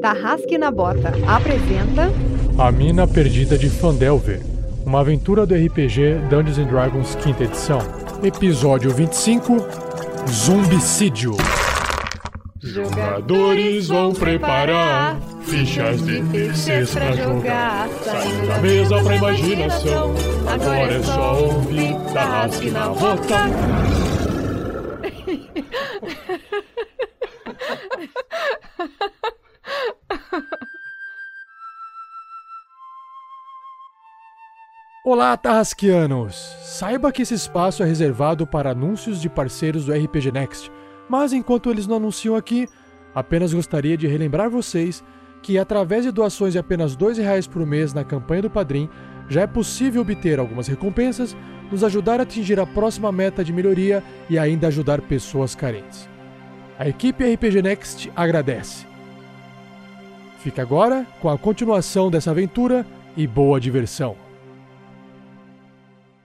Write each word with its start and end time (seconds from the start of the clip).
Tarrasque 0.00 0.58
na 0.58 0.70
Bota 0.70 1.12
apresenta 1.26 2.10
A 2.58 2.70
Mina 2.70 3.06
Perdida 3.06 3.56
de 3.56 3.68
Fandelver, 3.68 4.40
uma 4.84 5.00
aventura 5.00 5.46
do 5.46 5.54
RPG 5.54 6.20
Dungeons 6.28 6.58
and 6.58 6.66
Dragons 6.66 7.14
quinta 7.16 7.44
edição. 7.44 7.78
Episódio 8.22 8.90
25 8.92 9.56
Zumbicídio. 10.28 11.36
Jogadores 12.60 13.88
vão 13.88 14.12
preparar 14.12 15.18
fichas 15.42 16.02
de 16.04 16.22
terceiros 16.24 16.92
pra 16.92 17.12
jogar. 17.12 17.88
Saindo 18.02 18.46
da 18.48 18.58
mesa 18.58 19.02
pra 19.02 19.16
imaginação. 19.16 20.14
Agora 20.46 20.92
é 20.92 21.02
só 21.02 21.42
ouvir 21.42 21.94
Tarrasque 22.12 22.70
na 22.70 22.88
Bota. 22.88 23.46
Olá, 35.08 35.36
Tarrasquianos! 35.36 36.34
Saiba 36.62 37.12
que 37.12 37.22
esse 37.22 37.32
espaço 37.32 37.80
é 37.80 37.86
reservado 37.86 38.44
para 38.44 38.72
anúncios 38.72 39.20
de 39.20 39.28
parceiros 39.28 39.84
do 39.84 39.92
RPG 39.92 40.32
Next, 40.32 40.68
mas 41.08 41.32
enquanto 41.32 41.70
eles 41.70 41.86
não 41.86 41.98
anunciam 41.98 42.34
aqui, 42.34 42.68
apenas 43.14 43.54
gostaria 43.54 43.96
de 43.96 44.08
relembrar 44.08 44.50
vocês 44.50 45.04
que 45.44 45.58
através 45.58 46.02
de 46.02 46.10
doações 46.10 46.54
de 46.54 46.58
apenas 46.58 46.96
R$ 46.96 47.06
2,00 47.06 47.48
por 47.48 47.64
mês 47.64 47.94
na 47.94 48.02
campanha 48.02 48.42
do 48.42 48.50
Padrim, 48.50 48.90
já 49.28 49.42
é 49.42 49.46
possível 49.46 50.02
obter 50.02 50.40
algumas 50.40 50.66
recompensas, 50.66 51.36
nos 51.70 51.84
ajudar 51.84 52.18
a 52.18 52.24
atingir 52.24 52.58
a 52.58 52.66
próxima 52.66 53.12
meta 53.12 53.44
de 53.44 53.52
melhoria 53.52 54.02
e 54.28 54.36
ainda 54.36 54.66
ajudar 54.66 55.00
pessoas 55.02 55.54
carentes. 55.54 56.08
A 56.76 56.88
equipe 56.88 57.32
RPG 57.32 57.62
Next 57.62 58.10
agradece. 58.16 58.84
Fica 60.40 60.62
agora 60.62 61.06
com 61.20 61.28
a 61.28 61.38
continuação 61.38 62.10
dessa 62.10 62.32
aventura 62.32 62.84
e 63.16 63.24
boa 63.24 63.60
diversão. 63.60 64.25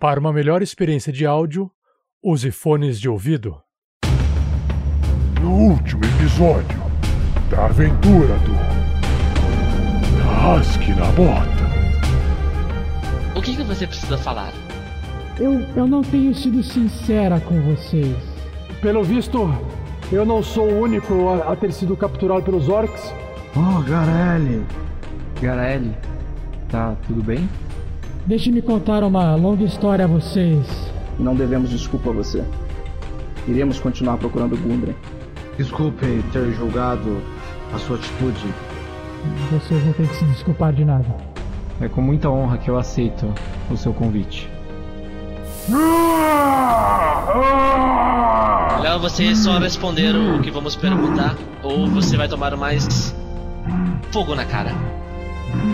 Para 0.02 0.20
uma 0.20 0.34
melhor 0.34 0.64
experiência 0.64 1.14
de 1.14 1.28
áudio, 1.28 1.70
use 2.24 2.50
fones 2.50 3.00
de 3.00 3.08
ouvido. 3.08 3.62
No 5.40 5.52
último 5.52 6.02
episódio 6.04 6.80
da 7.52 7.66
aventura 7.66 8.34
do 8.40 8.52
Tarrasque 10.18 10.96
na 10.96 11.06
Bota. 11.12 11.70
O 13.36 13.44
que, 13.44 13.56
que 13.56 13.62
você 13.62 13.86
precisa 13.86 14.18
falar? 14.18 14.52
Eu, 15.40 15.60
eu 15.76 15.86
não 15.86 16.02
tenho 16.02 16.34
sido 16.34 16.64
sincera 16.64 17.40
com 17.40 17.62
vocês. 17.62 18.18
Pelo 18.82 19.04
visto, 19.04 19.54
eu 20.12 20.26
não 20.26 20.42
sou 20.42 20.68
o 20.68 20.82
único 20.82 21.30
a, 21.30 21.54
a 21.54 21.56
ter 21.56 21.72
sido 21.72 21.96
capturado 21.96 22.42
pelos 22.42 22.68
orcs. 22.70 23.14
Oh, 23.56 23.84
Garelli. 23.84 24.66
Garaele, 25.40 25.96
tá 26.70 26.96
tudo 27.06 27.22
bem? 27.22 27.48
Deixe-me 28.32 28.62
contar 28.62 29.04
uma 29.04 29.36
longa 29.36 29.66
história 29.66 30.06
a 30.06 30.08
vocês. 30.08 30.66
Não 31.20 31.36
devemos 31.36 31.70
desculpa 31.70 32.12
a 32.12 32.14
você. 32.14 32.42
Iremos 33.46 33.78
continuar 33.78 34.16
procurando 34.16 34.56
Gundren. 34.56 34.96
Desculpe 35.58 36.24
ter 36.32 36.54
julgado 36.54 37.22
a 37.76 37.78
sua 37.78 37.98
atitude. 37.98 38.48
Vocês 39.52 39.86
não 39.86 39.92
têm 39.92 40.06
que 40.06 40.16
se 40.16 40.24
desculpar 40.24 40.72
de 40.72 40.86
nada. 40.86 41.14
É 41.82 41.90
com 41.90 42.02
muita 42.02 42.30
honra 42.30 42.58
que 42.58 42.70
eu 42.70 42.78
aceito 42.78 43.28
o 43.70 43.76
seu 43.76 43.94
convite. 43.94 44.50
Melhor 48.78 48.98
você 49.02 49.36
só 49.36 49.60
responder 49.60 50.16
o 50.16 50.40
que 50.42 50.50
vamos 50.50 50.78
perguntar, 50.78 51.36
ou 51.62 51.86
você 51.86 52.16
vai 52.16 52.30
tomar 52.30 52.56
mais 52.56 53.14
fogo 54.10 54.34
na 54.36 54.46
cara. 54.46 55.01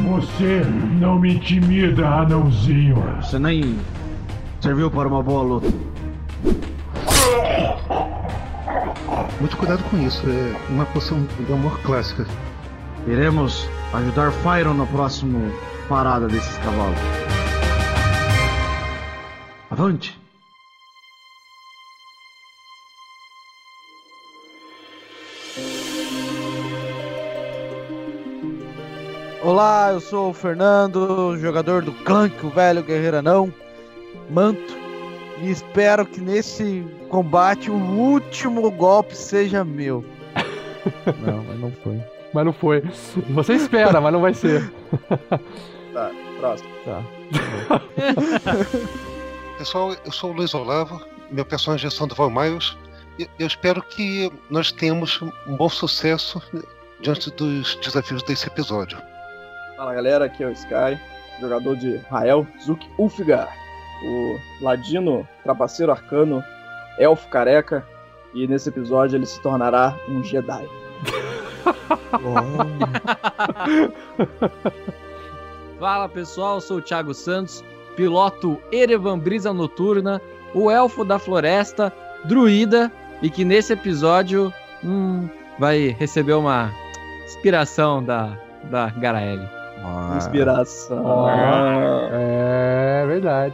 Você 0.09 0.65
não 0.99 1.19
me 1.19 1.35
intimida, 1.35 2.07
anãozinho. 2.07 2.95
Você 3.21 3.37
nem 3.37 3.77
serviu 4.61 4.89
para 4.89 5.07
uma 5.07 5.21
boa 5.21 5.43
luta. 5.43 5.67
Muito 9.39 9.55
cuidado 9.57 9.83
com 9.89 9.97
isso, 9.97 10.23
é 10.27 10.71
uma 10.71 10.85
poção 10.87 11.19
do 11.47 11.53
amor 11.53 11.79
clássica. 11.81 12.25
Iremos 13.05 13.69
ajudar 13.93 14.31
Fyron 14.31 14.73
na 14.73 14.85
próxima 14.87 15.39
parada 15.87 16.27
desses 16.27 16.57
cavalos. 16.57 16.97
Avante! 19.69 20.26
Olá, 29.47 29.91
eu 29.93 30.01
sou 30.01 30.31
o 30.31 30.33
Fernando, 30.33 31.37
jogador 31.37 31.81
do 31.81 31.93
Clank, 32.03 32.45
o 32.45 32.49
velho 32.49 32.83
guerreiro 32.83 33.15
anão, 33.15 33.53
manto, 34.29 34.77
e 35.41 35.49
espero 35.49 36.05
que 36.05 36.19
nesse 36.19 36.85
combate 37.07 37.71
o 37.71 37.75
último 37.75 38.69
golpe 38.69 39.15
seja 39.15 39.63
meu. 39.63 40.03
Não, 41.25 41.45
mas 41.45 41.59
não 41.61 41.71
foi. 41.81 42.03
Mas 42.33 42.45
não 42.45 42.51
foi. 42.51 42.83
Você 43.29 43.53
espera, 43.53 44.01
mas 44.01 44.11
não 44.11 44.19
vai 44.19 44.33
ser. 44.33 44.69
Tá, 45.93 46.11
próximo. 46.39 46.69
Tá. 46.83 47.01
Pessoal, 49.57 49.95
eu 50.05 50.11
sou 50.11 50.31
o 50.31 50.33
Luiz 50.33 50.53
Olavo, 50.53 51.01
meu 51.31 51.45
personagem 51.45 51.87
é 51.87 51.89
Sandoval 51.89 52.29
Miles. 52.29 52.77
e 53.17 53.29
Eu 53.39 53.47
espero 53.47 53.81
que 53.81 54.29
nós 54.49 54.73
tenhamos 54.73 55.21
um 55.47 55.55
bom 55.55 55.69
sucesso 55.69 56.41
diante 56.99 57.31
dos 57.31 57.75
desafios 57.75 58.21
desse 58.23 58.47
episódio. 58.47 58.97
Fala 59.77 59.93
galera, 59.93 60.25
aqui 60.25 60.43
é 60.43 60.47
o 60.47 60.51
Sky, 60.51 60.99
jogador 61.39 61.75
de 61.75 61.97
Rael 62.09 62.47
Zuk 62.59 62.89
Ulfgar, 62.97 63.55
o 64.03 64.39
ladino, 64.59 65.27
trapaceiro 65.43 65.91
arcano, 65.91 66.43
elfo 66.97 67.27
careca, 67.27 67.85
e 68.33 68.47
nesse 68.47 68.69
episódio 68.69 69.17
ele 69.17 69.27
se 69.27 69.39
tornará 69.39 69.95
um 70.09 70.23
Jedi. 70.23 70.67
Fala 75.79 76.09
pessoal, 76.09 76.59
sou 76.59 76.77
o 76.77 76.81
Thiago 76.81 77.13
Santos, 77.13 77.63
piloto 77.95 78.59
Erevan 78.71 79.19
Brisa 79.19 79.53
Noturna, 79.53 80.19
o 80.55 80.71
elfo 80.71 81.05
da 81.05 81.19
floresta, 81.19 81.93
druida, 82.25 82.91
e 83.21 83.29
que 83.29 83.45
nesse 83.45 83.73
episódio 83.73 84.51
hum, 84.83 85.29
vai 85.59 85.95
receber 85.99 86.33
uma 86.33 86.71
inspiração 87.27 88.03
da, 88.03 88.35
da 88.71 88.89
Garaele. 88.89 89.56
Inspiração. 90.15 91.27
É 92.11 93.05
verdade. 93.07 93.53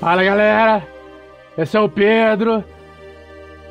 Fala 0.00 0.22
galera, 0.22 0.82
esse 1.56 1.76
é 1.76 1.80
o 1.80 1.88
Pedro. 1.88 2.62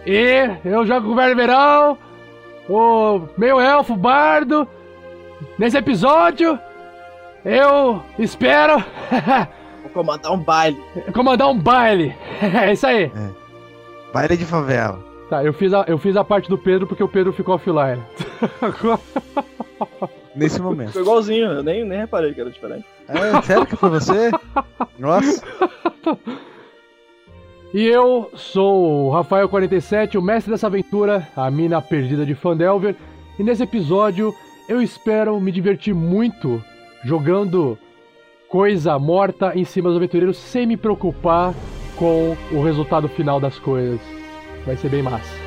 E 0.05 0.49
eu 0.63 0.85
jogo 0.85 1.07
com 1.07 1.13
o 1.13 1.35
Verão, 1.35 1.97
o 2.69 3.21
meio 3.37 3.59
elfo 3.59 3.95
bardo. 3.95 4.67
Nesse 5.57 5.77
episódio, 5.77 6.57
eu 7.45 8.01
espero 8.17 8.83
Vou 9.83 9.91
comandar 9.93 10.31
um 10.31 10.37
baile. 10.37 10.83
comandar 11.13 11.49
um 11.49 11.59
baile. 11.59 12.15
É 12.41 12.73
isso 12.73 12.87
aí. 12.87 13.11
Baile 14.13 14.37
de 14.37 14.45
favela. 14.45 14.99
Tá, 15.29 15.43
eu 15.43 15.53
fiz, 15.53 15.73
a, 15.73 15.83
eu 15.87 15.97
fiz 15.97 16.15
a 16.15 16.23
parte 16.23 16.49
do 16.49 16.57
Pedro 16.57 16.87
porque 16.87 17.03
o 17.03 17.07
Pedro 17.07 17.33
ficou 17.33 17.55
offline. 17.55 18.01
Nesse 20.37 20.61
momento. 20.61 20.89
Ficou 20.89 21.01
igualzinho, 21.01 21.45
eu 21.51 21.63
nem, 21.63 21.83
nem 21.83 21.99
reparei 21.99 22.33
que 22.33 22.39
era 22.39 22.49
diferente. 22.49 22.85
É, 23.07 23.41
sério 23.41 23.65
que 23.65 23.75
foi 23.75 23.89
você? 23.89 24.29
Nossa. 24.99 25.43
E 27.73 27.83
eu 27.85 28.29
sou 28.35 29.07
o 29.07 29.11
Rafael47, 29.11 30.15
o 30.15 30.21
mestre 30.21 30.51
dessa 30.51 30.67
aventura, 30.67 31.27
a 31.35 31.49
mina 31.49 31.81
perdida 31.81 32.25
de 32.25 32.35
Fandelver. 32.35 32.95
E 33.39 33.43
nesse 33.43 33.63
episódio 33.63 34.33
eu 34.69 34.81
espero 34.81 35.39
me 35.41 35.51
divertir 35.51 35.93
muito 35.93 36.63
jogando 37.03 37.77
coisa 38.47 38.97
morta 38.97 39.53
em 39.55 39.65
cima 39.65 39.89
dos 39.89 39.97
aventureiros 39.97 40.37
sem 40.37 40.65
me 40.65 40.77
preocupar 40.77 41.53
com 41.95 42.37
o 42.51 42.63
resultado 42.63 43.09
final 43.09 43.39
das 43.39 43.57
coisas. 43.57 43.99
Vai 44.65 44.77
ser 44.77 44.89
bem 44.89 45.01
massa. 45.01 45.46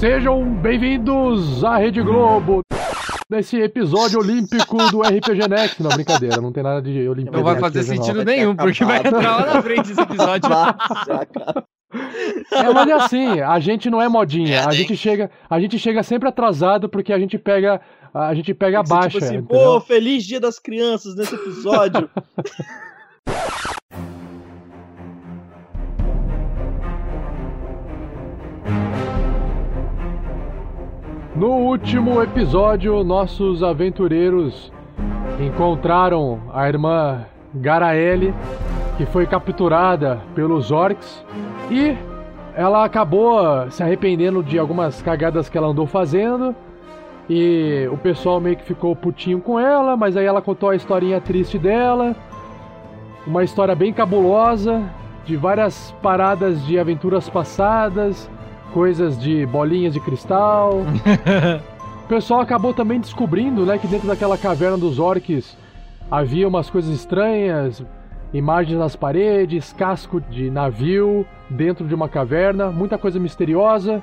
Sejam 0.00 0.42
bem-vindos 0.54 1.62
à 1.62 1.76
Rede 1.76 2.00
Globo. 2.00 2.62
Nesse 3.28 3.60
episódio 3.60 4.18
olímpico 4.18 4.78
do 4.90 5.02
RPG 5.02 5.46
Next. 5.46 5.82
Não, 5.82 5.90
brincadeira, 5.90 6.40
não 6.40 6.50
tem 6.50 6.62
nada 6.62 6.80
de 6.80 7.06
Olimpíada. 7.06 7.36
Não 7.36 7.44
vai 7.44 7.60
fazer 7.60 7.80
Next, 7.80 7.96
sentido 7.96 8.16
não. 8.16 8.24
nenhum, 8.24 8.56
porque 8.56 8.82
vai 8.82 8.96
entrar 8.96 9.20
lá 9.20 9.54
na 9.54 9.62
frente 9.62 9.92
esse 9.92 10.00
episódio. 10.00 10.50
É, 12.50 12.72
mas 12.72 12.88
é 12.88 12.92
assim, 12.92 13.40
a 13.40 13.60
gente 13.60 13.90
não 13.90 14.00
é 14.00 14.08
modinha. 14.08 14.66
A 14.66 14.72
gente 14.72 14.96
chega, 14.96 15.30
a 15.50 15.60
gente 15.60 15.78
chega 15.78 16.02
sempre 16.02 16.30
atrasado 16.30 16.88
porque 16.88 17.12
a 17.12 17.18
gente 17.18 17.36
pega, 17.36 17.78
a 18.14 18.34
gente 18.34 18.54
pega 18.54 18.80
a 18.80 18.82
baixa. 18.82 19.18
tipo 19.20 19.24
assim, 19.24 19.42
pô, 19.42 19.80
feliz 19.82 20.24
dia 20.24 20.40
das 20.40 20.58
crianças 20.58 21.14
nesse 21.14 21.34
episódio. 21.34 22.08
No 31.40 31.52
último 31.52 32.22
episódio, 32.22 33.02
nossos 33.02 33.62
aventureiros 33.62 34.70
encontraram 35.40 36.38
a 36.52 36.68
irmã 36.68 37.24
Garaele, 37.54 38.34
que 38.98 39.06
foi 39.06 39.26
capturada 39.26 40.20
pelos 40.34 40.70
orcs, 40.70 41.24
e 41.70 41.96
ela 42.54 42.84
acabou 42.84 43.70
se 43.70 43.82
arrependendo 43.82 44.42
de 44.42 44.58
algumas 44.58 45.00
cagadas 45.00 45.48
que 45.48 45.56
ela 45.56 45.68
andou 45.68 45.86
fazendo. 45.86 46.54
E 47.26 47.88
o 47.90 47.96
pessoal 47.96 48.38
meio 48.38 48.56
que 48.56 48.64
ficou 48.64 48.94
putinho 48.94 49.40
com 49.40 49.58
ela, 49.58 49.96
mas 49.96 50.18
aí 50.18 50.26
ela 50.26 50.42
contou 50.42 50.68
a 50.68 50.76
historinha 50.76 51.22
triste 51.22 51.58
dela. 51.58 52.14
Uma 53.26 53.42
história 53.44 53.74
bem 53.74 53.94
cabulosa, 53.94 54.82
de 55.24 55.36
várias 55.36 55.90
paradas 56.02 56.62
de 56.66 56.78
aventuras 56.78 57.30
passadas, 57.30 58.28
coisas 58.72 59.20
de 59.20 59.44
bolinhas 59.46 59.92
de 59.92 60.00
cristal. 60.00 60.80
o 62.04 62.08
pessoal 62.08 62.40
acabou 62.40 62.72
também 62.72 63.00
descobrindo, 63.00 63.66
né, 63.66 63.78
que 63.78 63.86
dentro 63.86 64.08
daquela 64.08 64.38
caverna 64.38 64.78
dos 64.78 64.98
orcs 64.98 65.56
havia 66.10 66.48
umas 66.48 66.68
coisas 66.68 66.92
estranhas, 66.94 67.84
imagens 68.32 68.78
nas 68.78 68.96
paredes, 68.96 69.72
casco 69.72 70.20
de 70.20 70.50
navio 70.50 71.26
dentro 71.48 71.86
de 71.86 71.94
uma 71.94 72.08
caverna, 72.08 72.70
muita 72.70 72.98
coisa 72.98 73.18
misteriosa. 73.18 74.02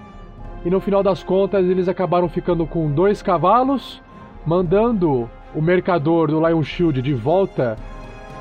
E 0.66 0.70
no 0.70 0.80
final 0.80 1.04
das 1.04 1.24
contas, 1.24 1.66
eles 1.66 1.88
acabaram 1.88 2.28
ficando 2.28 2.66
com 2.66 2.92
dois 2.92 3.22
cavalos, 3.22 4.02
mandando 4.46 5.30
o 5.54 5.62
mercador 5.62 6.30
do 6.30 6.46
Lion 6.46 6.64
Shield 6.64 7.02
de 7.02 7.14
volta 7.14 7.78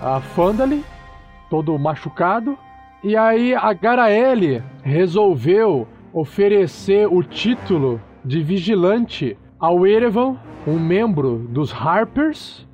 a 0.03 0.21
Fandali, 0.21 0.85
todo 1.49 1.79
machucado. 1.79 2.59
E 3.03 3.17
aí 3.17 3.55
a 3.55 3.73
Garaele 3.73 4.63
resolveu 4.83 5.87
oferecer 6.17 7.07
o 7.07 7.23
título 7.23 8.01
de 8.25 8.43
vigilante 8.43 9.37
ao 9.61 9.87
Erevan, 9.87 10.39
um 10.67 10.79
membro 10.79 11.47
dos 11.51 11.71
Harpers. 11.75 12.67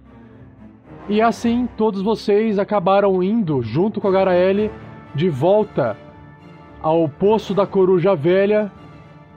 E 1.08 1.20
assim 1.20 1.68
todos 1.76 2.02
vocês 2.02 2.56
acabaram 2.56 3.20
indo, 3.20 3.60
junto 3.60 4.00
com 4.00 4.06
a 4.06 4.12
Garaele, 4.12 4.70
de 5.12 5.28
volta 5.28 5.96
ao 6.80 7.08
Poço 7.08 7.52
da 7.52 7.66
Coruja 7.66 8.14
Velha 8.14 8.70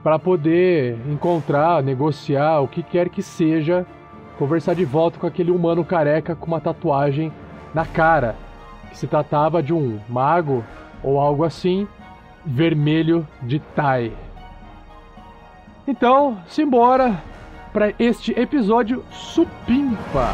para 0.03 0.19
poder 0.19 0.99
encontrar, 1.09 1.81
negociar, 1.81 2.59
o 2.59 2.67
que 2.67 2.83
quer 2.83 3.09
que 3.09 3.23
seja, 3.23 3.87
conversar 4.37 4.75
de 4.75 4.85
volta 4.85 5.17
com 5.17 5.25
aquele 5.25 5.49
humano 5.49 5.83
careca 5.83 6.35
com 6.35 6.45
uma 6.45 6.61
tatuagem 6.61 7.31
na 7.73 7.87
cara, 7.87 8.35
que 8.91 8.99
se 8.99 9.07
tratava 9.07 9.63
de 9.63 9.73
um 9.73 9.99
mago 10.07 10.63
ou 11.03 11.19
algo 11.19 11.43
assim, 11.43 11.87
vermelho 12.45 13.27
de 13.41 13.59
Tai. 13.59 14.11
Então, 15.87 16.39
simbora 16.47 17.21
para 17.73 17.93
este 17.99 18.31
episódio 18.39 19.03
supimpa. 19.11 20.33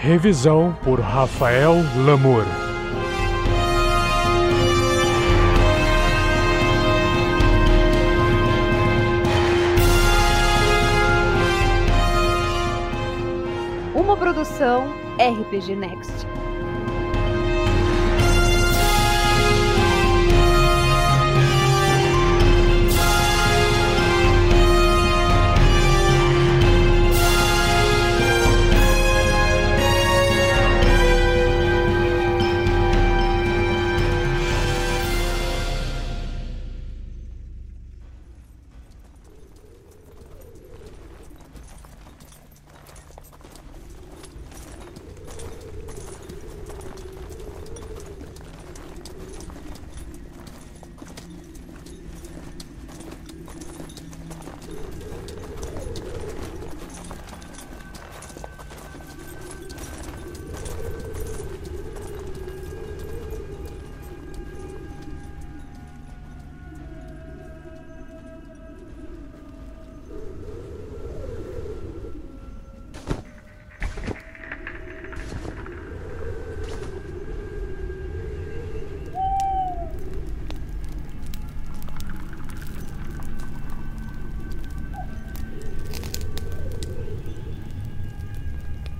Revisão 0.00 0.76
por 0.84 1.00
Rafael 1.00 1.74
Lamour. 2.06 2.65
Produção 14.36 14.92
RPG 15.18 15.74
Next. 15.76 16.35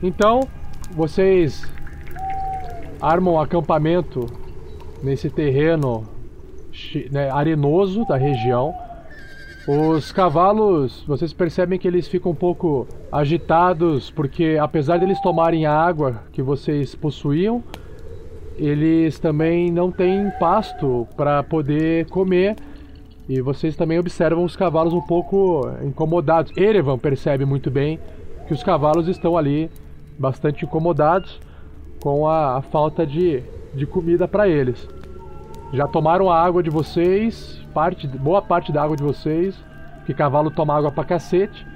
Então, 0.07 0.47
vocês 0.93 1.65
armam 3.01 3.41
acampamento 3.41 4.25
nesse 5.03 5.29
terreno 5.29 6.05
né, 7.11 7.29
arenoso 7.29 8.07
da 8.07 8.17
região. 8.17 8.73
Os 9.67 10.13
cavalos, 10.13 11.03
vocês 11.09 11.33
percebem 11.33 11.77
que 11.77 11.89
eles 11.89 12.07
ficam 12.07 12.31
um 12.31 12.37
pouco 12.37 12.87
agitados 13.11 14.09
porque 14.09 14.57
apesar 14.61 14.99
deles 14.99 15.21
tomarem 15.21 15.67
a 15.67 15.73
água 15.73 16.23
que 16.31 16.41
vocês 16.41 16.95
possuíam, 16.95 17.65
eles 18.57 19.19
também 19.19 19.73
não 19.73 19.91
têm 19.91 20.31
pasto 20.39 21.05
para 21.17 21.43
poder 21.43 22.07
comer. 22.11 22.55
E 23.29 23.41
vocês 23.41 23.75
também 23.75 23.99
observam 23.99 24.45
os 24.45 24.55
cavalos 24.55 24.95
um 24.95 25.03
pouco 25.03 25.69
incomodados. 25.83 26.57
Erevan 26.57 26.97
percebe 26.97 27.45
muito 27.45 27.73
bem 27.73 27.99
que 28.47 28.55
os 28.55 28.63
cavalos 28.63 29.09
estão 29.09 29.37
ali 29.37 29.69
bastante 30.19 30.65
incomodados 30.65 31.41
com 32.01 32.27
a, 32.29 32.57
a 32.59 32.63
falta 32.63 33.07
de, 33.07 33.43
de 33.75 33.87
comida 33.87 34.27
para 34.29 34.49
eles. 34.49 34.89
Já 35.73 35.87
tomaram 35.87 36.31
a 36.31 36.41
água 36.41 36.63
de 36.63 36.71
vocês, 36.71 37.61
parte, 37.75 38.07
boa 38.07 38.41
parte 38.41 38.73
da 38.73 38.83
água 38.83 38.97
de 38.97 39.03
vocês, 39.03 39.55
que 40.05 40.15
cavalo 40.15 40.51
toma 40.51 40.77
água 40.77 40.93
pra 40.93 41.05
cacete 41.05 41.67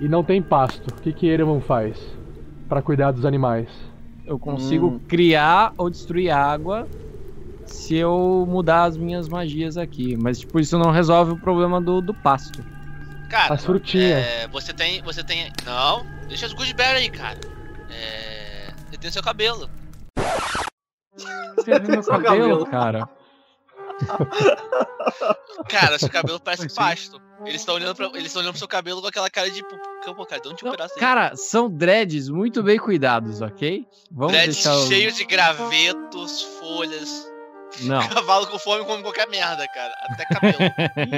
e 0.00 0.08
não 0.08 0.24
tem 0.24 0.42
pasto. 0.42 0.88
O 0.88 1.00
que 1.00 1.12
que 1.12 1.26
Erevan 1.26 1.60
faz 1.60 1.96
para 2.68 2.82
cuidar 2.82 3.12
dos 3.12 3.24
animais? 3.24 3.68
Eu 4.26 4.38
consigo 4.38 5.00
criar 5.08 5.72
ou 5.76 5.90
destruir 5.90 6.30
água 6.30 6.86
se 7.64 7.96
eu 7.96 8.46
mudar 8.48 8.84
as 8.84 8.96
minhas 8.96 9.28
magias 9.28 9.76
aqui. 9.76 10.16
Mas, 10.16 10.40
tipo, 10.40 10.58
isso 10.58 10.78
não 10.78 10.90
resolve 10.90 11.32
o 11.32 11.36
problema 11.36 11.80
do, 11.80 12.00
do 12.00 12.12
pasto. 12.14 12.64
Cara, 13.28 13.54
As 13.54 13.64
frutinhas. 13.64 14.24
é, 14.26 14.48
você 14.48 14.72
tem. 14.72 15.00
Você 15.02 15.22
tem. 15.22 15.50
Não, 15.64 16.04
deixa 16.28 16.46
as 16.46 16.52
gooseberry 16.52 16.98
aí, 16.98 17.10
cara. 17.10 17.38
É. 17.90 18.72
Você 18.90 18.98
tem 18.98 19.10
seu 19.10 19.22
cabelo. 19.22 19.70
Você 21.56 21.78
viu 21.78 21.90
meu 21.90 22.02
Seu 22.02 22.20
cabelo, 22.20 22.64
cabelo. 22.64 22.66
cara? 22.66 23.08
Cara, 25.68 25.98
seu 25.98 26.08
cabelo 26.08 26.40
parece 26.44 26.74
pasto. 26.74 27.20
Eles 27.44 27.62
estão 27.62 27.74
olhando, 27.74 27.94
pra, 27.94 28.06
eles 28.08 28.26
estão 28.26 28.42
olhando 28.42 28.52
pro 28.52 28.58
seu 28.58 28.68
cabelo 28.68 29.00
com 29.00 29.08
aquela 29.08 29.30
cara 29.30 29.50
de. 29.50 29.62
Pô, 29.62 30.26
cara, 30.26 30.42
um 30.46 30.54
tipo 30.54 30.70
pedaço 30.70 30.94
aí. 30.94 31.00
Cara, 31.00 31.34
são 31.36 31.70
dreads 31.70 32.28
muito 32.28 32.62
bem 32.62 32.78
cuidados, 32.78 33.40
ok? 33.40 33.86
Vamos 34.10 34.32
Dreads 34.32 34.56
deixar 34.56 34.76
o... 34.76 34.86
cheios 34.86 35.16
de 35.16 35.24
gravetos, 35.24 36.42
folhas. 36.58 37.30
Não. 37.82 38.00
Cavalo 38.08 38.46
com 38.46 38.58
fome 38.58 38.84
come 38.84 39.02
qualquer 39.02 39.28
merda, 39.28 39.66
cara. 39.68 39.94
Até 40.10 40.24
cabelo. 40.26 40.58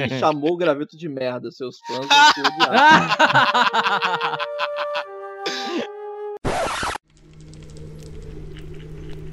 Ih, 0.05 0.19
chamou 0.19 0.53
o 0.53 0.57
graveto 0.57 0.95
de 0.95 1.09
merda, 1.09 1.51
seus 1.51 1.77
fãs 1.79 2.07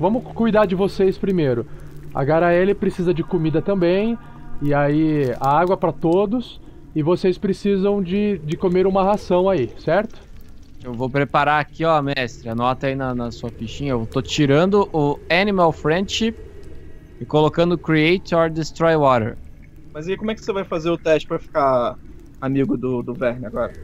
Vamos 0.01 0.25
cuidar 0.33 0.65
de 0.65 0.75
vocês 0.75 1.19
primeiro. 1.19 1.67
A 2.15 2.25
Garaele 2.25 2.75
precisa 2.75 3.13
de 3.13 3.23
comida 3.23 3.61
também, 3.61 4.17
e 4.63 4.73
aí 4.73 5.31
a 5.39 5.61
água 5.61 5.77
para 5.77 5.93
todos, 5.93 6.59
e 6.97 7.03
vocês 7.03 7.37
precisam 7.37 8.03
de, 8.03 8.39
de 8.39 8.57
comer 8.57 8.87
uma 8.87 9.05
ração 9.05 9.47
aí, 9.47 9.71
certo? 9.79 10.19
Eu 10.83 10.95
vou 10.95 11.11
preparar 11.11 11.61
aqui, 11.61 11.85
ó, 11.85 12.01
mestre. 12.01 12.49
Anota 12.49 12.87
aí 12.87 12.95
na, 12.95 13.15
na 13.15 13.31
sua 13.31 13.51
fichinha. 13.51 13.91
Eu 13.91 14.07
tô 14.07 14.23
tirando 14.23 14.89
o 14.91 15.19
Animal 15.31 15.71
Friendship 15.71 16.35
e 17.21 17.27
colocando 17.27 17.77
Create 17.77 18.35
or 18.35 18.49
Destroy 18.49 18.97
Water. 18.97 19.37
Mas 19.93 20.09
e 20.09 20.17
como 20.17 20.31
é 20.31 20.35
que 20.35 20.43
você 20.43 20.51
vai 20.51 20.65
fazer 20.65 20.89
o 20.89 20.97
teste 20.97 21.29
pra 21.29 21.39
ficar 21.39 21.99
amigo 22.41 22.79
do, 22.79 23.03
do 23.03 23.13
Verne 23.13 23.45
agora? 23.45 23.75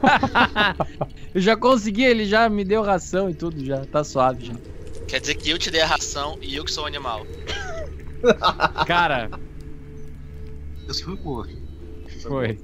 Eu 1.34 1.42
já 1.42 1.54
consegui, 1.54 2.04
ele 2.04 2.24
já 2.24 2.48
me 2.48 2.64
deu 2.64 2.82
ração 2.82 3.28
e 3.28 3.34
tudo, 3.34 3.62
já 3.62 3.84
tá 3.84 4.02
suave 4.02 4.46
já. 4.46 4.54
Quer 5.08 5.20
dizer 5.20 5.34
que 5.36 5.50
eu 5.50 5.58
te 5.58 5.70
dei 5.70 5.80
a 5.80 5.86
ração 5.86 6.36
e 6.42 6.54
eu 6.54 6.64
que 6.64 6.70
sou 6.70 6.84
o 6.84 6.86
animal. 6.86 7.24
Cara, 8.86 9.30
Isso 10.88 11.04
foi 11.04 11.16
boa. 11.16 11.46
foi. 12.22 12.60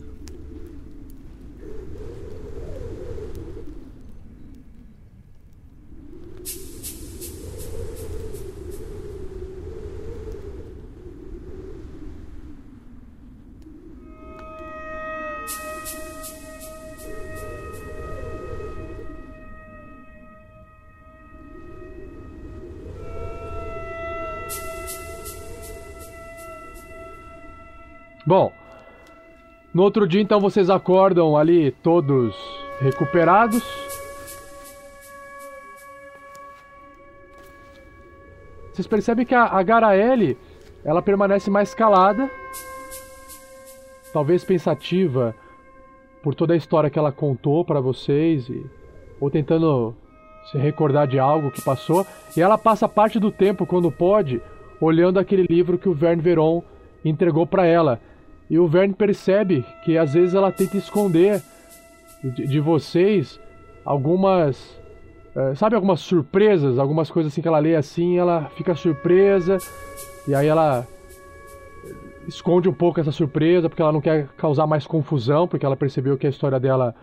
Bom, 28.26 28.50
no 29.74 29.82
outro 29.82 30.08
dia 30.08 30.22
então 30.22 30.40
vocês 30.40 30.70
acordam 30.70 31.36
ali 31.36 31.70
todos 31.70 32.34
recuperados. 32.80 33.62
Vocês 38.72 38.86
percebem 38.86 39.26
que 39.26 39.34
a, 39.34 39.44
a 39.44 39.62
Garaele, 39.62 40.38
ela 40.82 41.02
permanece 41.02 41.50
mais 41.50 41.74
calada, 41.74 42.30
talvez 44.12 44.42
pensativa 44.42 45.34
por 46.22 46.34
toda 46.34 46.54
a 46.54 46.56
história 46.56 46.88
que 46.88 46.98
ela 46.98 47.12
contou 47.12 47.64
pra 47.64 47.78
vocês 47.78 48.48
e 48.48 48.64
ou 49.20 49.30
tentando 49.30 49.94
se 50.50 50.58
recordar 50.58 51.06
de 51.06 51.18
algo 51.18 51.50
que 51.50 51.62
passou, 51.62 52.06
e 52.36 52.40
ela 52.40 52.58
passa 52.58 52.88
parte 52.88 53.18
do 53.18 53.30
tempo 53.30 53.66
quando 53.66 53.90
pode 53.92 54.42
olhando 54.80 55.18
aquele 55.18 55.46
livro 55.48 55.78
que 55.78 55.88
o 55.88 55.94
Verne 55.94 56.22
Veron 56.22 56.62
entregou 57.04 57.46
pra 57.46 57.66
ela. 57.66 58.00
E 58.54 58.58
o 58.60 58.68
Verne 58.68 58.94
percebe 58.94 59.66
que 59.84 59.98
às 59.98 60.14
vezes 60.14 60.32
ela 60.32 60.52
tenta 60.52 60.76
esconder 60.76 61.42
de, 62.22 62.46
de 62.46 62.60
vocês 62.60 63.40
algumas. 63.84 64.80
eh, 65.34 65.56
sabe, 65.56 65.74
algumas 65.74 65.98
surpresas, 65.98 66.78
algumas 66.78 67.10
coisas 67.10 67.32
assim 67.32 67.42
que 67.42 67.48
ela 67.48 67.58
lê 67.58 67.74
assim, 67.74 68.16
ela 68.16 68.48
fica 68.54 68.76
surpresa, 68.76 69.58
e 70.28 70.36
aí 70.36 70.46
ela 70.46 70.86
esconde 72.28 72.68
um 72.68 72.72
pouco 72.72 73.00
essa 73.00 73.10
surpresa, 73.10 73.68
porque 73.68 73.82
ela 73.82 73.90
não 73.90 74.00
quer 74.00 74.28
causar 74.36 74.68
mais 74.68 74.86
confusão, 74.86 75.48
porque 75.48 75.66
ela 75.66 75.76
percebeu 75.76 76.16
que 76.16 76.28
a 76.28 76.30
história 76.30 76.60
dela, 76.60 76.94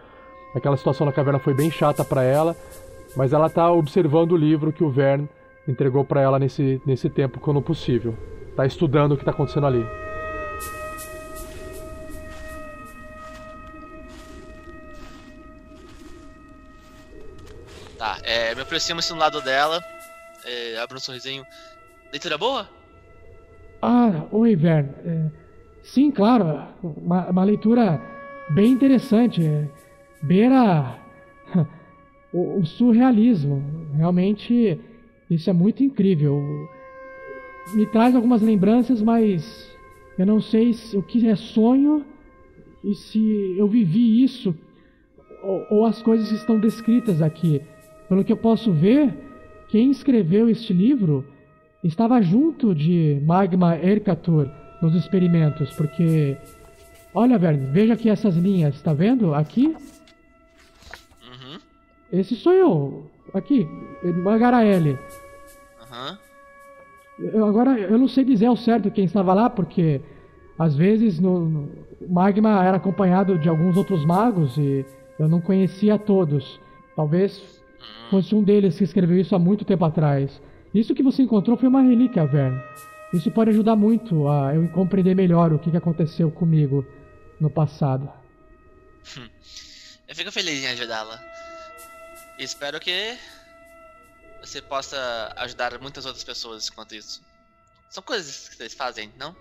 aquela 0.56 0.78
situação 0.78 1.06
na 1.06 1.12
caverna 1.12 1.38
foi 1.38 1.54
bem 1.54 1.70
chata 1.70 2.06
pra 2.06 2.24
ela, 2.24 2.56
mas 3.14 3.34
ela 3.34 3.50
tá 3.50 3.70
observando 3.70 4.32
o 4.32 4.38
livro 4.38 4.72
que 4.72 4.86
o 4.86 4.90
Verne 4.90 5.28
entregou 5.68 6.06
pra 6.06 6.22
ela 6.22 6.40
nesse, 6.40 6.82
nesse 6.86 7.10
tempo 7.10 7.42
quando 7.42 7.62
possível. 7.62 8.16
Tá 8.56 8.66
estudando 8.66 9.12
o 9.12 9.18
que 9.18 9.26
tá 9.26 9.32
acontecendo 9.32 9.68
ali. 9.68 9.86
Tá, 18.02 18.18
é, 18.24 18.56
me 18.56 18.62
aproximo 18.62 19.00
assim 19.00 19.14
do 19.14 19.20
lado 19.20 19.40
dela. 19.44 19.80
É, 20.44 20.76
abro 20.80 20.98
um 20.98 21.00
sorrisinho. 21.00 21.46
Leitura 22.12 22.36
boa? 22.36 22.68
Ah, 23.80 24.26
oi, 24.32 24.56
Vern. 24.56 24.90
É, 25.06 25.30
sim, 25.84 26.10
claro. 26.10 26.64
Uma, 26.82 27.30
uma 27.30 27.44
leitura 27.44 28.02
bem 28.50 28.72
interessante. 28.72 29.46
é, 29.46 29.70
Beira 30.24 30.98
o, 32.34 32.62
o 32.62 32.66
surrealismo. 32.66 33.64
Realmente, 33.96 34.82
isso 35.30 35.52
é 35.52 35.54
muito 35.54 35.84
incrível. 35.84 36.42
Me 37.76 37.86
traz 37.86 38.16
algumas 38.16 38.42
lembranças, 38.42 39.00
mas 39.00 39.72
eu 40.18 40.26
não 40.26 40.42
sei 40.42 40.74
se, 40.74 40.98
o 40.98 41.04
que 41.04 41.30
é 41.30 41.36
sonho 41.36 42.04
e 42.84 42.96
se 42.96 43.56
eu 43.60 43.68
vivi 43.68 44.24
isso 44.24 44.58
ou, 45.44 45.68
ou 45.70 45.86
as 45.86 46.02
coisas 46.02 46.30
que 46.30 46.34
estão 46.34 46.60
descritas 46.60 47.22
aqui. 47.22 47.62
Pelo 48.12 48.26
que 48.26 48.34
eu 48.34 48.36
posso 48.36 48.74
ver, 48.74 49.14
quem 49.70 49.90
escreveu 49.90 50.50
este 50.50 50.74
livro 50.74 51.26
estava 51.82 52.22
junto 52.22 52.76
de 52.76 53.18
Magma 53.26 53.78
Erkatur 53.78 54.50
nos 54.82 54.94
experimentos, 54.96 55.72
porque 55.76 56.36
olha, 57.16 57.38
Verne, 57.38 57.68
veja 57.68 57.94
aqui 57.94 58.10
essas 58.10 58.36
linhas, 58.36 58.76
está 58.76 58.92
vendo? 58.92 59.34
Aqui, 59.34 59.68
Uhum, 61.24 61.58
esse 62.12 62.36
sou 62.36 62.52
eu, 62.52 63.06
aqui, 63.34 63.66
Magaraele. 64.04 65.00
aham. 65.82 66.18
Eu, 67.18 67.46
agora 67.46 67.80
eu 67.80 67.98
não 67.98 68.10
sei 68.10 68.26
dizer 68.26 68.48
ao 68.48 68.58
certo 68.58 68.92
quem 68.92 69.06
estava 69.06 69.34
lá, 69.34 69.50
porque 69.50 70.02
às 70.60 70.76
vezes 70.76 71.18
no, 71.18 71.48
no- 71.48 71.70
Magma 72.10 72.62
era 72.66 72.76
acompanhado 72.76 73.40
de 73.40 73.48
alguns 73.48 73.78
outros 73.78 74.04
magos 74.06 74.58
e 74.58 74.86
eu 75.18 75.30
não 75.30 75.40
conhecia 75.40 75.98
todos. 75.98 76.60
Talvez 76.94 77.61
fosse 78.10 78.36
um 78.36 78.44
deles 78.44 78.78
que 78.78 78.84
escreveu 78.84 79.20
isso 79.20 79.36
há 79.36 79.40
muito 79.40 79.66
tempo 79.66 79.86
atrás. 79.86 80.42
Isso 80.74 80.94
que 80.96 81.04
você 81.04 81.22
encontrou 81.24 81.58
foi 81.58 81.68
uma 81.68 81.82
relíquia, 81.82 82.26
Vern. 82.26 82.60
Isso 83.14 83.30
pode 83.32 83.50
ajudar 83.50 83.76
muito 83.76 84.28
a 84.28 84.56
eu 84.56 84.68
compreender 84.70 85.16
melhor 85.16 85.52
o 85.52 85.60
que 85.60 85.76
aconteceu 85.76 86.32
comigo 86.32 86.86
no 87.40 87.50
passado. 87.50 88.10
Eu 90.08 90.16
fico 90.16 90.32
feliz 90.32 90.64
em 90.64 90.68
ajudá-la. 90.68 91.20
Espero 92.38 92.80
que 92.80 93.18
você 94.42 94.62
possa 94.62 95.34
ajudar 95.38 95.80
muitas 95.80 96.06
outras 96.06 96.24
pessoas 96.24 96.70
quanto 96.70 96.96
isso. 96.96 97.22
São 97.90 98.02
coisas 98.04 98.50
que 98.50 98.56
vocês 98.56 98.74
fazem, 98.74 99.12
não? 99.18 99.36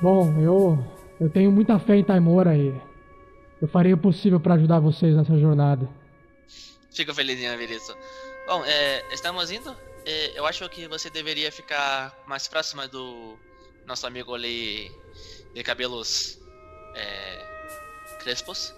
Bom, 0.00 0.40
eu 0.40 0.78
eu 1.20 1.30
tenho 1.30 1.52
muita 1.52 1.78
fé 1.78 1.96
em 1.96 2.04
Taimora 2.04 2.56
e 2.56 2.74
eu 3.62 3.68
farei 3.68 3.92
o 3.92 3.98
possível 3.98 4.40
para 4.40 4.54
ajudar 4.54 4.80
vocês 4.80 5.14
nessa 5.14 5.38
jornada. 5.38 5.88
Fico 6.94 7.12
feliz 7.12 7.40
em 7.40 7.50
ouvir 7.50 7.70
isso. 7.70 7.96
Bom, 8.46 8.64
é, 8.64 9.04
estamos 9.12 9.50
indo. 9.50 9.76
É, 10.06 10.38
eu 10.38 10.46
acho 10.46 10.68
que 10.68 10.86
você 10.86 11.10
deveria 11.10 11.50
ficar 11.50 12.16
mais 12.26 12.46
próxima 12.46 12.86
do 12.86 13.36
nosso 13.86 14.06
amigo 14.06 14.34
ali 14.34 14.90
de 15.52 15.62
cabelos 15.62 16.38
é, 16.94 18.16
crespos. 18.20 18.74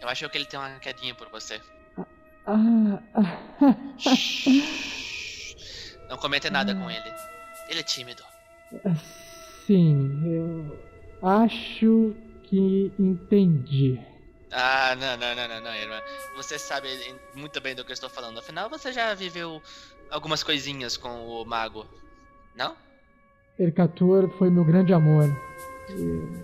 Eu 0.00 0.08
acho 0.08 0.28
que 0.28 0.36
ele 0.38 0.44
tem 0.46 0.58
uma 0.58 0.78
quedinha 0.80 1.14
por 1.14 1.28
você. 1.30 1.60
Ah, 2.46 3.02
Não 6.08 6.16
comente 6.16 6.50
nada 6.50 6.74
com 6.74 6.90
ele. 6.90 7.12
Ele 7.68 7.80
é 7.80 7.82
tímido. 7.82 8.22
sim, 9.66 10.20
eu 10.26 10.78
acho 11.22 12.14
que 12.44 12.92
entendi. 12.98 14.00
Ah, 14.52 14.96
não, 14.96 15.16
não, 15.16 15.34
não, 15.34 15.48
não, 15.48 15.60
não, 15.60 15.74
irmã. 15.74 16.00
Você 16.36 16.58
sabe 16.58 16.88
muito 17.34 17.60
bem 17.60 17.74
do 17.74 17.84
que 17.84 17.92
eu 17.92 17.94
estou 17.94 18.10
falando. 18.10 18.38
Afinal, 18.38 18.68
você 18.68 18.92
já 18.92 19.14
viveu 19.14 19.62
algumas 20.10 20.42
coisinhas 20.42 20.96
com 20.96 21.26
o 21.26 21.44
mago, 21.44 21.86
não? 22.54 22.76
Ercatur 23.58 24.30
foi 24.38 24.50
meu 24.50 24.64
grande 24.64 24.92
amor. 24.92 25.28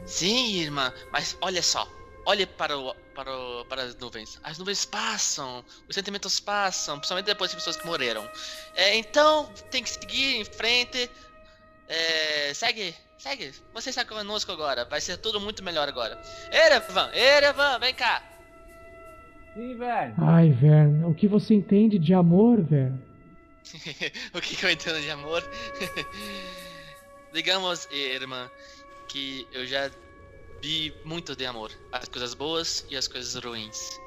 Sim, 0.04 0.60
irmã, 0.60 0.92
mas 1.10 1.36
olha 1.40 1.62
só. 1.62 1.88
Olhe 2.28 2.44
para, 2.44 2.76
o, 2.76 2.92
para, 3.14 3.32
o, 3.32 3.64
para 3.66 3.82
as 3.84 3.96
nuvens. 3.96 4.40
As 4.42 4.58
nuvens 4.58 4.84
passam, 4.84 5.64
os 5.88 5.94
sentimentos 5.94 6.40
passam, 6.40 6.98
principalmente 6.98 7.26
depois 7.26 7.50
de 7.50 7.56
pessoas 7.56 7.76
que 7.76 7.86
morreram. 7.86 8.28
É, 8.74 8.96
então, 8.96 9.48
tem 9.70 9.84
que 9.84 9.90
seguir 9.90 10.40
em 10.40 10.44
frente. 10.44 11.08
É, 11.88 12.52
segue, 12.54 12.94
segue. 13.18 13.52
Você 13.72 13.90
está 13.90 14.04
conosco 14.04 14.52
agora. 14.52 14.84
Vai 14.84 15.00
ser 15.00 15.16
tudo 15.18 15.40
muito 15.40 15.62
melhor 15.62 15.88
agora. 15.88 16.20
Erevan, 16.50 17.10
Erevan, 17.12 17.78
vem 17.78 17.94
cá. 17.94 18.22
Sim, 19.54 19.76
velho. 19.76 20.14
Ai, 20.18 20.50
Vern, 20.50 21.04
o 21.04 21.14
que 21.14 21.26
você 21.26 21.54
entende 21.54 21.98
de 21.98 22.12
amor, 22.12 22.62
Vern? 22.62 23.00
o 24.34 24.40
que, 24.40 24.56
que 24.56 24.66
eu 24.66 24.70
entendo 24.70 25.00
de 25.00 25.10
amor? 25.10 25.42
Digamos, 27.32 27.88
irmã, 27.90 28.50
que 29.08 29.46
eu 29.52 29.66
já 29.66 29.90
vi 30.60 30.94
muito 31.04 31.34
de 31.34 31.46
amor. 31.46 31.70
As 31.92 32.08
coisas 32.08 32.34
boas 32.34 32.86
e 32.90 32.96
as 32.96 33.08
coisas 33.08 33.34
ruins. 33.42 33.98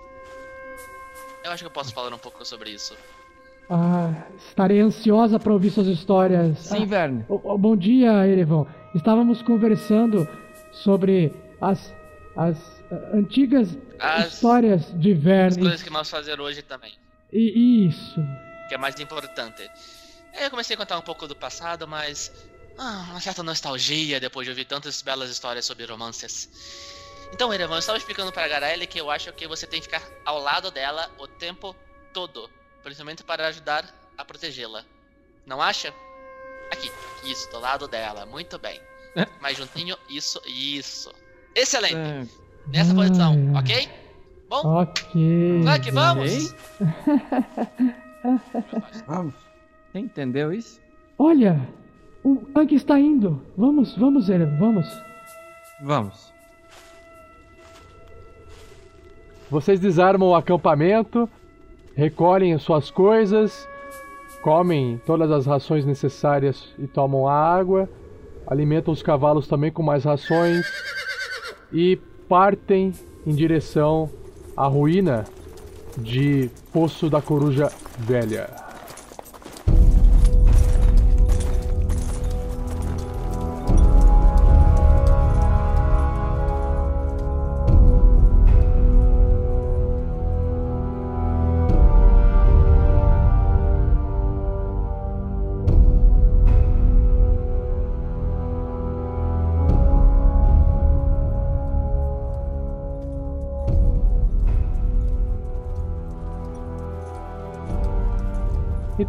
Eu 1.44 1.52
acho 1.52 1.64
que 1.64 1.68
eu 1.68 1.72
posso 1.72 1.94
falar 1.94 2.14
um 2.14 2.18
pouco 2.18 2.44
sobre 2.46 2.72
isso. 2.72 2.96
Ah, 3.70 4.24
estarei 4.38 4.80
ansiosa 4.80 5.40
para 5.40 5.54
ouvir 5.54 5.70
suas 5.70 5.88
histórias. 5.88 6.58
Sim, 6.60 6.84
ah, 6.84 6.86
Verne. 6.86 7.26
oh, 7.30 7.40
oh, 7.44 7.58
bom 7.58 7.76
dia, 7.78 8.26
Erevon. 8.28 8.66
Estávamos 8.96 9.42
conversando 9.44 10.28
sobre 10.72 11.32
as, 11.62 11.94
as 12.36 12.58
uh, 12.92 13.16
antigas 13.16 13.78
As- 14.00 14.34
histórias 14.34 14.92
de 15.00 15.12
As 15.14 15.20
Verne. 15.20 15.62
coisas 15.62 15.84
que 15.84 15.90
vamos 15.92 16.10
fazer 16.10 16.40
hoje 16.42 16.64
também. 16.64 16.94
E 17.32 17.86
isso. 17.88 18.20
que 18.68 18.74
é 18.74 18.78
mais 18.78 19.00
importante. 19.00 19.70
É, 20.34 20.46
Eu 20.48 20.50
comecei 20.50 20.76
a 20.76 20.78
contar 20.78 20.98
um 20.98 21.02
pouco 21.04 21.28
do 21.28 21.36
passado, 21.36 21.88
mas. 21.88 22.32
Ah, 22.82 23.08
uma 23.12 23.20
certa 23.20 23.44
nostalgia 23.44 24.20
depois 24.22 24.46
de 24.46 24.52
ouvir 24.52 24.64
tantas 24.66 25.02
belas 25.02 25.30
histórias 25.30 25.66
sobre 25.66 25.86
romances. 25.86 26.50
Então, 27.34 27.54
Erevan, 27.54 27.76
eu 27.76 27.80
estava 27.80 27.98
explicando 27.98 28.32
para 28.32 28.46
a 28.46 28.48
Garelle 28.48 28.88
que 28.88 29.00
eu 29.00 29.12
acho 29.12 29.32
que 29.34 29.48
você 29.48 29.68
tem 29.68 29.80
que 29.80 29.86
ficar 29.86 30.02
ao 30.26 30.40
lado 30.40 30.72
dela 30.72 31.12
o 31.20 31.28
tempo 31.28 31.76
todo, 32.14 32.50
principalmente 32.84 33.24
para 33.24 33.48
ajudar 33.48 33.86
a 34.18 34.26
protegê-la. 34.26 34.84
Não 35.46 35.62
acha? 35.62 35.94
Aqui, 36.72 36.92
isso, 37.24 37.50
do 37.52 37.60
lado 37.60 37.88
dela, 37.88 38.26
muito 38.26 38.60
bem. 38.60 38.80
Mais 39.42 39.58
juntinho, 39.58 39.98
isso, 40.10 40.40
isso. 40.46 41.12
Excelente! 41.56 42.30
Nessa 42.68 42.94
posição, 42.94 43.54
ok? 43.56 43.90
Bom, 44.48 44.82
Ok. 44.82 45.62
vai 45.64 45.80
que 45.80 45.92
vamos! 45.92 46.54
Vamos. 49.08 49.34
Você 49.92 50.00
entendeu 50.00 50.52
isso? 50.52 50.80
Olha, 51.18 51.60
o 52.24 52.36
tanque 52.54 52.76
está 52.76 53.00
indo. 53.00 53.44
Vamos, 53.58 53.96
vamos, 53.96 54.30
Erevon, 54.30 54.58
vamos. 54.58 54.88
Vamos. 55.82 56.34
Vocês 59.50 59.80
desarmam 59.80 60.30
o 60.30 60.36
acampamento, 60.36 61.30
recolhem 62.00 62.54
as 62.54 62.62
suas 62.62 62.90
coisas, 62.90 63.68
comem 64.42 65.02
todas 65.06 65.30
as 65.32 65.46
rações 65.46 65.86
necessárias 65.86 66.74
e 66.80 66.88
tomam 66.88 67.28
água, 67.28 67.90
alimentam 68.48 68.94
os 68.94 69.04
cavalos 69.04 69.48
também 69.48 69.70
com 69.70 69.84
mais 69.84 70.06
rações 70.06 70.66
e 71.74 71.98
partem 72.30 72.94
em 73.28 73.36
direção 73.36 74.10
à 74.56 74.66
ruína 74.66 75.26
de 75.98 76.50
Poço 76.72 77.10
da 77.10 77.22
Coruja 77.22 77.70
Velha. 77.98 78.69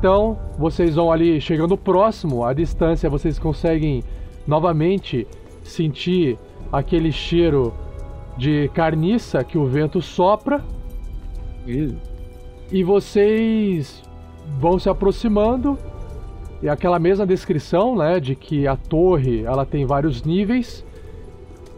Então, 0.01 0.39
vocês 0.57 0.95
vão 0.95 1.13
ali 1.13 1.39
chegando 1.43 1.77
próximo, 1.77 2.43
à 2.43 2.55
distância 2.55 3.11
vocês 3.11 3.39
conseguem 3.39 4.03
novamente 4.47 5.27
sentir 5.63 6.39
aquele 6.73 7.13
cheiro 7.13 7.75
de 8.35 8.71
carniça 8.73 9.45
que 9.45 9.59
o 9.59 9.67
vento 9.67 10.01
sopra. 10.01 10.65
E 12.73 12.83
vocês 12.83 14.03
vão 14.59 14.79
se 14.79 14.89
aproximando 14.89 15.77
e 16.63 16.69
aquela 16.71 16.99
mesma 16.99 17.27
descrição, 17.27 17.95
né, 17.95 18.19
de 18.19 18.35
que 18.35 18.67
a 18.67 18.77
torre, 18.77 19.45
ela 19.45 19.67
tem 19.67 19.85
vários 19.85 20.23
níveis 20.23 20.83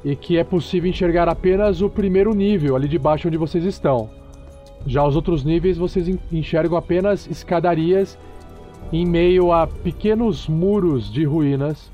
e 0.05 0.15
que 0.15 0.39
é 0.39 0.45
possível 0.45 0.89
enxergar 0.89 1.29
apenas 1.29 1.83
o 1.83 1.91
primeiro 1.91 2.33
nível 2.33 2.77
ali 2.77 2.87
de 2.87 3.01
baixo 3.01 3.27
onde 3.27 3.37
vocês 3.37 3.65
estão. 3.65 4.09
Já 4.87 5.05
os 5.07 5.17
outros 5.17 5.45
níveis 5.45 5.79
vocês 5.79 6.09
en- 6.09 6.19
enxergam 6.31 6.77
apenas 6.77 7.27
escadarias 7.31 8.19
em 8.93 9.07
meio 9.07 9.53
a 9.53 9.67
pequenos 9.67 10.49
muros 10.49 11.11
de 11.11 11.25
ruínas. 11.25 11.91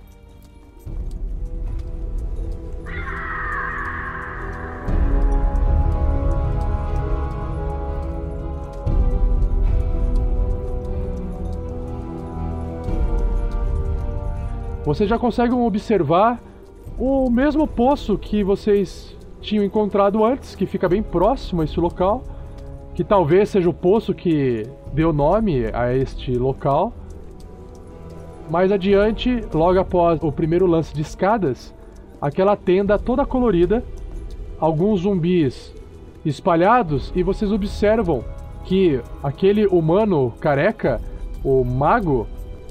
Vocês 14.85 15.09
já 15.09 15.19
conseguem 15.19 15.57
observar 15.61 16.43
o 16.99 17.29
mesmo 17.31 17.67
poço 17.67 18.17
que 18.17 18.43
vocês 18.43 19.15
tinham 19.41 19.63
encontrado 19.63 20.25
antes, 20.25 20.55
que 20.55 20.65
fica 20.65 20.89
bem 20.89 21.03
próximo 21.03 21.61
a 21.61 21.65
esse 21.65 21.79
local 21.79 22.23
que 22.99 23.05
talvez 23.05 23.51
seja 23.51 23.71
o 23.71 23.73
poço 23.73 24.13
que 24.13 24.67
deu 24.93 25.13
nome 25.13 25.67
a 25.73 25.95
este 25.95 26.33
local. 26.33 26.93
Mais 28.51 28.73
adiante, 28.73 29.41
logo 29.55 29.79
após 29.79 30.21
o 30.21 30.33
primeiro 30.33 30.67
lance 30.67 30.93
de 30.93 31.03
escadas, 31.03 31.73
aquela 32.21 32.57
tenda 32.57 32.99
toda 32.99 33.25
colorida, 33.25 33.85
alguns 34.59 35.03
zumbis 35.03 35.73
espalhados 36.25 37.13
e 37.15 37.23
vocês 37.23 37.53
observam 37.53 38.25
que 38.65 39.01
aquele 39.23 39.65
humano 39.69 40.33
careca, 40.41 41.01
o 41.45 41.63
mago, 41.63 42.27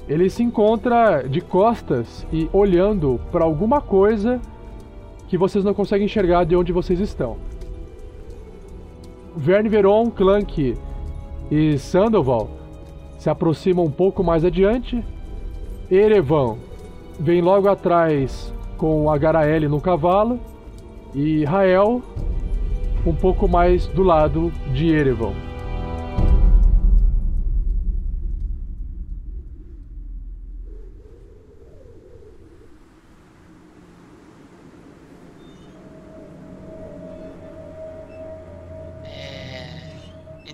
ele 0.06 0.28
se 0.28 0.42
encontra 0.42 1.22
de 1.22 1.40
costas 1.40 2.26
e 2.30 2.50
olhando 2.52 3.18
para 3.32 3.46
alguma 3.46 3.80
coisa 3.80 4.38
que 5.26 5.38
vocês 5.38 5.64
não 5.64 5.72
conseguem 5.72 6.04
enxergar 6.04 6.44
de 6.44 6.54
onde 6.54 6.70
vocês 6.70 7.00
estão. 7.00 7.38
Verne 9.36 9.68
Veron, 9.68 10.10
Clank 10.10 10.76
e 11.50 11.78
Sandoval 11.78 12.48
se 13.18 13.28
aproximam 13.28 13.84
um 13.84 13.90
pouco 13.90 14.22
mais 14.22 14.44
adiante. 14.44 15.04
Erevan 15.90 16.56
vem 17.18 17.40
logo 17.40 17.68
atrás 17.68 18.54
com 18.76 19.10
a 19.10 19.18
Garaele 19.18 19.68
no 19.68 19.80
cavalo. 19.80 20.38
E 21.14 21.44
Rael 21.44 22.02
um 23.06 23.14
pouco 23.14 23.48
mais 23.48 23.86
do 23.88 24.02
lado 24.02 24.52
de 24.72 24.92
Erevan. 24.92 25.47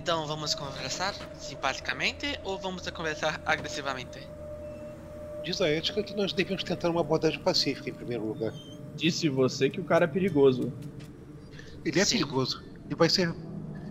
Então 0.05 0.27
vamos 0.27 0.53
conversar 0.53 1.15
simpaticamente 1.39 2.39
ou 2.43 2.59
vamos 2.59 2.87
conversar 2.91 3.41
agressivamente? 3.43 4.19
Diz 5.41 5.59
a 5.59 5.67
ética 5.67 6.03
que 6.03 6.13
nós 6.13 6.31
devemos 6.31 6.63
tentar 6.63 6.91
uma 6.91 7.01
abordagem 7.01 7.39
pacífica 7.39 7.89
em 7.89 7.93
primeiro 7.93 8.23
lugar. 8.23 8.53
Disse 8.95 9.27
você 9.29 9.67
que 9.67 9.81
o 9.81 9.83
cara 9.83 10.05
é 10.05 10.07
perigoso. 10.07 10.71
Ele 11.83 11.99
é 11.99 12.05
perigoso. 12.05 12.63
Ele 12.85 12.93
vai 12.93 13.09
ser 13.09 13.33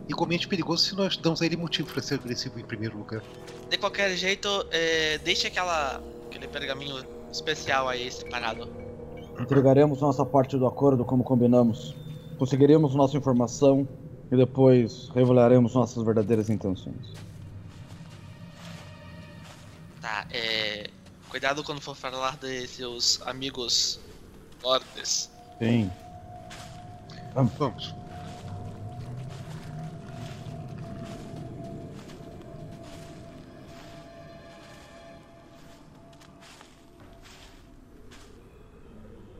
igualmente 0.08 0.46
perigoso 0.46 0.84
se 0.84 0.94
nós 0.94 1.16
damos 1.16 1.42
a 1.42 1.46
ele 1.46 1.56
motivo 1.56 1.92
para 1.92 2.00
ser 2.00 2.14
agressivo 2.14 2.60
em 2.60 2.64
primeiro 2.64 2.96
lugar. 2.96 3.20
De 3.68 3.76
qualquer 3.76 4.16
jeito, 4.16 4.48
é, 4.70 5.18
deixe 5.18 5.48
aquela, 5.48 6.00
aquele 6.28 6.46
pergaminho 6.46 7.04
especial 7.32 7.88
aí 7.88 8.08
separado. 8.08 8.68
Entregaremos 9.40 10.00
nossa 10.00 10.24
parte 10.24 10.56
do 10.56 10.64
acordo 10.68 11.04
como 11.04 11.24
combinamos. 11.24 11.92
Conseguiremos 12.38 12.94
nossa 12.94 13.16
informação 13.16 13.88
e 14.30 14.36
depois 14.36 15.08
revelaremos 15.14 15.74
nossas 15.74 16.02
verdadeiras 16.04 16.50
intenções. 16.50 17.12
Tá, 20.00 20.26
é. 20.30 20.90
Cuidado 21.28 21.64
quando 21.64 21.80
for 21.80 21.96
falar 21.96 22.36
de 22.36 22.66
seus 22.68 23.20
amigos 23.26 24.00
lordes. 24.62 25.30
Sim. 25.58 25.90
Vamos. 27.34 27.52
Vamos. 27.58 27.94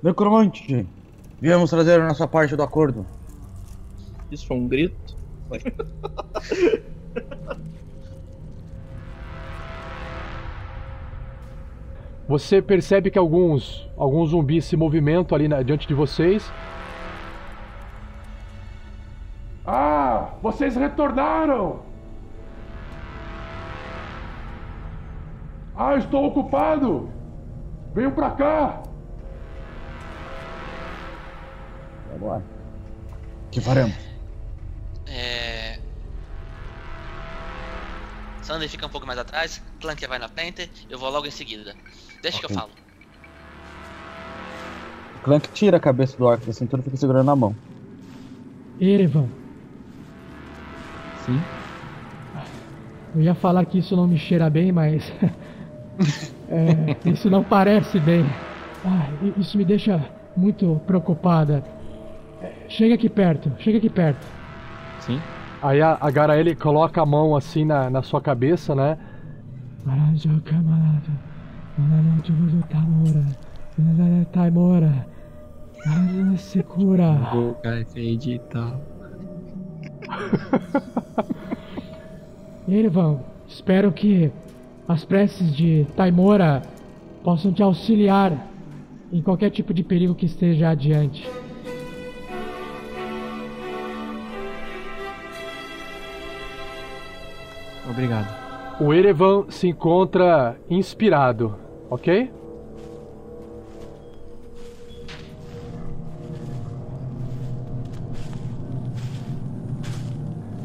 Necromante, 0.02 0.86
viemos 1.40 1.70
trazer 1.70 1.98
a 1.98 2.06
nossa 2.06 2.28
parte 2.28 2.54
do 2.54 2.62
acordo. 2.62 3.06
Isso 4.30 4.46
foi 4.46 4.56
um 4.56 4.68
grito? 4.68 5.16
Você 12.26 12.62
percebe 12.62 13.10
que 13.10 13.18
alguns, 13.18 13.87
alguns 13.98 14.30
zumbis 14.30 14.64
se 14.64 14.76
movimentam 14.76 15.37
ali 15.37 15.46
na, 15.46 15.62
diante 15.62 15.87
de 15.87 15.92
vocês. 15.92 16.50
Ah, 19.66 20.30
vocês 20.42 20.74
retornaram! 20.74 21.80
Ah, 25.76 25.96
estou 25.96 26.24
ocupado! 26.26 27.10
Venham 27.94 28.12
pra 28.12 28.30
cá! 28.30 28.82
Agora. 32.14 32.42
O 33.46 33.50
que 33.50 33.60
faremos? 33.60 34.03
É... 35.06 35.78
Sander 38.42 38.68
fica 38.68 38.86
um 38.86 38.90
pouco 38.90 39.06
mais 39.06 39.18
atrás, 39.18 39.62
Clank 39.80 40.06
vai 40.06 40.18
na 40.18 40.28
frente, 40.28 40.70
eu 40.90 40.98
vou 40.98 41.10
logo 41.10 41.26
em 41.26 41.30
seguida. 41.30 41.74
Deixa 42.20 42.38
que 42.38 42.44
eu 42.44 42.50
falo. 42.50 42.70
Clank 45.22 45.48
tira 45.54 45.78
a 45.78 45.80
cabeça 45.80 46.16
do 46.18 46.28
arco 46.28 46.44
da 46.44 46.52
cintura 46.52 46.82
e 46.82 46.84
fica 46.84 46.96
segurando 46.98 47.26
na 47.26 47.34
mão. 47.34 47.56
Erevan, 48.78 49.28
Sim. 51.24 51.40
eu 53.14 53.22
ia 53.22 53.34
falar 53.34 53.64
que 53.64 53.78
isso 53.78 53.96
não 53.96 54.06
me 54.06 54.18
cheira 54.18 54.50
bem, 54.50 54.72
mas. 54.72 55.10
é, 56.50 57.08
isso 57.08 57.30
não 57.30 57.42
parece 57.42 57.98
bem. 57.98 58.24
Ah, 58.84 59.08
isso 59.38 59.56
me 59.56 59.64
deixa 59.64 60.04
muito 60.36 60.80
preocupada. 60.86 61.64
É, 62.42 62.52
Chega 62.68 62.94
aqui 62.94 63.08
perto, 63.08 63.50
chega 63.60 63.78
aqui 63.78 63.88
perto. 63.88 64.33
Sim. 65.06 65.20
Aí 65.62 65.80
a, 65.82 65.98
a 66.00 66.10
Garaele 66.10 66.54
coloca 66.54 67.00
a 67.00 67.06
mão 67.06 67.36
assim 67.36 67.64
na, 67.64 67.90
na 67.90 68.02
sua 68.02 68.20
cabeça, 68.20 68.74
né? 68.74 68.98
Taimora. 74.32 75.06
Fade 77.92 78.34
e 78.34 78.38
tal. 78.38 78.80
Erevan, 82.66 83.20
espero 83.46 83.92
que 83.92 84.32
as 84.88 85.04
preces 85.04 85.54
de 85.54 85.86
Taimora 85.96 86.62
possam 87.22 87.52
te 87.52 87.62
auxiliar 87.62 88.46
em 89.12 89.20
qualquer 89.20 89.50
tipo 89.50 89.74
de 89.74 89.82
perigo 89.82 90.14
que 90.14 90.26
esteja 90.26 90.70
adiante. 90.70 91.28
Obrigado. 97.94 98.26
O 98.80 98.92
Erevan 98.92 99.44
se 99.48 99.68
encontra 99.68 100.57
inspirado, 100.68 101.54
ok? 101.88 102.28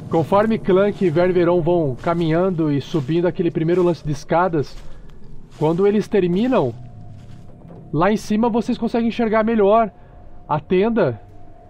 Conforme 0.10 0.58
Clank 0.58 1.06
e 1.06 1.10
Ververon 1.12 1.62
vão 1.62 1.96
caminhando 2.02 2.72
e 2.72 2.82
subindo 2.82 3.28
aquele 3.28 3.52
primeiro 3.52 3.84
lance 3.84 4.04
de 4.04 4.12
escadas, 4.12 4.76
quando 5.60 5.86
eles 5.86 6.08
terminam, 6.08 6.74
lá 7.94 8.12
em 8.12 8.18
cima 8.18 8.50
vocês 8.50 8.76
conseguem 8.76 9.10
enxergar 9.10 9.44
melhor 9.44 9.92
a 10.48 10.60
tenda, 10.60 11.22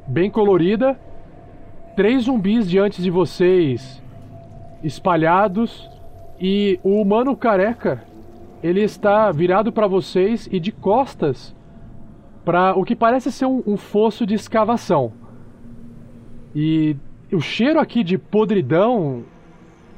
bem 0.08 0.32
colorida, 0.32 0.98
três 1.98 2.24
zumbis 2.24 2.70
diante 2.70 3.02
de 3.02 3.10
vocês, 3.10 4.02
espalhados, 4.84 5.90
e 6.40 6.80
o 6.84 7.02
humano 7.02 7.36
careca, 7.36 8.04
ele 8.64 8.82
está 8.82 9.32
virado 9.32 9.72
para 9.72 9.88
vocês 9.88 10.48
e 10.52 10.60
de 10.60 10.72
costas 10.72 11.56
para 12.46 12.78
o 12.78 12.84
que 12.84 12.96
parece 12.96 13.32
ser 13.32 13.46
um, 13.46 13.62
um 13.66 13.78
fosso 13.78 14.26
de 14.26 14.34
escavação. 14.34 15.12
E 16.56 16.96
o 17.32 17.40
cheiro 17.40 17.80
aqui 17.80 18.04
de 18.04 18.18
podridão 18.18 19.24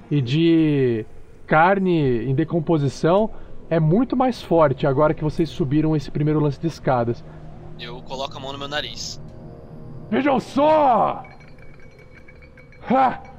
e 0.10 0.22
de 0.22 1.06
carne 1.48 2.26
em 2.26 2.36
decomposição 2.36 3.30
é 3.70 3.80
muito 3.80 4.18
mais 4.18 4.42
forte 4.42 4.86
agora 4.86 5.14
que 5.14 5.24
vocês 5.24 5.50
subiram 5.50 5.96
esse 5.96 6.12
primeiro 6.12 6.40
lance 6.40 6.60
de 6.60 6.68
escadas. 6.68 7.24
Eu 7.80 8.02
coloco 8.02 8.36
a 8.36 8.40
mão 8.40 8.52
no 8.52 8.60
meu 8.60 8.68
nariz. 8.68 9.22
Vejam 10.10 10.40
só! 10.40 11.24
Ha! 12.90 13.31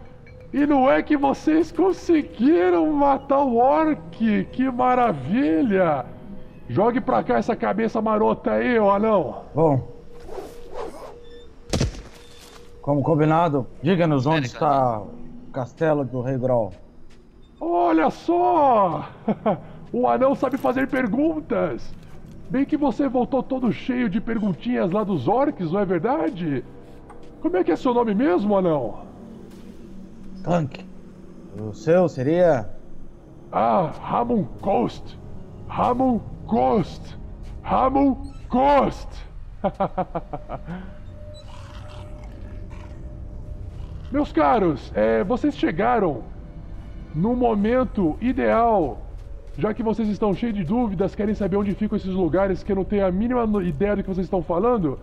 E 0.52 0.66
não 0.66 0.90
é 0.90 1.02
que 1.02 1.16
vocês 1.16 1.72
conseguiram 1.72 2.92
matar 2.92 3.38
o 3.38 3.56
orc! 3.56 4.44
Que 4.52 4.70
maravilha! 4.70 6.04
Jogue 6.68 7.00
pra 7.00 7.24
cá 7.24 7.38
essa 7.38 7.56
cabeça 7.56 8.02
marota 8.02 8.52
aí, 8.52 8.78
ô 8.78 8.90
anão! 8.90 9.44
Bom. 9.54 9.88
Como 12.82 13.02
combinado, 13.02 13.66
diga-nos 13.82 14.26
onde 14.26 14.46
está 14.46 15.00
o 15.00 15.50
castelo 15.52 16.04
do 16.04 16.20
Rei 16.20 16.36
Grol. 16.36 16.72
Olha 17.58 18.10
só! 18.10 19.08
o 19.90 20.06
anão 20.06 20.34
sabe 20.34 20.58
fazer 20.58 20.86
perguntas! 20.86 21.94
Bem 22.50 22.66
que 22.66 22.76
você 22.76 23.08
voltou 23.08 23.42
todo 23.42 23.72
cheio 23.72 24.10
de 24.10 24.20
perguntinhas 24.20 24.90
lá 24.90 25.02
dos 25.02 25.28
orcs, 25.28 25.72
não 25.72 25.80
é 25.80 25.84
verdade? 25.86 26.62
Como 27.40 27.56
é 27.56 27.64
que 27.64 27.72
é 27.72 27.76
seu 27.76 27.94
nome 27.94 28.14
mesmo, 28.14 28.54
anão? 28.54 29.11
Clank. 30.42 30.84
O 31.58 31.72
seu 31.72 32.08
seria. 32.08 32.68
Ah, 33.52 33.92
Ramon 34.02 34.44
Coast! 34.60 35.18
Ramon 35.68 36.20
Coast! 36.46 37.18
Ramon 37.62 38.16
Coast! 38.48 39.08
Meus 44.10 44.32
caros, 44.32 44.92
é, 44.94 45.22
vocês 45.24 45.56
chegaram 45.56 46.22
no 47.14 47.36
momento 47.36 48.16
ideal, 48.20 48.98
já 49.56 49.72
que 49.72 49.82
vocês 49.82 50.08
estão 50.08 50.34
cheios 50.34 50.54
de 50.54 50.64
dúvidas, 50.64 51.14
querem 51.14 51.34
saber 51.34 51.56
onde 51.56 51.74
ficam 51.74 51.96
esses 51.96 52.12
lugares 52.12 52.62
que 52.62 52.72
eu 52.72 52.76
não 52.76 52.84
tenho 52.84 53.06
a 53.06 53.10
mínima 53.10 53.46
ideia 53.62 53.96
do 53.96 54.02
que 54.02 54.08
vocês 54.08 54.26
estão 54.26 54.42
falando. 54.42 54.98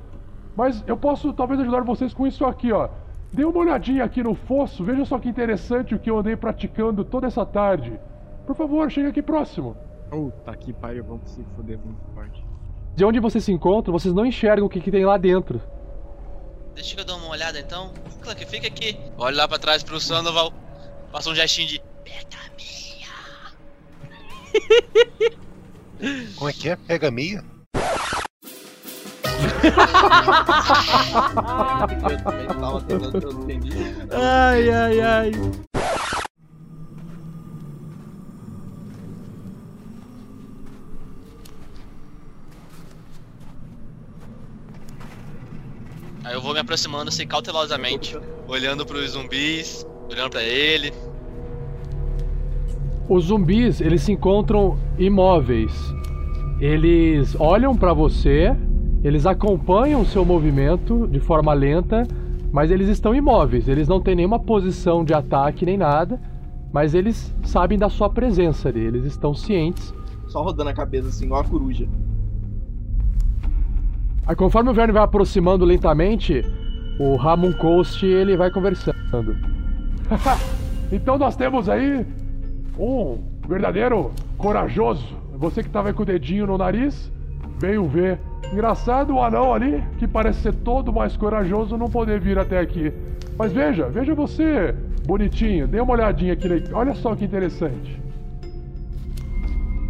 Mas 0.56 0.84
eu 0.86 0.98
posso 0.98 1.32
talvez 1.34 1.60
ajudar 1.60 1.82
vocês 1.82 2.14
com 2.14 2.28
isso 2.28 2.46
aqui, 2.46 2.72
ó. 2.72 2.90
Dê 3.32 3.46
uma 3.46 3.60
olhadinha 3.60 4.04
aqui 4.04 4.24
no 4.24 4.34
fosso, 4.34 4.84
veja 4.84 5.06
só 5.06 5.20
que 5.20 5.30
interessante 5.30 5.94
o 5.94 6.00
que 6.00 6.10
eu 6.10 6.18
andei 6.18 6.36
praticando 6.36 7.06
toda 7.06 7.28
essa 7.28 7.46
tarde. 7.46 8.00
Por 8.46 8.56
favor, 8.56 8.90
chegue 8.90 9.08
aqui 9.08 9.22
próximo. 9.22 9.78
Puta 10.10 10.56
que 10.56 10.74
pariu, 10.74 11.04
vamos 11.04 11.30
se 11.30 11.44
foder 11.56 11.78
muito 11.78 12.02
forte. 12.16 12.44
De 12.96 13.06
onde 13.06 13.20
vocês 13.20 13.44
se 13.44 13.52
encontram, 13.52 13.94
vocês 13.94 14.12
não 14.14 14.26
enxergam 14.26 14.66
o 14.66 14.70
que, 14.70 14.80
que 14.80 14.90
tem 14.90 15.06
lá 15.06 15.18
dentro. 15.18 15.62
Deixa 16.74 16.96
que 16.96 17.02
eu 17.02 17.06
dar 17.06 17.18
uma 17.18 17.30
olhada 17.30 17.60
então. 17.60 17.94
Clank, 18.22 18.44
fica 18.46 18.68
aqui. 18.68 18.98
Olha 19.18 19.38
lá 19.38 19.48
pra 19.48 19.60
trás 19.60 19.84
pro 19.84 20.00
Sandoval. 20.00 20.52
Passa 21.12 21.30
um 21.30 21.36
gestinho 21.36 21.68
de. 21.68 21.80
Como 26.36 26.50
é 26.50 26.54
que 26.54 26.70
é? 26.70 26.76
Pega 26.76 27.10
a 27.10 27.12
meia? 27.12 27.44
Ai, 34.12 34.70
ai, 34.70 35.02
ai. 35.02 35.32
Aí 46.24 46.34
eu 46.34 46.42
vou 46.42 46.54
me 46.54 46.60
aproximando 46.60 47.10
assim 47.10 47.26
cautelosamente, 47.26 48.18
olhando 48.48 48.86
pros 48.86 49.12
zumbis, 49.12 49.86
olhando 50.10 50.30
pra 50.30 50.44
ele. 50.44 50.94
Os 53.08 53.26
zumbis, 53.26 53.82
eles 53.82 54.04
se 54.04 54.12
encontram 54.12 54.78
imóveis. 55.00 55.74
Eles 56.62 57.36
olham 57.40 57.76
pra 57.76 57.94
você, 57.94 58.56
eles 59.04 59.26
acompanham 59.26 60.02
o 60.02 60.06
seu 60.06 60.26
movimento 60.26 61.08
de 61.08 61.20
forma 61.20 61.54
lenta, 61.54 62.06
mas 62.52 62.72
eles 62.72 62.90
estão 62.90 63.16
imóveis. 63.16 63.68
Eles 63.68 63.88
não 63.88 64.02
têm 64.02 64.16
nenhuma 64.16 64.40
posição 64.40 65.04
de 65.06 65.14
ataque 65.14 65.66
nem 65.66 65.78
nada, 65.78 66.20
mas 66.72 66.94
eles 66.94 67.34
sabem 67.44 67.78
da 67.78 67.90
sua 67.90 68.10
presença 68.10 68.70
ali, 68.70 68.82
eles 68.82 69.06
estão 69.06 69.34
cientes. 69.34 69.94
Só 70.28 70.44
rodando 70.44 70.70
a 70.70 70.74
cabeça 70.74 71.08
assim, 71.08 71.26
igual 71.26 71.42
a 71.42 71.46
coruja. 71.46 71.88
Aí 74.28 74.36
conforme 74.36 74.70
o 74.70 74.74
Verne 74.74 74.94
vai 74.94 75.02
aproximando 75.02 75.66
lentamente, 75.66 76.44
o 77.00 77.16
Ramon 77.16 77.54
Coast 77.54 78.06
ele 78.06 78.38
vai 78.38 78.52
conversando. 78.52 79.36
então 80.92 81.18
nós 81.18 81.36
temos 81.36 81.68
aí 81.68 82.06
um 82.78 83.18
verdadeiro 83.48 84.12
corajoso. 84.38 85.18
Você 85.34 85.64
que 85.64 85.70
tava 85.70 85.88
aí 85.88 85.94
com 85.94 86.04
o 86.04 86.06
dedinho 86.06 86.46
no 86.46 86.58
nariz, 86.58 87.12
veio 87.60 87.88
ver. 87.88 88.20
Engraçado 88.52 89.14
o 89.14 89.22
anão 89.22 89.54
ali, 89.54 89.84
que 89.98 90.08
parece 90.08 90.42
ser 90.42 90.54
todo 90.54 90.92
mais 90.92 91.16
corajoso, 91.16 91.78
não 91.78 91.88
poder 91.88 92.20
vir 92.20 92.40
até 92.40 92.60
aqui. 92.60 92.92
Mas 93.38 93.54
veja, 93.54 93.88
veja 93.88 94.16
você, 94.16 94.74
bonitinho, 95.06 95.68
dê 95.68 95.80
uma 95.80 95.94
olhadinha 95.94 96.34
aqui. 96.34 96.48
Olha 96.74 96.96
só 96.96 97.16
que 97.16 97.26
interessante. 97.26 98.02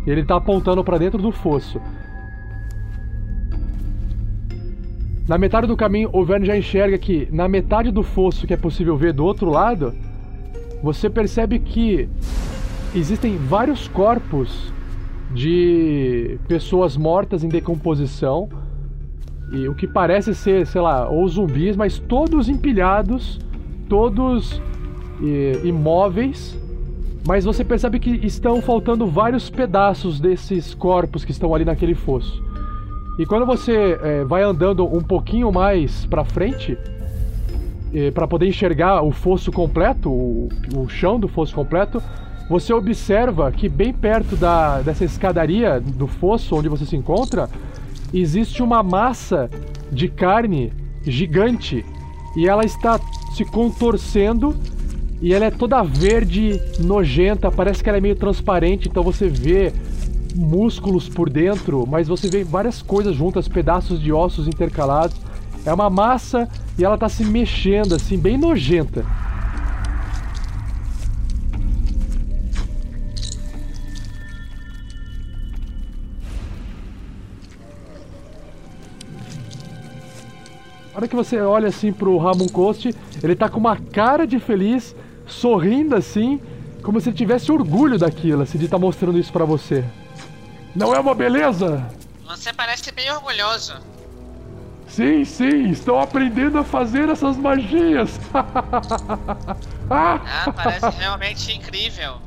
Ele 0.06 0.26
tá 0.26 0.36
apontando 0.36 0.84
pra 0.84 0.98
dentro 0.98 1.22
do 1.22 1.32
fosso. 1.32 1.80
Na 5.28 5.38
metade 5.38 5.67
do 5.67 5.78
caminho, 5.78 6.10
o 6.12 6.26
Verne 6.26 6.48
já 6.48 6.58
enxerga 6.58 6.98
que 6.98 7.30
na 7.32 7.48
metade 7.48 7.91
do 7.91 8.02
fosso 8.02 8.48
que 8.48 8.54
é 8.54 8.58
possível 8.58 8.98
ver 8.98 9.13
do 9.13 9.24
outro 9.24 9.50
lado, 9.50 9.93
você 10.82 11.10
percebe 11.10 11.60
que 11.60 12.10
existem 12.95 13.38
vários 13.38 13.88
corpos 13.88 14.74
de 15.32 16.39
pessoas 16.48 16.98
mortas 16.98 17.44
em 17.44 17.50
decomposição. 17.50 18.50
E 19.52 19.68
o 19.68 19.74
que 19.74 19.88
parece 19.88 20.36
ser, 20.36 20.65
sei 20.68 20.82
lá, 20.82 21.10
ou 21.10 21.28
zumbis, 21.28 21.76
mas 21.76 21.98
todos 21.98 22.48
empilhados, 22.50 23.39
todos 23.88 24.62
eh, 25.24 25.60
imóveis. 25.63 26.58
Mas 27.28 27.46
você 27.46 27.63
percebe 27.63 28.00
que 28.00 28.12
estão 28.26 28.62
faltando 28.62 29.06
vários 29.08 29.50
pedaços 29.50 30.20
desses 30.20 30.74
corpos 30.74 31.26
que 31.26 31.32
estão 31.32 31.54
ali 31.54 31.65
naquele 31.65 31.96
fosso. 31.96 32.44
E 33.20 33.26
quando 33.26 33.46
você 33.46 34.00
eh, 34.02 34.24
vai 34.24 34.44
andando 34.44 34.86
um 34.86 35.02
pouquinho 35.02 35.52
mais 35.52 36.06
pra 36.06 36.24
frente, 36.24 36.78
para 38.13 38.28
poder 38.28 38.48
enxergar 38.48 39.02
o 39.02 39.12
fosso 39.12 39.52
completo, 39.52 40.12
o, 40.12 40.48
o 40.76 40.88
chão 40.88 41.20
do 41.20 41.28
fosso 41.28 41.56
completo, 41.56 42.00
você 42.50 42.74
observa 42.74 43.52
que 43.52 43.70
bem 43.70 43.94
perto 43.94 44.36
da, 44.36 44.82
dessa 44.82 45.06
escadaria 45.06 45.80
do 45.80 46.08
fosso 46.08 46.56
onde 46.56 46.68
você 46.68 46.86
se 46.86 46.96
encontra, 46.96 47.48
existe 48.12 48.64
uma 48.64 48.82
massa 48.82 49.50
de 49.92 50.08
carne 50.08 50.74
gigante 51.04 51.86
e 52.36 52.48
ela 52.48 52.66
está 52.66 53.00
se 53.36 53.46
contorcendo 53.46 54.56
e 55.22 55.34
ela 55.34 55.46
é 55.46 55.52
toda 55.52 55.84
verde, 55.84 56.60
nojenta, 56.80 57.52
parece 57.52 57.84
que 57.84 57.90
ela 57.90 57.98
é 57.98 58.02
meio 58.02 58.16
transparente, 58.16 58.88
então 58.88 59.04
você 59.04 59.28
vê 59.28 59.72
músculos 60.36 61.10
por 61.10 61.30
dentro, 61.30 61.86
mas 61.88 62.08
você 62.08 62.30
vê 62.30 62.44
várias 62.44 62.82
coisas 62.82 63.16
juntas, 63.16 63.48
pedaços 63.48 64.00
de 64.02 64.12
ossos 64.12 64.48
intercalados. 64.48 65.18
É 65.66 65.74
uma 65.74 65.90
massa 65.90 66.48
e 66.78 66.86
ela 66.86 66.98
tá 66.98 67.10
se 67.10 67.26
mexendo 67.26 67.94
assim, 67.96 68.18
bem 68.18 68.38
nojenta. 68.38 69.06
Hora 81.00 81.08
que 81.08 81.16
você 81.16 81.40
olha 81.40 81.70
assim 81.70 81.94
pro 81.94 82.18
Ramon 82.18 82.48
Coast, 82.50 82.94
ele 83.24 83.36
tá 83.36 83.48
com 83.48 83.58
uma 83.58 83.78
cara 83.78 84.28
de 84.28 84.38
feliz, 84.38 84.94
sorrindo 85.26 85.96
assim, 85.96 86.42
como 86.84 87.00
se 87.00 87.10
ele 87.10 87.16
tivesse 87.16 87.52
orgulho 87.52 87.98
daquilo, 87.98 88.42
assim, 88.42 88.58
de 88.58 88.66
estar 88.66 88.78
mostrando 88.78 89.18
isso 89.18 89.32
pra 89.32 89.46
você. 89.46 89.84
Não 90.76 90.94
é 90.94 91.00
uma 91.00 91.16
beleza? 91.16 91.86
Você 92.28 92.52
parece 92.52 92.92
bem 92.92 93.10
orgulhoso. 93.12 93.76
Sim, 94.88 95.24
sim, 95.24 95.70
estão 95.70 96.00
aprendendo 96.00 96.58
a 96.58 96.64
fazer 96.64 97.10
essas 97.10 97.38
magias. 97.38 98.20
Ah, 99.92 100.54
parece 100.56 100.88
realmente 101.00 101.52
incrível. 101.52 102.18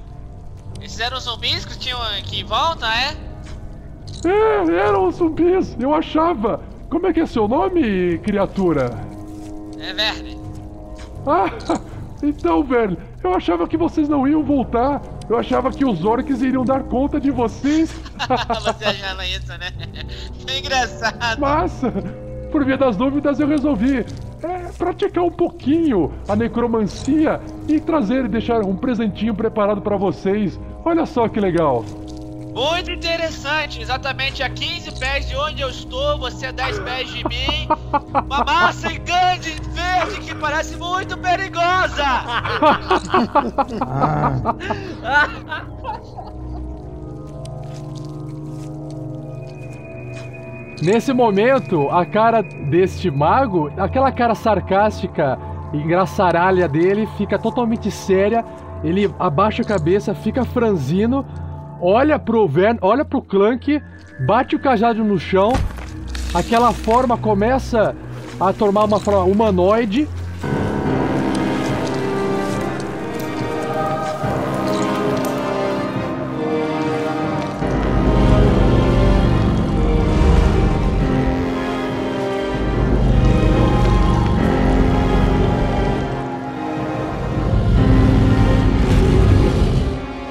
Esses 0.81 0.99
eram 0.99 1.17
os 1.17 1.23
zumbis 1.23 1.65
que 1.65 1.79
tinham 1.79 2.03
aqui 2.19 2.41
em 2.41 2.45
volta, 2.45 2.89
é? 2.89 3.17
É, 4.29 4.85
eram 4.85 5.07
os 5.07 5.15
zumbis, 5.15 5.77
eu 5.79 5.95
achava. 5.95 6.61
Como 6.93 7.07
é 7.07 7.13
que 7.15 7.21
é 7.21 7.27
seu 7.27 7.49
nome, 7.49 8.19
criatura? 8.19 8.91
É 9.81 9.95
Verne. 9.95 10.37
Ah, 11.27 11.47
então, 12.23 12.63
velho, 12.63 12.99
eu 13.25 13.33
achava 13.33 13.67
que 13.67 13.79
vocês 13.79 14.11
não 14.11 14.29
iam 14.29 14.43
voltar. 14.43 15.01
Eu 15.27 15.39
achava 15.39 15.71
que 15.71 15.87
os 15.87 16.05
orcs 16.05 16.43
iriam 16.43 16.67
dar 16.67 16.83
conta 16.83 17.19
de 17.19 17.31
vocês. 17.31 17.91
Você 18.63 18.85
achava 18.85 19.27
isso, 19.27 19.49
né? 19.53 19.71
Que 20.47 20.59
engraçado. 20.59 21.41
Mas, 21.41 21.81
por 22.51 22.63
via 22.63 22.77
das 22.77 22.95
dúvidas, 22.95 23.41
eu 23.41 23.49
resolvi 23.49 24.05
é, 24.43 24.59
praticar 24.77 25.25
um 25.25 25.31
pouquinho 25.31 26.13
a 26.29 26.37
necromancia 26.37 27.41
e 27.69 27.81
trazer 27.81 28.27
e 28.27 28.29
deixar 28.29 28.61
um 28.67 28.77
presentinho 28.77 29.35
preparado 29.35 29.81
pra 29.81 29.97
vocês. 29.97 30.61
Olha 30.85 31.07
só 31.07 31.27
que 31.27 31.41
legal. 31.41 31.87
Muito 32.55 32.91
interessante, 32.91 33.81
exatamente 33.81 34.43
a 34.43 34.51
15 34.51 34.99
pés 34.99 35.27
de 35.27 35.35
onde 35.37 35.63
eu 35.63 35.71
estou, 35.71 36.19
você 36.19 36.47
a 36.47 36.53
10 36.53 36.81
pés 36.81 37.11
de 37.11 37.25
mim. 37.25 37.67
Uma 38.27 38.45
massa 38.45 38.93
grande 38.93 39.53
verde 39.71 40.21
que 40.21 40.35
parece 40.35 40.77
muito 40.77 41.17
perigosa. 41.17 42.05
Nesse 50.83 51.13
momento, 51.13 51.89
a 51.91 52.05
cara 52.05 52.43
deste 52.43 53.09
mago, 53.09 53.71
aquela 53.79 54.11
cara 54.11 54.35
sarcástica 54.35 55.39
e 55.73 55.77
engraçaralha 55.77 56.69
dele, 56.69 57.07
fica 57.17 57.39
totalmente 57.39 57.89
séria. 57.89 58.45
Ele 58.83 59.15
abaixa 59.17 59.63
a 59.63 59.65
cabeça, 59.65 60.13
fica 60.13 60.45
franzino, 60.45 61.25
olha 61.83 62.17
pro 62.17 62.47
Vern, 62.47 62.79
olha 62.81 63.05
pro 63.05 63.21
Clank, 63.21 63.83
bate 64.25 64.55
o 64.55 64.59
cajado 64.61 65.03
no 65.03 65.19
chão. 65.19 65.53
Aquela 66.33 66.73
forma 66.73 67.19
começa 67.19 67.95
a 68.39 68.53
tomar 68.53 68.85
uma 68.85 69.01
forma 69.01 69.25
humanoide. 69.25 70.09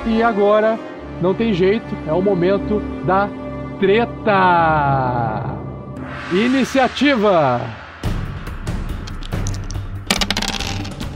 E 0.08 0.24
agora, 0.24 0.80
não 1.22 1.34
tem 1.34 1.54
jeito, 1.54 1.96
é 2.08 2.14
o 2.14 2.22
momento 2.22 2.80
da 3.06 3.30
treta. 3.80 5.58
Iniciativa. 6.32 7.62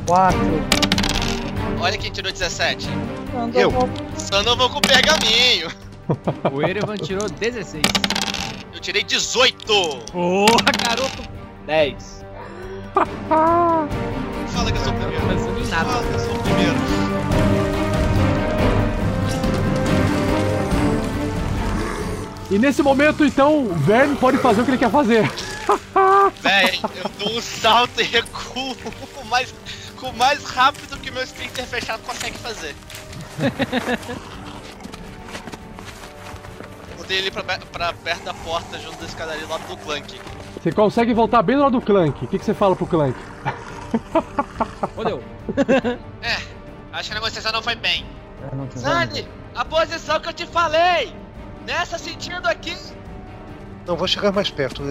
Quatro. 0.05 0.61
Olha 1.79 1.97
quem 1.97 2.11
tirou 2.11 2.31
17. 2.31 2.87
Eu. 3.53 3.71
Só 4.17 4.43
não 4.43 4.55
vou 4.55 4.69
com 4.69 4.81
pergaminho. 4.81 5.69
O 6.53 6.61
Erevan 6.61 6.97
tirou 6.97 7.27
16. 7.29 7.83
Eu 8.73 8.79
tirei 8.79 9.03
18. 9.03 9.65
Porra, 10.11 10.71
garoto! 10.87 11.23
10. 11.65 12.25
Fala 13.27 14.71
que 14.71 14.77
eu 14.77 14.83
sou 14.83 14.93
o 14.93 14.95
primeiro. 14.95 15.65
Fala 15.65 16.03
que 16.03 16.13
eu 16.13 16.19
sou 16.19 16.35
o 16.35 16.39
primeiro. 16.39 16.84
E 22.49 22.59
nesse 22.59 22.83
momento, 22.83 23.25
então, 23.25 23.65
o 23.65 23.73
Vern 23.73 24.15
pode 24.17 24.37
fazer 24.37 24.61
o 24.61 24.65
que 24.65 24.71
ele 24.71 24.77
quer 24.77 24.91
fazer. 24.91 25.23
Véi, 26.41 26.79
eu 27.03 27.09
dou 27.17 27.37
um 27.37 27.41
salto 27.41 27.99
e 27.99 28.03
recuo 28.03 28.75
o 29.19 29.25
mais, 29.25 29.53
com 29.97 30.11
mais 30.13 30.43
rápido 30.43 30.97
que 30.97 31.09
meu 31.09 31.23
splinter 31.23 31.65
fechado 31.65 32.03
consegue 32.03 32.37
fazer. 32.37 32.75
Botei 36.97 37.17
ele 37.17 37.31
pra, 37.31 37.43
pra 37.43 37.93
perto 37.93 38.23
da 38.23 38.33
porta, 38.33 38.77
junto 38.79 38.97
da 38.99 39.05
escadaria 39.05 39.47
lá 39.47 39.57
do 39.57 39.77
Clank. 39.77 40.19
Você 40.61 40.71
consegue 40.71 41.13
voltar 41.13 41.41
bem 41.41 41.55
no 41.55 41.63
lado 41.63 41.79
do 41.79 41.81
Clank. 41.81 42.25
O 42.25 42.27
que, 42.27 42.37
que 42.37 42.45
você 42.45 42.53
fala 42.53 42.75
pro 42.75 42.85
Clank? 42.85 43.17
Fodeu. 44.95 45.23
É, 46.21 46.37
acho 46.93 47.09
que 47.09 47.11
a 47.11 47.19
negociação 47.19 47.51
não 47.51 47.63
foi 47.63 47.75
bem. 47.75 48.05
Sandy, 48.75 49.27
a 49.55 49.65
posição 49.65 50.19
que 50.19 50.29
eu 50.29 50.33
te 50.33 50.45
falei! 50.45 51.24
Nessa 51.65 51.97
sentindo 51.97 52.47
aqui! 52.47 52.75
Não 53.87 53.95
vou 53.95 54.07
chegar 54.07 54.31
mais 54.31 54.49
perto. 54.49 54.83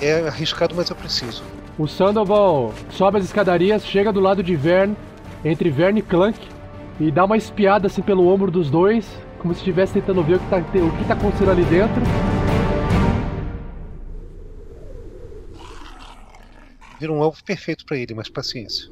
É 0.00 0.26
arriscado, 0.28 0.74
mas 0.74 0.90
eu 0.90 0.96
preciso. 0.96 1.42
O 1.78 1.86
Sandoval 1.86 2.74
sobe 2.90 3.18
as 3.18 3.24
escadarias, 3.24 3.86
chega 3.86 4.12
do 4.12 4.20
lado 4.20 4.42
de 4.42 4.56
Vern, 4.56 4.96
entre 5.44 5.70
Vern 5.70 5.98
e 5.98 6.02
Clank, 6.02 6.38
e 6.98 7.10
dá 7.10 7.24
uma 7.24 7.36
espiada 7.36 7.86
assim 7.86 8.02
pelo 8.02 8.26
ombro 8.26 8.50
dos 8.50 8.68
dois, 8.68 9.08
como 9.38 9.54
se 9.54 9.60
estivesse 9.60 9.94
tentando 9.94 10.22
ver 10.22 10.34
o 10.36 10.38
que 10.40 10.50
tá, 10.50 10.56
o 10.58 10.98
que 10.98 11.04
tá 11.04 11.14
acontecendo 11.14 11.50
ali 11.50 11.64
dentro. 11.64 12.02
Vira 16.98 17.12
um 17.12 17.22
alvo 17.22 17.42
perfeito 17.44 17.86
pra 17.86 17.96
ele, 17.96 18.12
mas 18.12 18.28
paciência. 18.28 18.90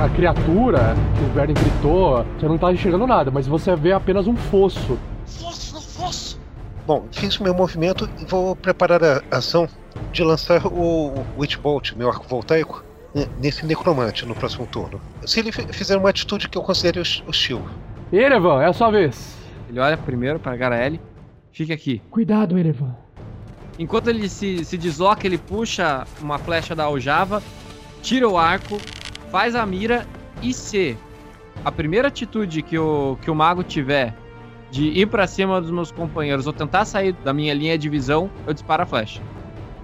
A 0.00 0.08
criatura 0.08 0.94
que 1.14 1.24
o 1.24 1.28
Vern 1.34 1.52
gritou, 1.52 2.24
você 2.24 2.48
não 2.48 2.56
tá 2.56 2.72
enxergando 2.72 3.06
nada, 3.06 3.30
mas 3.30 3.46
você 3.46 3.76
vê 3.76 3.92
apenas 3.92 4.26
um 4.26 4.34
fosso. 4.34 4.98
Fosso, 5.26 5.74
não 5.74 5.82
fosso! 5.82 6.40
Bom, 6.86 7.04
fiz 7.12 7.38
meu 7.38 7.52
movimento 7.52 8.08
e 8.18 8.24
vou 8.24 8.56
preparar 8.56 9.04
a 9.04 9.22
ação 9.30 9.68
de 10.10 10.24
lançar 10.24 10.66
o 10.66 11.12
Witchbolt, 11.36 11.92
meu 11.96 12.08
arco 12.08 12.26
voltaico, 12.26 12.82
né, 13.14 13.26
nesse 13.38 13.66
necromante 13.66 14.24
no 14.24 14.34
próximo 14.34 14.66
turno. 14.66 14.98
Se 15.26 15.40
ele 15.40 15.52
fizer 15.52 15.98
uma 15.98 16.08
atitude 16.08 16.48
que 16.48 16.56
eu 16.56 16.62
considere 16.62 16.98
hostil. 16.98 17.60
Erevan, 18.10 18.62
é 18.62 18.68
a 18.68 18.72
sua 18.72 18.90
vez. 18.90 19.36
Ele 19.68 19.80
olha 19.80 19.98
primeiro 19.98 20.40
para 20.40 20.56
Garaele. 20.56 20.98
Fica 21.52 21.74
aqui. 21.74 22.00
Cuidado, 22.10 22.58
Erevan. 22.58 22.96
Enquanto 23.78 24.08
ele 24.08 24.30
se, 24.30 24.64
se 24.64 24.78
desloca, 24.78 25.26
ele 25.26 25.36
puxa 25.36 26.06
uma 26.22 26.38
flecha 26.38 26.74
da 26.74 26.84
aljava, 26.84 27.42
tira 28.00 28.26
o 28.26 28.38
arco, 28.38 28.80
faz 29.30 29.54
a 29.54 29.64
mira 29.64 30.06
e 30.42 30.52
se 30.52 30.96
a 31.64 31.70
primeira 31.70 32.08
atitude 32.08 32.62
que 32.62 32.78
o, 32.78 33.16
que 33.22 33.30
o 33.30 33.34
mago 33.34 33.62
tiver 33.62 34.14
de 34.70 34.84
ir 34.84 35.06
para 35.06 35.26
cima 35.26 35.60
dos 35.60 35.70
meus 35.70 35.90
companheiros 35.90 36.46
ou 36.46 36.52
tentar 36.52 36.84
sair 36.84 37.12
da 37.24 37.32
minha 37.32 37.52
linha 37.52 37.76
de 37.76 37.88
visão, 37.88 38.30
eu 38.46 38.54
disparo 38.54 38.82
a 38.82 38.86
flecha. 38.86 39.20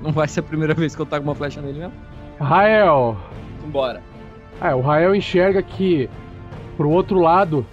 Não 0.00 0.12
vai 0.12 0.28
ser 0.28 0.40
a 0.40 0.42
primeira 0.42 0.74
vez 0.74 0.94
que 0.94 1.02
eu 1.02 1.06
taco 1.06 1.24
uma 1.24 1.34
flecha 1.34 1.60
nele 1.60 1.80
mesmo. 1.80 1.94
Rael. 2.38 3.16
Vambora. 3.62 4.02
É, 4.60 4.74
o 4.74 4.80
Rael 4.80 5.14
enxerga 5.14 5.62
que 5.62 6.08
pro 6.76 6.90
outro 6.90 7.20
lado, 7.20 7.66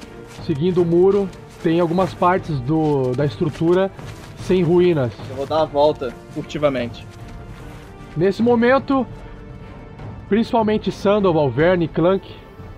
seguindo 0.45 0.81
o 0.81 0.85
muro, 0.85 1.29
tem 1.61 1.79
algumas 1.79 2.13
partes 2.13 2.59
do, 2.61 3.11
da 3.11 3.25
estrutura 3.25 3.91
sem 4.37 4.63
ruínas. 4.63 5.13
Eu 5.29 5.35
vou 5.35 5.45
dar 5.45 5.61
a 5.61 5.65
volta 5.65 6.13
furtivamente. 6.33 7.05
Nesse 8.17 8.41
momento, 8.41 9.07
principalmente 10.29 10.91
Sandoval, 10.91 11.49
Verne 11.49 11.85
e 11.85 11.87
Clank, 11.87 12.27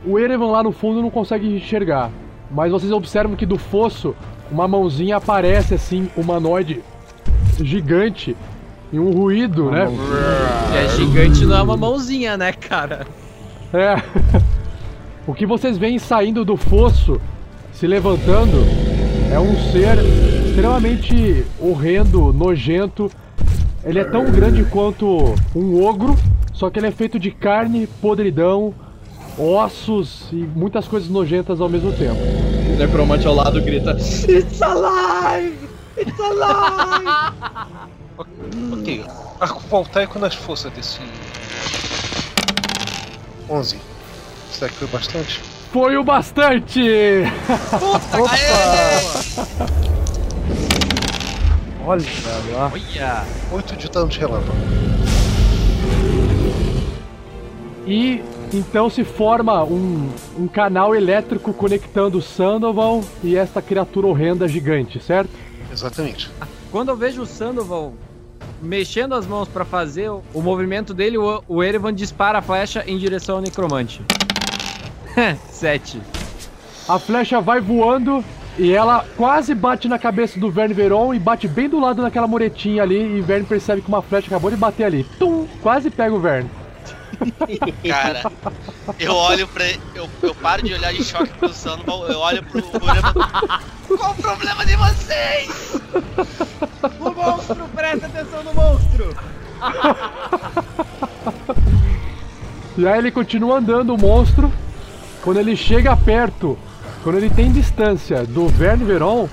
o 0.05 0.19
Erevan 0.19 0.51
lá 0.51 0.63
no 0.63 0.71
fundo 0.71 1.01
não 1.01 1.09
consegue 1.09 1.47
enxergar. 1.47 2.11
Mas 2.51 2.71
vocês 2.71 2.91
observam 2.91 3.35
que 3.35 3.45
do 3.45 3.57
fosso, 3.57 4.15
uma 4.51 4.67
mãozinha 4.67 5.17
aparece 5.17 5.73
assim, 5.73 6.09
humanoide 6.15 6.83
gigante, 7.59 8.35
e 8.91 8.99
um 8.99 9.11
ruído, 9.11 9.71
né? 9.71 9.87
Que 10.71 10.77
é 10.77 10.87
gigante 10.89 11.45
não 11.45 11.57
é 11.57 11.61
uma 11.61 11.75
mãozinha, 11.75 12.37
né, 12.37 12.51
cara? 12.53 13.05
É. 13.73 13.95
O 15.27 15.33
que 15.33 15.43
vocês 15.43 15.75
veem 15.75 15.97
saindo 15.97 16.45
do 16.45 16.55
fosso, 16.55 17.19
se 17.73 17.87
levantando, 17.87 18.63
é 19.33 19.39
um 19.39 19.55
ser 19.71 19.97
extremamente 20.45 21.43
horrendo, 21.59 22.31
nojento. 22.31 23.09
Ele 23.83 23.97
é 23.97 24.03
tão 24.03 24.25
grande 24.25 24.63
quanto 24.65 25.33
um 25.55 25.83
ogro, 25.83 26.15
só 26.55 26.69
que 26.69 26.79
ele 26.79 26.87
é 26.87 26.91
feito 26.91 27.19
de 27.19 27.31
carne, 27.31 27.85
podridão, 28.01 28.73
ossos 29.37 30.29
e 30.31 30.37
muitas 30.37 30.87
coisas 30.87 31.09
nojentas 31.09 31.59
ao 31.59 31.67
mesmo 31.67 31.91
tempo. 31.91 32.19
O 32.73 32.77
necromante 32.77 33.27
ao 33.27 33.35
lado 33.35 33.61
grita: 33.61 33.91
It's 33.91 34.61
alive! 34.61 35.57
It's 35.97 36.19
alive! 36.19 37.07
ok, 38.71 39.05
arco 39.41 39.59
voltaico 39.69 40.17
nas 40.17 40.33
forças 40.33 40.71
desse. 40.71 41.01
11. 43.49 43.77
Será 44.49 44.71
que 44.71 44.77
foi 44.77 44.87
bastante? 44.87 45.41
Foi 45.73 45.97
o 45.97 46.03
bastante! 46.05 46.81
Puta 47.79 48.21
Opa! 48.21 48.35
Olha 51.85 52.05
lá. 52.53 52.71
Olha! 52.73 53.25
8 53.51 53.75
de 53.75 53.89
dano 53.89 54.07
de 54.07 54.19
relâmpago. 54.19 54.94
E 57.87 58.23
então 58.53 58.89
se 58.89 59.03
forma 59.03 59.63
um, 59.63 60.09
um 60.37 60.47
canal 60.47 60.95
elétrico 60.95 61.53
conectando 61.53 62.21
Sandoval 62.21 63.03
e 63.23 63.35
esta 63.35 63.61
criatura 63.61 64.07
horrenda 64.07 64.47
gigante, 64.47 64.99
certo? 64.99 65.29
Exatamente. 65.71 66.29
Quando 66.71 66.89
eu 66.89 66.95
vejo 66.95 67.21
o 67.21 67.25
Sandoval 67.25 67.93
mexendo 68.61 69.13
as 69.13 69.27
mãos 69.27 69.47
para 69.47 69.63
fazer 69.63 70.09
o, 70.09 70.23
o 70.33 70.41
movimento 70.41 70.93
dele, 70.93 71.17
o, 71.17 71.43
o 71.47 71.63
Erevan 71.63 71.93
dispara 71.93 72.39
a 72.39 72.41
flecha 72.41 72.83
em 72.87 72.97
direção 72.97 73.35
ao 73.35 73.41
necromante. 73.41 74.01
Sete. 75.49 76.01
A 76.87 76.97
flecha 76.97 77.39
vai 77.39 77.59
voando 77.59 78.23
e 78.57 78.71
ela 78.71 79.05
quase 79.17 79.53
bate 79.53 79.87
na 79.87 79.99
cabeça 79.99 80.39
do 80.39 80.49
Verne 80.49 80.73
Veron 80.73 81.13
e 81.13 81.19
bate 81.19 81.47
bem 81.47 81.67
do 81.67 81.79
lado 81.79 82.01
daquela 82.01 82.27
muretinha 82.27 82.83
ali. 82.83 83.17
E 83.17 83.21
Verne 83.21 83.45
percebe 83.45 83.81
que 83.81 83.87
uma 83.87 84.01
flecha 84.01 84.27
acabou 84.27 84.49
de 84.49 84.57
bater 84.57 84.85
ali. 84.85 85.03
Tum! 85.19 85.45
Quase 85.61 85.89
pega 85.89 86.13
o 86.13 86.19
Verne. 86.19 86.49
Cara, 87.87 88.31
eu 88.99 89.13
olho 89.13 89.47
pra 89.47 89.65
ele, 89.65 89.79
eu, 89.93 90.09
eu 90.21 90.35
paro 90.35 90.63
de 90.63 90.73
olhar 90.73 90.93
em 90.93 91.03
choque 91.03 91.31
pro 91.37 91.53
Sandoval, 91.53 92.07
eu 92.07 92.19
olho 92.19 92.43
pro 92.43 92.59
Erevan. 92.59 93.13
Qual 93.87 94.11
o 94.11 94.15
problema 94.15 94.65
de 94.65 94.75
vocês? 94.75 95.81
O 96.99 97.11
monstro, 97.11 97.67
presta 97.75 98.07
atenção 98.07 98.43
no 98.43 98.53
monstro! 98.53 99.15
E 102.77 102.85
aí 102.85 102.97
ele 102.97 103.09
continua 103.09 103.59
andando, 103.59 103.93
o 103.93 103.97
monstro. 103.97 104.51
Quando 105.21 105.39
ele 105.39 105.55
chega 105.55 105.95
perto, 105.95 106.57
quando 107.03 107.15
ele 107.15 107.29
tem 107.29 107.49
distância 107.49 108.25
do 108.25 108.49
Verne 108.49 108.83
Veron, 108.83 109.29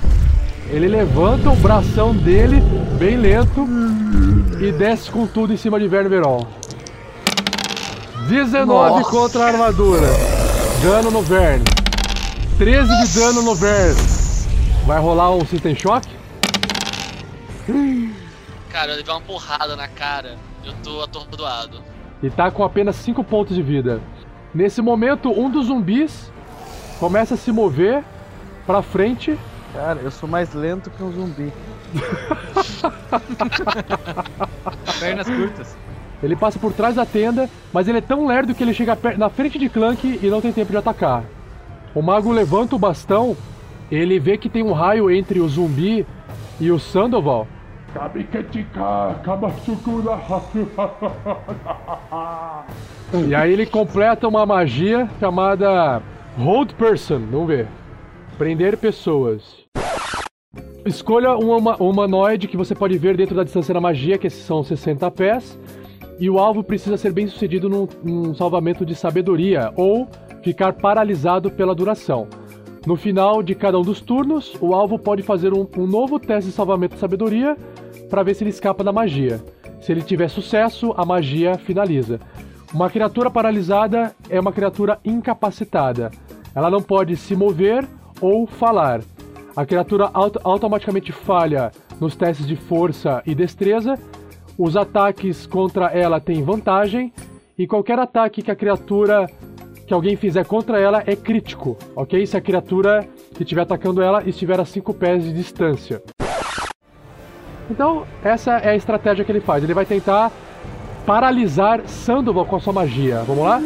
ele 0.70 0.86
levanta 0.86 1.50
o 1.50 1.56
bração 1.56 2.14
dele, 2.14 2.62
bem 2.98 3.16
lento, 3.16 3.66
e 4.60 4.70
desce 4.70 5.10
com 5.10 5.26
tudo 5.26 5.52
em 5.52 5.56
cima 5.56 5.80
de 5.80 5.88
Verne 5.88 6.08
Veron. 6.08 6.46
19 8.28 8.66
Nossa. 8.66 9.10
contra 9.10 9.44
a 9.44 9.48
armadura. 9.48 10.06
Dano 10.82 11.10
no 11.10 11.22
Verne. 11.22 11.64
13 12.58 12.88
de 12.88 13.14
dano 13.18 13.42
no 13.42 13.54
Verne. 13.54 14.00
Vai 14.86 15.00
rolar 15.00 15.34
um 15.34 15.44
System 15.44 15.74
Shock? 15.74 16.06
Cara, 18.70 18.92
eu 18.92 18.96
levei 18.96 19.12
uma 19.14 19.20
porrada 19.20 19.76
na 19.76 19.86
cara, 19.88 20.36
eu 20.64 20.72
tô 20.82 21.02
atordoado. 21.02 21.82
E 22.22 22.30
tá 22.30 22.50
com 22.50 22.64
apenas 22.64 22.96
5 22.96 23.22
pontos 23.24 23.54
de 23.54 23.62
vida. 23.62 24.00
Nesse 24.54 24.80
momento, 24.80 25.30
um 25.30 25.50
dos 25.50 25.66
zumbis 25.66 26.32
começa 26.98 27.34
a 27.34 27.36
se 27.36 27.52
mover 27.52 28.02
pra 28.66 28.80
frente. 28.82 29.38
Cara, 29.72 30.00
eu 30.00 30.10
sou 30.10 30.28
mais 30.28 30.52
lento 30.54 30.90
que 30.90 31.02
um 31.02 31.12
zumbi. 31.12 31.52
Pernas 35.00 35.26
curtas. 35.26 35.76
Ele 36.22 36.36
passa 36.36 36.58
por 36.58 36.72
trás 36.72 36.94
da 36.94 37.04
tenda, 37.04 37.48
mas 37.72 37.88
ele 37.88 37.98
é 37.98 38.02
tão 38.02 38.26
lerdo 38.26 38.54
que 38.54 38.62
ele 38.62 38.72
chega 38.74 38.96
na 39.18 39.28
frente 39.28 39.58
de 39.58 39.68
Clank 39.68 40.20
e 40.22 40.26
não 40.28 40.40
tem 40.40 40.52
tempo 40.52 40.70
de 40.70 40.76
atacar. 40.78 41.24
O 41.94 42.00
mago 42.00 42.30
levanta 42.32 42.76
o 42.76 42.78
bastão, 42.78 43.36
ele 43.90 44.18
vê 44.18 44.38
que 44.38 44.48
tem 44.48 44.62
um 44.62 44.72
raio 44.72 45.10
entre 45.10 45.40
o 45.40 45.48
zumbi 45.48 46.06
e 46.60 46.70
o 46.70 46.78
Sandoval. 46.78 47.46
E 53.28 53.34
aí 53.34 53.52
ele 53.52 53.66
completa 53.66 54.26
uma 54.26 54.46
magia 54.46 55.08
chamada 55.20 56.00
Hold 56.38 56.72
Person. 56.72 57.20
Vamos 57.30 57.48
ver. 57.48 57.66
Prender 58.38 58.78
pessoas. 58.78 59.42
Escolha 60.86 61.36
um 61.36 61.54
huma- 61.54 61.76
humanoide 61.76 62.48
que 62.48 62.56
você 62.56 62.74
pode 62.74 62.96
ver 62.96 63.16
dentro 63.16 63.34
da 63.36 63.44
distância 63.44 63.74
da 63.74 63.80
magia, 63.80 64.16
que 64.16 64.30
são 64.30 64.64
60 64.64 65.10
pés. 65.10 65.58
E 66.22 66.30
o 66.30 66.38
alvo 66.38 66.62
precisa 66.62 66.96
ser 66.96 67.12
bem 67.12 67.26
sucedido 67.26 67.68
num, 67.68 67.88
num 68.00 68.32
salvamento 68.32 68.86
de 68.86 68.94
sabedoria 68.94 69.72
ou 69.74 70.06
ficar 70.40 70.72
paralisado 70.74 71.50
pela 71.50 71.74
duração. 71.74 72.28
No 72.86 72.94
final 72.94 73.42
de 73.42 73.56
cada 73.56 73.76
um 73.76 73.82
dos 73.82 74.00
turnos, 74.00 74.56
o 74.60 74.72
alvo 74.72 75.00
pode 75.00 75.24
fazer 75.24 75.52
um, 75.52 75.66
um 75.76 75.84
novo 75.84 76.20
teste 76.20 76.50
de 76.50 76.54
salvamento 76.54 76.94
de 76.94 77.00
sabedoria 77.00 77.56
para 78.08 78.22
ver 78.22 78.34
se 78.34 78.44
ele 78.44 78.50
escapa 78.50 78.84
da 78.84 78.92
magia. 78.92 79.42
Se 79.80 79.90
ele 79.90 80.00
tiver 80.00 80.28
sucesso, 80.28 80.94
a 80.96 81.04
magia 81.04 81.58
finaliza. 81.58 82.20
Uma 82.72 82.88
criatura 82.88 83.28
paralisada 83.28 84.14
é 84.30 84.38
uma 84.38 84.52
criatura 84.52 85.00
incapacitada. 85.04 86.12
Ela 86.54 86.70
não 86.70 86.80
pode 86.80 87.16
se 87.16 87.34
mover 87.34 87.84
ou 88.20 88.46
falar. 88.46 89.00
A 89.56 89.66
criatura 89.66 90.08
auto- 90.14 90.40
automaticamente 90.44 91.10
falha 91.10 91.72
nos 92.00 92.14
testes 92.14 92.46
de 92.46 92.54
força 92.54 93.20
e 93.26 93.34
destreza. 93.34 93.98
Os 94.58 94.76
ataques 94.76 95.46
contra 95.46 95.86
ela 95.86 96.20
têm 96.20 96.42
vantagem. 96.42 97.12
E 97.58 97.66
qualquer 97.66 97.98
ataque 97.98 98.42
que 98.42 98.50
a 98.50 98.56
criatura 98.56 99.26
que 99.86 99.92
alguém 99.92 100.16
fizer 100.16 100.44
contra 100.44 100.80
ela 100.80 101.02
é 101.06 101.14
crítico, 101.14 101.76
ok? 101.94 102.24
Se 102.26 102.36
a 102.36 102.40
criatura 102.40 103.06
que 103.34 103.42
estiver 103.42 103.62
atacando 103.62 104.00
ela 104.00 104.22
estiver 104.26 104.58
a 104.58 104.64
5 104.64 104.94
pés 104.94 105.24
de 105.24 105.32
distância. 105.32 106.02
Então, 107.70 108.06
essa 108.22 108.52
é 108.52 108.70
a 108.70 108.76
estratégia 108.76 109.24
que 109.24 109.32
ele 109.32 109.40
faz. 109.40 109.62
Ele 109.62 109.74
vai 109.74 109.84
tentar 109.84 110.30
paralisar 111.06 111.86
Sandoval 111.86 112.46
com 112.46 112.56
a 112.56 112.60
sua 112.60 112.72
magia. 112.72 113.22
Vamos 113.26 113.44
lá? 113.44 113.60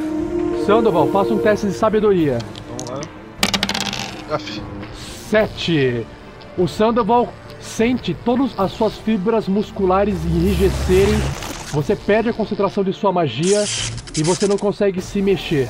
Sandoval, 0.64 1.07
faça 1.09 1.34
um 1.34 1.39
teste 1.39 1.66
de 1.66 1.72
sabedoria. 1.72 2.39
Vamos 2.68 2.91
lá. 2.91 4.34
Aff. 4.34 4.62
7. 4.95 6.07
O 6.57 6.66
Sandoval 6.66 7.28
sente 7.67 8.14
todas 8.25 8.59
as 8.59 8.73
suas 8.73 8.97
fibras 8.97 9.49
musculares 9.49 10.25
enrijecerem. 10.25 11.19
Você 11.73 11.95
perde 11.95 12.31
a 12.31 12.33
concentração 12.33 12.83
de 12.83 12.93
sua 12.93 13.12
magia 13.12 13.64
e 14.17 14.23
você 14.23 14.47
não 14.47 14.57
consegue 14.57 15.01
se 15.01 15.21
mexer. 15.21 15.69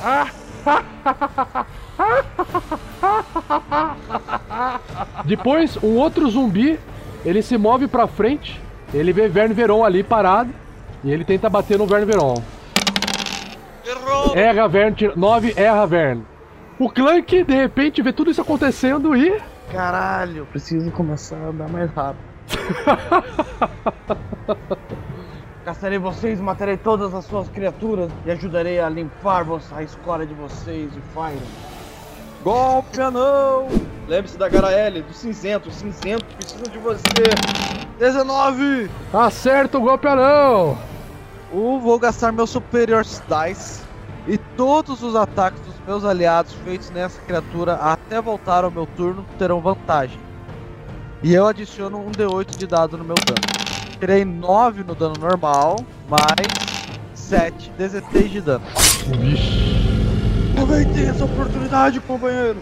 Depois, 5.25 5.77
um 5.83 5.97
outro 5.97 6.29
zumbi, 6.29 6.79
Ele 7.25 7.41
se 7.41 7.57
move 7.57 7.87
pra 7.87 8.07
frente, 8.07 8.61
ele 8.93 9.11
vê 9.11 9.27
Verne 9.27 9.53
Veron 9.53 9.83
ali 9.83 10.01
parado, 10.01 10.53
e 11.03 11.11
ele 11.11 11.25
tenta 11.25 11.49
bater 11.49 11.77
no 11.77 11.85
Verne 11.85 12.05
Veron. 12.05 12.41
Erra 14.33 14.67
Verne, 14.67 14.95
tira... 14.95 15.13
9, 15.15 15.53
erra 15.57 15.85
Verne. 15.85 16.23
O 16.79 16.89
Clank, 16.89 17.43
de 17.43 17.53
repente, 17.53 18.01
vê 18.01 18.13
tudo 18.13 18.31
isso 18.31 18.41
acontecendo 18.41 19.15
e. 19.15 19.41
Caralho, 19.71 20.45
preciso 20.47 20.89
começar 20.91 21.35
a 21.35 21.49
andar 21.49 21.69
mais 21.69 21.91
rápido. 21.91 22.23
Caçarei 25.65 25.99
vocês, 25.99 26.39
matarei 26.39 26.77
todas 26.77 27.13
as 27.13 27.25
suas 27.25 27.49
criaturas 27.49 28.09
e 28.25 28.31
ajudarei 28.31 28.79
a 28.79 28.87
limpar 28.87 29.45
a 29.75 29.83
escória 29.83 30.25
de 30.25 30.33
vocês 30.33 30.89
e 30.95 31.01
Fire. 31.13 31.43
Golpe 32.41 33.01
anão! 33.01 33.67
Lembre-se 34.07 34.37
da 34.37 34.47
Garaele, 34.47 35.01
do 35.01 35.13
cinzento. 35.13 35.67
O 35.67 35.71
cinzento 35.71 36.23
precisa 36.37 36.63
de 36.63 36.77
você. 36.77 37.01
19! 37.99 38.89
Acerta 39.13 39.77
o 39.77 39.81
golpe 39.81 40.07
anão! 40.07 40.77
Eu 41.51 41.81
vou 41.81 41.99
gastar 41.99 42.31
meu 42.31 42.47
Superior 42.47 43.03
Dice 43.03 43.83
e 44.27 44.37
todos 44.37 45.03
os 45.03 45.15
ataques 45.15 45.61
dos 45.61 45.76
meus 45.87 46.03
aliados 46.03 46.53
feitos 46.65 46.89
nessa 46.89 47.21
criatura 47.21 47.75
até 47.75 48.21
voltar 48.21 48.65
ao 48.65 48.69
meu 48.69 48.85
turno 48.85 49.25
terão 49.39 49.61
vantagem. 49.61 50.19
E 51.23 51.33
eu 51.33 51.47
adiciono 51.47 51.97
um 51.97 52.11
D8 52.11 52.57
de 52.57 52.67
dado 52.67 52.97
no 52.97 53.05
meu 53.05 53.15
dano. 53.15 53.39
Tirei 53.97 54.25
9 54.25 54.83
no 54.83 54.93
dano 54.93 55.15
normal, 55.17 55.77
mais 56.09 57.07
7, 57.15 57.71
16 57.77 58.29
de 58.29 58.41
dano. 58.41 58.65
Aproveitei 60.51 61.05
essa 61.05 61.23
oportunidade, 61.23 62.01
companheiro! 62.01 62.57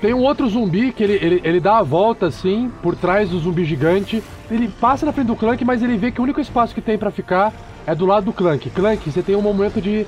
Tem 0.00 0.12
um 0.12 0.22
outro 0.22 0.48
zumbi 0.48 0.92
que 0.92 1.04
ele, 1.04 1.14
ele, 1.14 1.40
ele 1.44 1.60
dá 1.60 1.78
a 1.78 1.82
volta 1.82 2.26
assim, 2.26 2.70
por 2.82 2.96
trás 2.96 3.30
do 3.30 3.38
zumbi 3.38 3.64
gigante. 3.64 4.22
Ele 4.50 4.68
passa 4.68 5.06
na 5.06 5.12
frente 5.12 5.28
do 5.28 5.36
Clank, 5.36 5.64
mas 5.64 5.82
ele 5.82 5.96
vê 5.96 6.10
que 6.10 6.20
o 6.20 6.24
único 6.24 6.40
espaço 6.40 6.74
que 6.74 6.82
tem 6.82 6.98
pra 6.98 7.10
ficar 7.10 7.52
é 7.86 7.94
do 7.94 8.04
lado 8.04 8.24
do 8.24 8.32
Clank. 8.32 8.68
Clank, 8.70 9.10
você 9.10 9.22
tem 9.22 9.36
um 9.36 9.40
momento 9.40 9.80
de 9.80 10.06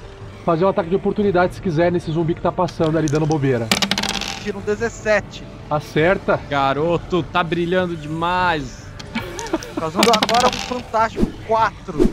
fazer 0.49 0.65
um 0.65 0.69
ataque 0.69 0.89
de 0.89 0.97
oportunidade 0.97 1.57
se 1.57 1.61
quiser 1.61 1.93
nesse 1.93 2.11
zumbi 2.11 2.35
que 2.35 2.41
tá 2.41 2.51
passando 2.51 2.97
ali 2.97 3.07
dando 3.07 3.27
bobeira. 3.27 3.69
Tiro 4.43 4.61
um 4.61 4.63
17. 4.63 5.45
Acerta. 5.71 6.41
Garoto, 6.49 7.23
tá 7.23 7.45
brilhando 7.45 7.95
demais. 7.95 8.87
Causando 9.79 10.11
agora 10.11 10.49
um 10.49 10.53
fantástico 10.53 11.27
4. 11.47 12.09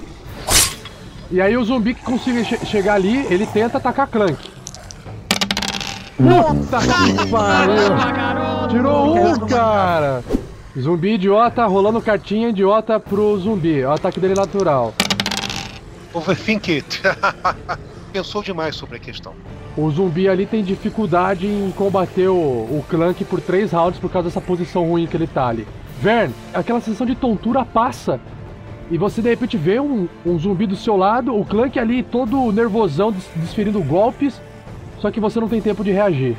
E 1.31 1.39
aí 1.39 1.55
o 1.55 1.63
zumbi 1.63 1.93
que 1.93 2.03
consegue 2.03 2.43
che- 2.43 2.65
chegar 2.65 2.95
ali, 2.95 3.25
ele 3.29 3.45
tenta 3.45 3.77
atacar 3.77 4.05
Clank. 4.07 4.37
Puta 6.17 6.79
que 6.81 7.31
pariu! 7.31 8.67
Tirou 8.67 9.15
um, 9.17 9.47
cara! 9.47 10.21
Zumbi 10.77 11.13
idiota, 11.13 11.65
rolando 11.65 12.01
cartinha 12.01 12.49
idiota 12.49 12.99
pro 12.99 13.37
zumbi. 13.39 13.79
É 13.79 13.87
o 13.87 13.93
ataque 13.93 14.19
dele 14.19 14.33
natural. 14.35 14.93
Overthink 16.13 16.69
it. 16.69 17.01
Pensou 18.15 18.41
demais 18.41 18.77
sobre 18.77 18.95
a 18.95 18.99
questão. 18.99 19.33
O 19.75 19.91
zumbi 19.91 20.29
ali 20.29 20.45
tem 20.45 20.63
dificuldade 20.63 21.45
em 21.47 21.69
combater 21.75 22.29
o, 22.29 22.33
o 22.33 22.85
Clank 22.89 23.25
por 23.25 23.41
três 23.41 23.73
rounds 23.73 23.99
por 23.99 24.09
causa 24.09 24.29
dessa 24.29 24.39
posição 24.39 24.87
ruim 24.87 25.05
que 25.05 25.17
ele 25.17 25.27
tá 25.27 25.47
ali. 25.49 25.67
Vern, 25.99 26.31
aquela 26.53 26.79
sensação 26.79 27.05
de 27.05 27.13
tontura 27.13 27.65
passa. 27.65 28.17
E 28.89 28.97
você 28.97 29.21
de 29.21 29.27
repente 29.27 29.57
vê 29.57 29.81
um, 29.81 30.07
um 30.25 30.39
zumbi 30.39 30.65
do 30.65 30.77
seu 30.77 30.95
lado, 30.95 31.37
o 31.37 31.43
Clank 31.43 31.77
ali 31.77 32.03
todo 32.03 32.53
nervosão, 32.53 33.11
des- 33.11 33.29
desferindo 33.35 33.83
golpes. 33.83 34.39
Só 35.01 35.11
que 35.11 35.19
você 35.19 35.37
não 35.41 35.49
tem 35.49 35.59
tempo 35.61 35.83
de 35.83 35.91
reagir. 35.91 36.37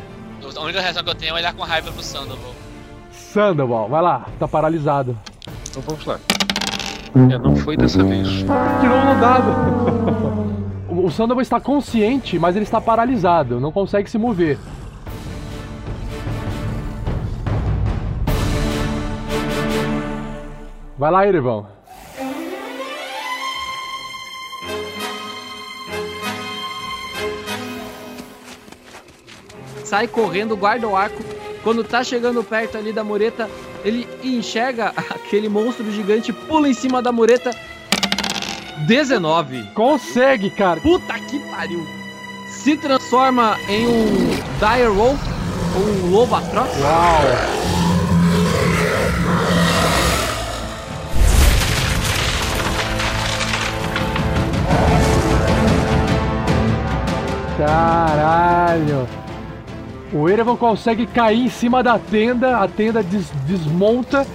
A 0.56 0.60
única 0.62 0.80
reação 0.80 1.04
que 1.04 1.10
eu 1.10 1.14
tenho 1.14 1.32
é 1.32 1.34
olhar 1.34 1.52
com 1.52 1.62
raiva 1.62 1.92
pro 1.92 2.02
Sandoval. 2.02 2.54
Sandoval, 3.12 3.86
vai 3.90 4.00
lá, 4.00 4.26
tá 4.38 4.48
paralisado. 4.48 5.14
Então 5.68 5.82
vamos 5.86 6.06
lá. 6.06 6.18
É, 7.30 7.36
não 7.38 7.54
foi 7.54 7.76
dessa 7.76 8.02
vez. 8.02 8.26
Tirou 8.80 9.04
no 9.04 9.20
dado. 9.20 10.35
O 11.06 11.10
Sandoval 11.12 11.40
está 11.40 11.60
consciente, 11.60 12.36
mas 12.36 12.56
ele 12.56 12.64
está 12.64 12.80
paralisado, 12.80 13.60
não 13.60 13.70
consegue 13.70 14.10
se 14.10 14.18
mover. 14.18 14.58
Vai 20.98 21.12
lá, 21.12 21.24
Erevão. 21.24 21.68
Sai 29.84 30.08
correndo, 30.08 30.56
guarda 30.56 30.88
o 30.88 30.96
arco. 30.96 31.22
Quando 31.62 31.84
tá 31.84 32.02
chegando 32.02 32.42
perto 32.42 32.76
ali 32.76 32.92
da 32.92 33.04
mureta, 33.04 33.48
ele 33.84 34.08
enxerga 34.24 34.88
aquele 35.14 35.48
monstro 35.48 35.88
gigante, 35.92 36.32
pula 36.32 36.68
em 36.68 36.74
cima 36.74 37.00
da 37.00 37.12
mureta. 37.12 37.52
19. 38.86 39.62
Consegue, 39.74 40.50
cara. 40.50 40.80
Puta 40.80 41.14
que 41.18 41.38
pariu. 41.50 41.86
Se 42.48 42.76
transforma 42.76 43.56
em 43.68 43.86
um 43.86 44.26
Dire 44.58 44.88
Wolf, 44.88 45.20
ou 45.76 45.82
um 45.82 46.10
lobo 46.10 46.34
atroz. 46.34 46.68
Uau. 46.80 47.20
Caralho. 57.76 59.08
O 60.12 60.28
Erevan 60.28 60.56
consegue 60.56 61.06
cair 61.06 61.46
em 61.46 61.48
cima 61.48 61.82
da 61.82 61.98
tenda, 61.98 62.58
a 62.58 62.68
tenda 62.68 63.02
des- 63.02 63.30
desmonta. 63.46 64.26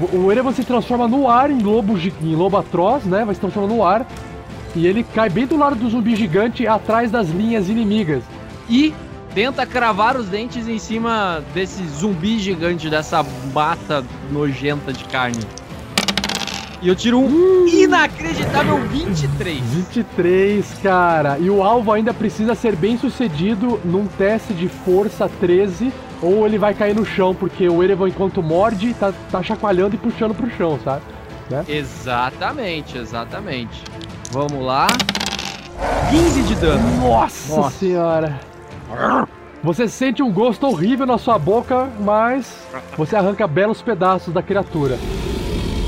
O- 0.00 0.30
Erevan 0.30 0.52
se 0.52 0.64
transforma 0.64 1.08
no 1.08 1.28
ar 1.28 1.50
em 1.50 1.60
lobo, 1.60 1.98
em 1.98 2.34
lobo 2.34 2.56
atroz, 2.56 3.04
né? 3.04 3.24
Vai 3.24 3.34
se 3.34 3.40
transformar 3.40 3.68
no 3.68 3.84
ar. 3.84 4.06
E 4.76 4.86
ele 4.86 5.02
cai 5.02 5.28
bem 5.28 5.46
do 5.46 5.56
lado 5.56 5.74
do 5.76 5.88
zumbi 5.88 6.14
gigante, 6.14 6.66
atrás 6.66 7.10
das 7.10 7.28
linhas 7.28 7.68
inimigas. 7.68 8.22
E 8.68 8.94
tenta 9.34 9.64
cravar 9.66 10.16
os 10.16 10.26
dentes 10.28 10.68
em 10.68 10.78
cima 10.78 11.42
desse 11.54 11.82
zumbi 11.88 12.38
gigante, 12.38 12.88
dessa 12.88 13.24
mata 13.52 14.04
nojenta 14.30 14.92
de 14.92 15.04
carne. 15.04 15.40
E 16.80 16.86
eu 16.88 16.94
tiro 16.94 17.18
um 17.18 17.66
inacreditável 17.66 18.78
23. 18.86 19.58
23, 19.60 20.64
cara. 20.80 21.36
E 21.40 21.50
o 21.50 21.60
alvo 21.62 21.90
ainda 21.90 22.14
precisa 22.14 22.54
ser 22.54 22.76
bem 22.76 22.96
sucedido 22.96 23.80
num 23.84 24.06
teste 24.06 24.54
de 24.54 24.68
força 24.68 25.28
13, 25.40 25.92
ou 26.22 26.46
ele 26.46 26.58
vai 26.58 26.74
cair 26.74 26.94
no 26.94 27.04
chão, 27.04 27.34
porque 27.34 27.68
o 27.68 27.82
Erevan, 27.82 28.08
enquanto 28.08 28.42
morde, 28.42 28.94
tá, 28.94 29.12
tá 29.30 29.42
chacoalhando 29.42 29.94
e 29.94 29.98
puxando 29.98 30.34
pro 30.34 30.50
chão, 30.50 30.78
sabe? 30.84 31.02
Né? 31.50 31.64
Exatamente, 31.68 32.98
exatamente. 32.98 33.82
Vamos 34.30 34.64
lá. 34.64 34.86
15 36.10 36.42
de 36.42 36.54
dano. 36.56 37.08
Nossa, 37.08 37.56
Nossa. 37.56 37.78
senhora. 37.78 38.40
Você 39.62 39.88
sente 39.88 40.22
um 40.22 40.32
gosto 40.32 40.66
horrível 40.66 41.06
na 41.06 41.18
sua 41.18 41.38
boca, 41.38 41.88
mas 42.00 42.66
você 42.96 43.16
arranca 43.16 43.46
belos 43.46 43.82
pedaços 43.82 44.32
da 44.32 44.42
criatura. 44.42 44.98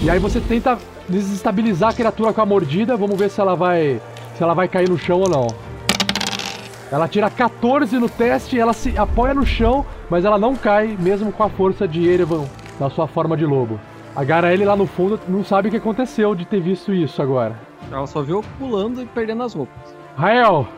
E 0.02 0.10
aí 0.10 0.18
você 0.18 0.40
tenta 0.40 0.78
desestabilizar 1.08 1.90
a 1.90 1.92
criatura 1.92 2.32
com 2.32 2.40
a 2.40 2.46
mordida. 2.46 2.96
Vamos 2.96 3.18
ver 3.18 3.30
se 3.30 3.40
ela 3.40 3.54
vai 3.54 4.00
se 4.36 4.42
ela 4.42 4.54
vai 4.54 4.68
cair 4.68 4.88
no 4.88 4.98
chão 4.98 5.20
ou 5.20 5.28
não. 5.28 5.46
Ela 6.90 7.06
tira 7.06 7.30
14 7.30 7.98
no 7.98 8.08
teste, 8.08 8.58
ela 8.58 8.72
se 8.72 8.96
apoia 8.98 9.32
no 9.32 9.46
chão, 9.46 9.86
mas 10.08 10.24
ela 10.24 10.38
não 10.38 10.56
cai, 10.56 10.96
mesmo 10.98 11.30
com 11.30 11.42
a 11.44 11.48
força 11.48 11.86
de 11.86 12.06
Erevan 12.08 12.44
na 12.80 12.90
sua 12.90 13.06
forma 13.06 13.36
de 13.36 13.46
lobo. 13.46 13.78
A 14.16 14.24
Garaele 14.24 14.64
lá 14.64 14.74
no 14.74 14.86
fundo 14.86 15.20
não 15.28 15.44
sabe 15.44 15.68
o 15.68 15.70
que 15.70 15.76
aconteceu 15.76 16.34
de 16.34 16.44
ter 16.44 16.60
visto 16.60 16.92
isso 16.92 17.22
agora. 17.22 17.56
Ela 17.92 18.06
só 18.08 18.22
viu 18.22 18.42
pulando 18.58 19.00
e 19.02 19.06
perdendo 19.06 19.42
as 19.44 19.54
roupas. 19.54 19.74
Rael! 20.16 20.66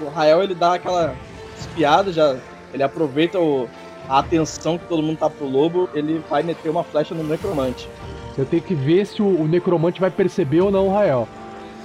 O 0.00 0.08
Rael 0.10 0.42
ele 0.44 0.54
dá 0.54 0.74
aquela 0.74 1.12
espiada, 1.58 2.12
já 2.12 2.36
ele 2.72 2.82
aproveita 2.84 3.38
o- 3.40 3.68
a 4.08 4.20
atenção 4.20 4.78
que 4.78 4.86
todo 4.86 5.02
mundo 5.02 5.18
tá 5.18 5.28
pro 5.28 5.44
lobo, 5.46 5.88
ele 5.92 6.22
vai 6.30 6.42
meter 6.42 6.68
uma 6.70 6.84
flecha 6.84 7.14
no 7.16 7.24
necromante. 7.24 7.88
Eu 8.36 8.46
tenho 8.46 8.62
que 8.62 8.74
ver 8.74 9.04
se 9.06 9.20
o, 9.20 9.26
o 9.42 9.48
necromante 9.48 10.00
vai 10.00 10.08
perceber 10.10 10.60
ou 10.60 10.70
não 10.70 10.86
o 10.86 10.92
Rael. 10.94 11.26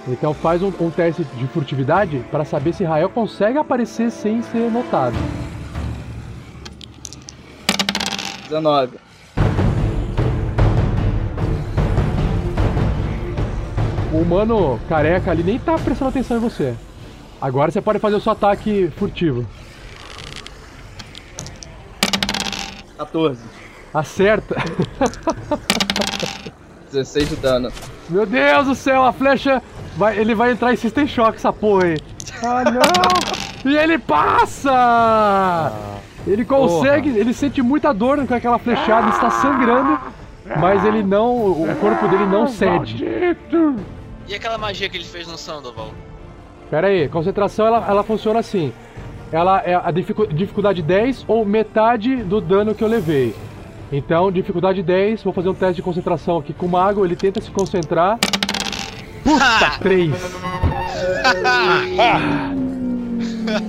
Então 0.07 0.33
faz 0.33 0.61
um, 0.61 0.71
um 0.81 0.89
teste 0.89 1.23
de 1.23 1.47
furtividade 1.47 2.23
para 2.29 2.43
saber 2.43 2.73
se 2.73 2.83
Rael 2.83 3.09
consegue 3.09 3.57
aparecer 3.57 4.11
sem 4.11 4.41
ser 4.41 4.69
notado. 4.69 5.15
19. 8.49 8.97
O 14.11 14.17
humano 14.17 14.79
careca 14.89 15.31
ali 15.31 15.41
nem 15.41 15.57
tá 15.57 15.75
prestando 15.75 16.09
atenção 16.09 16.37
em 16.37 16.41
você. 16.41 16.75
Agora 17.41 17.71
você 17.71 17.81
pode 17.81 17.99
fazer 17.99 18.17
o 18.17 18.21
seu 18.21 18.33
ataque 18.33 18.91
furtivo. 18.97 19.45
14. 22.97 23.39
Acerta. 23.93 24.55
16 26.91 27.29
de 27.29 27.35
dano. 27.37 27.71
Meu 28.07 28.25
Deus 28.25 28.67
do 28.67 28.75
céu, 28.75 29.03
a 29.03 29.11
flecha. 29.11 29.61
Vai, 29.95 30.17
ele 30.17 30.33
vai 30.33 30.51
entrar 30.51 30.73
em 30.73 30.75
System 30.75 31.07
Shock, 31.07 31.35
essa 31.37 31.53
porra 31.53 31.85
aí. 31.85 31.97
Ah, 32.43 32.63
não! 32.71 33.71
E 33.71 33.75
ele 33.77 33.97
passa! 33.97 35.71
Ele 36.25 36.43
consegue, 36.45 37.09
ele 37.09 37.33
sente 37.33 37.61
muita 37.61 37.93
dor 37.93 38.25
com 38.25 38.33
aquela 38.33 38.57
flechada, 38.57 39.09
está 39.09 39.29
sangrando, 39.29 39.99
mas 40.59 40.83
ele 40.85 41.03
não, 41.03 41.35
o 41.51 41.75
corpo 41.79 42.07
dele 42.07 42.25
não 42.25 42.47
cede. 42.47 43.05
E 44.27 44.33
aquela 44.33 44.57
magia 44.57 44.87
que 44.89 44.97
ele 44.97 45.03
fez 45.03 45.27
no 45.27 45.37
Sandoval? 45.37 45.89
Pera 46.71 46.87
aí, 46.87 47.07
concentração 47.09 47.67
ela, 47.67 47.85
ela 47.87 48.03
funciona 48.03 48.39
assim. 48.39 48.71
Ela 49.31 49.61
é 49.65 49.75
a 49.75 49.91
dificu- 49.91 50.27
dificuldade 50.27 50.81
10 50.81 51.25
ou 51.27 51.45
metade 51.45 52.15
do 52.17 52.39
dano 52.39 52.73
que 52.73 52.83
eu 52.83 52.87
levei. 52.87 53.35
Então, 53.91 54.31
dificuldade 54.31 54.81
10, 54.81 55.23
vou 55.23 55.33
fazer 55.33 55.49
um 55.49 55.53
teste 55.53 55.75
de 55.75 55.81
concentração 55.81 56.37
aqui 56.37 56.53
com 56.53 56.65
o 56.65 56.69
mago, 56.69 57.05
ele 57.05 57.15
tenta 57.15 57.41
se 57.41 57.51
concentrar. 57.51 58.17
Puta, 59.23 59.79
3. 59.81 60.11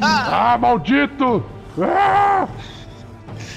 Ah, 0.03 0.59
maldito! 0.61 1.43
Ah! 1.81 2.49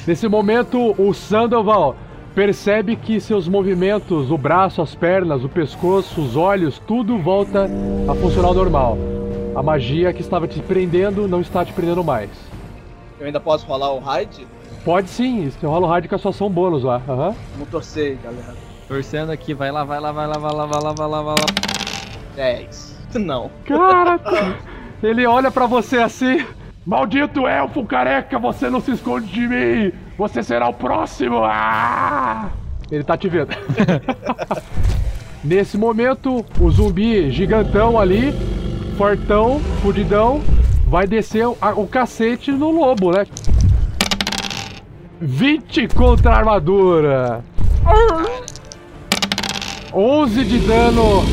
Nesse 0.05 0.27
momento, 0.27 0.95
o 0.97 1.13
Sandoval 1.13 1.95
percebe 2.33 2.95
que 2.95 3.19
seus 3.19 3.47
movimentos, 3.47 4.31
o 4.31 4.37
braço, 4.37 4.81
as 4.81 4.93
pernas, 4.95 5.43
o 5.43 5.49
pescoço, 5.49 6.21
os 6.21 6.35
olhos, 6.35 6.79
tudo 6.87 7.17
volta 7.17 7.67
a 8.07 8.15
funcionar 8.15 8.49
ao 8.49 8.53
normal. 8.53 8.97
A 9.55 9.63
magia 9.63 10.13
que 10.13 10.21
estava 10.21 10.47
te 10.47 10.59
prendendo 10.61 11.27
não 11.27 11.41
está 11.41 11.65
te 11.65 11.73
prendendo 11.73 12.03
mais. 12.03 12.29
Eu 13.19 13.25
ainda 13.25 13.39
posso 13.39 13.65
rolar 13.65 13.91
o 13.93 13.99
raid? 13.99 14.47
Pode 14.85 15.09
sim, 15.09 15.49
você 15.49 15.65
rola 15.65 15.87
o 15.87 15.89
raid 15.89 16.07
com 16.07 16.15
a 16.15 16.19
sua 16.19 16.29
ação 16.29 16.49
bônus 16.49 16.83
lá. 16.83 17.01
aham. 17.09 17.35
Vamos 17.53 17.69
torcer, 17.69 18.17
galera. 18.23 18.53
Torcendo 18.87 19.31
aqui, 19.31 19.53
vai 19.53 19.71
lá, 19.71 19.83
vai 19.83 19.99
lá, 19.99 20.11
vai 20.11 20.27
lá, 20.27 20.37
vai 20.37 20.53
lá, 20.53 20.65
vai 20.65 20.81
lá, 20.81 20.93
vai 20.93 21.07
lá, 21.07 21.21
vai 21.21 21.35
lá. 21.35 21.45
10. 22.35 22.97
Não. 23.15 23.49
Cara, 23.65 24.19
ele 25.03 25.25
olha 25.25 25.51
pra 25.51 25.65
você 25.65 25.97
assim. 25.97 26.45
Maldito 26.85 27.45
elfo 27.45 27.83
careca, 27.85 28.39
você 28.39 28.69
não 28.69 28.79
se 28.79 28.91
esconde 28.91 29.27
de 29.27 29.45
mim! 29.45 29.91
Você 30.17 30.41
será 30.41 30.69
o 30.69 30.73
próximo! 30.73 31.41
Ah! 31.43 32.47
Ele 32.89 33.03
tá 33.03 33.17
te 33.17 33.27
vendo. 33.27 33.49
Nesse 35.43 35.77
momento, 35.77 36.45
o 36.59 36.71
zumbi 36.71 37.29
gigantão 37.29 37.99
ali, 37.99 38.33
fortão, 38.97 39.59
fudidão, 39.81 40.41
vai 40.87 41.05
descer 41.05 41.45
o, 41.45 41.57
a- 41.61 41.71
o 41.73 41.85
cacete 41.85 42.53
no 42.53 42.71
lobo, 42.71 43.11
né? 43.11 43.25
20 45.19 45.89
contra 45.89 46.31
a 46.31 46.37
armadura. 46.37 47.43
11 49.93 50.43
de 50.43 50.59
dano. 50.59 51.23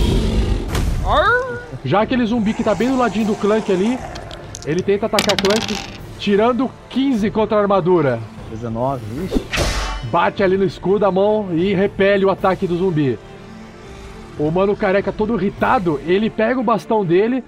Já 1.84 2.02
aquele 2.02 2.24
zumbi 2.24 2.55
que 2.55 2.64
tá 2.64 2.74
bem 2.74 2.88
do 2.88 2.96
ladinho 2.96 3.26
do 3.26 3.34
Clank 3.34 3.70
ali, 3.70 3.98
ele 4.64 4.82
tenta 4.82 5.07
atacar 5.07 5.36
Clank, 5.36 5.76
tirando 6.18 6.70
15 6.88 7.30
contra 7.30 7.59
a 7.59 7.61
armadura. 7.61 8.20
19, 8.50 9.02
ixi. 9.24 9.44
Bate 10.11 10.42
ali 10.42 10.57
no 10.57 10.64
escudo 10.64 11.05
a 11.05 11.11
mão 11.11 11.48
e 11.52 11.74
repele 11.74 12.24
o 12.24 12.30
ataque 12.30 12.66
do 12.66 12.76
zumbi. 12.76 13.18
O 14.38 14.50
mano 14.50 14.76
careca 14.76 15.12
todo 15.12 15.34
irritado, 15.34 16.00
ele 16.07 16.30
pega 16.30 16.59
o 16.59 16.64
bastão 16.64 17.05
dele, 17.05 17.44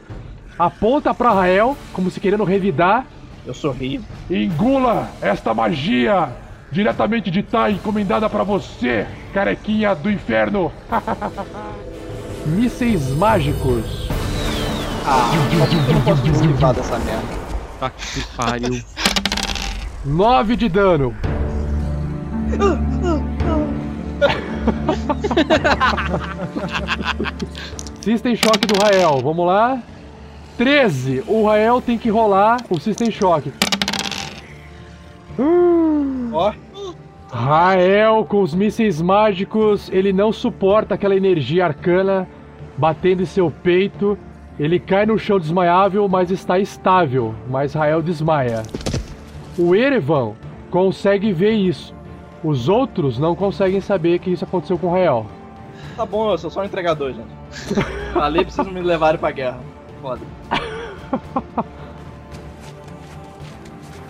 aponta 0.59 1.14
pra 1.14 1.32
Rael, 1.32 1.76
como 1.92 2.11
se 2.11 2.20
querendo 2.20 2.44
revidar. 2.44 3.07
Eu 3.46 3.54
sorri. 3.54 4.00
Engula 4.30 5.09
esta 5.22 5.54
magia 5.54 6.28
diretamente 6.71 7.31
de 7.31 7.43
Tai 7.43 7.73
encomendada 7.73 8.29
pra 8.29 8.43
você, 8.43 9.07
carequinha 9.33 9.95
do 9.95 10.11
inferno! 10.11 10.73
Mísseis 12.47 13.11
mágicos. 13.11 14.09
Ah, 15.05 15.31
eu 15.89 15.95
não 15.95 16.01
posso 16.03 16.23
me 16.23 16.31
esquivar 16.31 16.75
dessa 16.75 16.99
merda. 16.99 17.23
Tá 17.79 17.91
que 17.91 18.21
pariu. 18.37 18.83
9 20.05 20.57
de 20.57 20.69
dano. 20.69 21.14
System 28.03 28.37
Shock 28.37 28.67
do 28.67 28.81
Rael, 28.81 29.21
vamos 29.23 29.47
lá. 29.47 29.83
13. 30.57 31.25
O 31.27 31.47
Rael 31.47 31.81
tem 31.81 31.99
que 31.99 32.09
rolar 32.09 32.59
o 32.71 32.79
System 32.79 33.11
Shock. 33.11 33.53
Ó. 36.37 36.53
Rael 37.32 38.24
com 38.24 38.43
os 38.43 38.55
mísseis 38.55 39.01
mágicos, 39.01 39.91
ele 39.91 40.12
não 40.12 40.32
suporta 40.32 40.95
aquela 40.95 41.16
energia 41.16 41.64
arcana 41.64 42.28
batendo 42.76 43.22
em 43.22 43.26
seu 43.26 43.51
peito. 43.51 44.18
Ele 44.59 44.78
cai 44.78 45.05
no 45.07 45.18
chão 45.18 45.39
desmaiável, 45.39 46.09
mas 46.09 46.30
está 46.30 46.59
estável. 46.59 47.34
Mas 47.49 47.74
Rael 47.74 48.01
desmaia. 48.01 48.62
O 49.59 49.74
Erevan 49.74 50.34
consegue 50.70 51.32
ver 51.32 51.53
isso. 51.53 51.95
Os 52.45 52.68
outros 52.68 53.18
não 53.18 53.34
conseguem 53.34 53.80
saber 53.80 54.18
que 54.18 54.30
isso 54.30 54.45
aconteceu 54.45 54.78
com 54.78 54.87
o 54.87 54.93
Rael. 54.93 55.26
Tá 55.97 56.07
bom, 56.07 56.30
eu 56.30 56.39
sou 56.39 56.51
só 56.51 56.61
um 56.61 56.64
entregador, 56.64 57.12
gente. 57.12 57.28
Falei 58.12 58.45
pra 58.45 58.53
vocês 58.53 58.66
não 58.66 58.74
me 58.74 58.82
levarem 58.82 59.18
pra 59.18 59.30
guerra. 59.30 59.59
Foda. 60.01 60.20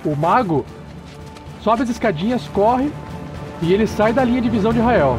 O 0.07 0.14
mago 0.14 0.64
sobe 1.67 1.83
as 1.83 1.89
escadinhas, 1.89 2.47
corre 2.55 2.93
e 3.61 3.73
ele 3.73 3.89
sai 3.89 4.12
da 4.12 4.23
linha 4.23 4.41
de 4.41 4.49
visão 4.49 4.73
de 4.73 4.79
Rael. 4.79 5.19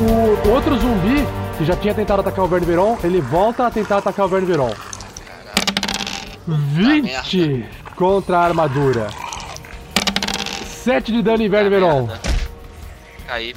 O 0.00 0.48
outro 0.50 0.76
zumbi 0.76 1.24
que 1.56 1.64
já 1.64 1.76
tinha 1.76 1.94
tentado 1.94 2.22
atacar 2.22 2.44
o 2.44 2.48
Verne 2.48 2.66
Veron, 2.66 2.98
ele 3.04 3.20
volta 3.20 3.68
a 3.68 3.70
tentar 3.70 3.98
atacar 3.98 4.26
o 4.26 4.28
Verne 4.28 4.46
Veron. 4.48 4.74
20 6.48 7.64
contra 7.94 8.38
a 8.38 8.44
armadura. 8.46 9.06
7 10.66 11.12
de 11.12 11.22
dano 11.22 11.44
em 11.44 11.48
Verne 11.48 11.70
Veron. 11.70 12.08
Caí. 13.28 13.54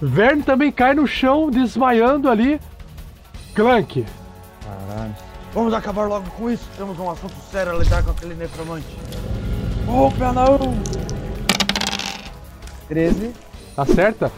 Verne 0.00 0.42
também 0.42 0.70
cai 0.70 0.94
no 0.94 1.06
chão, 1.06 1.50
desmaiando 1.50 2.28
ali. 2.28 2.60
Clank. 3.54 4.06
Caralho. 4.64 5.14
Vamos 5.52 5.74
acabar 5.74 6.06
logo 6.06 6.30
com 6.30 6.50
isso. 6.50 6.68
Temos 6.76 6.98
um 6.98 7.10
assunto 7.10 7.34
sério 7.50 7.72
a 7.72 7.78
lidar 7.78 8.04
com 8.04 8.12
aquele 8.12 8.34
necromante. 8.34 8.86
Opa, 9.88 10.32
não! 10.32 10.58
13, 12.88 13.32
Acerta? 13.76 14.32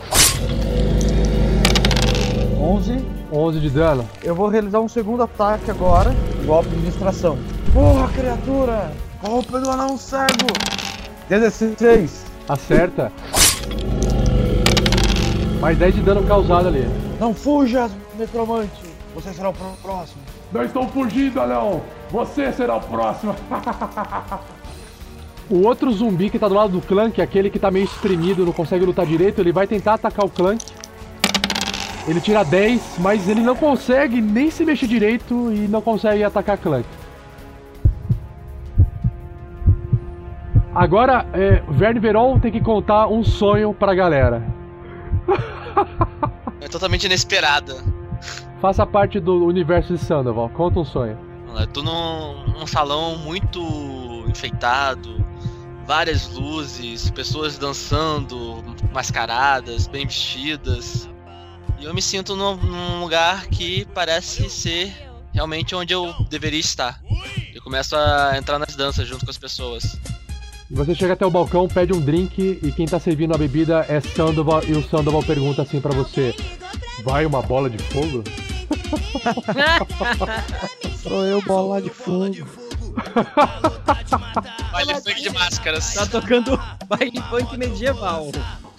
11. 2.58 3.04
11 3.32 3.60
de 3.60 3.70
dano. 3.70 4.08
Eu 4.22 4.34
vou 4.34 4.48
realizar 4.48 4.80
um 4.80 4.88
segundo 4.88 5.22
ataque 5.22 5.70
agora. 5.70 6.14
Golpe 6.44 6.68
de 6.70 6.86
distração. 6.86 7.38
Porra, 7.72 8.08
criatura! 8.08 8.92
Golpe 9.22 9.52
do 9.52 9.70
anão 9.70 9.96
cego! 9.96 10.46
16. 11.28 12.26
Acerta. 12.48 13.12
Mais 15.60 15.76
10 15.76 15.94
de 15.96 16.00
dano 16.00 16.26
causado 16.26 16.68
ali. 16.68 16.86
Não 17.18 17.34
fuja, 17.34 17.90
necromante! 18.18 18.70
Você 19.14 19.32
será 19.32 19.50
o 19.50 19.52
pró- 19.52 19.74
próximo. 19.82 20.22
Não 20.52 20.62
estou 20.62 20.88
fugindo, 20.88 21.40
Anão! 21.40 21.82
Você 22.10 22.50
será 22.52 22.76
o 22.76 22.80
próximo! 22.80 23.34
O 25.50 25.66
outro 25.66 25.90
zumbi 25.90 26.30
que 26.30 26.38
tá 26.38 26.46
do 26.46 26.54
lado 26.54 26.74
do 26.74 26.80
Clank, 26.80 27.20
aquele 27.20 27.50
que 27.50 27.58
tá 27.58 27.72
meio 27.72 27.84
espremido, 27.84 28.46
não 28.46 28.52
consegue 28.52 28.84
lutar 28.84 29.04
direito, 29.04 29.40
ele 29.40 29.50
vai 29.50 29.66
tentar 29.66 29.94
atacar 29.94 30.24
o 30.24 30.28
Clank. 30.30 30.64
Ele 32.06 32.20
tira 32.20 32.44
10, 32.44 32.98
mas 33.00 33.28
ele 33.28 33.40
não 33.40 33.56
consegue 33.56 34.20
nem 34.20 34.48
se 34.48 34.64
mexer 34.64 34.86
direito 34.86 35.50
e 35.52 35.66
não 35.66 35.82
consegue 35.82 36.22
atacar 36.22 36.56
Clank. 36.56 36.86
Agora, 40.72 41.26
é, 41.32 41.62
Verne 41.68 41.98
Veron 41.98 42.38
tem 42.38 42.52
que 42.52 42.60
contar 42.60 43.08
um 43.08 43.24
sonho 43.24 43.74
pra 43.74 43.92
galera. 43.92 44.40
É 46.60 46.68
totalmente 46.68 47.04
inesperada. 47.04 47.82
Faça 48.60 48.86
parte 48.86 49.18
do 49.18 49.46
universo 49.46 49.94
de 49.94 49.98
Sandoval. 49.98 50.50
Conta 50.50 50.80
um 50.80 50.84
sonho. 50.84 51.18
Eu 51.58 51.66
tô 51.66 51.82
num, 51.82 52.44
num 52.52 52.66
salão 52.66 53.16
muito 53.16 53.60
enfeitado, 54.28 55.24
várias 55.86 56.28
luzes, 56.28 57.10
pessoas 57.10 57.58
dançando, 57.58 58.62
mascaradas, 58.92 59.88
bem 59.88 60.06
vestidas. 60.06 61.08
E 61.78 61.84
eu 61.84 61.94
me 61.94 62.02
sinto 62.02 62.36
num, 62.36 62.56
num 62.56 63.00
lugar 63.00 63.46
que 63.46 63.84
parece 63.86 64.48
ser 64.50 64.94
realmente 65.32 65.74
onde 65.74 65.92
eu 65.92 66.12
deveria 66.28 66.60
estar. 66.60 67.00
Eu 67.54 67.62
começo 67.62 67.96
a 67.96 68.36
entrar 68.36 68.58
nas 68.58 68.76
danças 68.76 69.08
junto 69.08 69.24
com 69.24 69.30
as 69.30 69.38
pessoas. 69.38 69.98
Você 70.70 70.94
chega 70.94 71.14
até 71.14 71.26
o 71.26 71.30
balcão, 71.30 71.66
pede 71.66 71.92
um 71.92 72.00
drink 72.00 72.60
e 72.62 72.70
quem 72.70 72.86
tá 72.86 73.00
servindo 73.00 73.34
a 73.34 73.38
bebida 73.38 73.84
é 73.88 74.00
Sandoval 74.00 74.62
e 74.64 74.72
o 74.72 74.88
Sandoval 74.88 75.22
pergunta 75.22 75.62
assim 75.62 75.80
pra 75.80 75.92
você: 75.92 76.34
Vai 77.02 77.26
uma 77.26 77.42
bola 77.42 77.68
de 77.68 77.82
fogo? 77.82 78.22
Sou 81.02 81.24
eu, 81.26 81.42
bola 81.42 81.82
de 81.82 81.90
fogo. 81.90 82.46
Baile 84.72 84.94
funk 84.94 85.22
de 85.22 85.30
máscaras. 85.30 85.94
Tá 85.94 86.06
tocando 86.06 86.58
baile 86.86 87.20
funk 87.28 87.56
medieval. 87.56 88.30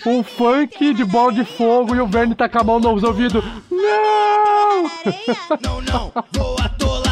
um 0.05 0.23
funk 0.23 0.93
de 0.93 1.03
bola 1.03 1.33
de 1.33 1.43
fogo 1.43 1.95
e 1.95 1.99
o 1.99 2.07
Verne 2.07 2.35
tá 2.35 2.47
com 2.47 2.59
a 2.59 2.63
mão 2.63 2.79
nos 2.79 3.03
ouvidos. 3.03 3.43
Não! 3.69 4.83
Não, 5.61 5.81
não, 5.81 6.11
vou 6.33 6.55
atolar. 6.59 7.10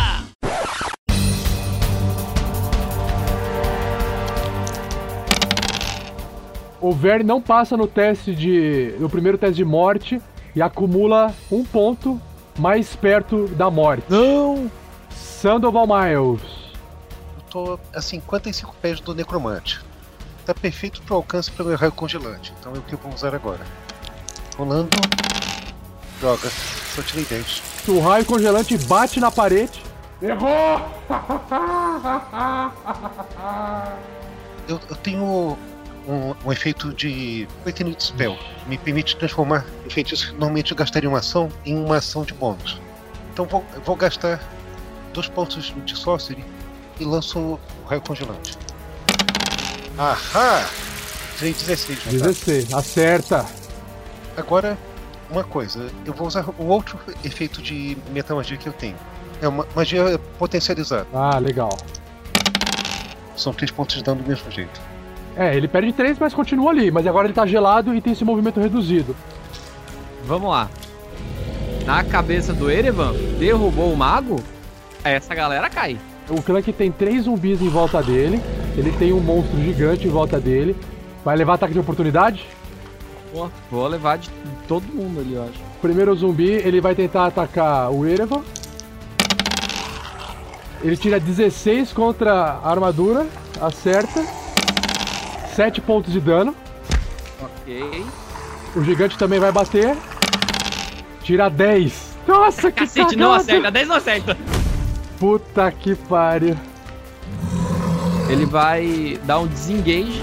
O 6.82 6.94
Verne 6.94 7.26
não 7.26 7.42
passa 7.42 7.76
no 7.76 7.88
teste 7.88 8.34
de. 8.34 8.96
no 9.00 9.10
primeiro 9.10 9.38
teste 9.38 9.56
de 9.56 9.66
morte 9.66 10.22
e 10.56 10.62
acumula 10.62 11.34
um 11.52 11.64
ponto 11.64 12.20
mais 12.58 12.96
perto 12.96 13.48
da 13.50 13.70
morte. 13.70 14.04
Não! 14.10 14.72
Sandoval 15.10 15.86
Miles. 15.88 16.42
Eu 17.36 17.42
tô 17.50 17.80
a 17.94 18.02
55 18.02 18.74
pés 18.82 19.00
do 19.00 19.14
necromante. 19.14 19.82
Tá 20.46 20.54
perfeito 20.54 21.02
pro 21.02 21.16
alcance 21.16 21.52
pelo 21.52 21.76
raio 21.76 21.92
congelante. 21.92 22.54
Então 22.60 22.74
é 22.74 22.78
o 22.78 22.82
que 22.82 22.94
eu 22.94 23.00
vou 23.00 23.14
usar 23.14 23.36
agora. 23.36 23.62
Rolando. 24.58 24.90
Droga, 26.20 26.50
só 26.50 27.02
tirei 27.02 27.26
10. 27.26 27.62
O 27.88 28.00
raio 28.00 28.26
congelante 28.26 28.78
bate 28.78 29.20
na 29.20 29.32
parede. 29.32 29.82
Errou! 30.22 30.82
Eu, 34.68 34.80
eu 34.88 34.96
tenho 34.98 35.58
um, 36.10 36.34
um 36.44 36.52
efeito 36.52 36.92
de 36.94 37.48
Pertinent 37.64 38.02
Spell. 38.02 38.36
que 38.36 38.70
Me 38.70 38.78
permite 38.78 39.16
transformar 39.16 39.66
efeitos 39.86 40.26
que 40.26 40.32
normalmente 40.32 40.72
eu 40.72 40.78
gastaria 40.78 41.08
uma 41.08 41.20
ação 41.20 41.50
em 41.64 41.78
uma 41.78 41.98
ação 41.98 42.24
de 42.24 42.34
bônus. 42.34 42.82
Então 43.32 43.46
vou, 43.46 43.64
vou 43.86 43.96
gastar 43.96 44.42
dois 45.14 45.28
pontos 45.28 45.74
de 45.86 45.96
sorcery 45.96 46.44
e 47.00 47.06
lanço 47.06 47.40
o 47.40 47.60
raio 47.88 48.02
congelante. 48.02 48.58
Ahá! 49.98 50.68
Tirei 51.38 51.54
16, 51.54 52.06
não 52.06 52.20
tá? 52.20 52.28
16, 52.28 52.74
acerta. 52.74 53.46
Agora, 54.36 54.78
uma 55.30 55.44
coisa, 55.44 55.90
eu 56.06 56.14
vou 56.14 56.28
usar 56.28 56.46
o 56.58 56.66
outro 56.66 57.00
efeito 57.24 57.62
de 57.62 57.98
metamagia 58.12 58.58
que 58.58 58.68
eu 58.68 58.74
tenho. 58.74 58.96
É 59.42 59.48
uma 59.48 59.66
magia 59.76 60.20
potencializada. 60.38 61.08
Ah, 61.14 61.38
legal. 61.38 61.78
São 63.38 63.54
três 63.54 63.72
pontos 63.72 63.96
de 63.96 64.04
dano 64.04 64.22
do 64.22 64.28
mesmo 64.28 64.52
jeito. 64.52 64.89
É, 65.40 65.56
ele 65.56 65.70
perde 65.70 65.94
3, 65.94 66.20
mas 66.20 66.34
continua 66.34 66.70
ali. 66.70 66.92
Mas 66.92 67.08
agora 67.08 67.26
ele 67.26 67.34
tá 67.34 67.46
gelado 67.46 67.96
e 67.96 68.02
tem 68.02 68.12
esse 68.12 68.26
movimento 68.26 68.60
reduzido. 68.60 69.16
Vamos 70.26 70.50
lá. 70.50 70.70
Na 71.86 72.04
cabeça 72.04 72.54
do 72.54 72.70
Erevan, 72.70 73.14
derrubou 73.40 73.94
o 73.94 73.96
mago, 73.96 74.44
essa 75.02 75.34
galera 75.34 75.70
cai. 75.70 75.98
O 76.30 76.42
Clank 76.42 76.74
tem 76.74 76.92
três 76.92 77.24
zumbis 77.24 77.62
em 77.62 77.70
volta 77.70 78.04
dele. 78.04 78.42
Ele 78.78 78.92
tem 78.92 79.14
um 79.14 79.22
monstro 79.22 79.58
gigante 79.64 80.06
em 80.06 80.12
volta 80.12 80.42
dele. 80.42 80.76
Vai 81.24 81.38
levar 81.38 81.54
ataque 81.54 81.74
de 81.74 81.80
oportunidade? 81.80 82.46
Pô, 83.32 83.50
vou 83.72 83.88
levar 83.88 84.18
de 84.18 84.30
todo 84.68 84.84
mundo 84.94 85.22
ali, 85.22 85.36
eu 85.36 85.44
acho. 85.44 85.60
Primeiro 85.82 86.14
zumbi, 86.16 86.52
ele 86.52 86.82
vai 86.82 86.94
tentar 86.94 87.28
atacar 87.28 87.90
o 87.92 88.06
Erevan. 88.06 88.42
Ele 90.84 90.98
tira 90.98 91.18
16 91.18 91.94
contra 91.94 92.60
a 92.62 92.70
armadura, 92.70 93.26
acerta. 93.62 94.39
7 95.56 95.82
pontos 95.82 96.12
de 96.14 96.20
dano. 96.20 96.56
Ok. 97.42 98.06
O 98.76 98.84
gigante 98.84 99.18
também 99.18 99.40
vai 99.40 99.52
bater. 99.52 99.96
Tira 101.24 101.50
10. 101.50 102.18
Nossa, 102.28 102.72
que 102.72 102.82
Cacete, 102.82 103.16
não 103.16 103.32
cagada. 103.32 103.42
acerta, 103.44 103.72
10 103.72 103.88
não 103.88 103.96
acerta. 103.96 104.38
Puta 105.20 105.72
que 105.72 105.96
pariu. 105.96 106.56
Ele 108.30 108.46
vai 108.46 109.20
dar 109.26 109.40
um 109.40 109.48
desengage. 109.48 110.22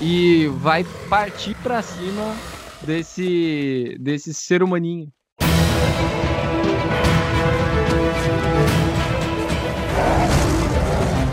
E 0.00 0.46
vai 0.58 0.84
partir 1.08 1.54
pra 1.62 1.82
cima 1.82 2.34
desse 2.82 3.96
desse 4.00 4.32
ser 4.34 4.62
humaninho. 4.62 5.10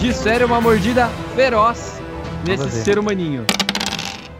Desfere 0.03 0.43
uma 0.43 0.59
mordida 0.59 1.07
feroz 1.33 2.01
nesse 2.45 2.69
ser 2.69 2.99
humaninho. 2.99 3.45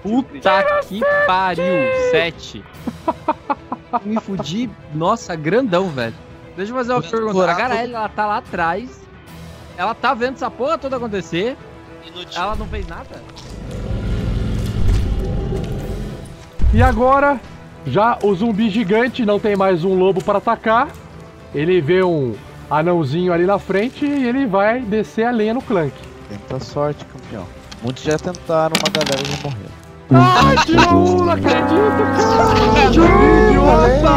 Puta 0.02 0.62
que 0.90 1.00
pariu, 1.26 1.64
7. 2.12 2.62
Me 4.04 4.20
fudi, 4.20 4.70
nossa, 4.94 5.38
grandão, 5.38 5.88
velho. 5.88 6.14
Deixa 6.58 6.74
eu 6.74 6.76
fazer 6.76 6.92
uma 6.92 7.02
pergunta. 7.02 7.50
A. 7.50 7.54
Garelli, 7.54 7.94
ela 7.94 8.10
tá 8.10 8.26
lá 8.26 8.38
atrás. 8.40 9.08
Ela 9.78 9.96
tá 9.96 10.14
vendo 10.14 10.34
essa 10.34 10.52
porra 10.52 10.78
toda 10.78 10.98
acontecer. 10.98 11.56
Ela 12.36 12.58
não 12.58 12.68
fez 12.68 12.86
nada? 12.86 13.24
E 16.74 16.84
agora, 16.84 17.40
já 17.88 18.20
o 18.22 18.36
zumbi 18.36 18.70
gigante 18.70 19.26
não 19.26 19.40
tem 19.40 19.56
mais 19.56 19.86
um 19.86 19.98
lobo 19.98 20.22
para 20.22 20.40
atacar. 20.40 20.90
Ele 21.56 21.80
vê 21.80 22.04
um 22.04 22.36
anãozinho 22.70 23.34
ali 23.34 23.46
na 23.46 23.60
frente 23.60 24.06
e 24.06 24.28
ele 24.28 24.46
vai 24.46 24.82
descer 24.82 25.26
a 25.26 25.32
lenha 25.32 25.54
no 25.54 25.62
Clank. 25.62 25.94
Tenta 26.30 26.60
sorte, 26.60 27.06
campeão. 27.06 27.46
Muitos 27.82 28.04
já 28.04 28.18
tentaram, 28.18 28.74
uma 28.80 28.90
galera 28.90 29.24
já 29.26 29.38
morreu. 29.44 29.84
Ai, 30.12 30.66
tirou 30.66 30.94
um, 30.94 31.26
não 31.26 31.32
acredito, 31.32 32.04
cara! 32.18 32.90
Idiota! 32.90 34.10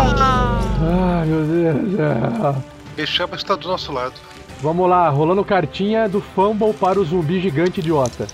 Ai, 0.82 1.26
meu 1.26 1.44
Deus. 1.44 2.56
Bechaba 2.96 3.36
está 3.36 3.54
do 3.56 3.68
nosso 3.68 3.92
lado. 3.92 4.14
Vamos 4.60 4.88
lá, 4.88 5.08
rolando 5.08 5.44
cartinha 5.44 6.08
do 6.08 6.20
Fumble 6.20 6.72
para 6.72 6.98
o 6.98 7.04
zumbi 7.04 7.40
gigante 7.40 7.80
idiota. 7.80 8.26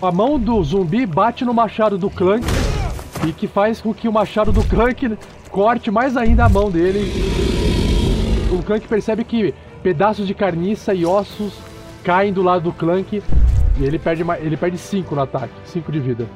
A 0.00 0.12
mão 0.12 0.38
do 0.38 0.62
zumbi 0.62 1.06
bate 1.06 1.44
no 1.44 1.52
machado 1.52 1.98
do 1.98 2.08
Clank 2.10 2.44
e 3.26 3.32
que 3.32 3.46
faz 3.46 3.80
com 3.80 3.92
que 3.92 4.08
o 4.08 4.12
machado 4.12 4.52
do 4.52 4.62
Clank 4.64 5.16
corte 5.50 5.90
mais 5.90 6.16
ainda 6.16 6.44
a 6.44 6.48
mão 6.48 6.70
dele. 6.70 7.43
O 8.54 8.62
Clank 8.62 8.86
percebe 8.86 9.24
que 9.24 9.54
pedaços 9.82 10.26
de 10.26 10.34
carniça 10.34 10.94
e 10.94 11.04
ossos 11.04 11.54
caem 12.04 12.32
do 12.32 12.42
lado 12.42 12.62
do 12.62 12.72
Clank 12.72 13.22
e 13.78 13.84
ele 13.84 13.98
perde 13.98 14.24
ele 14.40 14.56
perde 14.56 14.78
5 14.78 15.14
no 15.14 15.22
ataque, 15.22 15.52
5 15.64 15.90
de 15.90 16.00
vida. 16.00 16.28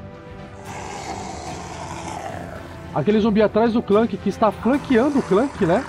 Aquele 2.95 3.21
zumbi 3.21 3.41
atrás 3.43 3.73
do 3.73 3.83
Clank 3.83 4.17
que 4.17 4.29
está 4.29 4.51
flanqueando 4.51 5.21
o 5.21 5.23
Clank, 5.23 5.65
né? 5.65 5.85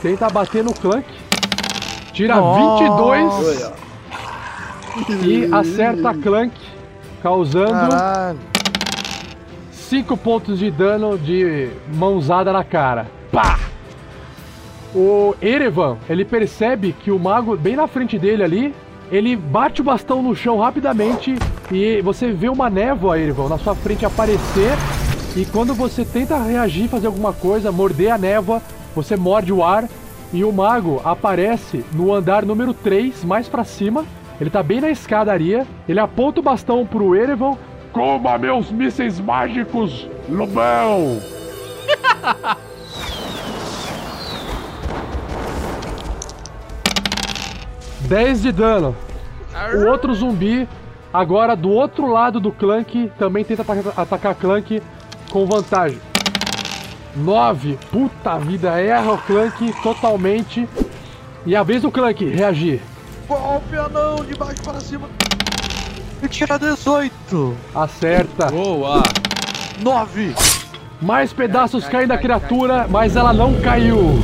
Tenta 0.00 0.28
bater 0.30 0.62
no 0.62 0.72
Clank. 0.72 1.06
Tira 2.12 2.36
Nossa. 2.36 3.72
22 4.96 5.24
e 5.24 5.52
acerta 5.52 6.14
Clank, 6.14 6.54
causando 7.22 7.72
Caralho. 7.72 8.38
5 9.72 10.16
pontos 10.16 10.58
de 10.58 10.70
dano 10.70 11.18
de 11.18 11.70
mãozada 11.92 12.52
na 12.52 12.62
cara. 12.62 13.08
Pá! 13.32 13.69
O 14.94 15.34
Erevan, 15.40 15.98
ele 16.08 16.24
percebe 16.24 16.92
que 16.92 17.10
o 17.10 17.18
mago 17.18 17.56
bem 17.56 17.76
na 17.76 17.86
frente 17.86 18.18
dele 18.18 18.42
ali, 18.42 18.74
ele 19.10 19.36
bate 19.36 19.80
o 19.80 19.84
bastão 19.84 20.22
no 20.22 20.34
chão 20.34 20.58
rapidamente 20.58 21.36
e 21.70 22.00
você 22.02 22.32
vê 22.32 22.48
uma 22.48 22.68
névoa, 22.68 23.18
Erevan, 23.18 23.48
na 23.48 23.58
sua 23.58 23.74
frente 23.74 24.04
aparecer. 24.04 24.72
E 25.36 25.44
quando 25.44 25.74
você 25.74 26.04
tenta 26.04 26.42
reagir, 26.42 26.88
fazer 26.88 27.06
alguma 27.06 27.32
coisa, 27.32 27.70
morder 27.70 28.12
a 28.12 28.18
névoa, 28.18 28.60
você 28.94 29.16
morde 29.16 29.52
o 29.52 29.62
ar 29.62 29.88
e 30.32 30.42
o 30.42 30.52
mago 30.52 31.00
aparece 31.04 31.84
no 31.92 32.12
andar 32.12 32.44
número 32.44 32.74
3, 32.74 33.24
mais 33.24 33.48
pra 33.48 33.64
cima. 33.64 34.04
Ele 34.40 34.50
tá 34.50 34.62
bem 34.62 34.80
na 34.80 34.90
escadaria. 34.90 35.66
Ele 35.88 36.00
aponta 36.00 36.40
o 36.40 36.42
bastão 36.42 36.86
pro 36.86 37.14
Erevan. 37.14 37.56
Coma 37.92 38.38
meus 38.38 38.70
mísseis 38.70 39.20
mágicos, 39.20 40.08
lobão! 40.28 41.20
Dez 48.10 48.42
de 48.42 48.50
dano. 48.50 48.96
O 49.72 49.86
outro 49.88 50.12
zumbi, 50.12 50.68
agora 51.12 51.54
do 51.54 51.70
outro 51.70 52.08
lado 52.12 52.40
do 52.40 52.50
Clank, 52.50 53.08
também 53.16 53.44
tenta 53.44 53.62
ata- 53.62 53.92
atacar 54.02 54.34
Clank 54.34 54.82
com 55.30 55.46
vantagem. 55.46 56.00
9. 57.14 57.78
Puta 57.92 58.36
vida, 58.38 58.80
erra 58.80 59.12
o 59.12 59.18
Clank 59.18 59.72
totalmente. 59.80 60.68
E 61.46 61.54
a 61.54 61.62
vez 61.62 61.82
do 61.82 61.90
Clank 61.92 62.24
reagir. 62.28 62.82
Golpe 63.28 63.76
anão, 63.76 64.24
de 64.24 64.34
baixo 64.34 64.60
para 64.64 64.80
cima. 64.80 65.08
E 66.20 66.26
tira 66.26 66.58
18. 66.58 67.56
Acerta. 67.72 68.46
Boa. 68.46 69.04
9. 69.80 70.34
Mais 71.00 71.32
pedaços 71.32 71.86
caem 71.86 72.08
da 72.08 72.18
criatura, 72.18 72.88
mas 72.90 73.14
ela 73.14 73.32
não 73.32 73.54
caiu. 73.60 74.18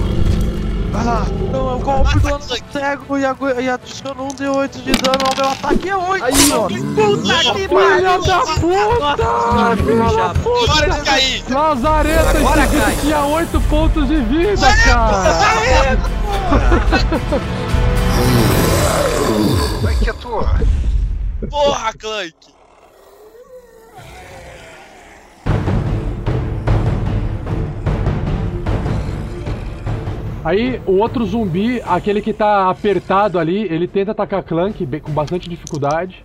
Vai 0.90 1.04
lá. 1.04 1.24
Então 1.48 1.70
é 1.70 1.74
o 1.74 1.78
golpe 1.78 2.18
do 2.18 2.34
ano 2.34 2.42
cego 2.72 3.18
e, 3.18 3.24
agu- 3.24 3.60
e 3.60 3.68
adiciona 3.68 4.22
um 4.22 4.28
D8 4.28 4.82
de 4.82 4.92
dano 4.94 5.18
ao 5.30 5.36
meu 5.36 5.48
ataque. 5.52 5.88
É 5.88 5.96
8. 5.96 6.24
Aí, 6.24 6.32
ó. 6.52 6.68
Puta 6.68 7.52
que 7.52 7.68
Filha 7.68 8.18
da 8.18 8.38
puta! 8.40 9.76
Filha 9.76 10.16
da 10.16 10.34
puta! 10.34 10.72
Agora 10.72 10.90
de 10.90 11.00
cair! 11.02 11.44
Lazareta, 11.50 12.38
Agora 12.38 12.64
esse 12.64 12.76
cai. 12.76 12.96
tinha 12.96 13.24
8 13.24 13.60
pontos 13.62 14.08
de 14.08 14.16
vida, 14.22 14.66
cara! 14.84 15.96
Vai 19.82 19.94
que 19.96 20.10
atua. 20.10 20.60
Porra, 21.50 21.92
Clank! 21.94 22.34
Aí 30.46 30.80
o 30.86 30.98
outro 30.98 31.26
zumbi, 31.26 31.82
aquele 31.84 32.22
que 32.22 32.32
tá 32.32 32.70
apertado 32.70 33.36
ali, 33.36 33.64
ele 33.64 33.88
tenta 33.88 34.12
atacar 34.12 34.44
Clank 34.44 34.86
com 35.00 35.10
bastante 35.10 35.48
dificuldade. 35.48 36.24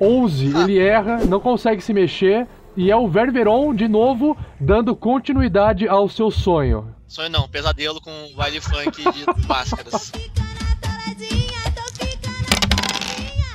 11, 0.00 0.56
ele 0.56 0.78
erra, 0.78 1.24
não 1.24 1.40
consegue 1.40 1.82
se 1.82 1.92
mexer. 1.92 2.46
E 2.76 2.92
é 2.92 2.96
o 2.96 3.08
Ververon, 3.08 3.74
de 3.74 3.88
novo, 3.88 4.36
dando 4.60 4.94
continuidade 4.94 5.88
ao 5.88 6.08
seu 6.08 6.30
sonho. 6.30 6.94
Sonho 7.08 7.28
não, 7.28 7.48
pesadelo 7.48 8.00
com 8.00 8.12
baile 8.36 8.60
funk 8.60 9.02
de 9.10 9.24
máscaras. 9.48 10.12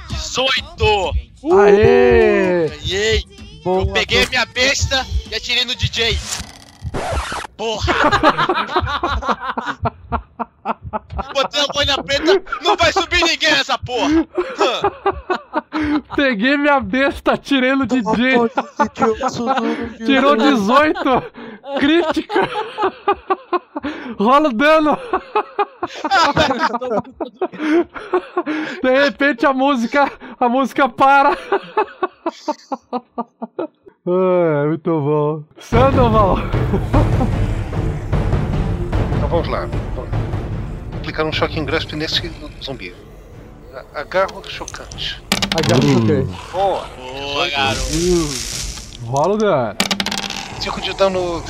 18! 0.10 1.14
Aê! 1.58 2.68
Ganhei! 2.68 3.24
Boa, 3.64 3.84
Eu 3.84 3.94
peguei 3.94 4.26
a 4.26 4.28
minha 4.28 4.46
besta 4.46 5.08
e 5.32 5.36
atirei 5.36 5.64
no 5.64 5.74
DJ. 5.74 6.18
Porra! 7.56 7.94
Botei 11.34 11.62
a 11.62 11.68
boina 11.68 12.04
preta, 12.04 12.44
não 12.62 12.76
vai 12.76 12.92
subir 12.92 13.24
ninguém 13.24 13.52
nessa 13.52 13.78
porra! 13.78 14.28
Peguei 16.16 16.58
minha 16.58 16.80
besta, 16.80 17.38
tirei 17.38 17.76
no 17.76 17.86
DJ. 17.86 18.50
Tirou 20.06 20.36
18. 20.36 21.04
Crítica. 21.80 22.50
Rola 24.20 24.50
o 24.50 24.54
dano. 24.54 24.98
De 28.82 29.04
repente 29.04 29.46
a 29.46 29.54
música, 29.54 30.12
a 30.40 30.50
música 30.50 30.90
para. 30.90 31.38
Ah, 34.10 34.66
muito 34.66 34.90
bom. 34.90 35.44
Sandoval. 35.60 36.38
Então 39.18 39.28
vamos 39.28 39.50
lá. 39.50 39.68
Vou 39.94 40.08
aplicar 41.00 41.26
um 41.26 41.32
choque 41.34 41.60
em 41.60 41.66
grasp 41.66 41.92
nesse 41.92 42.32
zumbi. 42.64 42.96
Agarro 43.94 44.42
chocante. 44.48 45.22
Agarro 45.54 45.82
chocante. 45.82 46.42
Boa! 46.54 46.86
Boa, 46.96 47.50
garoto! 47.50 47.82
Rola 49.06 49.34
o 49.34 49.38
dano. 49.38 49.76
5 50.62 50.82
de 50.82 50.94
dano 50.96 51.44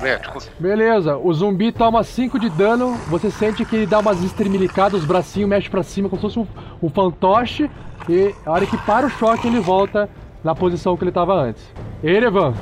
elétrico. 0.00 0.42
Beleza, 0.58 1.16
o 1.16 1.32
zumbi 1.32 1.70
toma 1.70 2.02
5 2.02 2.40
de 2.40 2.50
dano, 2.50 2.98
você 3.06 3.30
sente 3.30 3.64
que 3.64 3.76
ele 3.76 3.86
dá 3.86 4.00
umas 4.00 4.22
estremelicadas, 4.24 5.00
os 5.00 5.06
bracinhos 5.06 5.48
mexem 5.48 5.70
pra 5.70 5.84
cima 5.84 6.08
como 6.08 6.20
se 6.20 6.34
fosse 6.34 6.38
um, 6.40 6.46
um 6.82 6.90
fantoche, 6.90 7.70
e 8.08 8.34
a 8.44 8.50
hora 8.50 8.66
que 8.66 8.76
para 8.78 9.06
o 9.06 9.10
choque 9.10 9.46
ele 9.46 9.60
volta 9.60 10.08
na 10.42 10.54
posição 10.54 10.96
que 10.96 11.04
ele 11.04 11.12
tava 11.12 11.34
antes. 11.34 11.62
Erevan, 12.02 12.54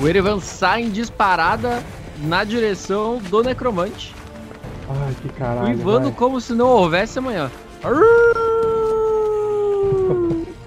O 0.00 0.06
Erevan 0.08 0.40
sai 0.40 0.82
em 0.82 0.90
disparada 0.90 1.82
na 2.18 2.44
direção 2.44 3.18
do 3.18 3.42
necromante, 3.42 4.14
ai 4.88 5.14
que 5.20 5.28
caralho. 5.30 5.68
uivando 5.68 6.04
vai. 6.08 6.12
como 6.12 6.40
se 6.40 6.52
não 6.52 6.68
houvesse 6.68 7.18
amanhã. 7.18 7.50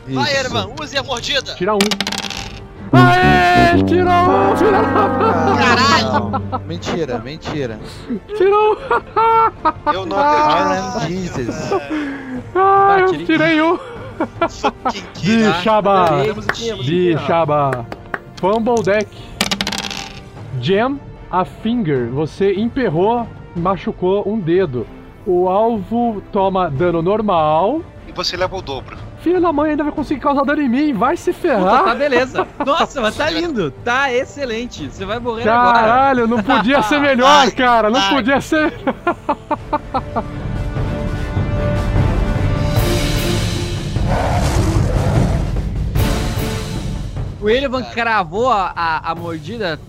Vai, 0.07 0.35
Ervan, 0.35 0.69
use 0.81 0.97
a 0.97 1.03
mordida! 1.03 1.55
Tira 1.55 1.73
um. 1.75 1.79
Aê, 2.93 3.81
tirou 3.85 4.11
um, 4.11 4.57
filha 4.57 4.71
da 4.71 4.81
Caralho! 5.55 6.65
Mentira, 6.67 7.19
mentira. 7.19 7.79
Tirou 8.35 8.77
Eu 9.93 10.05
não 10.05 10.19
Harlem 10.19 11.09
Jesus. 11.09 11.71
Ah, 12.53 12.97
eu 12.99 13.25
tirei 13.25 13.61
um. 13.61 13.79
Time, 15.13 16.83
De 16.83 17.15
ó. 17.15 17.19
Shaba. 17.19 17.85
Fumble 18.35 18.81
deck. 18.83 19.07
Jam 20.61 20.99
a 21.31 21.45
finger. 21.45 22.09
Você 22.11 22.53
emperrou, 22.53 23.27
machucou 23.55 24.23
um 24.27 24.39
dedo. 24.39 24.85
O 25.25 25.47
alvo 25.47 26.21
toma 26.31 26.69
dano 26.69 27.01
normal. 27.01 27.81
E 28.07 28.11
você 28.11 28.35
leva 28.35 28.55
o 28.57 28.61
dobro. 28.61 28.97
Filha 29.19 29.39
da 29.39 29.53
mãe 29.53 29.69
ainda 29.71 29.83
vai 29.83 29.93
conseguir 29.93 30.19
causar 30.19 30.43
dano 30.43 30.61
em 30.63 30.67
mim. 30.67 30.93
Vai 30.93 31.15
se 31.15 31.31
Puta, 31.31 31.47
tá 31.47 31.57
ferrar. 31.59 31.95
beleza. 31.95 32.47
Nossa, 32.65 32.99
mas 32.99 33.15
tá 33.15 33.29
lindo. 33.31 33.69
Tá 33.83 34.11
excelente. 34.11 34.89
Você 34.89 35.05
vai 35.05 35.19
morrer 35.19 35.47
agora. 35.47 35.77
Caralho, 35.79 36.27
não 36.27 36.41
podia 36.41 36.81
ser 36.81 36.99
melhor, 36.99 37.49
cara. 37.53 37.91
Não 37.91 37.99
ai. 37.99 38.09
podia 38.15 38.41
ser. 38.41 38.73
O 47.41 47.49
Erevan 47.49 47.83
cravou 47.83 48.49
a, 48.49 48.71
a, 48.75 49.11
a 49.11 49.15
mordida, 49.15 49.79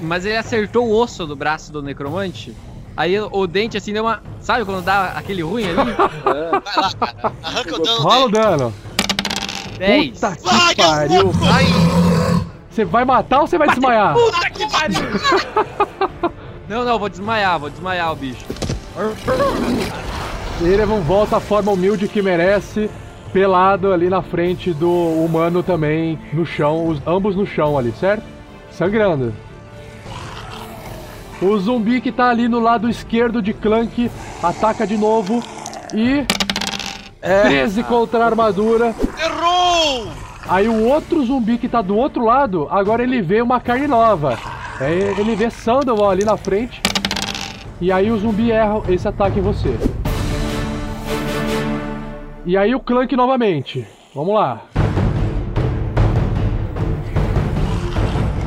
mas 0.00 0.24
ele 0.24 0.36
acertou 0.36 0.86
o 0.86 0.96
osso 0.96 1.26
do 1.26 1.34
braço 1.34 1.72
do 1.72 1.82
necromante. 1.82 2.54
Aí 2.96 3.18
o 3.18 3.46
dente 3.46 3.76
assim 3.76 3.92
deu 3.92 4.04
uma. 4.04 4.22
Sabe 4.40 4.64
quando 4.64 4.84
dá 4.84 5.12
aquele 5.16 5.42
ruim 5.42 5.64
ali? 5.64 5.76
Vai 6.22 6.76
lá, 6.76 6.92
cara. 6.92 7.32
Arranca 7.42 7.76
o 7.76 7.78
dano 7.82 8.00
Rola 8.00 8.26
o 8.26 8.28
dano. 8.28 8.74
10. 9.78 10.10
Puta 10.10 10.36
que 10.36 10.42
Vai, 10.44 10.74
pariu. 10.74 11.30
Vai! 11.30 11.64
Você 12.70 12.84
vai 12.84 13.04
matar 13.04 13.40
ou 13.40 13.46
você 13.46 13.58
vai 13.58 13.68
desmaiar? 13.68 14.14
Puta 14.14 14.50
que 14.50 14.70
pariu! 14.70 15.00
Não, 16.68 16.84
não, 16.84 16.98
vou 16.98 17.08
desmaiar, 17.08 17.58
vou 17.58 17.70
desmaiar 17.70 18.12
o 18.12 18.16
bicho. 18.16 18.44
Erevan 20.62 21.00
volta 21.00 21.38
à 21.38 21.40
forma 21.40 21.72
humilde 21.72 22.06
que 22.06 22.22
merece, 22.22 22.88
pelado 23.32 23.92
ali 23.92 24.08
na 24.08 24.22
frente 24.22 24.72
do 24.72 24.90
humano 24.90 25.62
também, 25.62 26.18
no 26.32 26.44
chão, 26.44 26.86
os, 26.88 27.00
ambos 27.06 27.36
no 27.36 27.46
chão 27.46 27.78
ali, 27.78 27.92
certo? 27.92 28.24
Sangrando. 28.70 29.32
O 31.40 31.56
zumbi 31.58 32.00
que 32.00 32.12
tá 32.12 32.28
ali 32.28 32.48
no 32.48 32.60
lado 32.60 32.88
esquerdo 32.88 33.40
de 33.40 33.54
Clank 33.54 34.10
ataca 34.42 34.86
de 34.86 34.96
novo 34.96 35.42
e. 35.94 36.26
13 37.20 37.82
contra 37.84 38.24
a 38.24 38.26
armadura. 38.26 38.94
Errou! 39.18 40.08
Aí 40.48 40.68
o 40.68 40.84
outro 40.84 41.24
zumbi 41.24 41.58
que 41.58 41.68
tá 41.68 41.80
do 41.80 41.96
outro 41.96 42.24
lado, 42.24 42.66
agora 42.70 43.02
ele 43.02 43.22
vê 43.22 43.40
uma 43.40 43.60
carne 43.60 43.86
nova. 43.86 44.38
É, 44.80 45.14
ele 45.18 45.34
vê 45.36 45.50
Sandoval 45.50 46.10
ali 46.10 46.24
na 46.24 46.36
frente. 46.36 46.80
E 47.80 47.92
aí 47.92 48.10
o 48.10 48.18
zumbi 48.18 48.50
erra 48.50 48.82
esse 48.88 49.06
ataque 49.06 49.38
em 49.38 49.42
você. 49.42 49.74
E 52.44 52.56
aí 52.56 52.74
o 52.74 52.80
Clank 52.80 53.14
novamente. 53.14 53.86
Vamos 54.14 54.34
lá. 54.34 54.62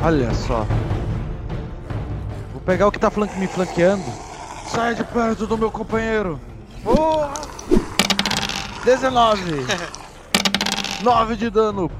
Olha 0.04 0.32
só. 0.34 0.66
Vou 2.52 2.60
pegar 2.64 2.86
o 2.86 2.92
que 2.92 2.98
tá 2.98 3.10
flan- 3.10 3.28
me 3.36 3.46
flanqueando. 3.46 4.02
Sai 4.66 4.94
de 4.94 5.04
perto 5.04 5.46
do 5.46 5.56
meu 5.56 5.70
companheiro. 5.70 6.38
Boa! 6.82 7.32
19. 8.84 9.40
9 11.02 11.36
de 11.36 11.48
dano. 11.50 11.90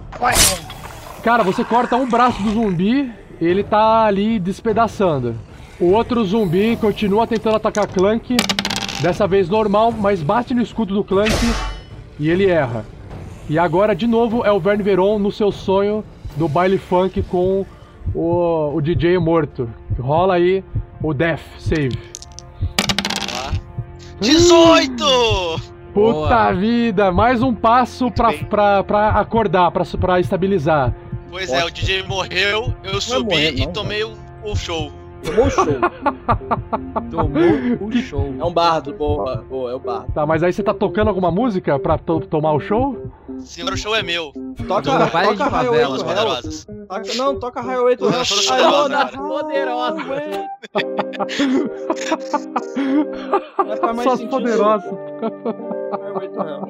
Cara, 1.22 1.42
você 1.42 1.64
corta 1.64 1.96
um 1.96 2.06
braço 2.08 2.42
do 2.42 2.50
zumbi, 2.50 3.10
ele 3.40 3.64
tá 3.64 4.04
ali 4.04 4.38
despedaçando. 4.38 5.34
O 5.80 5.92
outro 5.92 6.22
zumbi 6.24 6.76
continua 6.76 7.26
tentando 7.26 7.56
atacar 7.56 7.86
Clank, 7.86 8.36
dessa 9.00 9.26
vez 9.26 9.48
normal, 9.48 9.90
mas 9.90 10.22
bate 10.22 10.52
no 10.52 10.62
escudo 10.62 10.94
do 10.94 11.02
Clank 11.02 11.32
e 12.18 12.30
ele 12.30 12.46
erra. 12.46 12.84
E 13.48 13.58
agora 13.58 13.94
de 13.94 14.06
novo 14.06 14.44
é 14.44 14.50
o 14.50 14.60
Verne 14.60 14.82
Veron 14.82 15.18
no 15.18 15.30
seu 15.30 15.52
sonho 15.52 16.04
do 16.36 16.48
baile 16.48 16.78
funk 16.78 17.22
com 17.22 17.64
o, 18.14 18.74
o 18.74 18.80
DJ 18.80 19.18
morto. 19.18 19.68
Rola 19.98 20.34
aí 20.34 20.64
o 21.02 21.12
Death 21.12 21.40
Save. 21.58 21.98
18! 24.20 25.04
Puta 25.92 26.28
Boa. 26.28 26.52
vida, 26.52 27.12
mais 27.12 27.40
um 27.40 27.54
passo 27.54 28.10
pra, 28.10 28.32
pra, 28.32 28.82
pra 28.82 29.10
acordar, 29.10 29.70
pra, 29.70 29.84
pra 29.84 30.18
estabilizar. 30.18 30.92
Pois 31.30 31.52
é, 31.52 31.64
o 31.64 31.70
DJ 31.70 32.02
morreu, 32.02 32.74
eu 32.82 33.00
subi 33.00 33.34
morrer, 33.34 33.54
e 33.54 33.66
não, 33.66 33.72
tomei 33.72 34.02
o, 34.02 34.12
o 34.42 34.56
show. 34.56 34.90
Tomou 35.24 35.50
show. 35.50 35.66
Tomou 37.10 37.88
o 37.88 37.92
show. 37.92 38.34
É 38.38 38.44
um 38.44 38.52
bardo, 38.52 38.92
boa, 38.94 39.36
boa, 39.48 39.70
é 39.72 39.74
o 39.74 39.78
bardo. 39.78 40.12
Tá, 40.12 40.26
mas 40.26 40.42
aí 40.42 40.52
você 40.52 40.62
tá 40.62 40.72
tocando 40.74 41.08
alguma 41.08 41.30
música 41.30 41.78
pra 41.78 41.96
to- 41.98 42.20
tomar 42.20 42.52
o 42.52 42.60
show? 42.60 42.96
Senhor, 43.40 43.72
o 43.72 43.76
show 43.76 43.94
é 43.94 44.02
meu. 44.02 44.32
Toca, 44.68 44.82
toca 44.90 45.06
favela, 45.06 45.50
Highway 45.50 45.98
to 45.98 46.04
poderosas. 46.04 46.66
Toca, 46.88 47.14
não, 47.16 47.38
toca 47.40 47.60
Highway 47.60 47.96
to 47.96 48.04
Hell. 48.04 48.12
Poderosas, 48.12 48.48
wanna 48.72 48.96
cara. 49.06 49.18
Poderosa. 49.18 50.04
Vai 53.56 53.74
ficar 53.76 53.92
mais 53.92 54.02
Só 54.02 54.12
as 54.14 54.24
poderosas. 54.24 54.90
Highway 54.90 56.28
to 56.28 56.40
Hell. 56.40 56.68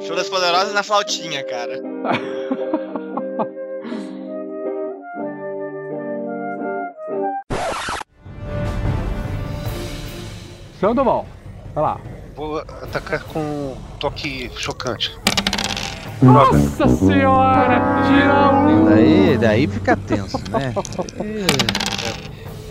Show 0.00 0.16
das 0.16 0.28
poderosas 0.28 0.72
na 0.74 0.82
flautinha, 0.82 1.44
cara. 1.44 1.78
Sandoval, 10.80 11.26
vai 11.74 11.84
lá. 11.84 11.98
vou 12.34 12.58
atacar 12.58 13.22
com 13.24 13.74
toque 13.98 14.50
chocante. 14.56 15.14
Nossa 16.22 16.88
senhora! 16.88 17.80
Tira 18.06 18.50
um! 18.52 18.84
Daí, 18.86 19.38
daí 19.38 19.66
fica 19.66 19.96
tenso, 19.96 20.38
né? 20.50 20.72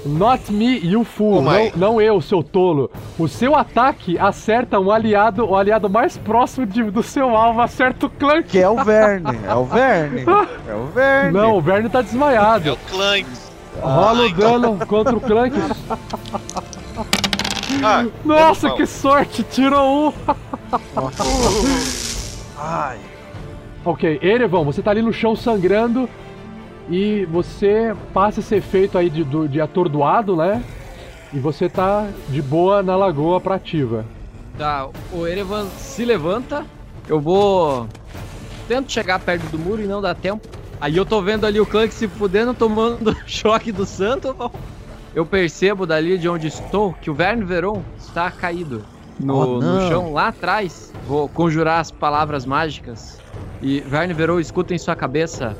Not 0.05 0.51
me, 0.51 0.77
you 0.79 1.03
fool. 1.03 1.41
Não, 1.41 1.71
não 1.75 2.01
eu, 2.01 2.21
seu 2.21 2.41
tolo. 2.41 2.89
O 3.17 3.27
seu 3.27 3.53
ataque 3.53 4.17
acerta 4.17 4.79
um 4.79 4.89
aliado, 4.91 5.45
o 5.45 5.55
aliado 5.55 5.89
mais 5.89 6.15
próximo 6.17 6.65
de- 6.65 6.83
do 6.89 7.03
seu 7.03 7.35
alvo 7.35 7.59
acerta 7.61 8.05
o 8.05 8.09
Clank. 8.09 8.43
Que 8.47 8.59
é 8.59 8.69
o 8.69 8.81
Verne, 8.83 9.37
é 9.45 9.53
o 9.53 9.65
Verne. 9.65 10.23
É 10.67 10.73
o 10.73 10.85
Verne. 10.85 11.31
Não, 11.37 11.57
o 11.57 11.61
Verne 11.61 11.89
tá 11.89 12.01
desmaiado. 12.01 12.69
É 12.69 12.71
o 12.71 12.77
Clank. 12.77 13.25
Rola 13.81 14.25
o 14.25 14.33
dano 14.33 14.85
contra 14.87 15.15
o 15.15 15.19
Clank. 15.21 15.55
Ah, 17.83 18.05
Nossa, 18.25 18.71
que 18.71 18.85
sorte! 18.85 19.43
Tirou 19.43 20.09
um! 20.09 20.13
Ai. 22.57 22.99
Ok, 23.85 24.19
Erevan, 24.21 24.63
você 24.63 24.81
tá 24.81 24.91
ali 24.91 25.01
no 25.01 25.13
chão 25.13 25.35
sangrando 25.35 26.09
e 26.89 27.25
você 27.25 27.95
passa 28.13 28.39
esse 28.39 28.55
efeito 28.55 28.97
aí 28.97 29.09
de, 29.09 29.23
de 29.47 29.61
atordoado, 29.61 30.35
né? 30.35 30.63
E 31.31 31.39
você 31.39 31.69
tá 31.69 32.07
de 32.27 32.41
boa 32.41 32.81
na 32.81 32.95
lagoa 32.95 33.39
pra 33.39 33.55
ativa. 33.55 34.05
Tá, 34.57 34.89
o 35.13 35.25
Erevan 35.25 35.67
se 35.77 36.03
levanta. 36.03 36.65
Eu 37.07 37.19
vou. 37.19 37.87
Tento 38.67 38.91
chegar 38.91 39.19
perto 39.19 39.43
do 39.43 39.57
muro 39.57 39.81
e 39.81 39.87
não 39.87 40.01
dá 40.01 40.13
tempo. 40.13 40.47
Aí 40.81 40.95
eu 40.95 41.05
tô 41.05 41.21
vendo 41.21 41.45
ali 41.45 41.59
o 41.59 41.65
Clank 41.65 41.93
se 41.93 42.07
fudendo, 42.07 42.53
tomando 42.53 43.15
choque 43.25 43.71
do 43.71 43.85
santo. 43.85 44.35
Eu 45.19 45.25
percebo 45.25 45.85
dali 45.85 46.17
de 46.17 46.29
onde 46.29 46.47
estou 46.47 46.93
que 46.93 47.11
o 47.11 47.13
Verne 47.13 47.43
Veron 47.43 47.81
está 47.97 48.31
caído 48.31 48.85
no, 49.19 49.35
Oh, 49.35 49.59
no 49.59 49.89
chão 49.89 50.13
lá 50.13 50.29
atrás. 50.29 50.93
Vou 51.05 51.27
conjurar 51.27 51.81
as 51.81 51.91
palavras 51.91 52.45
mágicas. 52.45 53.19
E 53.61 53.81
Verne 53.81 54.13
Veron, 54.13 54.39
escuta 54.39 54.73
em 54.73 54.77
sua 54.77 54.95
cabeça. 54.95 55.57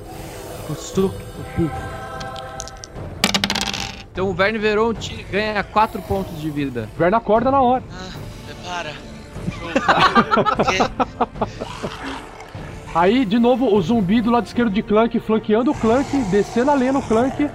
O 0.70 1.12
Então 4.14 4.30
o 4.30 4.34
Verne 4.34 4.58
Veron 4.58 4.94
te 4.94 5.24
ganha 5.24 5.62
4 5.62 6.02
pontos 6.04 6.40
de 6.40 6.50
vida. 6.50 6.88
Verne 6.98 7.18
acorda 7.18 7.52
na 7.52 7.60
hora. 7.60 7.84
Prepara. 8.46 8.94
Aí, 12.96 13.26
de 13.26 13.38
novo, 13.38 13.76
o 13.76 13.82
zumbi 13.82 14.22
do 14.22 14.32
lado 14.32 14.46
esquerdo 14.46 14.72
de 14.72 14.82
Clank, 14.82 15.20
flanqueando 15.20 15.72
o 15.72 15.76
Clank, 15.76 16.18
descendo 16.32 16.72
a 16.72 16.76
lenha 16.76 16.94
no 16.94 17.02
Clank. 17.02 17.50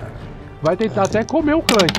Vai 0.64 0.78
tentar 0.78 1.02
até 1.02 1.22
comer 1.22 1.52
o 1.52 1.60
Clank. 1.60 1.92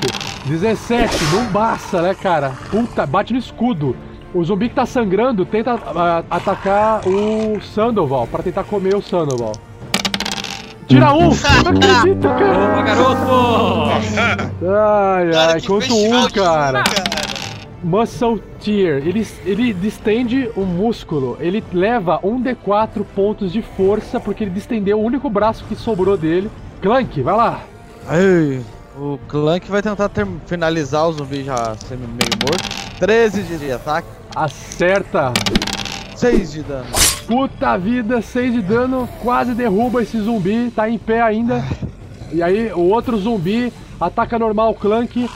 17, 0.44 1.24
não 1.32 1.44
basta, 1.52 2.02
né, 2.02 2.16
cara? 2.16 2.50
Puta, 2.68 3.06
bate 3.06 3.32
no 3.32 3.38
escudo. 3.38 3.94
O 4.34 4.42
zumbi 4.42 4.68
que 4.68 4.74
tá 4.74 4.84
sangrando 4.84 5.46
tenta 5.46 5.74
ah, 5.74 6.24
atacar 6.28 7.06
o 7.06 7.60
Sandoval, 7.60 8.26
pra 8.26 8.42
tentar 8.42 8.64
comer 8.64 8.96
o 8.96 9.00
Sandoval. 9.00 9.52
Tira 10.88 11.14
um! 11.14 11.28
Não 11.28 11.30
acredito, 11.30 12.22
cara! 12.22 12.72
Opa, 12.72 12.82
garoto! 12.82 13.90
Ai, 14.66 15.30
ai, 15.32 15.60
quanto 15.60 15.96
um, 15.96 16.28
cara. 16.30 16.82
Muscle 17.84 18.42
Tear. 18.58 18.96
Ele, 18.96 19.24
ele 19.44 19.72
distende 19.74 20.50
o 20.56 20.62
músculo. 20.62 21.36
Ele 21.38 21.62
leva 21.72 22.18
um 22.20 22.42
D4 22.42 23.04
pontos 23.14 23.52
de 23.52 23.62
força 23.62 24.18
porque 24.18 24.42
ele 24.42 24.50
distendeu 24.50 24.98
o 24.98 25.04
único 25.04 25.30
braço 25.30 25.64
que 25.66 25.76
sobrou 25.76 26.16
dele. 26.16 26.50
Clank, 26.82 27.22
vai 27.22 27.36
lá. 27.36 27.60
Ai, 28.08 28.62
o 28.98 29.18
Clank 29.28 29.68
vai 29.70 29.82
tentar 29.82 30.08
ter- 30.08 30.26
finalizar 30.46 31.06
o 31.08 31.12
zumbi 31.12 31.44
já 31.44 31.74
sendo 31.76 32.06
meio 32.06 32.30
morto. 32.42 32.64
13 32.98 33.42
de 33.42 33.72
ataque, 33.72 34.08
Acerta. 34.34 35.32
6 36.14 36.52
de 36.52 36.62
dano. 36.62 36.86
Puta 37.26 37.76
vida, 37.76 38.20
6 38.22 38.52
de 38.54 38.62
dano. 38.62 39.08
Quase 39.22 39.54
derruba 39.54 40.02
esse 40.02 40.18
zumbi. 40.20 40.70
Tá 40.70 40.88
em 40.88 40.98
pé 40.98 41.20
ainda. 41.20 41.64
E 42.32 42.42
aí 42.42 42.72
o 42.72 42.80
outro 42.80 43.16
zumbi 43.18 43.72
ataca 44.00 44.38
normal 44.38 44.70
o 44.70 44.74
Clank. 44.74 45.28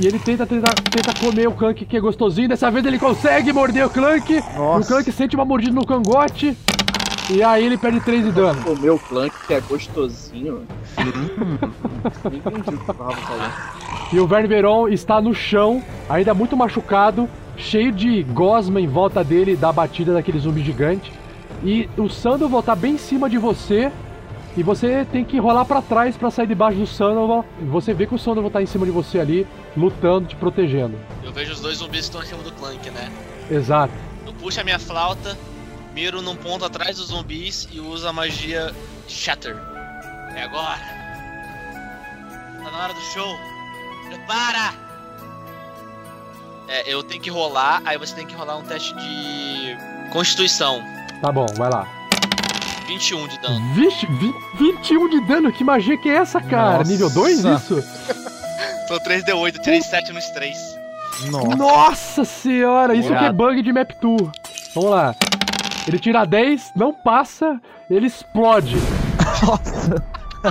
E 0.00 0.06
ele 0.06 0.18
tenta, 0.18 0.46
tenta, 0.46 0.68
tenta 0.90 1.14
comer 1.20 1.48
o 1.48 1.52
Clank 1.52 1.84
que 1.84 1.96
é 1.96 2.00
gostosinho. 2.00 2.48
Dessa 2.48 2.70
vez 2.70 2.84
ele 2.84 2.98
consegue 2.98 3.52
morder 3.52 3.86
o 3.86 3.90
Clank. 3.90 4.32
E 4.32 4.38
o 4.38 4.58
Nossa. 4.58 4.88
Clank 4.88 5.12
sente 5.12 5.34
uma 5.36 5.44
mordida 5.44 5.72
no 5.74 5.86
cangote. 5.86 6.56
E 7.30 7.42
aí 7.42 7.64
ele 7.64 7.78
perde 7.78 8.00
3 8.00 8.24
de 8.24 8.32
dano. 8.32 8.62
Comer 8.62 8.90
o 8.90 8.98
Clank, 8.98 9.34
que 9.46 9.54
é 9.54 9.60
gostosinho. 9.60 10.66
Entendi 12.26 12.70
o 12.70 12.84
que 12.84 12.90
eu 12.90 12.94
tava 12.94 13.12
falando. 13.16 13.52
E 14.12 14.20
o 14.20 14.26
Verne 14.26 14.46
Veron 14.46 14.88
está 14.88 15.20
no 15.20 15.34
chão, 15.34 15.82
ainda 16.08 16.34
muito 16.34 16.56
machucado, 16.56 17.28
cheio 17.56 17.90
de 17.90 18.22
gosma 18.24 18.80
em 18.80 18.86
volta 18.86 19.24
dele 19.24 19.56
da 19.56 19.72
batida 19.72 20.12
daquele 20.12 20.38
zumbi 20.38 20.62
gigante. 20.62 21.10
E 21.64 21.88
o 21.96 22.08
Sandoval 22.10 22.62
tá 22.62 22.76
bem 22.76 22.94
em 22.94 22.98
cima 22.98 23.28
de 23.30 23.38
você. 23.38 23.90
E 24.56 24.62
você 24.62 25.04
tem 25.10 25.24
que 25.24 25.36
rolar 25.36 25.64
pra 25.64 25.82
trás 25.82 26.16
pra 26.16 26.30
sair 26.30 26.46
debaixo 26.46 26.78
do 26.78 26.86
Sandoval. 26.86 27.44
E 27.60 27.64
você 27.64 27.92
vê 27.92 28.06
que 28.06 28.14
o 28.14 28.18
Sandoval 28.18 28.50
tá 28.50 28.62
em 28.62 28.66
cima 28.66 28.86
de 28.86 28.92
você 28.92 29.18
ali, 29.18 29.46
lutando, 29.76 30.28
te 30.28 30.36
protegendo. 30.36 30.96
Eu 31.24 31.32
vejo 31.32 31.52
os 31.52 31.60
dois 31.60 31.78
zumbis 31.78 32.08
que 32.08 32.16
estão 32.16 32.22
em 32.22 32.26
cima 32.26 32.42
do 32.42 32.52
Clank, 32.52 32.88
né? 32.90 33.10
Exato. 33.50 33.92
Eu 34.24 34.32
puxo 34.34 34.60
a 34.60 34.64
minha 34.64 34.78
flauta, 34.78 35.36
miro 35.94 36.20
num 36.20 36.36
ponto 36.36 36.64
atrás 36.64 36.96
dos 36.96 37.06
zumbis 37.06 37.68
e 37.72 37.80
uso 37.80 38.06
a 38.06 38.12
magia 38.12 38.74
Shatter. 39.08 39.56
É 40.34 40.42
agora. 40.42 40.78
Tá 42.62 42.70
na 42.70 42.78
hora 42.84 42.92
do 42.94 43.00
show. 43.00 43.36
Prepara! 44.08 44.74
É, 46.68 46.92
eu 46.92 47.02
tenho 47.02 47.20
que 47.22 47.30
rolar, 47.30 47.82
aí 47.84 47.96
você 47.98 48.14
tem 48.14 48.26
que 48.26 48.34
rolar 48.34 48.56
um 48.56 48.62
teste 48.64 48.94
de 48.94 49.76
Constituição. 50.10 50.82
Tá 51.20 51.30
bom, 51.30 51.46
vai 51.56 51.70
lá. 51.70 51.86
21 52.88 53.28
de 53.28 53.38
dano. 53.40 53.74
Vixe, 53.74 54.06
vi- 54.06 54.34
21 54.58 55.08
de 55.08 55.20
dano, 55.26 55.52
que 55.52 55.62
magia 55.64 55.96
que 55.98 56.08
é 56.08 56.16
essa, 56.16 56.40
cara? 56.40 56.78
Nossa. 56.78 56.90
Nível 56.90 57.10
2 57.10 57.44
isso? 57.44 57.82
Sou 58.88 59.00
3D8, 59.00 59.58
tirei 59.60 59.80
7 59.82 60.12
nos 60.12 60.24
3. 60.30 60.56
Nossa 61.56 62.24
senhora, 62.24 62.94
isso 62.94 63.08
que 63.08 63.14
é 63.24 63.32
bug 63.32 63.62
de 63.62 63.72
Map 63.72 63.90
Tour. 64.00 64.30
Vamos 64.74 64.90
lá. 64.90 65.14
Ele 65.86 65.98
tira 65.98 66.24
10, 66.24 66.72
não 66.76 66.92
passa, 66.92 67.60
ele 67.90 68.06
explode. 68.06 68.76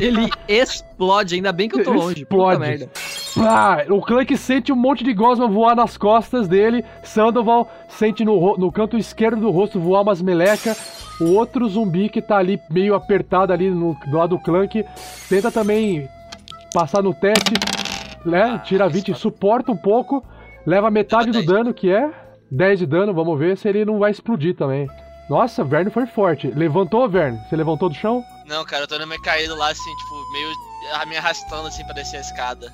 Ele 0.02 0.30
explode, 0.48 1.36
ainda 1.36 1.52
bem 1.52 1.70
que 1.70 1.80
eu 1.80 1.84
tô 1.84 1.92
longe. 1.92 2.22
explode. 2.22 2.58
Puta 2.58 2.60
merda. 2.60 2.90
Pá, 3.36 3.86
o 3.90 4.02
Clank 4.02 4.36
sente 4.38 4.72
um 4.72 4.76
monte 4.76 5.04
de 5.04 5.14
gosma 5.14 5.48
voar 5.48 5.76
nas 5.76 5.98
costas 5.98 6.48
dele. 6.48 6.84
Sandoval 7.04 7.70
sente 7.88 8.24
no, 8.24 8.58
no 8.58 8.72
canto 8.72 8.98
esquerdo 8.98 9.42
do 9.42 9.52
rosto 9.52 9.80
voar 9.80 10.02
umas 10.02 10.22
meleca. 10.22 10.76
O 11.22 11.34
outro 11.34 11.68
zumbi 11.68 12.10
que 12.10 12.22
tá 12.22 12.38
ali 12.38 12.60
meio 12.70 12.96
apertado 12.96 13.54
ali 13.54 13.70
no, 13.70 13.96
do 14.08 14.18
lado 14.18 14.36
do 14.36 14.40
Clank 14.40 14.84
tenta 15.30 15.52
também 15.52 16.10
passar 16.74 17.04
no 17.04 17.14
teste, 17.14 17.54
né? 18.26 18.60
Tira 18.64 18.90
20, 18.90 19.14
suporta 19.14 19.72
um 19.72 19.78
pouco, 19.78 20.24
leva 20.66 20.90
metade 20.90 21.30
do 21.32 21.46
dano, 21.46 21.74
que 21.74 21.92
é 21.92 22.10
10 22.52 22.80
de 22.80 22.86
dano. 22.88 23.14
Vamos 23.14 23.38
ver 23.38 23.58
se 23.58 23.68
ele 23.68 23.86
não 23.86 24.00
vai 24.00 24.12
explodir 24.12 24.56
também. 24.56 24.88
Nossa, 25.30 25.64
Verne 25.64 25.90
foi 25.90 26.06
forte. 26.06 26.48
Levantou, 26.48 27.08
Verne? 27.10 27.40
Você 27.48 27.56
levantou 27.56 27.90
do 27.90 27.96
chão? 27.96 28.24
Não, 28.46 28.66
cara, 28.66 28.84
eu 28.84 28.88
tô 28.88 29.06
meio 29.06 29.22
caído 29.22 29.56
lá, 29.56 29.70
assim, 29.70 29.96
tipo, 29.96 30.32
meio 30.32 30.50
me 31.08 31.18
arrastando, 31.18 31.68
assim, 31.68 31.84
pra 31.86 31.94
descer 31.94 32.18
a 32.18 32.22
escada. 32.22 32.74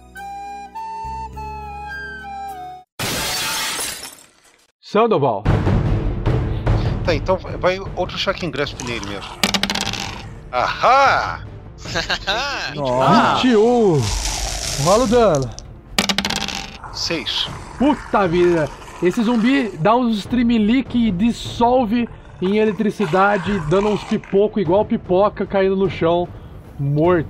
Sandoval. 4.81 5.43
Tá, 7.05 7.13
então 7.13 7.37
vai 7.37 7.79
outro 7.95 8.17
Shocking 8.17 8.49
Grasp 8.49 8.81
nele 8.83 9.05
mesmo. 9.05 9.31
Ahá! 10.51 11.45
Nossa. 12.75 13.35
21. 13.43 14.01
Rola 14.83 15.03
o 15.03 15.07
dano. 15.07 15.49
6. 16.91 17.47
Puta 17.77 18.27
vida! 18.27 18.67
Esse 19.01 19.21
zumbi 19.23 19.69
dá 19.77 19.95
uns 19.95 20.17
streamlick 20.17 20.97
e 20.97 21.11
dissolve 21.11 22.09
em 22.41 22.57
eletricidade, 22.57 23.59
dando 23.69 23.89
uns 23.89 24.03
pipoco 24.03 24.59
igual 24.59 24.85
pipoca 24.85 25.45
caindo 25.45 25.75
no 25.75 25.89
chão, 25.89 26.27
morto. 26.79 27.27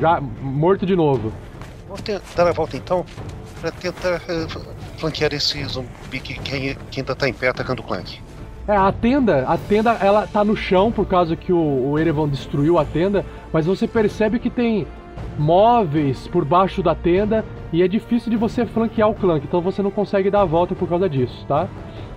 Já 0.00 0.20
morto 0.20 0.86
de 0.86 0.94
novo. 0.94 1.32
Vamos 1.88 2.02
dar 2.34 2.46
a 2.46 2.52
volta 2.52 2.76
então 2.76 3.04
pra 3.60 3.70
tentar 3.70 4.22
eh, 4.28 4.46
flanquear 4.96 5.32
esse 5.34 5.62
zumbi 5.64 6.20
que, 6.20 6.34
que, 6.34 6.74
que 6.74 7.00
ainda 7.00 7.14
tá 7.14 7.28
em 7.28 7.32
pé 7.32 7.48
atacando 7.48 7.82
o 7.82 7.84
Clank. 7.84 8.20
É, 8.68 8.76
a 8.76 8.92
tenda, 8.92 9.44
a 9.48 9.58
tenda 9.58 9.92
ela 10.00 10.26
tá 10.26 10.44
no 10.44 10.56
chão 10.56 10.92
por 10.92 11.06
causa 11.06 11.34
que 11.34 11.52
o, 11.52 11.90
o 11.90 11.98
Erevan 11.98 12.28
destruiu 12.28 12.78
a 12.78 12.84
tenda, 12.84 13.24
mas 13.52 13.66
você 13.66 13.88
percebe 13.88 14.38
que 14.38 14.48
tem 14.48 14.86
móveis 15.38 16.28
por 16.28 16.44
baixo 16.44 16.82
da 16.82 16.94
tenda 16.94 17.44
e 17.72 17.82
é 17.82 17.88
difícil 17.88 18.30
de 18.30 18.36
você 18.36 18.64
flanquear 18.66 19.08
o 19.08 19.14
Clank, 19.14 19.44
então 19.46 19.60
você 19.60 19.82
não 19.82 19.90
consegue 19.90 20.30
dar 20.30 20.42
a 20.42 20.44
volta 20.44 20.74
por 20.74 20.88
causa 20.88 21.08
disso, 21.08 21.44
tá? 21.48 21.68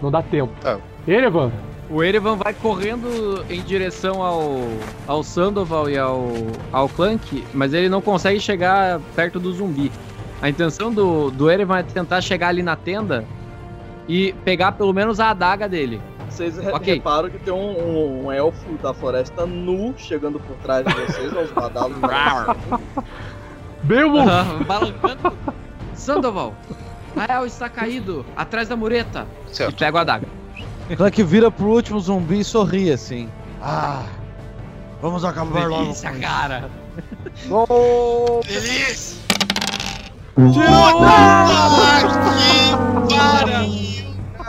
Não 0.01 0.11
dá 0.11 0.21
tempo. 0.21 0.53
Tá. 0.61 0.77
Erevan, 1.07 1.51
O 1.89 2.01
Erevan 2.03 2.35
vai 2.37 2.53
correndo 2.53 3.45
em 3.49 3.61
direção 3.61 4.21
ao, 4.23 4.57
ao 5.05 5.23
Sandoval 5.23 5.89
e 5.89 5.97
ao, 5.97 6.27
ao 6.71 6.89
Clank, 6.89 7.43
mas 7.53 7.73
ele 7.73 7.87
não 7.89 8.01
consegue 8.01 8.39
chegar 8.39 8.99
perto 9.15 9.39
do 9.39 9.53
zumbi. 9.53 9.91
A 10.41 10.49
intenção 10.49 10.91
do, 10.91 11.29
do 11.29 11.49
Erevan 11.51 11.79
é 11.79 11.83
tentar 11.83 12.21
chegar 12.21 12.47
ali 12.49 12.63
na 12.63 12.75
tenda 12.75 13.25
e 14.07 14.33
pegar 14.43 14.71
pelo 14.73 14.91
menos 14.93 15.19
a 15.19 15.29
adaga 15.29 15.69
dele. 15.69 16.01
Vocês 16.29 16.57
re- 16.57 16.71
Ok. 16.71 16.93
reparam 16.95 17.29
que 17.29 17.37
tem 17.37 17.53
um, 17.53 17.57
um- 17.77 18.25
um 18.25 18.31
elfo 18.31 18.73
da 18.81 18.93
floresta 18.93 19.45
nu 19.45 19.93
chegando 19.97 20.39
por 20.39 20.55
trás 20.57 20.83
de 20.85 20.93
vocês, 20.93 21.35
aos 21.37 21.51
badalos. 21.51 21.95
Aham, 23.91 24.63
Balancando. 24.65 25.33
Sandoval, 25.93 26.53
Rael 27.15 27.45
está 27.45 27.69
caído 27.69 28.25
atrás 28.35 28.67
da 28.67 28.75
mureta. 28.75 29.27
Certo. 29.51 29.73
E 29.73 29.75
pega 29.77 29.99
a 29.99 30.01
adaga. 30.01 30.27
Clank 30.95 31.23
vira 31.23 31.49
pro 31.49 31.67
último 31.67 31.99
zumbi 31.99 32.39
e 32.39 32.43
sorri 32.43 32.91
assim. 32.91 33.29
Ah, 33.61 34.03
vamos 35.01 35.23
acabar 35.23 35.67
logo 35.67 35.83
Delícia, 35.83 36.09
com 36.09 36.15
isso. 36.17 36.25
cara. 36.27 36.69
Gol! 37.47 38.41
Delícia! 38.45 39.23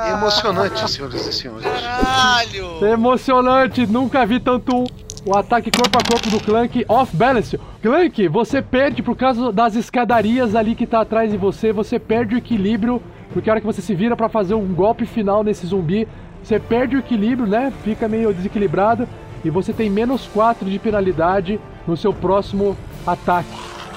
É 0.03 0.11
emocionante, 0.13 0.91
senhoras 0.91 1.27
e 1.27 1.33
senhores. 1.33 1.65
Caralho! 1.65 2.85
É 2.85 2.91
emocionante, 2.91 3.87
nunca 3.87 4.27
vi 4.27 4.41
tanto 4.41 4.77
um- 4.77 4.87
o 5.27 5.37
ataque 5.37 5.71
corpo 5.71 5.97
a 5.99 6.03
corpo 6.05 6.29
do 6.31 6.41
Clank 6.41 6.85
off 6.89 7.17
balance. 7.17 7.59
Clank, 7.81 8.29
você 8.29 8.61
perde 8.61 9.03
por 9.03 9.17
causa 9.17 9.51
das 9.53 9.75
escadarias 9.75 10.55
ali 10.55 10.75
que 10.75 10.87
tá 10.87 11.01
atrás 11.01 11.31
de 11.31 11.37
você, 11.39 11.73
você 11.73 11.99
perde 11.99 12.35
o 12.35 12.39
equilíbrio, 12.39 13.01
porque 13.33 13.49
a 13.49 13.55
hora 13.55 13.61
que 13.61 13.67
você 13.67 13.83
se 13.83 13.95
vira 13.95 14.17
pra 14.17 14.29
fazer 14.29 14.55
um 14.55 14.75
golpe 14.75 15.07
final 15.07 15.43
nesse 15.43 15.67
zumbi, 15.67 16.07
você 16.43 16.59
perde 16.59 16.97
o 16.97 16.99
equilíbrio, 16.99 17.49
né? 17.49 17.73
Fica 17.83 18.09
meio 18.09 18.33
desequilibrado 18.33 19.09
e 19.45 19.51
você 19.51 19.73
tem 19.73 19.91
menos 19.91 20.27
4 20.27 20.69
de 20.69 20.79
penalidade 20.79 21.61
no 21.87 21.97
seu 21.97 22.13
próximo 22.13 22.77
ataque. 23.07 23.49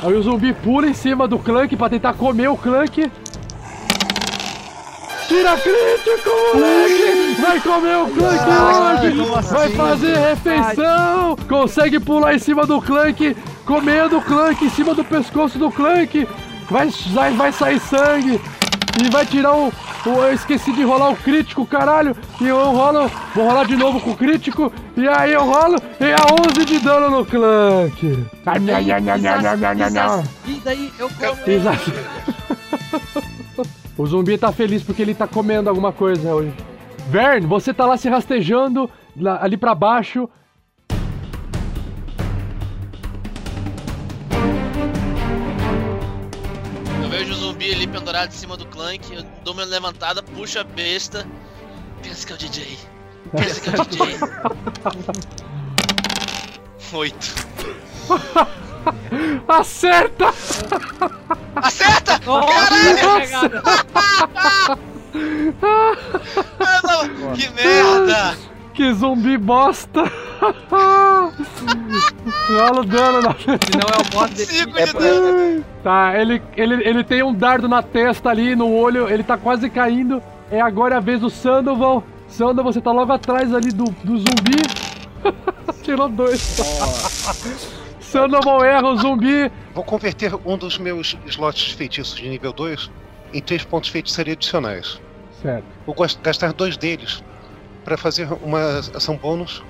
Aí 0.04 0.14
o 0.14 0.22
zumbi 0.22 0.54
pula 0.54 0.88
em 0.88 0.94
cima 0.94 1.28
do 1.28 1.40
Clank 1.40 1.76
pra 1.76 1.90
tentar 1.90 2.14
comer 2.14 2.50
o 2.50 2.58
Clank. 2.58 3.12
Tira 5.28 5.58
crítico, 5.58 6.30
moleque! 6.54 7.42
Vai 7.42 7.60
comer 7.60 7.98
o 7.98 8.08
Clank 8.08 8.44
hoje! 8.50 9.52
Vai 9.52 9.66
assim? 9.66 9.76
fazer 9.76 10.18
refeição! 10.18 11.36
Consegue 11.50 12.00
pular 12.00 12.34
em 12.34 12.40
cima 12.40 12.66
do 12.66 12.82
Clank, 12.82 13.36
comendo 13.66 14.20
o 14.20 14.22
Clank 14.22 14.64
em 14.64 14.70
cima 14.70 14.94
do 14.94 15.04
pescoço 15.04 15.60
do 15.60 15.70
Clank! 15.70 16.28
Vai, 16.70 16.90
vai, 17.12 17.32
vai 17.34 17.52
sair 17.52 17.80
sangue! 17.80 18.40
E 19.04 19.10
vai 19.10 19.26
tirar 19.26 19.56
o, 19.56 19.68
o, 20.06 20.10
Eu 20.10 20.34
esqueci 20.34 20.74
de 20.74 20.84
rolar 20.84 21.10
o 21.10 21.16
crítico, 21.16 21.66
caralho. 21.66 22.16
E 22.42 22.48
eu 22.48 22.58
rolo. 22.72 23.10
Vou 23.36 23.46
rolar 23.48 23.66
de 23.66 23.76
novo 23.76 24.00
com 24.00 24.12
o 24.12 24.18
crítico. 24.18 24.72
E 24.96 25.08
aí 25.08 25.34
eu 25.34 25.44
rolo. 25.44 25.78
E 26.00 26.12
a 26.12 26.52
11 26.52 26.66
de 26.66 26.80
dano 26.80 27.10
no 27.10 27.26
clank. 27.26 28.26
Ai, 28.46 28.60
não, 28.60 29.18
não, 29.18 29.90
não, 29.90 30.24
E 30.46 30.60
daí 30.64 30.92
eu 30.98 31.10
como. 31.10 31.50
Exato. 31.50 31.92
o 33.98 34.06
zumbi 34.06 34.38
tá 34.38 34.52
feliz 34.52 34.84
porque 34.84 35.02
ele 35.02 35.14
tá 35.14 35.28
comendo 35.28 35.70
alguma 35.70 35.92
coisa 35.92 36.34
hoje. 36.34 36.54
Vern, 37.10 37.46
você 37.46 37.74
tá 37.74 37.86
lá 37.86 37.98
se 37.98 38.10
rastejando 38.10 38.90
ali 39.40 39.58
para 39.58 39.74
baixo 39.74 40.30
ali 47.88 47.92
pendurado 47.92 48.30
em 48.30 48.38
cima 48.38 48.58
do 48.58 48.66
Clank, 48.68 49.14
eu 49.14 49.24
dou 49.44 49.54
uma 49.54 49.64
levantada, 49.64 50.22
puxo 50.22 50.60
a 50.60 50.64
besta. 50.64 51.26
Pensa 52.04 52.28
que 52.28 52.34
é 52.34 52.36
o 52.36 52.38
DJ. 52.38 52.78
Pensa 53.32 53.62
que 53.62 53.70
é 53.70 53.74
o 53.74 53.86
DJ. 53.86 54.20
Oito. 56.94 57.36
Acerta! 59.48 60.28
Acerta! 61.56 62.20
Caralho! 62.24 63.52
Caralho! 66.58 67.34
Que 67.36 67.50
merda! 67.50 68.38
Que 68.78 68.94
zumbi 68.94 69.38
bosta! 69.40 70.04
Rola 72.48 72.82
o 72.82 72.86
dano 72.86 73.22
na 73.22 73.34
Se 73.34 73.48
não 73.76 73.88
é 73.90 73.98
o 74.00 74.12
boss 74.12 74.30
dele. 74.30 75.64
Tá, 75.84 76.14
ele, 76.16 76.42
ele, 76.56 76.88
ele 76.88 77.04
tem 77.04 77.24
um 77.24 77.34
dardo 77.34 77.68
na 77.68 77.82
testa 77.82 78.30
ali, 78.30 78.56
no 78.56 78.72
olho, 78.72 79.10
ele 79.10 79.24
tá 79.24 79.36
quase 79.36 79.68
caindo. 79.68 80.22
É 80.52 80.62
agora 80.62 80.98
a 80.98 81.00
vez 81.00 81.22
do 81.22 81.30
Sandoval. 81.32 82.04
Sandoval, 82.28 82.72
você 82.72 82.80
tá 82.80 82.92
logo 82.92 83.12
atrás 83.12 83.52
ali 83.52 83.72
do, 83.72 83.86
do 84.04 84.18
zumbi. 84.20 84.62
Tirou 85.82 86.08
dois. 86.08 86.40
Sandoval 88.00 88.64
erra 88.64 88.90
o 88.90 88.98
zumbi. 88.98 89.52
Vou 89.74 89.84
converter 89.84 90.34
um 90.46 90.56
dos 90.56 90.78
meus 90.78 91.18
slots 91.26 91.64
de 91.70 91.76
feitiços 91.76 92.16
de 92.16 92.30
nível 92.30 92.54
2 92.54 92.92
em 93.34 93.42
3 93.42 93.64
pontos 93.66 93.88
de 93.88 93.94
feitiçaria 93.94 94.34
adicionais. 94.34 95.02
Certo. 95.42 95.66
Vou 95.86 95.96
gas- 95.96 96.20
gastar 96.22 96.54
dois 96.54 96.78
deles 96.78 97.24
para 97.88 97.96
fazer 97.96 98.28
uma 98.44 98.80
ação 98.94 99.16
bônus. 99.16 99.64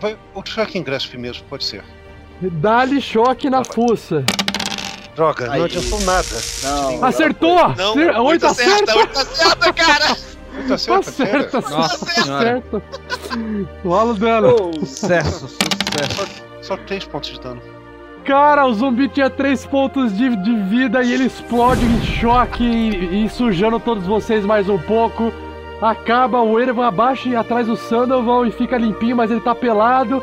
Vai, 0.00 0.16
o 0.32 0.42
choque 0.46 0.78
em 0.78 0.82
grasp 0.84 1.12
mesmo, 1.16 1.44
pode 1.50 1.64
ser. 1.64 1.82
Dá-lhe 2.40 3.00
choque 3.00 3.50
na 3.50 3.64
fuça. 3.64 4.24
Droga, 5.16 5.50
Aí. 5.50 5.58
não 5.58 5.64
adiantou 5.66 6.00
nada. 6.02 6.28
Não, 6.62 7.04
Acertou! 7.04 7.68
Não, 7.76 7.94
Cer- 7.94 8.10
oito 8.10 8.22
Oito 8.22 8.46
acerta, 8.46 8.92
acerta! 8.92 8.98
oito 9.00 9.18
acerta, 9.18 9.72
cara! 9.72 10.16
Muito 10.52 10.72
acerta, 10.74 11.10
Acerta, 11.10 11.60
sério? 11.62 11.76
Nossa 11.76 12.04
acerta. 12.20 12.82
Rola 13.84 14.12
o 14.12 14.14
dano. 14.14 14.72
Sucesso, 14.86 15.48
sucesso. 15.48 16.42
Só 16.62 16.76
3 16.76 17.04
pontos 17.06 17.30
de 17.30 17.40
dano. 17.40 17.60
Cara, 18.24 18.66
o 18.66 18.72
zumbi 18.72 19.08
tinha 19.08 19.28
3 19.28 19.66
pontos 19.66 20.16
de, 20.16 20.36
de 20.36 20.56
vida 20.68 21.02
e 21.02 21.12
ele 21.12 21.24
explode 21.24 21.84
em 21.84 22.00
choque 22.04 22.62
e, 22.62 23.24
e 23.24 23.28
sujando 23.30 23.80
todos 23.80 24.06
vocês 24.06 24.44
mais 24.44 24.68
um 24.68 24.78
pouco. 24.78 25.32
Acaba, 25.84 26.40
o 26.40 26.58
Erevan 26.58 26.86
abaixa 26.86 27.28
e 27.28 27.36
atrás 27.36 27.66
do 27.66 27.76
Sandoval 27.76 28.46
e 28.46 28.50
fica 28.50 28.78
limpinho, 28.78 29.14
mas 29.16 29.30
ele 29.30 29.40
tá 29.42 29.54
pelado. 29.54 30.22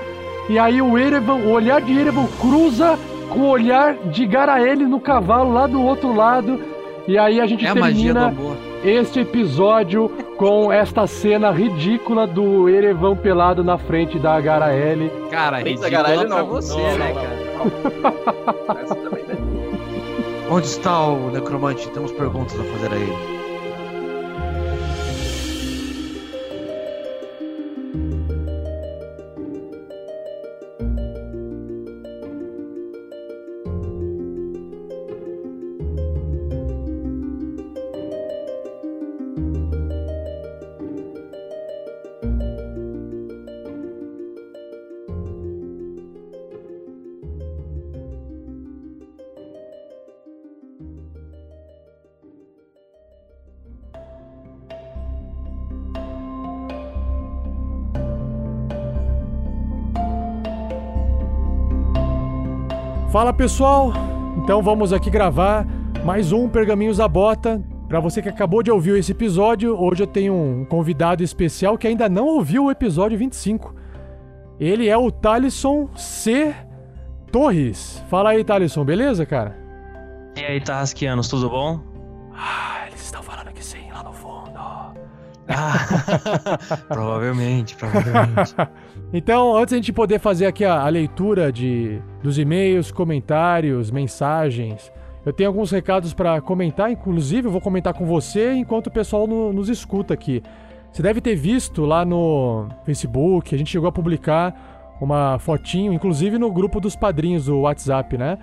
E 0.49 0.57
aí 0.57 0.81
o 0.81 0.97
Erevan, 0.97 1.35
o 1.35 1.51
olhar 1.51 1.79
de 1.81 1.95
Erevan 1.95 2.25
cruza 2.39 2.97
com 3.29 3.41
o 3.41 3.49
olhar 3.49 3.93
de 3.93 4.25
Garaele 4.25 4.85
no 4.85 4.99
cavalo 4.99 5.53
lá 5.53 5.67
do 5.67 5.79
outro 5.83 6.15
lado. 6.15 6.59
E 7.07 7.15
aí 7.15 7.39
a 7.39 7.45
gente 7.45 7.63
É 7.63 7.69
a 7.69 7.73
termina 7.73 8.29
amor. 8.29 8.57
este 8.83 9.19
episódio 9.19 10.09
com 10.35 10.73
esta 10.73 11.05
cena 11.05 11.51
ridícula 11.51 12.25
do 12.25 12.67
Erevan 12.67 13.15
pelado 13.15 13.63
na 13.63 13.77
frente 13.77 14.17
da 14.17 14.41
Garaele. 14.41 15.11
Cara, 15.29 15.59
ridícula 15.59 16.03
pra 16.03 16.23
não. 16.25 16.45
você, 16.47 16.73
Não, 16.75 16.97
né, 16.97 17.13
não, 17.13 17.21
cara? 17.21 18.81
Essa 18.81 18.95
também 18.95 19.23
né? 19.25 19.35
Onde 20.49 20.65
está 20.65 21.05
o 21.05 21.29
necromante? 21.29 21.87
Temos 21.89 22.11
perguntas 22.11 22.59
a 22.59 22.63
fazer 22.63 22.91
a 22.93 22.95
ele. 22.95 23.40
Fala 63.11 63.33
pessoal, 63.33 63.91
então 64.37 64.63
vamos 64.63 64.93
aqui 64.93 65.09
gravar 65.09 65.67
mais 66.05 66.31
um 66.31 66.47
Pergaminhos 66.47 66.95
da 66.95 67.09
Bota. 67.09 67.61
Pra 67.89 67.99
você 67.99 68.21
que 68.21 68.29
acabou 68.29 68.63
de 68.63 68.71
ouvir 68.71 68.97
esse 68.97 69.11
episódio, 69.11 69.77
hoje 69.77 70.03
eu 70.03 70.07
tenho 70.07 70.33
um 70.33 70.63
convidado 70.63 71.21
especial 71.21 71.77
que 71.77 71.85
ainda 71.85 72.07
não 72.07 72.25
ouviu 72.25 72.63
o 72.63 72.71
episódio 72.71 73.17
25. 73.17 73.75
Ele 74.57 74.87
é 74.87 74.95
o 74.95 75.11
Talisson 75.11 75.89
C. 75.93 76.55
Torres. 77.33 78.01
Fala 78.09 78.29
aí, 78.29 78.45
Talisson, 78.45 78.85
beleza, 78.85 79.25
cara? 79.25 79.57
E 80.37 80.45
aí, 80.45 80.61
Tarrasquianos, 80.61 81.27
tudo 81.27 81.49
bom? 81.49 81.81
Ah, 82.33 82.85
eles 82.87 83.01
estão 83.01 83.21
falando 83.21 83.51
que 83.51 83.63
sim, 83.63 83.91
lá 83.91 84.03
no 84.03 84.13
fundo. 84.13 84.57
Ah, 85.49 86.57
provavelmente, 86.87 87.75
provavelmente. 87.75 88.55
Então, 89.13 89.55
antes 89.57 89.71
da 89.71 89.77
gente 89.77 89.91
poder 89.91 90.19
fazer 90.19 90.45
aqui 90.45 90.63
a, 90.63 90.81
a 90.81 90.87
leitura 90.87 91.51
de, 91.51 91.99
dos 92.23 92.37
e-mails, 92.39 92.91
comentários, 92.91 93.91
mensagens, 93.91 94.91
eu 95.25 95.33
tenho 95.33 95.49
alguns 95.49 95.69
recados 95.69 96.13
para 96.13 96.39
comentar, 96.39 96.89
inclusive 96.89 97.47
eu 97.47 97.51
vou 97.51 97.59
comentar 97.61 97.93
com 97.93 98.05
você 98.05 98.53
enquanto 98.53 98.87
o 98.87 98.91
pessoal 98.91 99.27
no- 99.27 99.51
nos 99.51 99.67
escuta 99.69 100.13
aqui. 100.13 100.41
Você 100.91 101.01
deve 101.03 101.19
ter 101.21 101.35
visto 101.35 101.83
lá 101.85 102.03
no 102.05 102.67
Facebook, 102.85 103.53
a 103.53 103.57
gente 103.57 103.69
chegou 103.69 103.87
a 103.89 103.91
publicar 103.91 104.97
uma 105.01 105.37
fotinho, 105.39 105.91
inclusive 105.93 106.37
no 106.37 106.51
grupo 106.51 106.79
dos 106.79 106.95
padrinhos 106.95 107.45
do 107.45 107.59
WhatsApp, 107.61 108.17
né? 108.17 108.37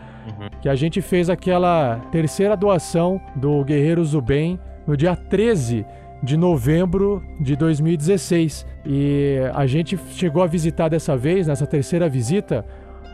Que 0.60 0.68
a 0.68 0.74
gente 0.74 1.00
fez 1.00 1.30
aquela 1.30 1.96
terceira 2.10 2.56
doação 2.56 3.20
do 3.36 3.64
Guerreiros 3.64 4.10
do 4.12 4.20
Bem 4.20 4.58
no 4.86 4.96
dia 4.96 5.14
13 5.14 5.84
de 6.22 6.36
novembro 6.36 7.22
de 7.40 7.56
2016. 7.56 8.66
E 8.84 9.38
a 9.54 9.66
gente 9.66 9.98
chegou 10.10 10.42
a 10.42 10.46
visitar 10.46 10.88
dessa 10.88 11.16
vez, 11.16 11.46
nessa 11.46 11.66
terceira 11.66 12.06
visita, 12.08 12.66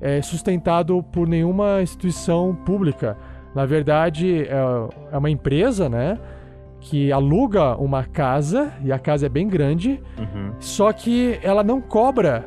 é, 0.00 0.20
sustentado 0.22 1.02
por 1.12 1.28
nenhuma 1.28 1.82
instituição 1.82 2.54
pública. 2.64 3.16
Na 3.54 3.66
verdade, 3.66 4.42
é, 4.48 4.54
é 5.12 5.18
uma 5.18 5.30
empresa, 5.30 5.88
né? 5.88 6.18
Que 6.80 7.12
aluga 7.12 7.76
uma 7.76 8.02
casa, 8.04 8.72
e 8.82 8.90
a 8.90 8.98
casa 8.98 9.26
é 9.26 9.28
bem 9.28 9.46
grande, 9.46 10.00
Uhum. 10.18 10.52
só 10.58 10.92
que 10.92 11.38
ela 11.42 11.62
não 11.62 11.80
cobra 11.80 12.44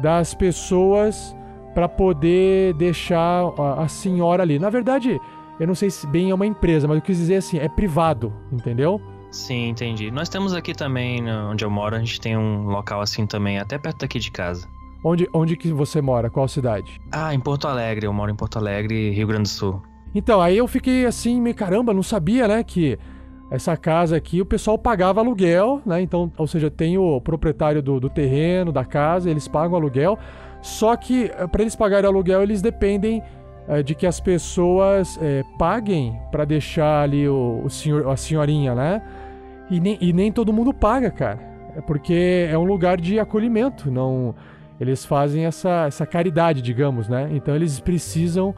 das 0.00 0.34
pessoas 0.34 1.34
para 1.74 1.88
poder 1.88 2.74
deixar 2.74 3.44
a, 3.58 3.84
a 3.84 3.88
senhora 3.88 4.42
ali. 4.42 4.58
Na 4.58 4.68
verdade, 4.68 5.18
eu 5.60 5.66
não 5.66 5.74
sei 5.74 5.88
se 5.90 6.06
bem 6.08 6.30
é 6.30 6.34
uma 6.34 6.44
empresa, 6.44 6.86
mas 6.88 6.96
eu 6.96 7.02
quis 7.02 7.16
dizer 7.16 7.36
assim, 7.36 7.58
é 7.58 7.68
privado, 7.68 8.32
entendeu? 8.50 9.00
Sim, 9.32 9.70
entendi. 9.70 10.10
Nós 10.10 10.28
temos 10.28 10.52
aqui 10.52 10.74
também, 10.74 11.22
né, 11.22 11.34
onde 11.50 11.64
eu 11.64 11.70
moro, 11.70 11.96
a 11.96 11.98
gente 11.98 12.20
tem 12.20 12.36
um 12.36 12.66
local 12.66 13.00
assim 13.00 13.26
também, 13.26 13.58
até 13.58 13.78
perto 13.78 14.00
daqui 14.00 14.18
de 14.18 14.30
casa. 14.30 14.68
Onde, 15.02 15.28
onde 15.32 15.56
que 15.56 15.72
você 15.72 16.00
mora? 16.00 16.30
Qual 16.30 16.46
cidade? 16.46 17.00
Ah, 17.10 17.34
em 17.34 17.40
Porto 17.40 17.66
Alegre. 17.66 18.06
Eu 18.06 18.12
moro 18.12 18.30
em 18.30 18.36
Porto 18.36 18.58
Alegre, 18.58 19.10
Rio 19.10 19.26
Grande 19.26 19.44
do 19.44 19.48
Sul. 19.48 19.82
Então, 20.14 20.40
aí 20.40 20.58
eu 20.58 20.68
fiquei 20.68 21.06
assim, 21.06 21.40
meio 21.40 21.56
caramba, 21.56 21.94
não 21.94 22.02
sabia, 22.02 22.46
né, 22.46 22.62
que 22.62 22.98
essa 23.50 23.76
casa 23.76 24.16
aqui 24.16 24.40
o 24.40 24.46
pessoal 24.46 24.78
pagava 24.78 25.20
aluguel, 25.20 25.80
né? 25.84 26.00
Então, 26.00 26.30
ou 26.36 26.46
seja, 26.46 26.70
tem 26.70 26.96
o 26.96 27.20
proprietário 27.20 27.82
do, 27.82 27.98
do 27.98 28.08
terreno, 28.08 28.70
da 28.70 28.84
casa, 28.84 29.30
eles 29.30 29.48
pagam 29.48 29.76
aluguel. 29.76 30.18
Só 30.60 30.94
que 30.94 31.30
para 31.50 31.62
eles 31.62 31.74
pagarem 31.74 32.08
aluguel, 32.08 32.42
eles 32.42 32.62
dependem 32.62 33.22
eh, 33.68 33.82
de 33.82 33.94
que 33.94 34.06
as 34.06 34.20
pessoas 34.20 35.18
eh, 35.20 35.42
paguem 35.58 36.18
para 36.30 36.44
deixar 36.44 37.02
ali 37.02 37.28
o, 37.28 37.62
o 37.64 37.68
senhor, 37.68 38.08
a 38.08 38.16
senhorinha, 38.16 38.74
né? 38.74 39.02
E 39.70 39.80
nem, 39.80 39.98
e 40.00 40.12
nem 40.12 40.30
todo 40.30 40.52
mundo 40.52 40.72
paga, 40.72 41.10
cara. 41.10 41.38
É 41.76 41.80
porque 41.80 42.48
é 42.50 42.58
um 42.58 42.64
lugar 42.64 43.00
de 43.00 43.18
acolhimento, 43.18 43.90
não. 43.90 44.34
Eles 44.78 45.04
fazem 45.04 45.44
essa, 45.46 45.86
essa 45.86 46.04
caridade, 46.04 46.60
digamos, 46.60 47.08
né? 47.08 47.28
Então 47.32 47.54
eles 47.54 47.80
precisam 47.80 48.54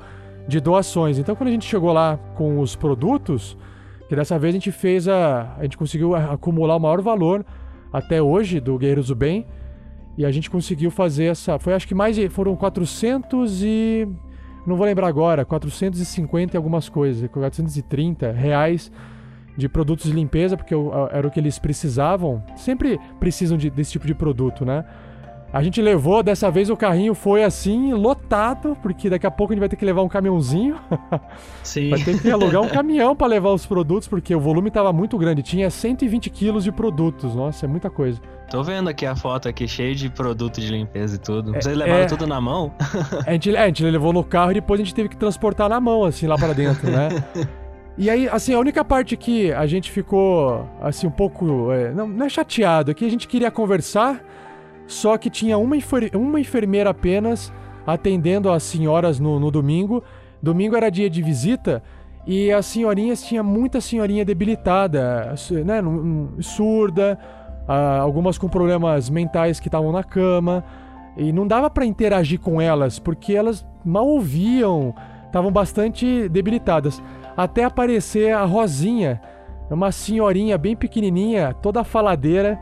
de 0.49 0.61
doações. 0.61 1.19
Então 1.19 1.37
quando 1.37 1.49
a 1.49 1.53
gente 1.53 1.67
chegou 1.67 1.93
lá 1.93 2.17
com 2.35 2.59
os 2.59 2.75
produtos, 2.75 3.57
que 4.09 4.17
dessa 4.17 4.39
vez 4.39 4.53
a 4.55 4.57
gente 4.57 4.73
fez 4.73 5.09
a. 5.09 5.55
A 5.59 5.63
gente 5.63 5.77
conseguiu 5.77 6.15
acumular 6.15 6.77
o 6.77 6.81
maior 6.81 7.01
valor 7.01 7.45
até 7.93 8.21
hoje 8.21 8.61
do 8.61 8.77
Guerreiros 8.79 9.09
do 9.09 9.15
Bem. 9.15 9.47
E 10.17 10.25
a 10.25 10.31
gente 10.31 10.51
conseguiu 10.51 10.91
fazer 10.91 11.27
essa. 11.27 11.59
Foi 11.59 11.75
acho 11.75 11.87
que 11.87 11.95
mais. 11.95 12.17
Foram 12.31 12.57
400 12.57 13.63
e. 13.63 14.09
Não 14.67 14.77
vou 14.77 14.87
lembrar 14.87 15.09
agora, 15.09 15.45
450 15.45 16.55
e 16.55 16.57
algumas 16.57 16.89
coisas, 16.89 17.29
430 17.31 18.33
reais 18.33 18.91
de 19.57 19.69
produtos 19.69 20.07
de 20.07 20.13
limpeza, 20.13 20.57
porque 20.57 20.75
era 21.13 21.27
o 21.27 21.31
que 21.31 21.39
eles 21.41 21.59
precisavam. 21.59 22.43
Sempre 22.57 22.99
precisam 23.21 23.57
de- 23.57 23.71
desse 23.71 23.93
tipo 23.93 24.07
de 24.07 24.15
produto, 24.15 24.65
né? 24.65 24.85
A 25.53 25.63
gente 25.63 25.81
levou, 25.81 26.21
dessa 26.21 26.51
vez 26.51 26.69
o 26.69 26.77
carrinho 26.77 27.15
foi 27.15 27.45
assim, 27.45 27.93
lotado, 27.93 28.77
porque 28.83 29.09
daqui 29.09 29.25
a 29.25 29.31
pouco 29.31 29.53
a 29.53 29.55
gente 29.55 29.61
vai 29.61 29.69
ter 29.69 29.77
que 29.77 29.85
levar 29.85 30.03
um 30.03 30.09
caminhãozinho. 30.09 30.75
Sim. 31.63 31.91
Vai 31.91 32.01
ter 32.01 32.21
que 32.21 32.29
alugar 32.29 32.61
um 32.61 32.69
caminhão 32.69 33.15
para 33.15 33.29
levar 33.29 33.51
os 33.51 33.65
produtos, 33.65 34.09
porque 34.09 34.35
o 34.35 34.41
volume 34.41 34.69
tava 34.69 34.93
muito 34.93 35.17
grande. 35.17 35.45
Tinha 35.45 35.71
120 35.71 36.29
quilos 36.29 36.65
de 36.65 36.73
produtos. 36.73 37.37
Nossa, 37.37 37.67
é 37.67 37.69
muita 37.69 37.89
coisa. 37.89 38.21
Tô 38.51 38.65
vendo 38.65 38.89
aqui 38.91 39.07
a 39.07 39.15
foto 39.15 39.49
aqui, 39.49 39.69
cheio 39.69 39.95
de 39.95 40.11
produto 40.11 40.61
de 40.61 40.67
limpeza 40.73 41.15
e 41.15 41.19
tudo. 41.21 41.55
É- 41.55 41.61
Vocês 41.61 41.77
levaram 41.77 42.03
é- 42.03 42.07
tudo 42.07 42.27
na 42.27 42.41
mão? 42.41 42.73
A 43.25 43.31
gente, 43.31 43.55
é, 43.55 43.61
a 43.63 43.67
gente 43.69 43.85
levou 43.85 44.13
no 44.13 44.25
carro 44.25 44.51
e 44.51 44.55
depois 44.55 44.81
a 44.81 44.83
gente 44.83 44.93
teve 44.93 45.09
que 45.09 45.17
transportar 45.17 45.69
na 45.69 45.79
mão, 45.81 46.03
assim, 46.03 46.27
lá 46.27 46.37
para 46.37 46.53
dentro, 46.53 46.91
né? 46.91 47.09
E 47.97 48.11
aí, 48.11 48.29
assim, 48.29 48.53
a 48.53 48.59
única 48.59 48.85
parte 48.85 49.17
que 49.17 49.53
a 49.53 49.67
gente 49.67 49.91
ficou, 49.91 50.69
assim, 50.81 51.07
um 51.07 51.11
pouco. 51.13 51.71
é, 51.71 51.93
não, 51.93 52.09
não 52.09 52.27
é 52.27 52.29
chateado, 52.29 52.91
é 52.91 52.95
que 52.95 53.05
a 53.05 53.11
gente 53.11 53.29
queria 53.29 53.51
conversar, 53.51 54.21
só 54.87 55.17
que 55.17 55.31
tinha 55.31 55.57
uma, 55.57 55.77
enfer- 55.77 56.11
uma 56.15 56.41
enfermeira 56.41 56.91
apenas 56.91 57.53
atendendo 57.87 58.51
as 58.51 58.63
senhoras 58.65 59.21
no, 59.21 59.39
no 59.39 59.51
domingo. 59.51 60.03
Domingo 60.43 60.77
era 60.77 60.91
dia 60.91 61.09
de 61.09 61.23
visita 61.23 61.83
e 62.27 62.51
as 62.51 62.67
senhorinhas, 62.67 63.23
tinha 63.23 63.43
muita 63.43 63.81
senhorinha 63.81 64.25
debilitada, 64.25 65.35
né, 65.65 65.81
surda, 66.41 67.19
ah, 67.69 67.99
algumas 67.99 68.37
com 68.39 68.49
problemas 68.49 69.09
mentais 69.09 69.61
que 69.61 69.69
estavam 69.69 69.93
na 69.93 70.03
cama. 70.03 70.65
E 71.17 71.33
não 71.33 71.47
dava 71.47 71.71
pra 71.71 71.87
interagir 71.87 72.41
com 72.41 72.61
elas, 72.61 72.99
porque 72.99 73.35
elas 73.35 73.65
mal 73.85 74.05
ouviam, 74.07 74.93
estavam 75.27 75.53
bastante 75.53 76.29
debilitadas. 76.29 77.01
Até 77.37 77.65
aparecer 77.65 78.33
a 78.33 78.45
Rosinha, 78.45 79.21
uma 79.71 79.91
senhorinha 79.91 80.57
bem 80.57 80.77
pequenininha, 80.77 81.53
toda 81.55 81.83
faladeira, 81.83 82.59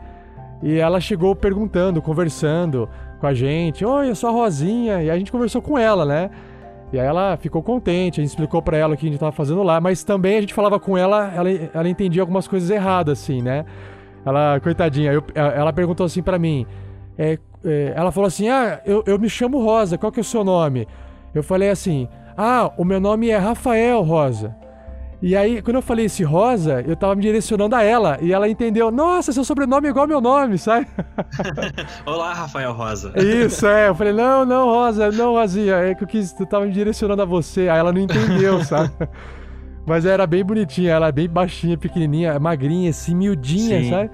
e 0.61 0.77
ela 0.79 0.99
chegou 0.99 1.35
perguntando, 1.35 2.01
conversando 2.01 2.89
com 3.19 3.27
a 3.27 3.33
gente: 3.33 3.85
Oi, 3.85 4.09
eu 4.09 4.15
sou 4.15 4.29
a 4.29 4.33
Rosinha. 4.33 5.03
E 5.03 5.09
a 5.11 5.17
gente 5.17 5.31
conversou 5.31 5.61
com 5.61 5.77
ela, 5.77 6.05
né? 6.05 6.29
E 6.91 6.99
aí 6.99 7.05
ela 7.05 7.35
ficou 7.37 7.61
contente, 7.63 8.19
a 8.19 8.23
gente 8.23 8.29
explicou 8.31 8.61
pra 8.61 8.77
ela 8.77 8.93
o 8.93 8.97
que 8.97 9.07
a 9.07 9.09
gente 9.09 9.19
tava 9.19 9.31
fazendo 9.31 9.63
lá, 9.63 9.81
mas 9.81 10.03
também 10.03 10.37
a 10.37 10.41
gente 10.41 10.53
falava 10.53 10.79
com 10.79 10.95
ela, 10.95 11.31
ela, 11.35 11.49
ela 11.73 11.89
entendia 11.89 12.21
algumas 12.21 12.47
coisas 12.47 12.69
erradas, 12.69 13.19
assim, 13.19 13.41
né? 13.41 13.65
Ela, 14.23 14.59
coitadinha, 14.59 15.11
eu- 15.11 15.23
ela 15.35 15.73
perguntou 15.73 16.05
assim 16.05 16.21
pra 16.21 16.37
mim: 16.39 16.65
é, 17.17 17.37
é, 17.65 17.93
ela 17.95 18.11
falou 18.11 18.27
assim: 18.27 18.47
Ah, 18.49 18.79
eu, 18.85 19.03
eu 19.07 19.17
me 19.19 19.27
chamo 19.29 19.61
Rosa, 19.63 19.97
qual 19.97 20.11
que 20.11 20.19
é 20.19 20.21
o 20.21 20.23
seu 20.23 20.43
nome? 20.43 20.87
Eu 21.33 21.43
falei 21.43 21.69
assim: 21.69 22.07
Ah, 22.37 22.71
o 22.77 22.85
meu 22.85 22.99
nome 22.99 23.29
é 23.29 23.37
Rafael 23.37 24.01
Rosa. 24.01 24.55
E 25.25 25.37
aí, 25.37 25.61
quando 25.61 25.77
eu 25.77 25.81
falei 25.81 26.07
esse 26.07 26.21
Rosa, 26.21 26.83
eu 26.85 26.97
tava 26.97 27.15
me 27.15 27.21
direcionando 27.21 27.73
a 27.77 27.81
ela. 27.81 28.17
E 28.21 28.33
ela 28.33 28.49
entendeu: 28.49 28.91
Nossa, 28.91 29.31
seu 29.31 29.45
sobrenome 29.45 29.87
é 29.87 29.89
igual 29.89 30.03
ao 30.03 30.07
meu 30.09 30.19
nome, 30.19 30.57
sabe? 30.57 30.85
Olá, 32.05 32.33
Rafael 32.33 32.73
Rosa. 32.73 33.13
Isso, 33.15 33.65
é. 33.65 33.87
Eu 33.87 33.95
falei: 33.95 34.11
Não, 34.11 34.43
não, 34.43 34.65
Rosa, 34.65 35.13
não, 35.13 35.31
Rosinha. 35.31 35.75
É 35.75 35.95
que 35.95 36.03
eu 36.03 36.07
quis, 36.09 36.37
eu 36.37 36.45
tava 36.45 36.65
me 36.65 36.73
direcionando 36.73 37.21
a 37.21 37.25
você. 37.25 37.69
Aí 37.69 37.79
ela 37.79 37.93
não 37.93 38.01
entendeu, 38.01 38.61
sabe? 38.67 38.91
Mas 39.87 40.05
era 40.05 40.27
bem 40.27 40.43
bonitinha, 40.43 40.91
ela 40.91 41.07
é 41.07 41.11
bem 41.13 41.29
baixinha, 41.29 41.77
pequenininha, 41.77 42.37
magrinha, 42.37 42.89
assim, 42.89 43.15
miudinha, 43.15 43.81
Sim. 43.81 43.89
sabe? 43.91 44.11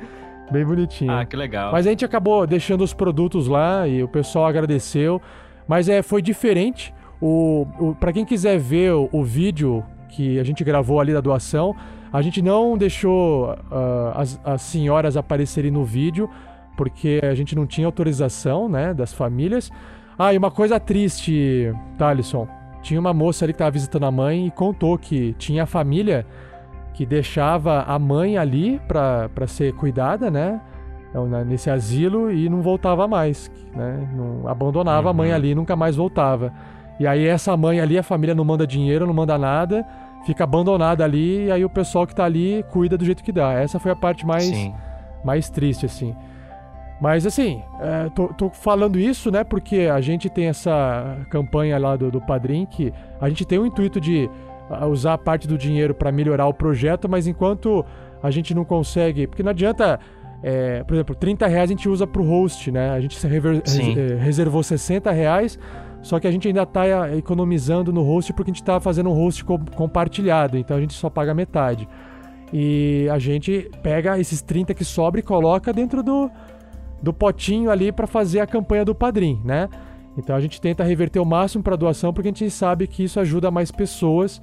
Bem 0.52 0.64
bonitinha. 0.64 1.22
Ah, 1.22 1.26
que 1.26 1.36
legal. 1.36 1.72
Mas 1.72 1.88
a 1.88 1.90
gente 1.90 2.06
acabou 2.06 2.46
deixando 2.46 2.84
os 2.84 2.94
produtos 2.94 3.48
lá 3.48 3.88
e 3.88 4.04
o 4.04 4.08
pessoal 4.08 4.46
agradeceu. 4.46 5.20
Mas 5.68 5.90
é, 5.90 6.04
foi 6.04 6.22
diferente. 6.22 6.94
O, 7.20 7.66
o, 7.80 7.96
para 7.96 8.14
quem 8.14 8.24
quiser 8.24 8.60
ver 8.60 8.94
o, 8.94 9.10
o 9.12 9.24
vídeo 9.24 9.84
que 10.10 10.40
a 10.40 10.44
gente 10.44 10.64
gravou 10.64 11.00
ali 11.00 11.14
da 11.14 11.22
doação, 11.22 11.76
a 12.12 12.22
gente 12.22 12.42
não 12.42 12.78
deixou 12.78 13.56
ah, 13.72 14.14
as, 14.16 14.40
as 14.44 14.62
senhoras 14.62 15.16
aparecerem 15.16 15.72
no 15.72 15.84
vídeo, 15.84 16.30
porque 16.76 17.20
a 17.24 17.36
gente 17.36 17.56
não 17.56 17.66
tinha 17.66 17.88
autorização, 17.88 18.68
né, 18.68 18.94
das 18.94 19.14
famílias. 19.14 19.72
Ah, 20.18 20.34
e 20.34 20.38
uma 20.38 20.52
coisa 20.52 20.80
triste, 20.80 21.74
Thalisson. 21.98 22.48
Tinha 22.82 23.00
uma 23.00 23.14
moça 23.14 23.46
ali 23.46 23.54
que 23.54 23.56
estava 23.56 23.72
visitando 23.72 24.06
a 24.06 24.12
mãe 24.12 24.48
e 24.48 24.52
contou 24.52 24.98
que 24.98 25.34
tinha 25.38 25.64
a 25.64 25.66
família 25.66 26.26
que 26.94 27.06
deixava 27.06 27.84
a 27.84 27.98
mãe 28.00 28.38
ali 28.38 28.80
pra 28.88 29.48
ser 29.48 29.74
cuidada, 29.74 30.30
né? 30.30 30.60
Então, 31.10 31.28
Nesse 31.46 31.70
asilo 31.70 32.32
e 32.32 32.48
não 32.50 32.62
voltava 32.62 33.08
mais, 33.08 33.52
né? 33.76 34.08
Não, 34.16 34.48
abandonava 34.48 35.10
a 35.10 35.14
mãe 35.14 35.32
ali 35.32 35.52
e 35.52 35.56
nunca 35.56 35.76
mais 35.76 35.96
voltava. 35.96 36.54
E 37.00 37.08
aí 37.08 37.26
essa 37.26 37.56
mãe 37.56 37.80
ali, 37.80 37.98
a 37.98 38.04
família 38.04 38.36
não 38.36 38.44
manda 38.44 38.68
dinheiro, 38.68 39.08
não 39.08 39.14
manda 39.14 39.38
nada, 39.38 39.86
fica 40.26 40.44
abandonada 40.44 41.04
ali 41.04 41.46
e 41.46 41.52
aí 41.52 41.64
o 41.64 41.70
pessoal 41.70 42.06
que 42.06 42.14
tá 42.14 42.26
ali 42.26 42.64
cuida 42.72 42.98
do 42.98 43.06
jeito 43.06 43.24
que 43.24 43.32
dá. 43.32 43.54
Essa 43.54 43.80
foi 43.80 43.92
a 43.92 43.96
parte 43.96 44.26
mais, 44.26 44.44
Sim. 44.46 44.74
mais 45.24 45.50
triste, 45.50 45.86
assim. 45.86 46.14
Mas 47.02 47.26
assim, 47.26 47.62
é, 47.80 48.10
tô, 48.10 48.28
tô 48.28 48.50
falando 48.50 49.00
isso, 49.00 49.32
né? 49.32 49.44
Porque 49.46 49.90
a 49.92 50.02
gente 50.02 50.30
tem 50.30 50.48
essa 50.48 51.18
campanha 51.30 51.78
lá 51.80 51.96
do, 51.96 52.12
do 52.12 52.20
Padrim 52.20 52.66
que 52.66 52.94
a 53.22 53.30
gente 53.30 53.46
tem 53.46 53.58
o 53.58 53.66
intuito 53.66 54.02
de 54.02 54.30
usar 54.90 55.18
parte 55.18 55.48
do 55.48 55.58
dinheiro 55.58 55.94
para 55.96 56.12
melhorar 56.12 56.46
o 56.48 56.54
projeto, 56.54 57.08
mas 57.08 57.26
enquanto 57.26 57.86
a 58.22 58.30
gente 58.30 58.54
não 58.54 58.66
consegue. 58.66 59.26
Porque 59.28 59.42
não 59.42 59.52
adianta. 59.52 59.98
é, 60.44 60.84
por 60.84 60.94
exemplo, 60.94 61.16
30 61.16 61.48
reais 61.48 61.70
a 61.70 61.74
gente 61.74 61.88
usa 61.88 62.06
pro 62.06 62.22
host, 62.24 62.70
né? 62.70 62.90
A 62.92 63.00
gente 63.00 63.26
rever- 63.26 63.62
res- 63.66 63.80
eh, 63.98 64.16
reservou 64.20 64.62
60 64.62 65.10
reais, 65.12 65.58
só 66.02 66.20
que 66.20 66.28
a 66.28 66.32
gente 66.32 66.48
ainda 66.48 66.66
tá 66.66 66.86
eh, 66.86 67.18
economizando 67.18 67.92
no 67.92 68.02
host 68.02 68.34
porque 68.34 68.52
a 68.52 68.54
gente 68.54 68.64
tá 68.64 68.80
fazendo 68.80 69.10
um 69.10 69.14
host 69.14 69.44
co- 69.44 69.60
compartilhado, 69.76 70.58
então 70.58 70.78
a 70.78 70.80
gente 70.80 70.94
só 70.94 71.10
paga 71.10 71.34
metade. 71.34 71.88
E 72.52 73.08
a 73.12 73.20
gente 73.20 73.70
pega 73.84 74.20
esses 74.20 74.42
30 74.42 74.74
que 74.74 74.84
sobra 74.84 75.20
e 75.20 75.24
coloca 75.24 75.72
dentro 75.72 76.02
do, 76.02 76.32
do 77.02 77.14
potinho 77.14 77.70
ali 77.70 77.92
para 77.92 78.08
fazer 78.08 78.40
a 78.40 78.48
campanha 78.48 78.84
do 78.84 78.96
padrinho, 78.96 79.40
né? 79.44 79.70
Então 80.18 80.36
a 80.36 80.40
gente 80.42 80.60
tenta 80.60 80.84
reverter 80.84 81.20
o 81.20 81.26
máximo 81.26 81.64
para 81.64 81.76
doação 81.76 82.12
porque 82.14 82.30
a 82.30 82.32
gente 82.32 82.50
sabe 82.50 82.88
que 82.88 83.04
isso 83.04 83.20
ajuda 83.20 83.52
mais 83.52 83.72
pessoas. 83.72 84.42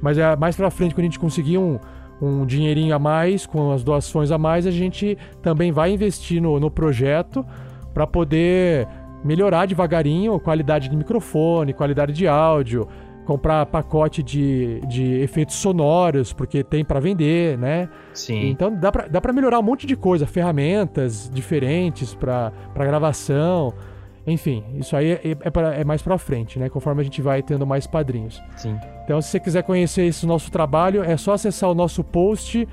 Mas 0.00 0.16
é 0.16 0.36
mais 0.36 0.56
para 0.56 0.70
frente 0.70 0.94
quando 0.94 1.00
a 1.00 1.08
gente 1.08 1.18
conseguir 1.18 1.58
um, 1.58 1.78
um 2.22 2.46
dinheirinho 2.46 2.94
a 2.94 2.98
mais 2.98 3.44
com 3.44 3.72
as 3.72 3.82
doações 3.82 4.30
a 4.30 4.38
mais, 4.38 4.66
a 4.66 4.70
gente 4.70 5.18
também 5.42 5.72
vai 5.72 5.92
investir 5.92 6.40
no, 6.40 6.60
no 6.60 6.70
projeto 6.70 7.44
para 7.92 8.06
poder 8.06 8.86
melhorar 9.24 9.66
devagarinho 9.66 10.34
a 10.34 10.40
qualidade 10.40 10.88
de 10.88 10.96
microfone, 10.96 11.72
qualidade 11.72 12.12
de 12.12 12.26
áudio, 12.26 12.88
comprar 13.28 13.66
pacote 13.66 14.22
de, 14.22 14.80
de 14.86 15.20
efeitos 15.20 15.56
sonoros, 15.56 16.32
porque 16.32 16.64
tem 16.64 16.82
para 16.82 16.98
vender, 16.98 17.58
né? 17.58 17.88
Sim. 18.14 18.48
Então 18.48 18.74
dá 18.74 18.90
pra, 18.90 19.06
dá 19.06 19.20
pra 19.20 19.34
melhorar 19.34 19.58
um 19.58 19.62
monte 19.62 19.86
de 19.86 19.94
coisa, 19.96 20.26
ferramentas 20.26 21.30
diferentes 21.32 22.14
para 22.14 22.52
gravação. 22.74 23.74
Enfim, 24.26 24.64
isso 24.74 24.96
aí 24.96 25.12
é, 25.12 25.36
é, 25.40 25.50
pra, 25.50 25.74
é 25.74 25.84
mais 25.84 26.00
pra 26.00 26.16
frente, 26.16 26.58
né? 26.58 26.70
Conforme 26.70 27.02
a 27.02 27.04
gente 27.04 27.20
vai 27.20 27.42
tendo 27.42 27.66
mais 27.66 27.86
padrinhos. 27.86 28.42
Sim. 28.56 28.78
Então, 29.04 29.20
se 29.20 29.28
você 29.28 29.40
quiser 29.40 29.62
conhecer 29.62 30.04
esse 30.04 30.26
nosso 30.26 30.50
trabalho, 30.50 31.02
é 31.02 31.16
só 31.16 31.32
acessar 31.34 31.70
o 31.70 31.74
nosso 31.74 32.02
post 32.02 32.66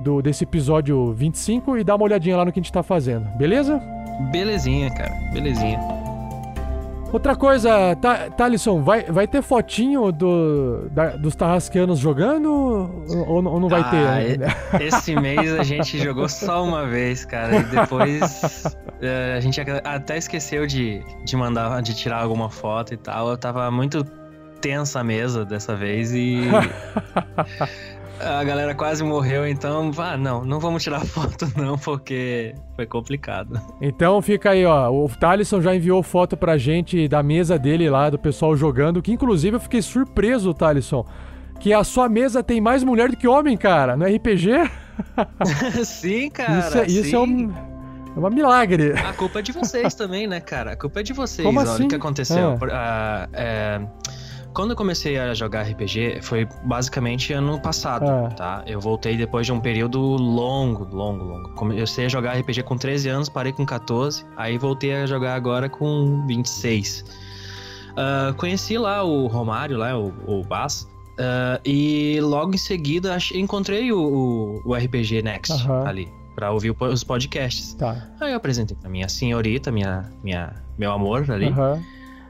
do, 0.00 0.20
desse 0.20 0.42
episódio 0.42 1.12
25 1.12 1.78
e 1.78 1.84
dar 1.84 1.94
uma 1.94 2.04
olhadinha 2.04 2.36
lá 2.36 2.44
no 2.44 2.52
que 2.52 2.58
a 2.58 2.62
gente 2.62 2.72
tá 2.72 2.82
fazendo, 2.82 3.26
beleza? 3.36 3.80
Belezinha, 4.30 4.90
cara. 4.90 5.14
Belezinha. 5.32 5.78
Outra 7.12 7.36
coisa, 7.36 7.94
tá, 7.96 8.30
Thalisson, 8.30 8.82
vai, 8.82 9.02
vai 9.04 9.26
ter 9.26 9.42
fotinho 9.42 10.10
do, 10.10 10.88
da, 10.90 11.10
dos 11.10 11.36
tarrasqueanos 11.36 11.98
jogando 11.98 12.50
ou, 12.50 13.44
ou 13.44 13.60
não 13.60 13.68
vai 13.68 13.82
ah, 13.82 13.90
ter? 13.90 14.38
Né? 14.38 14.46
Esse 14.80 15.14
mês 15.14 15.52
a 15.52 15.62
gente 15.62 15.98
jogou 15.98 16.26
só 16.26 16.64
uma 16.64 16.86
vez, 16.86 17.26
cara. 17.26 17.56
E 17.56 17.64
depois 17.64 18.64
uh, 18.64 19.36
a 19.36 19.40
gente 19.40 19.60
até 19.84 20.16
esqueceu 20.16 20.66
de, 20.66 21.04
de 21.22 21.36
mandar, 21.36 21.82
de 21.82 21.94
tirar 21.94 22.22
alguma 22.22 22.48
foto 22.48 22.94
e 22.94 22.96
tal. 22.96 23.28
Eu 23.28 23.36
tava 23.36 23.70
muito 23.70 24.02
tensa 24.62 25.00
a 25.00 25.04
mesa 25.04 25.44
dessa 25.44 25.76
vez 25.76 26.14
e 26.14 26.44
a 28.22 28.44
galera 28.44 28.74
quase 28.74 29.02
morreu, 29.02 29.46
então, 29.46 29.90
ah, 29.98 30.16
não, 30.16 30.44
não 30.44 30.60
vamos 30.60 30.82
tirar 30.82 31.00
foto 31.06 31.50
não, 31.56 31.76
porque 31.76 32.54
foi 32.76 32.86
complicado. 32.86 33.60
Então 33.80 34.20
fica 34.22 34.50
aí, 34.50 34.64
ó, 34.64 34.90
o 34.90 35.08
Thalisson 35.08 35.60
já 35.60 35.74
enviou 35.74 36.02
foto 36.02 36.36
pra 36.36 36.56
gente 36.56 37.08
da 37.08 37.22
mesa 37.22 37.58
dele 37.58 37.90
lá, 37.90 38.08
do 38.10 38.18
pessoal 38.18 38.56
jogando, 38.56 39.02
que 39.02 39.12
inclusive 39.12 39.56
eu 39.56 39.60
fiquei 39.60 39.82
surpreso, 39.82 40.54
Thalisson, 40.54 41.04
que 41.60 41.72
a 41.72 41.84
sua 41.84 42.08
mesa 42.08 42.42
tem 42.42 42.60
mais 42.60 42.82
mulher 42.82 43.10
do 43.10 43.16
que 43.16 43.26
homem, 43.28 43.56
cara, 43.56 43.96
no 43.96 44.04
RPG? 44.04 44.50
sim, 45.84 46.30
cara, 46.30 46.58
Isso, 46.58 46.78
é, 46.78 46.86
isso 46.86 47.10
sim. 47.10 47.14
é 47.14 47.18
um... 47.18 47.72
É 48.14 48.20
um 48.20 48.30
milagre. 48.30 48.92
A 48.92 49.14
culpa 49.14 49.38
é 49.38 49.42
de 49.42 49.52
vocês 49.52 49.94
também, 49.94 50.26
né, 50.26 50.38
cara? 50.38 50.72
A 50.72 50.76
culpa 50.76 51.00
é 51.00 51.02
de 51.02 51.14
vocês. 51.14 51.46
Como 51.46 51.58
Olha 51.58 51.70
assim? 51.70 51.86
o 51.86 51.88
que 51.88 51.94
aconteceu. 51.94 52.58
Ah. 52.70 53.26
Ah, 53.26 53.28
é, 53.32 53.80
Quando 54.54 54.70
eu 54.72 54.76
comecei 54.76 55.18
a 55.18 55.32
jogar 55.32 55.62
RPG, 55.62 56.20
foi 56.22 56.46
basicamente 56.64 57.32
ano 57.32 57.58
passado, 57.60 58.04
Ah. 58.08 58.28
tá? 58.30 58.62
Eu 58.66 58.80
voltei 58.80 59.16
depois 59.16 59.46
de 59.46 59.52
um 59.52 59.58
período 59.60 59.98
longo, 60.00 60.84
longo, 60.94 61.24
longo. 61.24 61.48
Comecei 61.54 62.04
a 62.04 62.08
jogar 62.08 62.34
RPG 62.38 62.62
com 62.62 62.76
13 62.76 63.08
anos, 63.08 63.28
parei 63.30 63.52
com 63.52 63.64
14, 63.64 64.24
aí 64.36 64.58
voltei 64.58 64.94
a 64.94 65.06
jogar 65.06 65.34
agora 65.34 65.68
com 65.70 66.26
26. 66.26 67.04
Ah, 67.96 68.34
conheci 68.36 68.76
lá 68.76 69.02
o 69.02 69.26
Romário, 69.26 69.76
lá, 69.78 69.98
o, 69.98 70.12
o 70.26 70.42
Bass, 70.44 70.86
ah, 71.18 71.58
e 71.64 72.18
logo 72.20 72.54
em 72.54 72.58
seguida 72.58 73.16
encontrei 73.34 73.90
o, 73.92 74.60
o- 74.64 74.74
RPG 74.74 75.22
Next 75.22 75.52
Aham. 75.52 75.86
ali, 75.86 76.08
pra 76.34 76.50
ouvir 76.50 76.74
os 76.78 77.02
podcasts. 77.04 77.74
Tá. 77.74 78.08
Aí 78.20 78.32
eu 78.32 78.36
apresentei 78.36 78.76
pra 78.78 78.90
minha 78.90 79.08
senhorita, 79.08 79.70
minha, 79.72 80.10
minha, 80.22 80.52
meu 80.78 80.92
amor 80.92 81.30
ali. 81.30 81.46
Aham. 81.48 81.82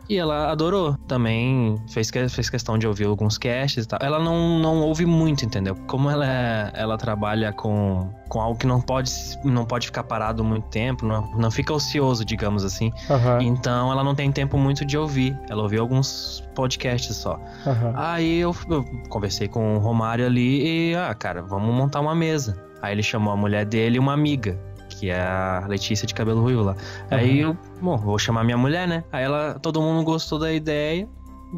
E 0.09 0.17
ela 0.19 0.51
adorou. 0.51 0.97
Também 1.07 1.77
fez, 1.89 2.11
fez 2.11 2.51
questão 2.51 2.77
de 2.77 2.87
ouvir 2.87 3.07
alguns 3.07 3.39
casts 3.39 3.85
e 3.85 3.89
tal. 3.89 3.99
Ela 4.03 4.19
não, 4.19 4.59
não 4.59 4.81
ouve 4.83 5.07
muito, 5.07 5.45
entendeu? 5.45 5.75
Como 5.87 6.11
ela, 6.11 6.27
é- 6.27 6.71
ela 6.75 6.99
trabalha 6.99 7.53
com, 7.53 8.11
com 8.29 8.41
algo 8.41 8.59
que 8.59 8.67
não 8.67 8.81
pode, 8.81 9.11
não 9.45 9.65
pode 9.65 9.87
ficar 9.87 10.03
parado 10.05 10.43
muito 10.45 10.69
tempo, 10.69 11.07
não, 11.07 11.31
não 11.37 11.51
fica 11.51 11.73
ocioso, 11.73 12.25
digamos 12.25 12.65
assim. 12.65 12.93
Aham. 13.09 13.39
Então 13.43 13.91
ela 13.93 14.03
não 14.05 14.15
tem 14.15 14.31
tempo 14.33 14.59
muito 14.59 14.85
de 14.85 14.99
ouvir. 14.99 15.39
Ela 15.49 15.63
ouviu 15.63 15.81
alguns 15.81 16.43
podcasts 16.55 17.17
só. 17.17 17.39
Aham. 17.67 17.93
Aí 17.97 18.39
eu, 18.41 18.55
eu 18.69 18.85
conversei 19.09 19.49
com 19.49 19.77
o 19.77 19.79
Romário 19.79 20.27
ali 20.27 20.91
e, 20.91 20.95
ah, 20.97 21.15
cara, 21.15 21.43
vamos 21.43 21.75
montar 21.75 22.01
uma 22.01 22.15
mesa. 22.15 22.61
Aí 22.83 22.93
ele 22.93 23.03
chamou 23.03 23.33
a 23.33 23.37
mulher 23.37 23.65
dele 23.65 23.97
e 23.97 23.99
uma 24.01 24.13
amiga, 24.13 24.59
que 25.03 25.11
é 25.11 25.21
a 25.21 25.65
Letícia 25.69 26.07
de 26.07 26.15
cabelo 26.15 26.41
ruivo 26.41 26.63
lá. 26.63 26.77
Aí 27.11 27.41
eu, 27.41 27.57
bom, 27.81 27.97
vou 27.97 28.17
chamar 28.21 28.45
minha 28.45 28.57
mulher, 28.57 28.87
né? 28.87 29.03
Aí 29.11 29.25
ela, 29.25 29.59
todo 29.61 29.83
mundo 29.83 30.05
gostou 30.05 30.39
da 30.39 30.53
ideia. 30.53 31.09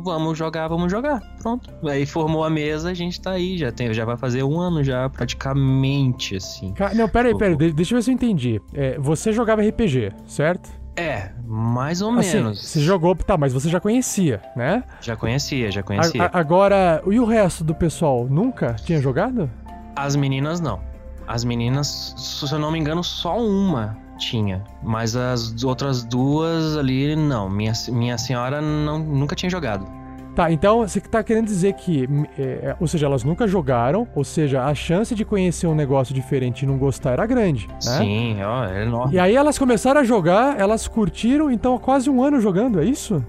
Vamos 0.03 0.39
jogar, 0.39 0.67
vamos 0.67 0.91
jogar. 0.91 1.21
Pronto. 1.43 1.71
Aí 1.87 2.07
formou 2.07 2.43
a 2.43 2.49
mesa, 2.49 2.89
a 2.91 2.95
gente 2.95 3.21
tá 3.21 3.33
aí. 3.33 3.59
Já, 3.59 3.71
tem, 3.71 3.93
já 3.93 4.07
vai 4.07 4.17
fazer 4.17 4.43
um 4.43 4.59
ano 4.59 4.83
já, 4.83 5.11
praticamente, 5.11 6.37
assim. 6.37 6.73
Não, 6.95 7.07
pera 7.07 7.29
aí, 7.29 7.37
pera 7.37 7.51
aí, 7.51 7.57
de- 7.57 7.73
deixa 7.75 7.93
eu 7.95 7.99
ver 7.99 8.03
se 8.03 8.11
eu 8.11 8.15
entendi. 8.15 8.63
É, 8.73 8.99
você 8.99 9.31
jogava 9.31 9.61
RPG, 9.63 10.11
certo? 10.27 10.71
É, 10.97 11.33
mais 11.47 12.01
ou 12.01 12.13
Assim, 12.19 12.37
menos. 12.39 12.65
Você 12.67 12.81
jogou, 12.81 13.15
tá, 13.15 13.37
mas 13.37 13.53
você 13.53 13.69
já 13.69 13.79
conhecia, 13.79 14.41
né? 14.57 14.83
Já 15.03 15.15
conhecia, 15.17 15.71
já 15.71 15.81
A- 15.81 15.85
conhecia. 15.85 16.23
a- 16.25 16.39
agora, 16.39 17.03
e 17.07 17.21
o 17.21 17.27
resto 17.27 17.63
do 17.63 17.75
pessoal 17.75 18.27
nunca 18.27 18.73
tinha 18.75 18.99
jogado? 19.03 19.51
As 19.95 20.17
meninas 20.17 20.61
não. 20.61 20.81
As 21.27 21.45
meninas, 21.45 22.15
se 22.17 22.53
eu 22.53 22.59
não 22.59 22.71
me 22.71 22.79
engano, 22.79 23.03
só 23.03 23.39
uma 23.39 23.97
tinha. 24.19 24.63
Mas 24.83 25.17
as 25.17 25.63
outras 25.65 26.05
duas 26.05 26.77
ali, 26.77 27.17
não. 27.17 27.49
Minha, 27.49 27.73
minha 27.89 28.19
senhora 28.19 28.61
não, 28.61 28.99
nunca 28.99 29.35
tinha 29.35 29.51
jogado. 29.51 29.87
Tá, 30.35 30.51
então 30.51 30.81
você 30.81 31.01
tá 31.01 31.23
querendo 31.23 31.47
dizer 31.47 31.75
que, 31.75 32.09
é, 32.37 32.75
ou 32.81 32.89
seja, 32.89 33.07
elas 33.07 33.23
nunca 33.23 33.47
jogaram, 33.47 34.09
ou 34.17 34.25
seja, 34.25 34.65
a 34.65 34.75
chance 34.75 35.15
de 35.15 35.25
conhecer 35.25 35.69
um 35.69 35.77
negócio 35.77 36.13
diferente 36.13 36.63
e 36.63 36.67
não 36.67 36.77
gostar 36.77 37.13
era 37.13 37.25
grande, 37.25 37.69
né? 37.69 37.79
Sim, 37.79 38.43
ó, 38.43 38.65
é 38.65 38.83
enorme. 38.83 39.15
E 39.15 39.19
aí 39.19 39.37
elas 39.37 39.57
começaram 39.57 40.01
a 40.01 40.05
jogar, 40.05 40.59
elas 40.59 40.89
curtiram, 40.89 41.53
então 41.53 41.77
há 41.77 41.79
quase 41.79 42.11
um 42.11 42.21
ano 42.21 42.41
jogando, 42.41 42.81
é 42.81 42.85
isso? 42.85 43.25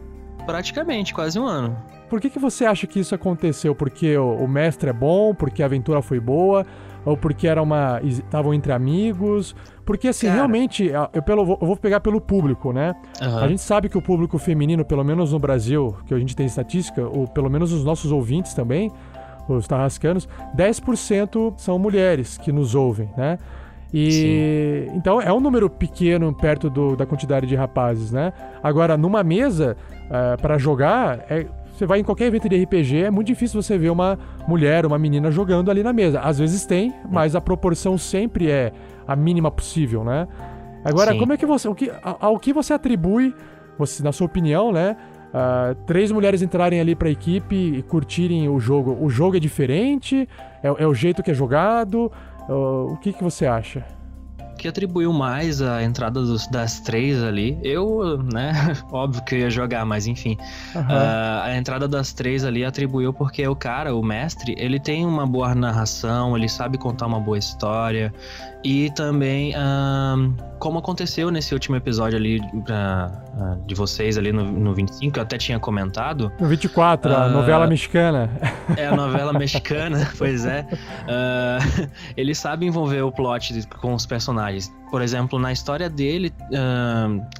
Praticamente, 0.47 1.13
quase 1.13 1.39
um 1.39 1.45
ano. 1.45 1.77
Por 2.09 2.19
que, 2.19 2.27
que 2.27 2.39
você 2.39 2.65
acha 2.65 2.87
que 2.87 2.99
isso 2.99 3.13
aconteceu? 3.13 3.75
Porque 3.75 4.17
o, 4.17 4.37
o 4.37 4.47
mestre 4.47 4.89
é 4.89 4.93
bom, 4.93 5.35
porque 5.35 5.61
a 5.61 5.67
aventura 5.67 6.01
foi 6.01 6.19
boa, 6.19 6.65
ou 7.05 7.15
porque 7.15 7.47
era 7.47 7.61
uma 7.61 7.99
estavam 8.03 8.53
entre 8.53 8.71
amigos? 8.73 9.55
Porque 9.85 10.07
assim, 10.07 10.25
Cara. 10.25 10.37
realmente, 10.39 10.91
eu, 11.13 11.21
pelo, 11.21 11.41
eu 11.61 11.67
vou 11.67 11.77
pegar 11.77 11.99
pelo 11.99 12.19
público, 12.19 12.73
né? 12.73 12.95
Aham. 13.21 13.43
A 13.43 13.47
gente 13.47 13.61
sabe 13.61 13.87
que 13.87 13.97
o 13.97 14.01
público 14.01 14.37
feminino, 14.39 14.83
pelo 14.83 15.03
menos 15.03 15.31
no 15.31 15.37
Brasil, 15.39 15.95
que 16.07 16.13
a 16.13 16.17
gente 16.17 16.35
tem 16.35 16.45
estatística, 16.47 17.01
ou 17.07 17.27
pelo 17.27 17.49
menos 17.49 17.71
os 17.71 17.83
nossos 17.85 18.11
ouvintes 18.11 18.53
também, 18.55 18.91
os 19.47 19.67
tarrascanos, 19.67 20.27
10% 20.57 21.53
são 21.57 21.77
mulheres 21.77 22.35
que 22.37 22.51
nos 22.51 22.73
ouvem, 22.73 23.09
né? 23.15 23.37
E 23.93 24.87
então 24.93 25.21
é 25.21 25.31
um 25.31 25.39
número 25.39 25.69
pequeno 25.69 26.33
perto 26.33 26.69
do- 26.69 26.95
da 26.95 27.05
quantidade 27.05 27.45
de 27.47 27.55
rapazes, 27.55 28.11
né? 28.11 28.33
Agora, 28.61 28.97
numa 28.97 29.23
mesa, 29.23 29.77
para 30.41 30.57
jogar, 30.57 31.19
é- 31.29 31.45
você 31.75 31.85
vai 31.85 31.99
em 31.99 32.03
qualquer 32.03 32.27
evento 32.27 32.47
de 32.47 32.63
RPG, 32.63 33.03
é 33.03 33.11
muito 33.11 33.27
difícil 33.27 33.61
você 33.61 33.77
ver 33.77 33.89
uma 33.89 34.17
mulher, 34.47 34.85
uma 34.85 34.97
menina 34.97 35.29
jogando 35.29 35.69
ali 35.69 35.83
na 35.83 35.91
mesa. 35.91 36.21
Às 36.21 36.39
vezes 36.39 36.65
tem, 36.65 36.93
mas 37.11 37.35
a 37.35 37.41
proporção 37.41 37.97
sempre 37.97 38.49
é 38.49 38.71
a 39.05 39.15
mínima 39.15 39.51
possível, 39.51 40.03
né? 40.03 40.27
Agora, 40.83 41.11
Sim. 41.11 41.19
como 41.19 41.33
é 41.33 41.37
que 41.37 41.45
você. 41.45 41.67
O 41.67 41.75
que, 41.75 41.91
ao 42.01 42.39
que 42.39 42.53
você 42.53 42.73
atribui, 42.73 43.35
você, 43.77 44.01
na 44.01 44.11
sua 44.11 44.25
opinião, 44.25 44.71
né? 44.71 44.95
ah, 45.37 45.75
três 45.85 46.13
mulheres 46.13 46.41
entrarem 46.41 46.79
ali 46.79 46.95
pra 46.95 47.09
equipe 47.09 47.55
e 47.55 47.83
curtirem 47.83 48.47
o 48.47 48.57
jogo. 48.57 48.97
O 49.01 49.09
jogo 49.09 49.35
é 49.35 49.39
diferente? 49.39 50.29
É, 50.63 50.83
é 50.83 50.87
o 50.87 50.93
jeito 50.93 51.21
que 51.21 51.29
é 51.29 51.33
jogado? 51.33 52.09
Ah, 52.47 52.53
o 52.53 52.97
que, 53.01 53.11
que 53.11 53.21
você 53.21 53.45
acha? 53.45 53.83
Que 54.57 54.67
atribuiu 54.67 55.11
mais 55.13 55.61
a 55.61 55.83
entrada 55.83 56.21
dos- 56.21 56.47
das 56.47 56.79
três 56.79 57.21
ali? 57.21 57.57
Eu, 57.61 58.17
né? 58.23 58.53
Óbvio 58.91 59.23
que 59.23 59.35
eu 59.35 59.39
ia 59.39 59.49
jogar, 59.49 59.85
mas 59.85 60.07
enfim. 60.07 60.37
Aham. 60.75 60.85
Ah, 60.89 61.43
a 61.45 61.57
entrada 61.57 61.87
das 61.87 62.13
três 62.13 62.43
ali 62.45 62.63
atribuiu 62.63 63.13
porque 63.13 63.45
o 63.47 63.55
cara, 63.55 63.95
o 63.95 64.01
mestre, 64.03 64.55
ele 64.57 64.79
tem 64.79 65.05
uma 65.05 65.27
boa 65.27 65.53
narração, 65.53 66.35
ele 66.37 66.47
sabe 66.49 66.77
contar 66.77 67.05
uma 67.07 67.19
boa 67.19 67.37
história. 67.37 68.13
E 68.65 68.89
também, 68.95 69.53
como 70.57 70.79
aconteceu 70.79 71.29
nesse 71.29 71.53
último 71.53 71.75
episódio 71.75 72.17
ali 72.17 72.41
ah, 72.67 73.57
de 73.67 73.75
vocês 73.75 74.17
ali 74.17 74.31
no, 74.31 74.43
no 74.43 74.73
25, 74.73 75.13
que 75.13 75.19
eu 75.19 75.23
até 75.23 75.37
tinha 75.37 75.59
comentado. 75.59 76.31
No 76.39 76.47
24, 76.47 77.13
a 77.13 77.25
Ah, 77.25 77.29
novela 77.29 77.67
mexicana. 77.67 78.27
É 78.75 78.87
a 78.87 78.95
novela 78.95 79.31
mexicana, 79.37 80.11
pois 80.17 80.45
é. 80.47 80.65
Ah, 81.07 81.59
ele 82.17 82.33
sabe 82.33 82.65
envolver 82.65 83.03
o 83.03 83.11
plot 83.11 83.67
com 83.79 83.93
os 83.93 84.07
personagens. 84.07 84.73
Por 84.89 85.03
exemplo, 85.03 85.37
na 85.37 85.51
história 85.51 85.87
dele, 85.87 86.33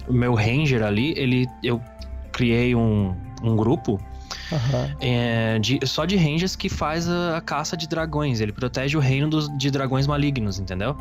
o 0.07 0.13
meu 0.13 0.35
ranger 0.35 0.83
ali, 0.83 1.15
ele, 1.17 1.47
eu 1.63 1.81
criei 2.31 2.75
um, 2.75 3.15
um 3.41 3.55
grupo 3.55 3.99
Aham. 4.51 4.95
é, 4.99 5.59
de- 5.59 5.79
só 5.85 6.05
de 6.05 6.15
rangers 6.15 6.55
que 6.55 6.69
faz 6.69 7.07
a, 7.09 7.37
a 7.37 7.41
caça 7.41 7.75
de 7.77 7.87
dragões. 7.87 8.39
Ele 8.41 8.51
protege 8.51 8.97
o 8.97 8.99
reino 8.99 9.27
dos, 9.29 9.49
de 9.57 9.69
dragões 9.71 10.07
malignos, 10.07 10.59
entendeu? 10.59 10.95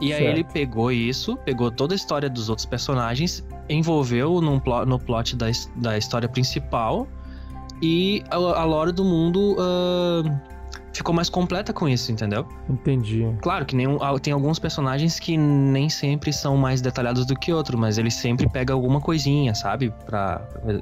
E 0.00 0.12
aí 0.12 0.18
Certo. 0.24 0.34
ele 0.36 0.44
pegou 0.44 0.92
isso, 0.92 1.36
pegou 1.38 1.70
toda 1.70 1.94
a 1.94 1.96
história 1.96 2.28
dos 2.28 2.48
outros 2.50 2.66
personagens, 2.66 3.42
envolveu 3.68 4.40
num 4.42 4.60
no 4.86 4.98
plot 4.98 5.34
da, 5.36 5.46
da 5.76 5.96
história 5.96 6.28
principal 6.28 7.08
e 7.82 8.22
a, 8.30 8.36
a 8.36 8.64
lore 8.64 8.92
do 8.92 9.04
mundo 9.04 9.56
ah, 9.58 10.22
ficou 10.96 11.14
mais 11.14 11.28
completa 11.28 11.72
com 11.72 11.88
isso, 11.88 12.10
entendeu? 12.10 12.46
Entendi. 12.68 13.26
Claro 13.42 13.64
que 13.64 13.76
nem, 13.76 13.86
tem 14.22 14.32
alguns 14.32 14.58
personagens 14.58 15.18
que 15.18 15.36
nem 15.36 15.88
sempre 15.88 16.32
são 16.32 16.56
mais 16.56 16.80
detalhados 16.80 17.26
do 17.26 17.34
que 17.34 17.52
outros, 17.52 17.78
mas 17.78 17.98
ele 17.98 18.10
sempre 18.10 18.48
pega 18.48 18.72
alguma 18.72 19.00
coisinha, 19.00 19.54
sabe? 19.54 19.92
Pra, 20.04 20.38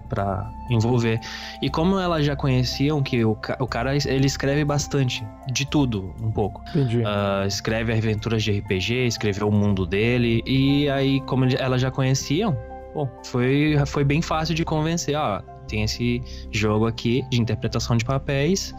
pra 0.08 0.50
envolver. 0.70 1.20
E 1.62 1.68
como 1.68 1.98
elas 1.98 2.24
já 2.24 2.36
conheciam 2.36 3.02
que 3.02 3.24
o, 3.24 3.36
o 3.58 3.66
cara, 3.66 3.96
ele 3.96 4.26
escreve 4.26 4.64
bastante, 4.64 5.26
de 5.52 5.66
tudo, 5.66 6.14
um 6.20 6.30
pouco. 6.30 6.62
Entendi. 6.70 7.02
Ah, 7.04 7.44
escreve 7.46 7.92
aventuras 7.92 8.42
de 8.42 8.58
RPG, 8.58 9.06
escreveu 9.06 9.48
o 9.48 9.52
mundo 9.52 9.86
dele, 9.86 10.42
e 10.46 10.88
aí, 10.90 11.20
como 11.22 11.44
elas 11.44 11.80
já 11.80 11.90
conheciam, 11.90 12.56
bom, 12.94 13.08
foi, 13.26 13.76
foi 13.86 14.04
bem 14.04 14.22
fácil 14.22 14.54
de 14.54 14.64
convencer, 14.64 15.16
ó, 15.16 15.40
tem 15.68 15.82
esse 15.82 16.22
jogo 16.50 16.86
aqui 16.86 17.24
de 17.30 17.40
interpretação 17.40 17.96
de 17.96 18.04
papéis, 18.04 18.74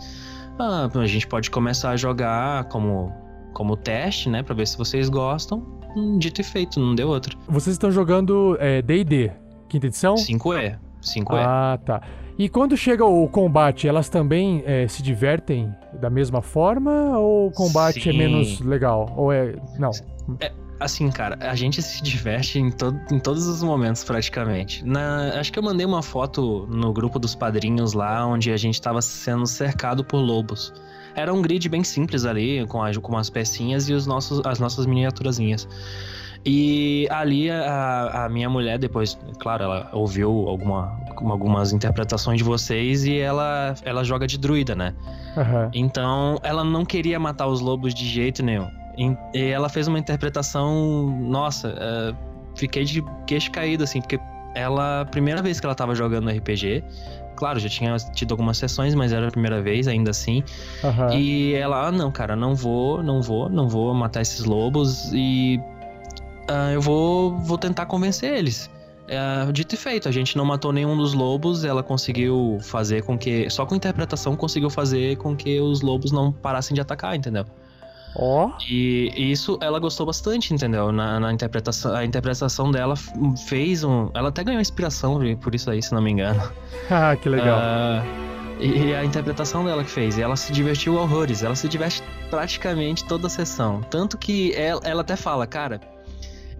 ah, 0.60 0.90
a 0.94 1.08
gente 1.08 1.28
pode 1.28 1.50
começar 1.50 1.92
a 1.92 1.98
jogar 1.98 2.66
como, 2.66 3.12
como 3.54 3.76
teste, 3.76 4.30
né, 4.30 4.44
pra 4.44 4.54
ver 4.56 4.68
se 4.68 4.78
vocês 4.78 5.10
gostam, 5.10 5.64
Hum, 5.96 6.20
dito 6.20 6.42
e 6.42 6.44
feito, 6.44 6.80
não 6.80 6.94
deu 6.94 7.08
outra. 7.08 7.36
Vocês 7.48 7.74
estão 7.74 7.90
jogando 7.90 8.58
é, 8.60 8.82
D&D, 8.82 9.32
quinta 9.70 9.88
edição? 9.88 10.16
5E, 10.16 10.78
5E. 11.02 11.38
Ah, 11.38 11.80
tá. 11.86 12.02
E 12.38 12.50
quando 12.50 12.76
chega 12.76 13.06
o 13.06 13.28
combate, 13.30 13.88
elas 13.88 14.10
também 14.10 14.62
é, 14.66 14.86
se 14.90 15.02
divertem 15.02 15.74
da 15.94 16.10
mesma 16.10 16.42
forma 16.42 17.18
ou 17.18 17.48
o 17.48 17.52
combate 17.52 18.10
é 18.10 18.12
Sim. 18.12 18.18
menos 18.18 18.60
legal? 18.60 19.14
Ou 19.16 19.32
é. 19.32 19.56
Não. 19.80 19.92
É, 20.42 20.52
assim, 20.86 21.10
cara, 21.12 21.38
a 21.42 21.56
gente 21.56 21.82
se 21.82 22.02
diverte 22.02 22.60
em, 22.60 22.72
to- 22.72 23.00
em 23.12 23.20
todos 23.20 23.46
os 23.48 23.62
momentos, 23.62 24.04
praticamente. 24.04 24.86
Na, 24.86 25.40
acho 25.40 25.52
que 25.52 25.60
eu 25.60 25.64
mandei 25.64 25.86
uma 25.86 26.02
foto 26.02 26.68
no 26.72 26.94
grupo 26.94 27.20
dos 27.20 27.36
padrinhos 27.36 27.94
lá, 27.94 28.26
onde 28.26 28.52
a 28.52 28.58
gente 28.58 28.82
tava 28.82 29.02
sendo 29.02 29.46
cercado 29.46 30.04
por 30.04 30.18
lobos. 30.20 30.74
Era 31.16 31.34
um 31.34 31.42
grid 31.42 31.68
bem 31.70 31.84
simples 31.84 32.26
ali, 32.26 32.66
com, 32.68 32.82
a, 32.84 32.94
com 32.94 33.18
as 33.18 33.30
pecinhas 33.30 33.88
e 33.90 33.94
os 33.94 34.06
nossos, 34.06 34.42
as 34.46 34.60
nossas 34.60 34.86
miniaturazinhas. 34.86 35.68
E 36.48 37.08
ali 37.10 37.50
a, 37.50 38.26
a 38.26 38.30
minha 38.30 38.48
mulher, 38.50 38.78
depois, 38.78 39.18
claro, 39.40 39.64
ela 39.64 39.90
ouviu 39.94 40.30
alguma, 40.48 40.96
algumas 41.16 41.74
interpretações 41.74 42.38
de 42.38 42.44
vocês 42.44 43.04
e 43.06 43.18
ela, 43.18 43.74
ela 43.84 44.04
joga 44.04 44.28
de 44.28 44.38
druida, 44.38 44.76
né? 44.76 44.94
Aham. 45.36 45.72
Então, 45.74 46.38
ela 46.44 46.64
não 46.64 46.86
queria 46.86 47.20
matar 47.20 47.48
os 47.48 47.62
lobos 47.62 47.96
de 47.96 48.06
jeito 48.06 48.44
nenhum. 48.44 48.70
E 48.98 49.52
ela 49.52 49.70
fez 49.70 49.88
uma 49.88 50.00
interpretação, 50.00 51.18
nossa, 51.22 51.76
é, 51.78 52.14
fiquei 52.56 52.84
de 52.86 53.04
queixo 53.28 53.52
caído, 53.52 53.84
assim, 53.84 54.02
porque 54.02 54.20
ela, 54.54 55.06
primeira 55.06 55.42
vez 55.42 55.60
que 55.60 55.66
ela 55.66 55.76
tava 55.76 55.94
jogando 55.94 56.30
RPG, 56.30 56.84
claro, 57.36 57.60
já 57.60 57.70
tinha 57.70 57.96
tido 58.14 58.32
algumas 58.32 58.58
sessões, 58.58 58.96
mas 58.96 59.12
era 59.12 59.28
a 59.28 59.32
primeira 59.32 59.62
vez, 59.62 59.88
ainda 59.88 60.12
assim. 60.12 60.44
Aham. 60.84 61.14
E 61.14 61.54
ela, 61.54 61.88
ah, 61.88 61.92
não, 61.92 62.12
cara, 62.12 62.36
não 62.36 62.56
vou, 62.56 63.04
não 63.04 63.22
vou, 63.22 63.50
não 63.50 63.68
vou 63.68 63.94
matar 63.94 64.22
esses 64.22 64.46
lobos 64.46 65.12
e 65.14 65.60
ah, 66.48 66.72
eu 66.72 66.82
vou, 66.82 67.38
vou 67.40 67.58
tentar 67.58 67.86
convencer 67.86 68.34
eles. 68.34 68.70
É, 69.08 69.52
dito 69.52 69.76
e 69.76 69.78
feito, 69.78 70.10
a 70.10 70.12
gente 70.12 70.36
não 70.36 70.44
matou 70.44 70.74
nenhum 70.74 70.98
dos 70.98 71.14
lobos, 71.14 71.64
ela 71.64 71.84
conseguiu 71.84 72.58
fazer 72.62 73.04
com 73.04 73.18
que. 73.18 73.50
Só 73.50 73.66
com 73.66 73.76
interpretação 73.76 74.36
conseguiu 74.36 74.70
fazer 74.70 75.18
com 75.18 75.36
que 75.36 75.60
os 75.60 75.82
lobos 75.82 76.12
não 76.12 76.32
parassem 76.32 76.74
de 76.74 76.82
atacar, 76.82 77.16
entendeu? 77.16 77.46
Ó. 78.16 78.52
E 78.70 79.12
isso 79.18 79.58
ela 79.62 79.80
gostou 79.80 80.06
bastante, 80.06 80.54
entendeu? 80.54 80.92
Na, 80.92 81.20
na 81.20 81.34
interpretação. 81.34 81.94
A 81.94 82.06
interpretação 82.06 82.72
dela 82.72 82.96
fez 83.48 83.84
um. 83.84 84.10
Ela 84.14 84.30
até 84.30 84.44
ganhou 84.44 84.62
inspiração 84.62 85.20
por 85.42 85.54
isso 85.54 85.70
aí, 85.70 85.82
se 85.82 85.94
não 85.94 86.02
me 86.02 86.12
engano. 86.12 86.42
Ah, 86.90 87.16
que 87.16 87.28
legal. 87.28 87.60
E 88.60 88.68
e 88.68 88.94
a 88.94 89.04
interpretação 89.04 89.66
dela 89.66 89.84
que 89.84 89.90
fez. 89.90 90.18
E 90.18 90.22
ela 90.22 90.36
se 90.36 90.54
divertiu 90.54 90.96
horrores. 90.96 91.42
Ela 91.42 91.56
se 91.56 91.68
diverte 91.68 92.04
praticamente 92.30 93.04
toda 93.04 93.28
a 93.28 93.30
sessão. 93.30 93.82
Tanto 93.90 94.18
que 94.18 94.54
ela, 94.54 94.82
ela 94.84 95.02
até 95.02 95.16
fala, 95.16 95.48
cara, 95.48 95.82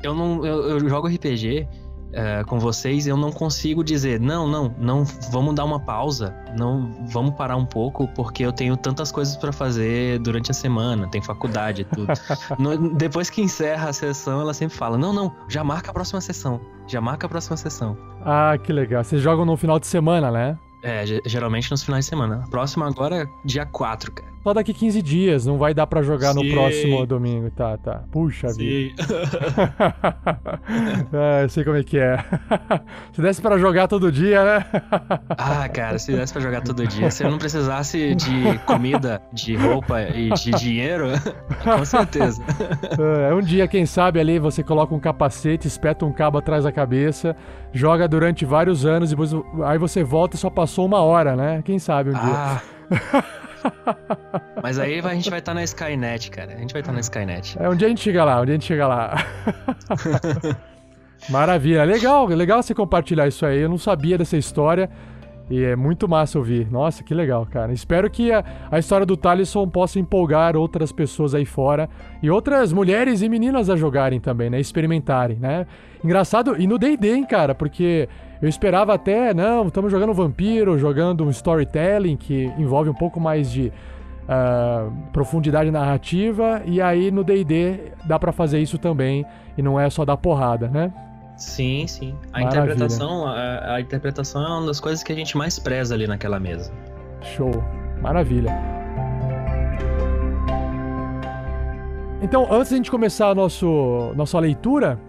eu 0.02 0.14
não. 0.16 0.46
Eu, 0.46 0.70
eu 0.70 0.90
jogo 0.90 1.08
RPG 1.08 1.68
eh, 2.16 2.44
com 2.46 2.58
vocês, 2.60 3.06
eu 3.06 3.16
não 3.18 3.32
consigo 3.32 3.84
dizer, 3.84 4.20
não, 4.20 4.48
não, 4.48 4.74
não, 4.80 5.04
vamos 5.32 5.54
dar 5.54 5.66
uma 5.66 5.80
pausa, 5.80 6.34
não, 6.58 6.90
vamos 7.10 7.36
parar 7.36 7.58
um 7.58 7.66
pouco, 7.66 8.08
porque 8.16 8.44
eu 8.44 8.52
tenho 8.52 8.76
tantas 8.78 9.12
coisas 9.12 9.36
pra 9.36 9.52
fazer 9.52 10.18
durante 10.20 10.50
a 10.50 10.54
semana, 10.54 11.08
tem 11.10 11.22
faculdade 11.22 11.82
e 11.82 11.86
tudo. 11.86 12.08
No- 12.58 12.96
depois 12.96 13.30
que 13.30 13.42
encerra 13.42 13.90
a 13.90 13.94
sessão, 13.94 14.40
ela 14.42 14.54
sempre 14.54 14.76
fala, 14.78 14.98
não, 14.98 15.12
não, 15.14 15.32
já 15.50 15.64
marca 15.64 15.92
a 15.92 15.94
próxima 15.94 16.22
sessão, 16.22 16.60
já 16.88 17.00
marca 17.02 17.28
a 17.28 17.30
próxima 17.30 17.58
sessão. 17.58 17.98
Ah, 18.24 18.58
que 18.58 18.74
legal. 18.74 19.04
Vocês 19.04 19.22
jogam 19.22 19.46
no 19.46 19.56
final 19.58 19.80
de 19.80 19.86
semana, 19.88 20.32
né? 20.32 20.58
É, 20.86 21.04
ge- 21.06 21.22
geralmente 21.26 21.72
nos 21.72 21.82
finais 21.84 22.06
de 22.06 22.10
semana. 22.10 22.44
Próximo 22.52 22.84
agora, 22.86 23.26
dia 23.44 23.66
4, 23.66 24.12
cara. 24.12 24.36
Só 24.44 24.54
daqui 24.54 24.72
15 24.76 25.02
dias, 25.02 25.44
não 25.48 25.58
vai 25.58 25.74
dar 25.74 25.88
pra 25.88 26.04
jogar 26.04 26.36
no 26.36 26.42
Sim. 26.42 26.52
próximo 26.52 27.04
domingo. 27.08 27.50
Tá, 27.50 27.76
tá. 27.80 28.04
Puxa 28.12 28.54
vida. 28.54 28.94
ah, 31.12 31.42
eu 31.42 31.50
sei 31.50 31.64
como 31.64 31.78
é 31.78 31.84
que 31.84 31.98
é. 31.98 32.18
Se 33.12 33.22
desse 33.22 33.42
pra 33.42 33.58
jogar 33.58 33.88
todo 33.88 34.12
dia, 34.12 34.44
né? 34.44 34.66
Ah, 35.36 35.68
cara, 35.70 35.98
se 35.98 36.12
desse 36.12 36.32
pra 36.32 36.42
jogar 36.44 36.62
todo 36.62 36.86
dia, 36.86 37.10
se 37.10 37.24
eu 37.24 37.32
não 37.32 37.40
precisasse 37.40 38.14
de 38.14 38.60
comida, 38.68 39.20
de 39.34 39.56
roupa 39.56 40.02
e 40.04 40.30
de 40.30 40.52
dinheiro, 40.52 41.08
com 41.64 41.84
certeza. 41.86 42.40
É, 43.30 43.34
um 43.34 43.42
dia, 43.42 43.68
quem 43.68 43.86
sabe, 43.88 44.20
ali 44.20 44.38
você 44.38 44.62
coloca 44.62 44.94
um 44.94 45.00
capacete, 45.00 45.68
espeta 45.68 46.06
um 46.06 46.12
cabo 46.14 46.38
atrás 46.38 46.66
da 46.66 46.72
cabeça, 46.72 47.36
joga 47.74 48.08
durante 48.08 48.46
vários 48.46 48.86
anos, 48.86 49.12
e 49.12 49.16
depois 49.16 49.32
aí 49.66 49.78
você 49.80 50.04
volta 50.04 50.36
e 50.36 50.40
só 50.40 50.50
passou 50.52 50.75
uma 50.84 51.02
hora, 51.02 51.36
né? 51.36 51.62
Quem 51.64 51.80
sabe 51.80 52.10
um 52.10 52.14
dia. 52.14 52.22
Ah. 52.22 52.62
Mas 54.62 54.78
aí 54.80 55.00
a 55.00 55.14
gente 55.14 55.30
vai 55.30 55.40
estar 55.40 55.54
na 55.54 55.64
Skynet, 55.64 56.30
cara. 56.32 56.54
A 56.54 56.58
gente 56.58 56.74
vai 56.74 56.82
estar 56.82 56.92
na 56.92 57.00
Skynet. 57.00 57.58
É, 57.60 57.70
um 57.70 57.76
dia 57.76 57.88
a 57.88 57.90
gente 57.90 58.02
chega 58.02 58.24
lá, 58.24 58.42
um 58.42 58.46
dia 58.46 58.54
a 58.54 58.58
gente 58.58 58.66
chega 58.66 58.88
lá. 58.88 59.16
Maravilha, 61.30 61.84
legal, 61.84 62.26
legal 62.28 62.62
você 62.62 62.74
compartilhar 62.74 63.28
isso 63.28 63.46
aí. 63.46 63.60
Eu 63.60 63.70
não 63.70 63.78
sabia 63.78 64.18
dessa 64.18 64.38
história 64.38 64.90
e 65.50 65.64
é 65.64 65.76
muito 65.76 66.08
massa 66.08 66.38
ouvir. 66.38 66.68
Nossa, 66.72 67.04
que 67.04 67.14
legal, 67.14 67.46
cara. 67.46 67.72
Espero 67.72 68.10
que 68.10 68.32
a, 68.32 68.44
a 68.72 68.80
história 68.80 69.06
do 69.06 69.16
Talisson 69.16 69.68
possa 69.68 70.00
empolgar 70.00 70.56
outras 70.56 70.92
pessoas 70.92 71.36
aí 71.36 71.46
fora 71.46 71.90
e 72.22 72.30
outras 72.30 72.74
mulheres 72.74 73.22
e 73.22 73.30
meninas 73.30 73.70
a 73.70 73.76
jogarem 73.76 74.20
também, 74.20 74.50
né? 74.50 74.60
Experimentarem, 74.60 75.38
né? 75.38 75.68
Engraçado, 76.04 76.56
e 76.60 76.68
no 76.68 76.78
D&D, 76.78 77.14
hein, 77.14 77.26
cara, 77.26 77.54
porque 77.54 78.10
eu 78.42 78.50
esperava 78.50 78.94
até, 78.94 79.34
não, 79.34 79.68
estamos 79.68 79.92
jogando 79.92 80.14
vampiro, 80.14 80.78
jogando 80.78 81.24
um 81.24 81.30
storytelling 81.30 82.18
que 82.18 82.52
envolve 82.58 82.90
um 82.90 82.94
pouco 82.94 83.20
mais 83.20 83.52
de 83.52 83.72
ah, 84.28 84.90
profundidade 85.14 85.70
narrativa 85.70 86.62
e 86.66 86.82
aí 86.82 87.12
no 87.12 87.24
D&D 87.24 87.92
dá 88.06 88.18
pra 88.18 88.32
fazer 88.32 88.60
isso 88.60 88.78
também 88.78 89.24
e 89.56 89.62
não 89.62 89.80
é 89.80 89.90
só 89.90 90.04
dar 90.04 90.18
porrada, 90.18 90.68
né? 90.68 90.92
Sim, 91.38 91.86
sim. 91.88 92.16
A 92.32 92.40
Maravilha. 92.40 92.64
interpretação, 92.64 93.28
a, 93.28 93.76
a 93.76 93.82
interpretação 93.82 94.44
é 94.44 94.50
uma 94.50 94.68
das 94.68 94.80
coisas 94.80 95.04
que 95.04 95.12
a 95.12 95.16
gente 95.16 95.36
mais 95.38 95.60
preza 95.60 95.94
ali 95.94 96.08
naquela 96.08 96.40
mesa. 96.40 96.72
Show. 97.22 97.52
Maravilha. 98.02 98.52
Então, 102.22 102.48
antes 102.52 102.70
de 102.70 102.76
a 102.76 102.78
gente 102.78 102.92
começar 102.92 103.30
a 103.30 103.36
nosso, 103.36 104.14
nossa 104.16 104.40
leitura, 104.40 105.00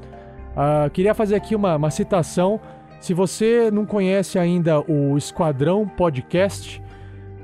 ah, 0.57 0.89
queria 0.93 1.15
fazer 1.15 1.35
aqui 1.35 1.55
uma, 1.55 1.77
uma 1.77 1.91
citação. 1.91 2.59
Se 2.99 3.13
você 3.13 3.71
não 3.71 3.85
conhece 3.85 4.39
ainda 4.39 4.81
o 4.81 5.17
Esquadrão 5.19 5.87
Podcast, 5.87 6.83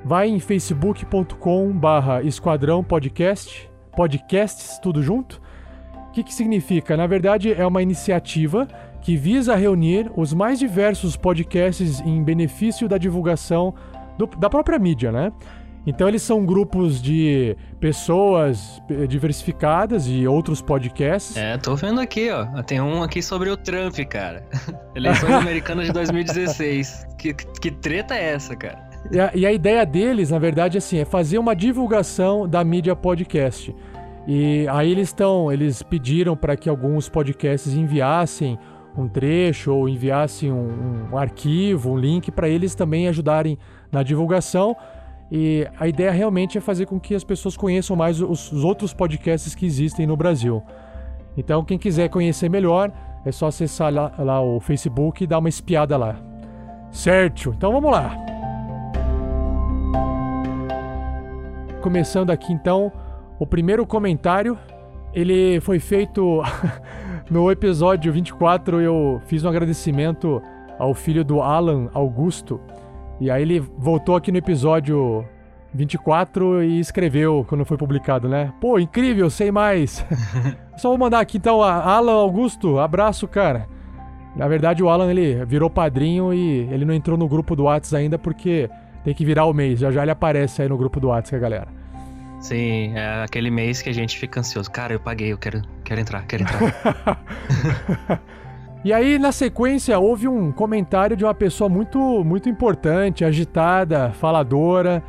vai 0.02 0.28
em 0.28 0.40
facebook.com 0.40 1.70
barra 1.72 2.22
Esquadrão 2.22 2.82
Podcast, 2.82 3.70
podcasts, 3.94 4.78
tudo 4.78 5.02
junto. 5.02 5.41
O 6.12 6.14
que, 6.14 6.22
que 6.22 6.34
significa? 6.34 6.94
Na 6.94 7.06
verdade, 7.06 7.51
é 7.55 7.66
uma 7.66 7.80
iniciativa 7.82 8.68
que 9.01 9.16
visa 9.16 9.56
reunir 9.56 10.10
os 10.14 10.34
mais 10.34 10.59
diversos 10.59 11.16
podcasts 11.16 12.01
em 12.01 12.22
benefício 12.22 12.86
da 12.86 12.98
divulgação 12.98 13.72
do- 14.18 14.26
da 14.26 14.51
própria 14.51 14.78
mídia, 14.78 15.10
né? 15.10 15.32
Então 15.86 16.06
eles 16.06 16.20
são 16.20 16.44
grupos 16.44 17.01
de 17.01 17.56
pessoas 17.80 18.80
eh, 18.90 19.06
diversificadas 19.06 20.06
e 20.06 20.26
outros 20.26 20.60
podcasts. 20.60 21.34
É, 21.34 21.56
tô 21.56 21.74
vendo 21.74 21.98
aqui, 21.98 22.28
ó. 22.30 22.44
Tem 22.62 22.78
um 22.78 23.02
aqui 23.02 23.22
sobre 23.22 23.48
o 23.48 23.56
Trump, 23.56 23.97
cara. 24.09 24.44
Eleições 24.94 25.32
americanas 25.32 25.86
de 25.86 25.93
2016. 25.94 27.06
Que, 27.18 27.32
que 27.32 27.70
treta 27.70 28.14
é 28.14 28.34
essa, 28.34 28.55
cara? 28.55 28.78
E 29.10 29.18
a, 29.18 29.30
e 29.34 29.47
a 29.47 29.52
ideia 29.52 29.84
deles, 29.86 30.30
na 30.30 30.39
verdade, 30.39 30.76
assim, 30.76 30.98
é 30.98 31.05
fazer 31.06 31.39
uma 31.39 31.56
divulgação 31.56 32.47
da 32.47 32.62
mídia 32.62 32.94
podcast. 32.94 33.74
E 34.27 34.66
aí 34.69 34.90
eles 34.90 35.09
estão, 35.09 35.51
eles 35.51 35.82
pediram 35.82 36.36
para 36.36 36.57
que 36.57 36.69
alguns 36.69 37.09
podcasts 37.09 37.74
enviassem 37.74 38.59
um 38.97 39.09
trecho 39.09 39.74
ou 39.74 39.89
enviassem 39.89 40.53
um, 40.53 41.09
um 41.12 41.16
arquivo, 41.16 41.93
um 41.93 41.97
link 41.97 42.31
para 42.31 42.49
eles 42.49 42.74
também 42.74 43.09
ajudarem 43.09 43.59
na 43.90 44.03
divulgação. 44.03 44.77
E 45.31 45.66
a 45.81 45.89
ideia 45.89 46.11
realmente 46.11 46.59
é 46.59 46.61
fazer 46.61 46.86
com 46.86 47.01
que 47.01 47.15
as 47.15 47.24
pessoas 47.24 47.57
conheçam 47.57 47.97
mais 47.97 48.20
os, 48.20 48.53
os 48.53 48.65
outros 48.65 48.93
podcasts 48.93 49.55
que 49.55 49.65
existem 49.65 50.07
no 50.07 50.16
Brasil. 50.16 50.62
Então, 51.36 51.65
quem 51.65 51.78
quiser 51.78 52.11
conhecer 52.11 52.51
melhor, 52.51 52.93
é 53.24 53.32
só 53.32 53.47
acessar 53.47 53.93
lá, 53.93 54.12
lá 54.19 54.43
o 54.43 54.61
Facebook 54.61 55.24
e 55.24 55.27
dar 55.27 55.39
uma 55.39 55.49
espiada 55.49 55.97
lá. 55.97 56.16
Certo, 56.90 57.55
então 57.57 57.73
vamos 57.73 57.90
lá. 57.90 58.15
Começando 61.81 62.31
aqui 62.31 62.53
então, 62.53 62.93
o 63.43 63.47
primeiro 63.47 63.85
comentário, 63.85 64.56
ele 65.12 65.60
foi 65.62 65.81
feito 65.81 66.40
no 67.28 67.51
episódio 67.51 68.12
24, 68.12 68.81
eu 68.81 69.20
fiz 69.27 69.44
um 69.44 69.48
agradecimento 69.48 70.40
ao 70.78 70.94
filho 70.94 71.24
do 71.24 71.43
Alan 71.43 71.90
Augusto, 71.93 72.60
e 73.20 73.32
aí 73.32 73.43
ele 73.43 73.59
voltou 73.59 74.14
aqui 74.14 74.31
no 74.31 74.39
episódio 74.39 75.24
24 75.74 76.62
e 76.62 76.78
escreveu 76.78 77.44
quando 77.48 77.64
foi 77.64 77.77
publicado, 77.77 78.28
né? 78.28 78.52
Pô, 78.60 78.78
incrível, 78.78 79.28
sei 79.28 79.51
mais. 79.51 80.06
Só 80.78 80.90
vou 80.90 80.98
mandar 80.98 81.19
aqui 81.19 81.39
então 81.39 81.60
a 81.60 81.82
Alan 81.82 82.12
Augusto, 82.12 82.78
abraço, 82.78 83.27
cara. 83.27 83.66
Na 84.36 84.47
verdade, 84.47 84.85
o 84.85 84.89
Alan 84.89 85.10
ele 85.10 85.44
virou 85.47 85.69
padrinho 85.69 86.32
e 86.32 86.60
ele 86.70 86.85
não 86.85 86.94
entrou 86.94 87.19
no 87.19 87.27
grupo 87.27 87.56
do 87.56 87.64
Whats 87.64 87.93
ainda 87.93 88.20
porque 88.20 88.70
tem 89.02 89.12
que 89.12 89.24
virar 89.24 89.47
o 89.47 89.52
mês. 89.52 89.81
Já 89.81 89.90
já 89.90 90.02
ele 90.02 90.12
aparece 90.12 90.62
aí 90.62 90.69
no 90.69 90.78
grupo 90.78 91.01
do 91.01 91.09
Whats, 91.09 91.32
galera. 91.32 91.81
Sim, 92.43 92.93
é 92.97 93.23
aquele 93.23 93.51
mês 93.51 93.81
que 93.81 93.89
a 93.89 93.94
gente 93.94 94.19
fica 94.19 94.40
ansioso. 94.40 94.70
Cara, 94.70 94.93
eu 94.93 95.01
paguei, 95.01 95.32
eu 95.32 95.39
quero, 95.39 95.62
quero 95.85 96.01
entrar, 96.01 96.27
quero 96.27 96.43
entrar. 96.43 97.23
E 98.85 98.93
aí, 98.93 99.16
na 99.16 99.31
sequência, 99.31 99.97
houve 99.97 100.27
um 100.27 100.51
comentário 100.51 101.16
de 101.16 101.23
uma 101.23 101.32
pessoa 101.32 101.70
muito, 101.70 102.24
muito 102.24 102.48
importante, 102.48 103.24
agitada, 103.24 104.10
faladora. 104.10 105.05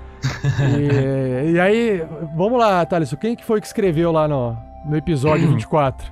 e, 0.78 1.54
e, 1.58 1.60
aí, 1.60 2.06
vamos 2.36 2.60
lá, 2.60 2.86
Thales, 2.86 3.12
quem 3.20 3.36
que 3.36 3.44
foi 3.44 3.60
que 3.60 3.66
escreveu 3.66 4.12
lá 4.12 4.28
no, 4.28 4.56
no 4.86 4.96
episódio 4.96 5.50
24? 5.58 6.12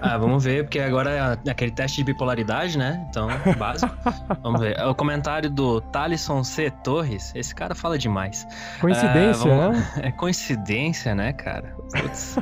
Ah, 0.00 0.18
vamos 0.18 0.44
ver, 0.44 0.64
porque 0.64 0.78
agora 0.78 1.38
é 1.44 1.50
aquele 1.50 1.70
teste 1.70 1.98
de 1.98 2.04
bipolaridade, 2.04 2.76
né? 2.76 3.06
Então, 3.08 3.28
básico. 3.58 3.94
vamos 4.42 4.60
ver. 4.60 4.80
O 4.86 4.94
comentário 4.94 5.50
do 5.50 5.80
Thalisson 5.80 6.44
C. 6.44 6.70
Torres, 6.70 7.32
esse 7.34 7.54
cara 7.54 7.74
fala 7.74 7.98
demais. 7.98 8.46
Coincidência, 8.80 9.46
uh, 9.46 9.56
vamos... 9.56 9.78
né? 9.78 9.90
É 10.02 10.12
coincidência, 10.12 11.14
né, 11.14 11.32
cara? 11.32 11.74
Putz. 12.00 12.38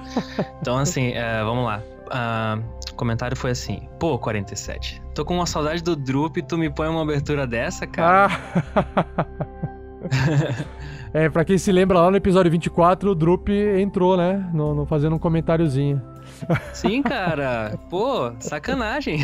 Então, 0.60 0.78
assim, 0.78 1.10
uh, 1.10 1.44
vamos 1.44 1.64
lá. 1.64 1.82
Uh, 2.06 2.62
o 2.90 2.94
comentário 2.94 3.36
foi 3.36 3.50
assim: 3.50 3.88
Pô, 3.98 4.18
47, 4.18 5.02
tô 5.14 5.24
com 5.24 5.34
uma 5.34 5.46
saudade 5.46 5.82
do 5.82 5.96
Drup 5.96 6.36
e 6.38 6.42
tu 6.42 6.56
me 6.56 6.70
põe 6.70 6.88
uma 6.88 7.02
abertura 7.02 7.46
dessa, 7.46 7.86
cara? 7.86 8.28
Ah. 8.28 9.26
é, 11.12 11.28
pra 11.28 11.44
quem 11.44 11.58
se 11.58 11.72
lembra 11.72 11.98
lá 12.00 12.10
no 12.10 12.16
episódio 12.16 12.50
24, 12.50 13.10
o 13.10 13.14
Drup 13.14 13.48
entrou, 13.50 14.16
né? 14.16 14.48
No, 14.52 14.74
no, 14.74 14.86
fazendo 14.86 15.16
um 15.16 15.18
comentáriozinho. 15.18 16.00
Sim, 16.72 17.02
cara. 17.02 17.78
Pô, 17.88 18.32
sacanagem. 18.40 19.18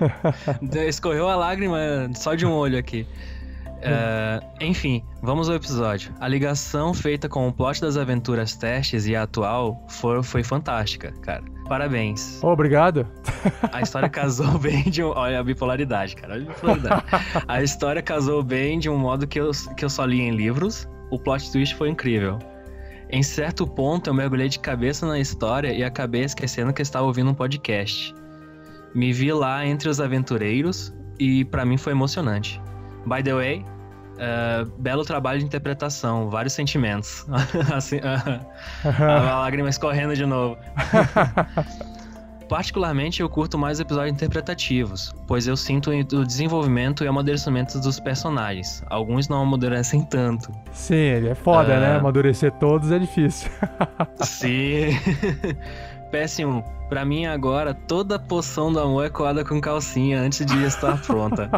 Escorreu 0.88 1.28
a 1.28 1.36
lágrima 1.36 1.78
só 2.14 2.34
de 2.34 2.44
um 2.46 2.52
olho 2.52 2.78
aqui. 2.78 3.06
Uh, 3.84 4.42
enfim, 4.60 5.04
vamos 5.22 5.50
ao 5.50 5.56
episódio. 5.56 6.14
A 6.18 6.26
ligação 6.26 6.94
feita 6.94 7.28
com 7.28 7.46
o 7.46 7.52
plot 7.52 7.82
das 7.82 7.98
aventuras 7.98 8.56
testes 8.56 9.06
e 9.06 9.14
a 9.14 9.24
atual 9.24 9.84
foi, 9.88 10.22
foi 10.22 10.42
fantástica, 10.42 11.12
cara. 11.20 11.44
Parabéns. 11.68 12.42
Obrigado. 12.42 13.06
A 13.72 13.82
história 13.82 14.08
casou 14.08 14.56
bem 14.58 14.84
de 14.84 15.02
um. 15.02 15.08
Olha 15.08 15.40
a 15.40 15.44
bipolaridade, 15.44 16.16
cara. 16.16 16.34
Olha 16.34 16.44
a 16.44 16.46
bipolaridade. 16.46 17.04
a 17.46 17.62
história 17.62 18.02
casou 18.02 18.42
bem 18.42 18.78
de 18.78 18.88
um 18.88 18.96
modo 18.96 19.26
que 19.26 19.38
eu, 19.38 19.50
que 19.76 19.84
eu 19.84 19.90
só 19.90 20.04
li 20.04 20.20
em 20.20 20.30
livros. 20.30 20.88
O 21.10 21.18
plot 21.18 21.52
twist 21.52 21.74
foi 21.74 21.90
incrível. 21.90 22.38
Em 23.14 23.22
certo 23.22 23.64
ponto, 23.64 24.10
eu 24.10 24.14
mergulhei 24.14 24.48
de 24.48 24.58
cabeça 24.58 25.06
na 25.06 25.20
história 25.20 25.72
e 25.72 25.84
acabei 25.84 26.24
esquecendo 26.24 26.72
que 26.72 26.82
estava 26.82 27.06
ouvindo 27.06 27.30
um 27.30 27.34
podcast. 27.34 28.12
Me 28.92 29.12
vi 29.12 29.32
lá 29.32 29.64
entre 29.64 29.88
os 29.88 30.00
aventureiros 30.00 30.92
e 31.16 31.44
para 31.44 31.64
mim 31.64 31.76
foi 31.76 31.92
emocionante. 31.92 32.60
By 33.06 33.22
the 33.22 33.32
way, 33.32 33.64
Uh, 34.14 34.70
belo 34.78 35.04
trabalho 35.04 35.40
de 35.40 35.44
interpretação, 35.44 36.30
vários 36.30 36.52
sentimentos. 36.52 37.26
assim, 37.74 37.96
uh, 37.96 39.02
a 39.02 39.40
lágrima 39.40 39.68
escorrendo 39.68 40.14
de 40.14 40.24
novo. 40.24 40.56
Particularmente, 42.54 43.20
eu 43.20 43.28
curto 43.28 43.58
mais 43.58 43.80
episódios 43.80 44.14
interpretativos, 44.14 45.12
pois 45.26 45.48
eu 45.48 45.56
sinto 45.56 45.90
o 45.90 46.24
desenvolvimento 46.24 47.02
e 47.02 47.08
amadurecimento 47.08 47.80
dos 47.80 47.98
personagens. 47.98 48.80
Alguns 48.86 49.28
não 49.28 49.42
amadurecem 49.42 50.04
tanto. 50.04 50.52
Sim, 50.70 51.26
é 51.28 51.34
foda, 51.34 51.76
uh... 51.76 51.80
né? 51.80 51.96
Amadurecer 51.96 52.52
todos 52.52 52.92
é 52.92 53.00
difícil. 53.00 53.50
Sim. 54.22 54.90
PS1. 56.14 56.62
Pra 56.88 57.04
mim 57.04 57.26
agora, 57.26 57.74
toda 57.74 58.20
poção 58.20 58.72
do 58.72 58.78
amor 58.78 59.06
é 59.06 59.10
coada 59.10 59.44
com 59.44 59.60
calcinha 59.60 60.20
antes 60.20 60.46
de 60.46 60.64
estar 60.64 61.02
pronta. 61.02 61.50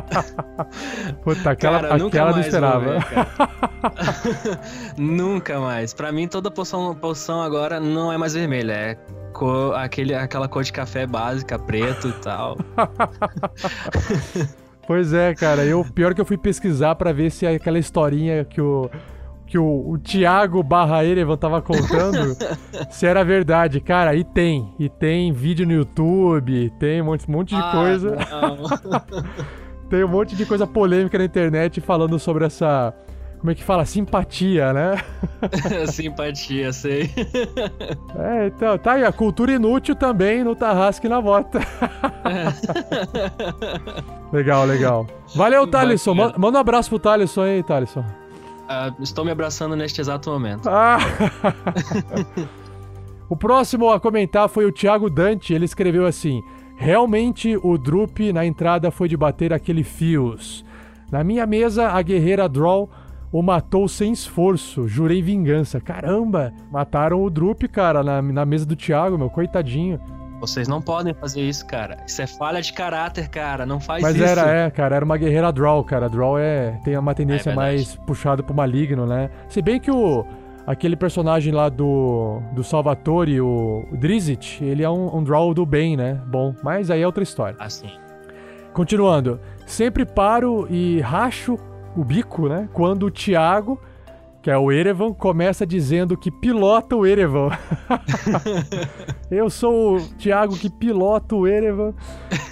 Puta, 1.22 1.50
aquela, 1.50 1.80
cara, 1.80 2.06
aquela 2.06 2.30
não 2.30 2.40
esperava. 2.40 2.98
Ver, 3.00 4.58
nunca 4.96 5.60
mais. 5.60 5.92
Pra 5.92 6.10
mim, 6.10 6.26
toda 6.26 6.50
poção, 6.50 6.94
poção 6.94 7.42
agora 7.42 7.78
não 7.78 8.10
é 8.10 8.16
mais 8.16 8.32
vermelha. 8.32 8.72
É 8.72 8.98
cor, 9.36 9.74
aquele, 9.76 10.14
aquela 10.14 10.48
cor 10.48 10.64
de 10.64 10.72
café 10.72 11.06
básica, 11.06 11.58
preto 11.58 12.08
e 12.08 12.12
tal. 12.12 12.56
pois 14.86 15.12
é, 15.12 15.34
cara. 15.34 15.64
Eu, 15.64 15.84
pior 15.84 16.14
que 16.14 16.20
eu 16.20 16.24
fui 16.24 16.38
pesquisar 16.38 16.94
para 16.94 17.12
ver 17.12 17.30
se 17.30 17.46
aquela 17.46 17.78
historinha 17.78 18.44
que 18.44 18.60
o 18.60 18.90
que 19.46 19.56
o, 19.56 19.90
o 19.90 19.98
Thiago 19.98 20.60
barra 20.60 21.04
Erevan 21.04 21.36
tava 21.36 21.62
contando 21.62 22.36
se 22.90 23.06
era 23.06 23.24
verdade. 23.24 23.80
Cara, 23.80 24.14
e 24.14 24.24
tem. 24.24 24.74
E 24.78 24.88
tem 24.88 25.32
vídeo 25.32 25.64
no 25.64 25.72
YouTube, 25.72 26.72
tem 26.80 27.00
um 27.00 27.04
monte, 27.04 27.28
um 27.28 27.32
monte 27.32 27.54
de 27.54 27.60
ah, 27.60 27.70
coisa. 27.72 28.16
tem 29.88 30.02
um 30.02 30.08
monte 30.08 30.34
de 30.34 30.44
coisa 30.44 30.66
polêmica 30.66 31.16
na 31.16 31.24
internet 31.24 31.80
falando 31.80 32.18
sobre 32.18 32.44
essa. 32.44 32.92
Como 33.38 33.50
é 33.50 33.54
que 33.54 33.62
fala? 33.62 33.84
Simpatia, 33.84 34.72
né? 34.72 34.96
Simpatia, 35.88 36.72
sei. 36.72 37.10
É, 38.18 38.46
então, 38.46 38.78
tá 38.78 38.92
aí, 38.92 39.04
a 39.04 39.12
cultura 39.12 39.52
inútil 39.52 39.94
também 39.94 40.42
no 40.42 40.56
Tarrasque 40.56 41.08
na 41.08 41.20
Bota. 41.20 41.60
legal, 44.32 44.64
legal. 44.64 45.06
Valeu, 45.34 45.66
Thalisson. 45.66 46.14
Manda 46.14 46.56
um 46.56 46.60
abraço 46.60 46.88
pro 46.88 46.98
Thalisson 46.98 47.42
aí, 47.42 47.62
Thalisson. 47.62 48.00
Uh, 48.00 49.02
estou 49.02 49.24
me 49.24 49.30
abraçando 49.30 49.76
neste 49.76 50.00
exato 50.00 50.30
momento. 50.30 50.68
Ah. 50.68 50.98
o 53.28 53.36
próximo 53.36 53.90
a 53.90 54.00
comentar 54.00 54.48
foi 54.48 54.64
o 54.64 54.72
Thiago 54.72 55.10
Dante. 55.10 55.52
Ele 55.52 55.66
escreveu 55.66 56.06
assim: 56.06 56.42
Realmente 56.76 57.58
o 57.62 57.78
Drup 57.78 58.32
na 58.32 58.44
entrada 58.44 58.90
foi 58.90 59.08
de 59.08 59.16
bater 59.16 59.52
aquele 59.52 59.82
fios. 59.82 60.64
Na 61.10 61.22
minha 61.22 61.46
mesa, 61.46 61.90
a 61.90 62.02
guerreira 62.02 62.48
Draw 62.48 62.88
o 63.38 63.42
matou 63.42 63.86
sem 63.86 64.12
esforço. 64.12 64.88
Jurei 64.88 65.20
vingança. 65.20 65.78
Caramba! 65.78 66.54
Mataram 66.72 67.22
o 67.22 67.28
Drup, 67.28 67.64
cara, 67.68 68.02
na, 68.02 68.22
na 68.22 68.46
mesa 68.46 68.64
do 68.64 68.74
Thiago, 68.74 69.18
meu, 69.18 69.28
coitadinho. 69.28 70.00
Vocês 70.40 70.66
não 70.66 70.80
podem 70.80 71.12
fazer 71.12 71.42
isso, 71.42 71.66
cara. 71.66 71.98
Isso 72.06 72.22
é 72.22 72.26
falha 72.26 72.62
de 72.62 72.72
caráter, 72.72 73.28
cara. 73.28 73.66
Não 73.66 73.78
faz 73.78 74.02
Mas 74.02 74.16
isso. 74.16 74.24
Mas 74.24 74.38
era, 74.38 74.50
é, 74.50 74.70
cara, 74.70 74.96
era 74.96 75.04
uma 75.04 75.18
guerreira 75.18 75.52
draw, 75.52 75.84
cara. 75.84 76.08
Draw 76.08 76.38
é 76.38 76.80
tem 76.82 76.96
uma 76.96 77.14
tendência 77.14 77.50
é 77.50 77.54
mais 77.54 77.94
puxada 78.06 78.42
pro 78.42 78.54
maligno, 78.54 79.04
né? 79.04 79.28
Se 79.50 79.60
bem 79.60 79.78
que 79.78 79.90
o 79.90 80.24
aquele 80.66 80.96
personagem 80.96 81.52
lá 81.52 81.68
do 81.68 82.40
do 82.52 82.64
Salvatore, 82.64 83.38
o, 83.38 83.86
o 83.92 83.96
Drizzt, 83.98 84.62
ele 84.62 84.82
é 84.82 84.88
um, 84.88 85.14
um 85.14 85.22
draw 85.22 85.52
do 85.52 85.66
bem, 85.66 85.94
né? 85.94 86.22
Bom, 86.26 86.54
mas 86.62 86.90
aí 86.90 87.02
é 87.02 87.06
outra 87.06 87.22
história. 87.22 87.56
Assim. 87.58 87.90
Continuando. 88.72 89.38
Sempre 89.66 90.06
paro 90.06 90.66
e 90.70 91.00
racho 91.00 91.58
o 91.96 92.04
bico, 92.04 92.48
né? 92.48 92.68
Quando 92.72 93.06
o 93.06 93.10
Thiago 93.10 93.80
que 94.46 94.50
é 94.52 94.56
o 94.56 94.70
Erevan, 94.70 95.12
começa 95.12 95.66
dizendo 95.66 96.16
que 96.16 96.30
pilota 96.30 96.94
o 96.94 97.04
Erevan. 97.04 97.48
Eu 99.28 99.50
sou 99.50 99.96
o 99.96 100.00
Thiago 100.00 100.56
que 100.56 100.70
pilota 100.70 101.34
o 101.34 101.48
Erevan. 101.48 101.92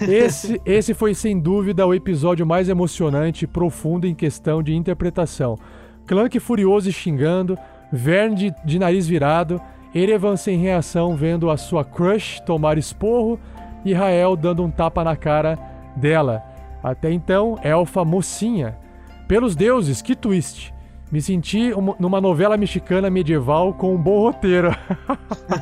Esse, 0.01 0.61
esse 0.65 0.93
foi 0.93 1.13
sem 1.13 1.39
dúvida 1.39 1.87
o 1.87 1.93
episódio 1.93 2.45
mais 2.45 2.67
emocionante 2.67 3.45
e 3.45 3.47
profundo 3.47 4.05
em 4.05 4.13
questão 4.13 4.61
de 4.61 4.75
interpretação. 4.75 5.57
Clank 6.05 6.37
furioso 6.37 6.89
e 6.89 6.91
xingando, 6.91 7.57
Vern 7.93 8.35
de, 8.35 8.53
de 8.65 8.77
nariz 8.77 9.07
virado, 9.07 9.61
Erevan 9.93 10.35
sem 10.35 10.57
reação 10.57 11.15
vendo 11.15 11.49
a 11.49 11.55
sua 11.55 11.85
crush 11.85 12.41
tomar 12.41 12.77
esporro 12.77 13.39
e 13.85 13.93
Rael 13.93 14.35
dando 14.35 14.61
um 14.65 14.69
tapa 14.69 15.01
na 15.01 15.15
cara 15.15 15.57
dela. 15.95 16.43
Até 16.83 17.09
então, 17.09 17.57
Elfa 17.63 18.03
mocinha. 18.03 18.83
Pelos 19.27 19.55
deuses, 19.55 20.01
que 20.01 20.15
twist! 20.15 20.73
Me 21.11 21.21
senti 21.21 21.71
numa 21.99 22.19
novela 22.19 22.57
mexicana 22.57 23.09
medieval 23.09 23.73
com 23.73 23.93
um 23.93 23.97
bom 23.97 24.19
roteiro. 24.21 24.75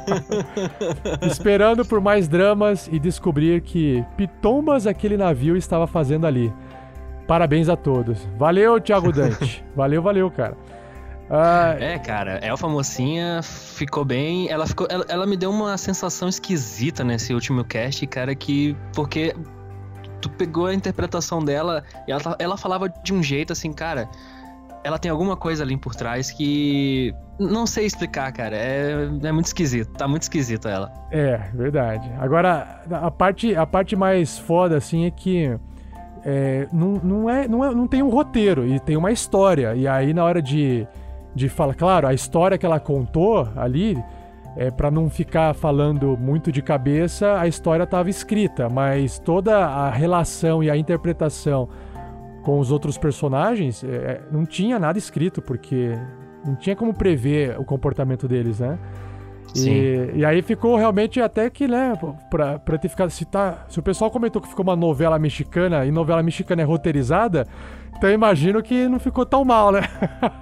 Esperando 1.22 1.86
por 1.86 2.00
mais 2.00 2.28
dramas 2.28 2.90
e 2.92 2.98
descobrir 2.98 3.62
que 3.62 4.04
pitombas 4.16 4.88
aquele 4.88 5.18
navio 5.18 5.58
estava 5.58 5.86
fazendo 5.86 6.26
ali. 6.26 6.52
Parabéns 7.28 7.70
a 7.70 7.76
todos. 7.76 8.28
Valeu, 8.38 8.80
Thiago 8.80 9.12
Dante. 9.12 9.64
valeu, 9.76 10.02
valeu, 10.02 10.32
cara. 10.32 10.58
Ah, 11.30 11.76
É, 11.80 12.00
cara, 12.00 12.40
Elfa 12.44 12.68
Mocinha 12.68 13.42
ficou 13.44 14.06
bem. 14.06 14.50
Ela, 14.50 14.66
ficou, 14.66 14.88
ela, 14.90 15.06
ela 15.08 15.26
me 15.26 15.38
deu 15.38 15.50
uma 15.50 15.78
sensação 15.78 16.28
esquisita 16.28 17.04
nesse 17.04 17.34
último 17.34 17.64
cast, 17.64 18.06
cara, 18.08 18.34
que. 18.34 18.76
Porque 18.94 19.36
tu 20.24 20.30
pegou 20.30 20.68
a 20.68 20.74
interpretação 20.74 21.44
dela 21.44 21.84
e 22.08 22.12
ela, 22.12 22.36
ela 22.40 22.58
falava 22.58 22.88
de 22.88 23.14
um 23.14 23.22
jeito 23.22 23.52
assim, 23.52 23.74
cara. 23.74 24.10
Ela 24.84 24.98
tem 24.98 25.12
alguma 25.12 25.36
coisa 25.38 25.64
ali 25.64 25.78
por 25.78 25.96
trás 25.96 26.32
que. 26.32 27.14
Não 27.40 27.66
sei 27.66 27.86
explicar, 27.86 28.32
cara. 28.32 28.56
É, 28.56 29.10
é 29.24 29.32
muito 29.32 29.46
esquisito. 29.46 29.92
Tá 29.94 30.08
muito 30.08 30.24
esquisita 30.24 30.70
ela. 30.70 30.92
É, 31.12 31.38
verdade. 31.54 32.10
Agora, 32.20 32.82
a 32.92 33.12
parte, 33.12 33.56
a 33.56 33.66
parte 33.66 33.96
mais 33.96 34.38
foda, 34.38 34.78
assim, 34.78 35.06
é 35.06 35.12
que 35.12 35.58
é, 36.26 36.68
não, 36.72 37.00
não, 37.04 37.30
é, 37.30 37.48
não, 37.48 37.64
é, 37.64 37.74
não 37.74 37.88
tem 37.88 38.02
um 38.04 38.10
roteiro 38.10 38.66
e 38.68 38.80
tem 38.80 38.98
uma 38.98 39.12
história. 39.12 39.74
E 39.76 39.88
aí, 39.88 40.14
na 40.14 40.24
hora 40.24 40.42
de, 40.42 40.86
de 41.34 41.48
falar, 41.48 41.76
claro, 41.76 42.08
a 42.08 42.14
história 42.14 42.58
que 42.58 42.66
ela 42.66 42.80
contou 42.80 43.48
ali, 43.56 44.02
é, 44.56 44.70
para 44.70 44.92
não 44.92 45.10
ficar 45.10 45.54
falando 45.54 46.18
muito 46.18 46.52
de 46.52 46.62
cabeça, 46.62 47.40
a 47.40 47.48
história 47.48 47.84
estava 47.84 48.10
escrita, 48.10 48.70
mas 48.70 49.20
toda 49.20 49.66
a 49.66 49.90
relação 49.90 50.64
e 50.64 50.70
a 50.70 50.78
interpretação 50.78 51.68
com 52.44 52.60
os 52.60 52.72
outros 52.72 52.98
personagens 52.98 53.84
é, 53.84 54.22
não 54.32 54.46
tinha 54.46 54.78
nada 54.78 54.98
escrito, 54.98 55.42
porque 55.42 55.98
não 56.46 56.56
tinha 56.56 56.76
como 56.76 56.94
prever 56.94 57.60
o 57.60 57.64
comportamento 57.64 58.28
deles, 58.28 58.60
né? 58.60 58.78
E, 59.56 60.12
e 60.16 60.26
aí 60.26 60.42
ficou 60.42 60.76
realmente 60.76 61.22
até 61.22 61.50
que, 61.50 61.68
né, 61.68 61.98
pra, 62.30 62.58
pra 62.58 62.78
ter 62.78 62.90
ficado. 62.90 63.10
Se, 63.10 63.26
tá, 63.26 63.66
se 63.70 63.80
o 63.80 63.84
pessoal 63.84 64.10
comentou 64.10 64.42
que 64.42 64.48
ficou 64.48 64.64
uma 64.64 64.76
novela 64.76 65.20
mexicana 65.20 65.86
e 65.86 65.92
novela 65.92 66.24
mexicana 66.24 66.62
é 66.62 66.66
roteirizada, 66.66 67.48
então 67.96 68.10
eu 68.10 68.16
imagino 68.16 68.62
que 68.62 68.88
não 68.88 69.00
ficou 69.00 69.26
tão 69.26 69.46
mal, 69.46 69.72
né? 69.72 69.82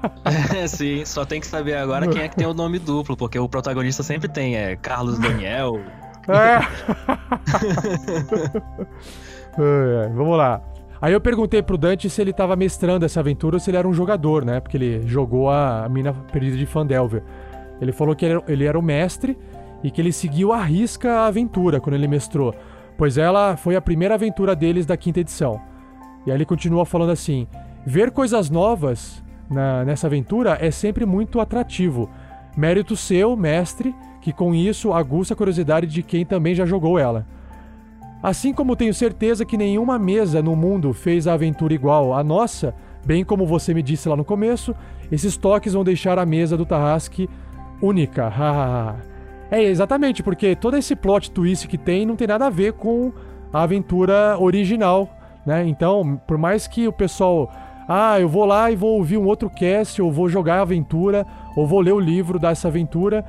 Sim, 0.68 1.06
só 1.06 1.26
tem 1.26 1.40
que 1.40 1.48
saber 1.48 1.76
agora 1.76 2.08
quem 2.08 2.22
é 2.22 2.28
que 2.28 2.36
tem 2.36 2.48
o 2.48 2.54
nome 2.54 2.80
duplo, 2.80 3.16
porque 3.18 3.38
o 3.38 3.48
protagonista 3.50 4.02
sempre 4.02 4.28
tem, 4.30 4.56
é 4.56 4.76
Carlos 4.78 5.20
Daniel. 5.22 5.80
É. 6.28 6.60
Vamos 10.16 10.38
lá. 10.38 10.62
Aí 11.02 11.14
eu 11.14 11.20
perguntei 11.20 11.62
pro 11.64 11.78
Dante 11.78 12.10
se 12.10 12.22
ele 12.22 12.32
tava 12.32 12.56
mestrando 12.56 13.06
essa 13.06 13.20
aventura 13.20 13.56
ou 13.56 13.60
se 13.60 13.72
ele 13.72 13.78
era 13.78 13.88
um 13.88 13.94
jogador, 13.94 14.46
né? 14.46 14.60
Porque 14.60 14.78
ele 14.78 15.02
jogou 15.08 15.50
a 15.50 15.88
mina 15.90 16.14
perdida 16.32 16.56
de 16.56 16.66
Fandelver. 16.66 17.24
Ele 17.82 17.92
falou 17.92 18.16
que 18.16 18.26
ele 18.48 18.64
era, 18.66 18.78
o 18.78 18.82
mestre 18.82 19.36
e 19.84 19.90
que 19.90 20.00
ele 20.00 20.12
seguiu 20.14 20.54
à 20.54 20.62
risca 20.62 21.12
a 21.12 21.26
aventura 21.26 21.80
quando 21.82 21.96
ele 21.96 22.08
mestrou, 22.08 22.54
pois 22.96 23.18
ela 23.18 23.58
foi 23.58 23.76
a 23.76 23.82
primeira 23.82 24.14
aventura 24.14 24.56
deles 24.56 24.86
da 24.86 24.96
quinta 24.96 25.20
edição. 25.20 25.60
E 26.26 26.30
aí 26.30 26.38
ele 26.38 26.46
continua 26.46 26.86
falando 26.86 27.12
assim: 27.12 27.48
ver 27.86 28.12
coisas 28.12 28.50
novas 28.50 29.24
na- 29.50 29.84
nessa 29.84 30.06
aventura 30.06 30.58
é 30.62 30.70
sempre 30.70 31.06
muito 31.06 31.40
atrativo. 31.40 32.08
Mérito 32.56 32.96
seu, 32.96 33.36
mestre, 33.36 33.96
que 34.22 34.32
com 34.32 34.54
isso 34.54 34.94
aguça 34.94 35.34
a 35.34 35.38
curiosidade 35.38 35.88
de 35.88 36.04
quem 36.04 36.24
também 36.24 36.54
já 36.54 36.66
jogou 36.66 37.00
ela. 37.00 37.26
Assim 38.22 38.54
como 38.54 38.76
tenho 38.76 38.94
certeza 38.94 39.44
que 39.44 39.58
nenhuma 39.58 39.98
mesa 39.98 40.44
no 40.44 40.56
mundo 40.56 40.94
fez 40.94 41.28
a 41.28 41.34
aventura 41.34 41.74
igual 41.74 42.14
à 42.14 42.24
nossa, 42.24 42.76
bem 43.04 43.26
como 43.26 43.48
você 43.48 43.74
me 43.74 43.82
disse 43.82 44.08
lá 44.08 44.16
no 44.16 44.24
começo, 44.24 44.76
esses 45.12 45.36
toques 45.36 45.74
vão 45.74 45.84
deixar 45.84 46.20
a 46.20 46.26
mesa 46.26 46.56
do 46.56 46.66
Tarrasque 46.66 47.28
única. 47.82 48.32
é 49.50 49.62
exatamente, 49.64 50.24
porque 50.24 50.56
todo 50.56 50.78
esse 50.78 50.96
plot 50.96 51.32
twist 51.32 51.68
que 51.68 51.78
tem 51.78 52.06
não 52.06 52.16
tem 52.16 52.28
nada 52.28 52.48
a 52.48 52.50
ver 52.50 52.74
com 52.74 53.12
a 53.52 53.64
aventura 53.64 54.38
original, 54.40 55.10
né? 55.46 55.66
Então, 55.68 56.20
por 56.28 56.38
mais 56.38 56.68
que 56.68 56.88
o 56.88 56.94
pessoal, 56.94 57.52
ah, 57.88 58.20
eu 58.20 58.30
vou 58.30 58.46
lá 58.46 58.72
e 58.72 58.76
vou 58.76 58.98
ouvir 58.98 59.18
um 59.18 59.26
outro 59.26 59.50
cast, 59.50 60.02
ou 60.02 60.12
vou 60.12 60.30
jogar 60.30 60.60
a 60.60 60.62
aventura, 60.62 61.26
ou 61.56 61.68
vou 61.68 61.82
ler 61.82 61.94
o 61.94 62.00
livro 62.00 62.40
dessa 62.40 62.68
aventura, 62.68 63.26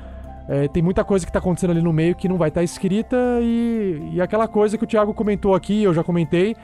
é, 0.49 0.69
tem 0.69 0.83
muita 0.83 1.05
coisa 1.05 1.24
que 1.24 1.33
tá 1.33 1.39
acontecendo 1.39 1.70
ali 1.70 1.83
no 1.83 1.93
meio 1.93 2.15
que 2.15 2.29
não 2.29 2.37
vai 2.37 2.49
estar 2.49 2.62
escrita 2.62 3.16
e, 3.41 4.11
e 4.12 4.20
aquela 4.20 4.49
coisa 4.49 4.77
que 4.77 4.85
o 4.85 4.87
Thiago 4.87 5.15
comentou 5.15 5.55
aqui, 5.55 5.83
eu 5.83 5.95
já 5.95 6.03
comentei, 6.03 6.57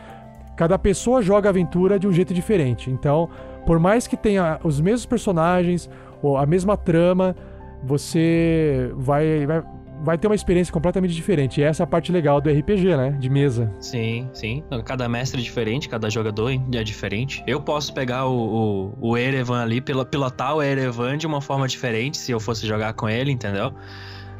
cada 0.57 0.79
pessoa 0.79 1.23
joga 1.23 1.49
a 1.49 1.51
aventura 1.51 1.99
de 1.99 2.07
um 2.07 2.13
jeito 2.13 2.35
diferente. 2.35 2.91
Então, 2.91 3.29
por 3.65 3.79
mais 3.79 4.07
que 4.07 4.17
tenha 4.17 4.59
os 4.65 4.81
mesmos 4.81 5.07
personagens 5.07 5.89
a 6.37 6.45
mesma 6.45 6.77
trama, 6.77 7.37
você 7.85 8.91
vai, 8.97 9.47
vai, 9.47 9.63
vai 10.05 10.19
ter 10.19 10.27
uma 10.29 10.35
experiência 10.35 10.73
completamente 10.73 11.15
diferente. 11.15 11.61
E 11.61 11.65
essa 11.65 11.83
é 11.83 11.85
a 11.85 11.87
parte 11.87 12.11
legal 12.13 12.41
do 12.41 12.51
RPG, 12.51 12.97
né? 12.97 13.11
De 13.19 13.29
mesa. 13.29 13.73
Sim, 13.81 14.29
sim. 14.33 14.63
Cada 14.85 15.09
mestre 15.09 15.41
é 15.41 15.45
diferente, 15.45 15.89
cada 15.89 16.09
jogador 16.11 16.51
é 16.53 16.83
diferente. 16.85 17.43
Eu 17.47 17.61
posso 17.61 17.93
pegar 17.93 18.27
o, 18.27 18.93
o, 19.01 19.11
o 19.11 19.17
Erevan 19.17 19.63
ali, 19.63 19.81
pilo- 19.81 20.07
pilotar 20.07 20.55
o 20.57 20.63
Erevan 20.63 21.17
de 21.17 21.27
uma 21.27 21.41
forma 21.41 21.67
diferente 21.67 22.17
se 22.17 22.33
eu 22.33 22.41
fosse 22.41 22.67
jogar 22.67 22.93
com 22.95 23.09
ele, 23.09 23.31
entendeu? 23.33 23.73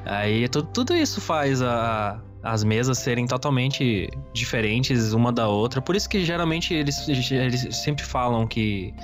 Aí 0.05 0.49
tu- 0.49 0.63
tudo 0.63 0.95
isso 0.97 1.21
faz 1.21 1.61
a- 1.63 2.21
as 2.43 2.63
mesas 2.63 2.99
serem 2.99 3.27
totalmente 3.27 4.09
diferentes 4.33 5.13
uma 5.13 5.33
da 5.33 5.49
outra. 5.49 5.83
Por 5.83 5.97
isso 5.97 6.09
que 6.09 6.25
geralmente 6.25 6.73
eles, 6.73 7.09
eles 7.31 7.77
sempre 7.77 8.05
falam 8.05 8.47
que 8.47 8.95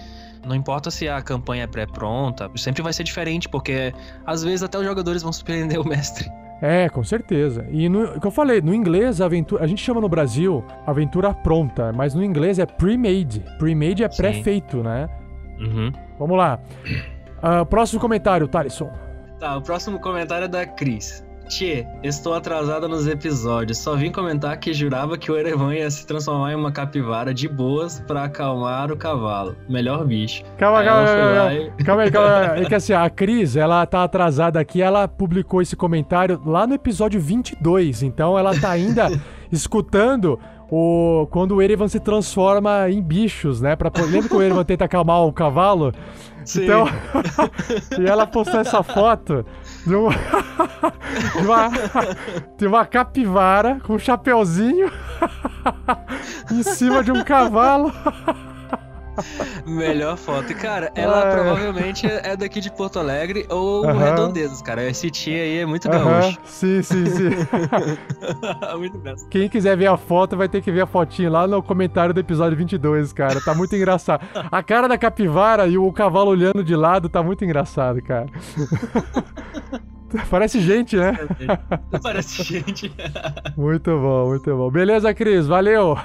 não 0.46 0.54
importa 0.54 0.90
se 0.90 1.08
a 1.08 1.20
campanha 1.22 1.64
é 1.64 1.66
pré-pronta, 1.66 2.50
sempre 2.56 2.82
vai 2.82 2.92
ser 2.92 3.04
diferente, 3.04 3.48
porque 3.48 3.94
às 4.26 4.42
vezes 4.42 4.62
até 4.62 4.78
os 4.78 4.84
jogadores 4.84 5.22
vão 5.22 5.32
surpreender 5.32 5.80
o 5.80 5.86
mestre. 5.86 6.30
É, 6.62 6.88
com 6.88 7.04
certeza. 7.04 7.66
E 7.70 7.88
no 7.88 8.04
o 8.16 8.20
que 8.20 8.26
eu 8.26 8.30
falei, 8.30 8.62
no 8.62 8.74
inglês, 8.74 9.20
a 9.20 9.26
aventura. 9.26 9.64
A 9.64 9.66
gente 9.66 9.82
chama 9.82 10.00
no 10.00 10.08
Brasil 10.08 10.64
aventura 10.86 11.34
pronta, 11.34 11.92
mas 11.92 12.14
no 12.14 12.24
inglês 12.24 12.58
é 12.58 12.64
pre-made. 12.64 13.44
Pre-made 13.58 14.02
é 14.02 14.08
pré-feito, 14.08 14.82
né? 14.82 15.08
Uhum. 15.58 15.92
Vamos 16.18 16.38
lá. 16.38 16.58
Ah, 17.42 17.64
próximo 17.64 18.00
comentário, 18.00 18.48
Thaleson. 18.48 18.90
Tá, 19.38 19.56
o 19.56 19.62
próximo 19.62 20.00
comentário 20.00 20.46
é 20.46 20.48
da 20.48 20.64
Cris. 20.64 21.22
Tchê, 21.48 21.86
estou 22.02 22.34
atrasada 22.34 22.88
nos 22.88 23.06
episódios. 23.06 23.78
Só 23.78 23.94
vim 23.94 24.10
comentar 24.10 24.56
que 24.58 24.72
jurava 24.72 25.18
que 25.18 25.30
o 25.30 25.36
Erevan 25.36 25.74
ia 25.74 25.90
se 25.90 26.06
transformar 26.06 26.52
em 26.52 26.56
uma 26.56 26.72
capivara 26.72 27.34
de 27.34 27.46
boas 27.48 28.00
pra 28.06 28.24
acalmar 28.24 28.90
o 28.90 28.96
cavalo. 28.96 29.54
Melhor 29.68 30.04
bicho. 30.06 30.42
Calma, 30.56 30.80
Aí 30.80 30.86
calma, 30.86 31.06
calma, 31.06 31.52
e- 31.54 31.84
calma 31.84 32.02
aí, 32.02 32.10
calma 32.10 32.52
aí. 32.54 32.64
É 32.64 32.66
que 32.66 32.74
assim, 32.74 32.92
a 32.94 33.08
Cris, 33.10 33.56
ela 33.56 33.84
tá 33.84 34.04
atrasada 34.04 34.58
aqui, 34.58 34.80
ela 34.80 35.06
publicou 35.06 35.60
esse 35.60 35.76
comentário 35.76 36.40
lá 36.46 36.66
no 36.66 36.74
episódio 36.74 37.20
22, 37.20 38.02
então 38.02 38.38
ela 38.38 38.58
tá 38.58 38.70
ainda 38.70 39.10
escutando 39.52 40.38
o 40.70 41.28
quando 41.30 41.56
o 41.56 41.62
Erevan 41.62 41.88
se 41.88 42.00
transforma 42.00 42.88
em 42.88 43.02
bichos, 43.02 43.60
né? 43.60 43.76
Pra... 43.76 43.90
Lembra 44.10 44.28
que 44.28 44.34
o 44.34 44.42
Erevan 44.42 44.64
tenta 44.64 44.86
acalmar 44.86 45.20
o 45.22 45.32
cavalo? 45.32 45.92
Sim. 46.44 46.64
Então, 46.64 46.86
e 47.98 48.06
ela 48.06 48.26
postou 48.26 48.60
essa 48.60 48.82
foto 48.82 49.44
de 49.86 49.94
uma, 49.94 50.10
de 51.34 51.46
uma, 51.46 51.70
de 52.56 52.66
uma 52.66 52.86
capivara 52.86 53.80
com 53.80 53.94
um 53.94 53.98
chapeuzinho 53.98 54.90
em 56.50 56.62
cima 56.62 57.02
de 57.02 57.12
um 57.12 57.22
cavalo. 57.22 57.92
Melhor 59.66 60.16
foto. 60.16 60.50
E, 60.50 60.54
cara, 60.54 60.90
ela 60.94 61.20
Ah. 61.28 61.32
provavelmente 61.34 62.06
é 62.06 62.36
daqui 62.36 62.60
de 62.60 62.70
Porto 62.70 62.98
Alegre 62.98 63.46
ou 63.48 63.84
Aham. 63.84 63.98
Redondezas, 63.98 64.60
cara. 64.62 64.84
Esse 64.88 65.10
tia 65.10 65.42
aí 65.42 65.58
é 65.58 65.66
muito 65.66 65.88
Aham, 65.88 66.20
gaúcho. 66.20 66.38
Sim, 66.44 66.82
sim, 66.82 67.06
sim. 67.06 67.30
muito 68.78 68.96
engraçado. 68.96 69.28
Quem 69.28 69.48
quiser 69.48 69.76
ver 69.76 69.86
a 69.86 69.96
foto 69.96 70.36
vai 70.36 70.48
ter 70.48 70.62
que 70.62 70.70
ver 70.72 70.82
a 70.82 70.86
fotinha 70.86 71.30
lá 71.30 71.46
no 71.46 71.62
comentário 71.62 72.12
do 72.12 72.20
episódio 72.20 72.56
22, 72.56 73.12
cara. 73.12 73.40
Tá 73.40 73.54
muito 73.54 73.74
engraçado. 73.76 74.24
A 74.50 74.62
cara 74.62 74.88
da 74.88 74.98
capivara 74.98 75.66
e 75.66 75.78
o 75.78 75.92
cavalo 75.92 76.30
olhando 76.30 76.62
de 76.64 76.74
lado 76.74 77.08
tá 77.08 77.22
muito 77.22 77.44
engraçado, 77.44 78.02
cara. 78.02 78.26
Parece 80.30 80.60
gente, 80.60 80.96
né? 80.96 81.18
Parece 82.02 82.42
gente. 82.42 82.92
Muito 83.56 83.90
bom, 83.90 84.28
muito 84.28 84.56
bom. 84.56 84.70
Beleza, 84.70 85.12
Cris? 85.14 85.46
Valeu. 85.46 85.96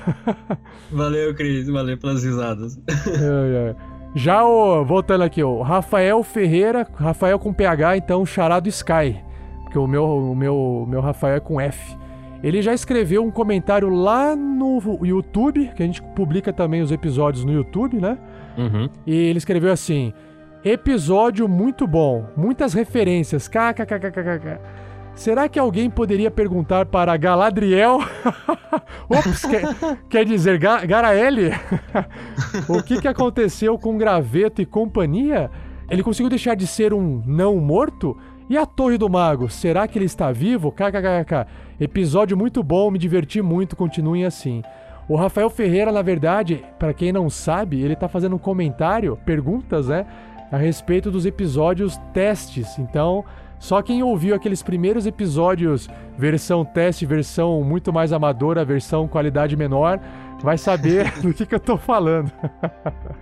Valeu, 0.91 1.33
Cris. 1.35 1.67
Valeu 1.67 1.97
pelas 1.97 2.23
risadas. 2.23 2.79
Ai, 2.87 3.67
ai. 3.67 3.75
Já 4.15 4.43
o. 4.43 4.83
Voltando 4.83 5.23
aqui, 5.23 5.43
o 5.43 5.61
Rafael 5.61 6.23
Ferreira, 6.23 6.87
Rafael 6.95 7.37
com 7.37 7.53
PH, 7.53 7.97
então 7.97 8.25
Charado 8.25 8.67
Sky. 8.69 9.17
Porque 9.63 9.77
o 9.77 9.87
meu, 9.87 10.05
o 10.05 10.35
meu, 10.35 10.85
meu 10.89 11.01
Rafael 11.01 11.35
é 11.35 11.39
com 11.39 11.61
F. 11.61 11.97
Ele 12.41 12.61
já 12.61 12.73
escreveu 12.73 13.23
um 13.23 13.29
comentário 13.29 13.89
lá 13.89 14.35
no 14.35 14.79
YouTube, 15.03 15.69
que 15.75 15.83
a 15.83 15.85
gente 15.85 16.01
publica 16.15 16.53
também 16.53 16.81
os 16.81 16.91
episódios 16.91 17.43
no 17.43 17.51
YouTube, 17.51 17.97
né? 17.99 18.17
Uhum. 18.57 18.89
E 19.05 19.13
ele 19.13 19.37
escreveu 19.37 19.71
assim: 19.71 20.13
Episódio 20.63 21.47
muito 21.47 21.87
bom, 21.87 22.25
muitas 22.35 22.73
referências. 22.73 23.47
KKKKKK. 23.47 24.59
Será 25.15 25.47
que 25.47 25.57
alguém 25.57 25.89
poderia 25.89 26.29
perguntar 26.29 26.85
para 26.85 27.15
Galadriel? 27.15 27.99
Ops, 29.09 29.45
quer, 29.45 29.63
quer 30.09 30.25
dizer 30.25 30.57
Ga 30.57 30.85
Garaele? 30.85 31.51
o 32.67 32.83
que, 32.83 32.99
que 32.99 33.07
aconteceu 33.07 33.77
com 33.77 33.97
Graveto 33.97 34.61
e 34.61 34.65
companhia? 34.65 35.49
Ele 35.89 36.03
conseguiu 36.03 36.29
deixar 36.29 36.55
de 36.55 36.67
ser 36.67 36.93
um 36.93 37.23
não 37.25 37.55
morto? 37.55 38.17
E 38.49 38.57
a 38.57 38.65
Torre 38.65 38.97
do 38.97 39.09
Mago? 39.09 39.49
Será 39.49 39.87
que 39.87 39.97
ele 39.97 40.05
está 40.05 40.29
vivo? 40.29 40.73
KKKK. 40.73 41.47
Episódio 41.79 42.35
muito 42.35 42.61
bom, 42.61 42.91
me 42.91 42.99
diverti 42.99 43.41
muito, 43.41 43.77
continuem 43.77 44.25
assim. 44.25 44.61
O 45.07 45.15
Rafael 45.15 45.49
Ferreira, 45.49 45.91
na 45.91 46.01
verdade, 46.01 46.63
para 46.77 46.93
quem 46.93 47.11
não 47.11 47.29
sabe, 47.29 47.81
ele 47.81 47.95
tá 47.95 48.07
fazendo 48.07 48.35
um 48.35 48.39
comentário, 48.39 49.17
perguntas, 49.25 49.87
né? 49.87 50.05
A 50.51 50.57
respeito 50.57 51.11
dos 51.11 51.25
episódios 51.25 51.97
testes. 52.13 52.77
Então, 52.77 53.23
só 53.59 53.81
quem 53.81 54.01
ouviu 54.01 54.33
aqueles 54.33 54.63
primeiros 54.63 55.05
episódios, 55.05 55.89
versão 56.17 56.63
teste, 56.63 57.05
versão 57.05 57.61
muito 57.61 57.91
mais 57.91 58.13
amadora, 58.13 58.63
versão 58.63 59.07
qualidade 59.07 59.55
menor, 59.57 59.99
vai 60.41 60.57
saber 60.57 61.11
do 61.21 61.33
que, 61.33 61.45
que 61.45 61.55
eu 61.55 61.59
tô 61.59 61.77
falando. 61.77 62.31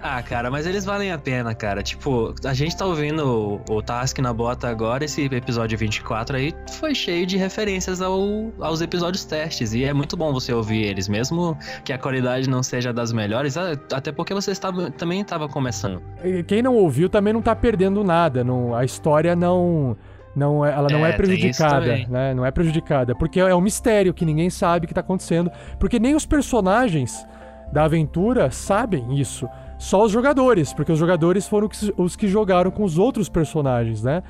Ah, 0.02 0.22
cara, 0.22 0.50
mas 0.50 0.66
eles 0.66 0.86
valem 0.86 1.12
a 1.12 1.18
pena, 1.18 1.54
cara. 1.54 1.82
Tipo, 1.82 2.34
a 2.46 2.54
gente 2.54 2.76
tá 2.76 2.86
ouvindo 2.86 3.62
o, 3.70 3.76
o 3.76 3.82
Task 3.82 4.20
na 4.20 4.34
bota 4.34 4.68
agora, 4.68 5.06
esse 5.06 5.26
episódio 5.26 5.78
24 5.78 6.38
aí 6.38 6.54
foi 6.80 6.94
cheio 6.94 7.26
de 7.26 7.38
referências 7.38 8.02
ao, 8.02 8.52
aos 8.60 8.82
episódios 8.82 9.26
testes. 9.26 9.74
E 9.74 9.84
é 9.84 9.94
muito 9.94 10.16
bom 10.16 10.32
você 10.32 10.54
ouvir 10.54 10.84
eles, 10.84 11.08
mesmo 11.08 11.58
que 11.84 11.92
a 11.92 11.98
qualidade 11.98 12.50
não 12.50 12.62
seja 12.64 12.94
das 12.94 13.12
melhores, 13.12 13.58
até 13.58 14.12
porque 14.12 14.34
você 14.34 14.52
estava, 14.52 14.92
também 14.92 15.22
estava 15.22 15.48
começando. 15.48 16.02
Quem 16.48 16.62
não 16.62 16.76
ouviu 16.76 17.10
também 17.10 17.34
não 17.34 17.42
tá 17.42 17.56
perdendo 17.56 18.04
nada. 18.04 18.44
Não, 18.44 18.76
a 18.76 18.86
história 18.86 19.36
não. 19.36 19.98
Não, 20.38 20.64
é- 20.64 20.72
ela 20.72 20.88
não 20.90 21.06
é, 21.06 21.10
É, 21.10 21.14
prejudicada, 21.14 21.98
né? 22.08 22.34
Não 22.34 22.46
é 22.46 22.52
prejudicada. 22.52 23.16
Porque 23.16 23.40
é 23.40 23.56
um 23.56 23.60
mistério 23.62 24.14
que 24.14 24.24
ninguém 24.24 24.50
sabe 24.50 24.86
o 24.86 24.88
que 24.88 24.94
tá 24.94 25.02
acontecendo. 25.02 25.52
Porque 25.80 26.00
nem 26.00 26.16
os 26.16 26.26
personagens 26.26 27.26
da 27.74 27.84
aventura 27.86 28.52
sabem 28.52 29.20
isso. 29.20 29.50
Só 29.80 30.04
os 30.06 30.12
jogadores, 30.12 30.74
porque 30.74 30.92
os 30.92 31.00
jogadores 31.00 31.48
foram 31.48 31.68
os- 31.68 31.92
os 31.98 32.16
que 32.16 32.28
jogaram 32.28 32.70
com 32.72 32.84
os 32.84 32.98
outros 32.98 33.28
personagens, 33.30 34.04
né? 34.04 34.22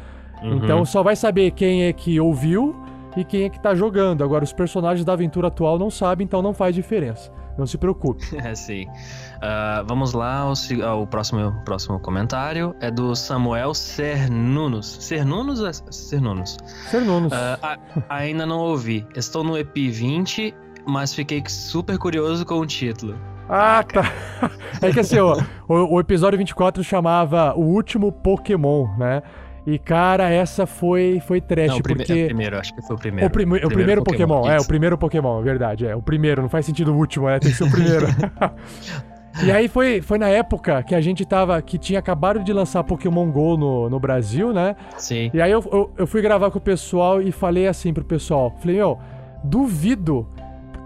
Uhum. 0.42 0.58
Então 0.58 0.86
só 0.86 1.04
vai 1.04 1.16
saber 1.16 1.52
quem 1.52 1.84
é 1.84 1.94
que 1.94 2.20
ouviu 2.20 2.76
e 3.16 3.24
quem 3.24 3.44
é 3.44 3.50
que 3.50 3.60
tá 3.60 3.74
jogando. 3.76 4.24
Agora, 4.24 4.44
os 4.44 4.54
personagens 4.54 5.04
da 5.06 5.14
aventura 5.14 5.48
atual 5.48 5.78
não 5.80 5.90
sabem, 5.90 6.26
então 6.26 6.42
não 6.42 6.54
faz 6.54 6.74
diferença. 6.76 7.32
Não 7.58 7.66
se 7.66 7.78
preocupe. 7.78 8.24
É, 8.46 8.54
sim. 8.56 8.86
Ah, 9.42 9.84
vamos 9.88 10.14
lá 10.14 10.40
ao, 10.86 11.08
próximo, 11.08 11.52
próximo 11.64 12.00
comentário. 12.00 12.76
É 12.80 12.90
do 12.90 13.16
Samuel 13.16 13.74
Cernunos. 13.74 14.98
Cernunos 15.02 15.60
ou 15.60 15.68
é 15.68 15.72
Cernunos? 15.74 16.58
Cernunos. 16.90 17.32
Ah, 17.34 17.58
a- 17.62 18.16
ainda 18.18 18.46
não 18.46 18.60
ouvi. 18.60 19.06
Estou 19.16 19.44
no 19.44 19.58
EP 19.58 19.76
20, 19.92 20.54
mas 20.88 21.14
fiquei 21.14 21.44
super 21.48 21.98
curioso 21.98 22.46
com 22.46 22.56
o 22.56 22.66
título. 22.66 23.16
Ah, 23.50 23.84
tá. 23.84 24.12
É 24.82 24.92
que 24.92 25.00
assim, 25.00 25.18
ó, 25.18 25.36
o, 25.68 25.96
o 25.96 26.00
episódio 26.00 26.38
24 26.38 26.84
chamava 26.84 27.54
O 27.56 27.62
Último 27.62 28.12
Pokémon, 28.12 28.88
né? 28.98 29.24
E, 29.66 29.80
cara, 29.80 30.30
essa 30.30 30.66
foi, 30.68 31.20
foi 31.28 31.42
trash, 31.42 31.70
não, 31.70 31.82
porque... 31.82 32.14
é 32.14 32.24
o 32.24 32.26
primeiro, 32.28 32.58
acho 32.60 32.74
que 32.76 32.82
foi 32.84 32.96
o 32.96 33.00
primeiro. 33.00 33.28
O, 33.28 33.30
prime- 33.32 33.66
o 33.66 33.68
primeiro, 33.68 34.04
Pokémon, 34.04 34.48
é, 34.50 34.60
o 34.60 34.66
primeiro 34.66 34.98
Pokémon, 34.98 35.40
é 35.42 35.44
verdade, 35.44 35.86
é. 35.88 35.96
O 35.96 36.02
primeiro, 36.02 36.42
não 36.44 36.48
faz 36.48 36.66
sentido 36.66 36.94
o 36.94 36.96
último, 36.98 37.26
né? 37.28 37.40
Tem 37.40 37.52
que 37.52 37.58
ser 37.58 37.64
o 37.64 37.72
primeiro. 37.72 38.06
e 39.44 39.52
aí 39.52 39.68
foi, 39.68 40.02
foi 40.02 40.18
na 40.18 40.28
época 40.30 40.82
que 40.84 40.96
a 40.96 41.02
gente 41.02 41.26
tava. 41.26 41.62
que 41.62 41.78
tinha 41.78 42.00
acabado 42.00 42.44
de 42.44 42.52
lançar 42.54 42.84
Pokémon 42.84 43.30
GO 43.32 43.58
no, 43.58 43.90
no 43.90 44.00
Brasil, 44.00 44.52
né? 44.54 44.76
Sim. 44.98 45.30
E 45.34 45.42
aí 45.42 45.52
eu, 45.52 45.64
eu, 45.72 45.92
eu 45.98 46.08
fui 46.08 46.22
gravar 46.22 46.50
com 46.52 46.58
o 46.58 46.62
pessoal 46.62 47.22
e 47.22 47.32
falei 47.32 47.68
assim 47.68 47.94
pro 47.94 48.04
pessoal: 48.04 48.56
falei, 48.60 48.78
meu, 48.78 48.98
duvido. 49.44 50.28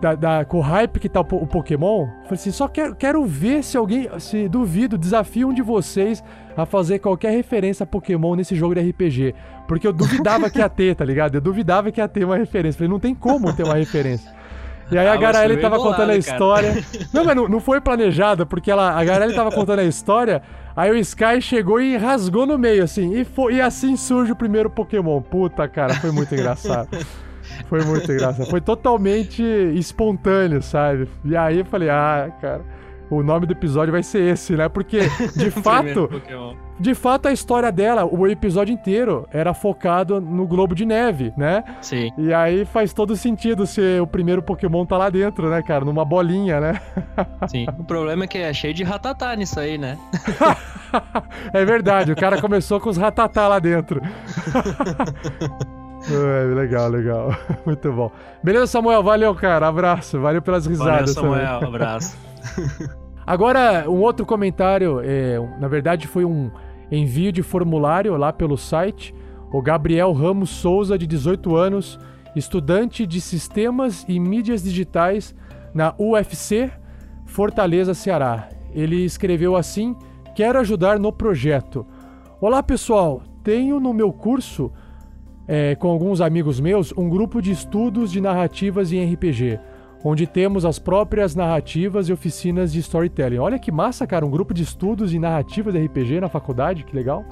Da, 0.02 0.16
da- 0.16 0.44
com 0.46 0.58
o 0.58 0.62
hype 0.62 1.00
que 1.00 1.08
tá 1.08 1.22
o, 1.22 1.24
o 1.36 1.46
Pokémon, 1.46 2.08
falei 2.24 2.34
assim, 2.34 2.50
só 2.50 2.68
quero, 2.68 2.96
quero 2.96 3.24
ver 3.24 3.64
se 3.64 3.78
alguém, 3.78 4.10
se 4.18 4.50
duvido, 4.50 4.98
desafio 4.98 5.50
um 5.50 5.54
de 5.54 5.62
vocês 5.62 6.24
a 6.58 6.66
fazer 6.66 6.98
qualquer 6.98 7.30
referência 7.34 7.84
a 7.84 7.88
Pokémon 7.88 8.36
nesse 8.36 8.56
jogo 8.56 8.74
de 8.74 8.82
RPG. 8.82 9.36
Porque 9.68 9.86
eu 9.86 9.94
duvidava 9.94 10.50
que 10.50 10.58
ia 10.58 10.68
ter, 10.68 10.96
tá 10.96 11.06
ligado? 11.06 11.36
Eu 11.36 11.42
duvidava 11.42 11.92
que 11.92 12.02
ia 12.02 12.08
ter 12.08 12.26
uma 12.26 12.36
referência. 12.36 12.80
Falei, 12.80 12.90
não 12.90 13.00
tem 13.00 13.14
como 13.14 13.54
ter 13.56 13.62
uma 13.64 13.76
referência. 13.76 14.32
E 14.92 14.98
aí 14.98 15.08
Ah, 15.08 15.14
a 15.14 15.18
foi 15.18 15.58
tava 15.58 15.76
bem 15.76 15.84
contando 15.86 15.86
a 15.86 16.06
bolado, 16.06 16.08
cara. 16.08 16.18
história. 16.18 16.86
Não, 17.14 17.24
mas 17.26 17.36
não, 17.36 17.48
não 17.48 17.60
foi 17.60 17.80
planejada, 17.82 18.46
porque 18.46 18.70
ela, 18.70 18.92
a 18.92 19.04
Garaele 19.04 19.34
tava 19.34 19.52
contando 19.52 19.80
a 19.80 19.84
história, 19.84 20.42
aí 20.76 20.92
o 20.92 20.98
Sky 20.98 21.42
chegou 21.42 21.80
e 21.80 21.96
rasgou 21.98 22.46
no 22.46 22.58
meio, 22.58 22.84
assim, 22.84 23.14
e, 23.14 23.24
foi, 23.24 23.56
e 23.56 23.62
assim 23.62 23.96
surge 23.96 24.32
o 24.32 24.36
primeiro 24.36 24.70
Pokémon. 24.70 25.22
Puta, 25.22 25.68
cara, 25.68 25.94
foi 25.96 26.12
muito 26.12 26.34
engraçado. 26.36 26.90
Foi 27.68 27.84
muito 27.84 28.12
engraçado. 28.12 28.50
Foi 28.50 28.62
totalmente 28.62 29.44
espontâneo, 29.76 30.62
sabe? 30.62 31.08
E 31.26 31.36
aí 31.36 31.60
eu 31.60 31.66
falei, 31.66 31.90
ah, 31.90 32.30
cara, 32.42 32.62
o 33.12 33.22
nome 33.22 33.46
do 33.46 33.52
episódio 33.52 33.92
vai 33.92 34.02
ser 34.02 34.22
esse, 34.22 34.56
né? 34.56 34.70
Porque, 34.70 35.00
de 35.36 35.52
fato, 35.52 36.10
de 36.80 36.96
fato, 36.96 37.28
a 37.28 37.34
história 37.34 37.72
dela, 37.72 38.06
o 38.06 38.26
episódio 38.26 38.74
inteiro, 38.74 39.28
era 39.32 39.54
focado 39.54 40.22
no 40.22 40.48
Globo 40.48 40.74
de 40.74 40.86
Neve, 40.86 41.34
né? 41.36 41.64
Sim. 41.82 42.10
E 42.18 42.34
aí 42.34 42.64
faz 42.64 42.94
todo 42.94 43.16
sentido 43.16 43.68
ser 43.68 44.02
o 44.02 44.08
primeiro 44.08 44.42
Pokémon 44.42 44.86
tá 44.86 44.98
lá 44.98 45.10
dentro, 45.10 45.50
né, 45.50 45.62
cara? 45.62 45.84
Numa 45.84 46.06
bolinha, 46.06 46.60
né? 46.62 46.82
Sim. 47.48 47.66
O 47.78 47.84
problema 47.84 48.24
é 48.24 48.28
que 48.28 48.38
é 48.38 48.54
cheio 48.54 48.74
de 48.74 48.84
ratatá 48.84 49.36
nisso 49.36 49.60
aí, 49.60 49.78
né? 49.78 49.98
É 51.54 51.64
verdade, 51.64 52.12
o 52.12 52.16
cara 52.18 52.42
começou 52.42 52.78
com 52.78 52.90
os 52.90 52.98
ratatá 52.98 53.48
lá 53.48 53.60
dentro. 53.60 54.02
É, 56.10 56.54
legal, 56.54 56.90
legal. 56.90 57.34
Muito 57.66 57.94
bom. 57.94 58.12
Beleza, 58.44 58.68
Samuel? 58.68 59.02
Valeu, 59.02 59.34
cara. 59.34 59.70
Abraço. 59.70 60.20
Valeu 60.20 60.42
pelas 60.42 60.66
Valeu, 60.66 60.80
risadas 60.80 61.14
Samuel. 61.14 61.60
também. 61.60 61.76
Abraço. 61.76 62.18
Agora, 63.26 63.86
um 63.88 64.02
outro 64.02 64.26
comentário, 64.26 65.00
é, 65.04 65.38
na 65.60 65.68
verdade 65.68 66.08
foi 66.08 66.26
um 66.26 66.50
envio 66.92 67.32
de 67.32 67.44
formulário 67.44 68.16
lá 68.18 68.34
pelo 68.34 68.58
site. 68.58 69.14
O 69.52 69.62
Gabriel 69.62 70.12
Ramos 70.12 70.50
Souza, 70.50 70.98
de 70.98 71.06
18 71.06 71.56
anos, 71.56 72.00
estudante 72.36 73.06
de 73.06 73.22
Sistemas 73.22 74.06
e 74.08 74.20
Mídias 74.20 74.64
Digitais 74.64 75.36
na 75.74 75.94
UFC, 76.00 76.72
Fortaleza, 77.26 77.94
Ceará. 77.94 78.50
Ele 78.74 79.06
escreveu 79.06 79.56
assim: 79.56 79.96
Quero 80.36 80.60
ajudar 80.60 80.98
no 80.98 81.12
projeto. 81.12 81.86
Olá, 82.40 82.64
pessoal. 82.64 83.22
Tenho 83.44 83.80
no 83.80 83.94
meu 83.94 84.12
curso, 84.14 84.72
é, 85.48 85.76
com 85.76 85.90
alguns 85.90 86.22
amigos 86.22 86.60
meus, 86.60 86.94
um 86.96 87.10
grupo 87.10 87.42
de 87.42 87.52
estudos 87.52 88.12
de 88.12 88.22
narrativas 88.22 88.92
em 88.92 89.14
RPG 89.14 89.60
onde 90.04 90.26
temos 90.26 90.66
as 90.66 90.80
próprias 90.80 91.36
narrativas 91.36 92.10
e 92.10 92.14
oficinas 92.14 92.72
de 92.74 92.80
storytelling. 92.80 93.38
Olha 93.38 93.60
que 93.60 93.72
massa, 93.72 94.08
cara, 94.08 94.26
um 94.26 94.32
grupo 94.32 94.54
de 94.54 94.64
estudos 94.64 95.14
e 95.14 95.20
narrativas 95.20 95.74
de 95.74 95.86
RPG 95.86 96.20
na 96.20 96.30
faculdade, 96.30 96.84
que 96.84 96.96
legal. 96.96 97.24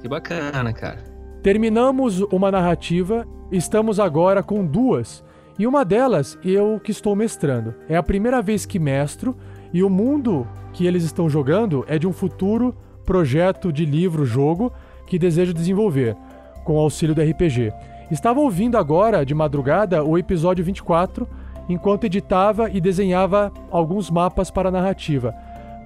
Que 0.00 0.08
bacana, 0.08 0.72
cara. 0.72 0.98
Terminamos 1.42 2.20
uma 2.22 2.50
narrativa, 2.50 3.26
estamos 3.50 4.00
agora 4.00 4.42
com 4.42 4.64
duas, 4.64 5.24
e 5.58 5.66
uma 5.66 5.84
delas 5.84 6.38
eu 6.44 6.80
que 6.82 6.90
estou 6.90 7.16
mestrando. 7.16 7.74
É 7.88 7.96
a 7.96 8.02
primeira 8.02 8.42
vez 8.42 8.66
que 8.66 8.78
mestro, 8.78 9.36
e 9.72 9.82
o 9.82 9.90
mundo 9.90 10.46
que 10.72 10.86
eles 10.86 11.04
estão 11.04 11.28
jogando 11.28 11.84
é 11.88 11.98
de 11.98 12.06
um 12.06 12.12
futuro 12.12 12.74
projeto 13.04 13.72
de 13.72 13.84
livro-jogo 13.84 14.72
que 15.06 15.18
desejo 15.18 15.54
desenvolver, 15.54 16.16
com 16.64 16.74
o 16.74 16.80
auxílio 16.80 17.14
do 17.14 17.22
RPG. 17.22 17.72
Estava 18.10 18.40
ouvindo 18.40 18.76
agora, 18.76 19.24
de 19.24 19.34
madrugada, 19.34 20.04
o 20.04 20.18
episódio 20.18 20.64
24, 20.64 21.28
enquanto 21.68 22.04
editava 22.04 22.70
e 22.70 22.80
desenhava 22.80 23.52
alguns 23.70 24.10
mapas 24.10 24.50
para 24.50 24.68
a 24.68 24.72
narrativa. 24.72 25.34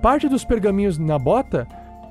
Parte 0.02 0.28
dos 0.28 0.44
pergaminhos 0.44 0.98
na 0.98 1.18
bota 1.18 1.66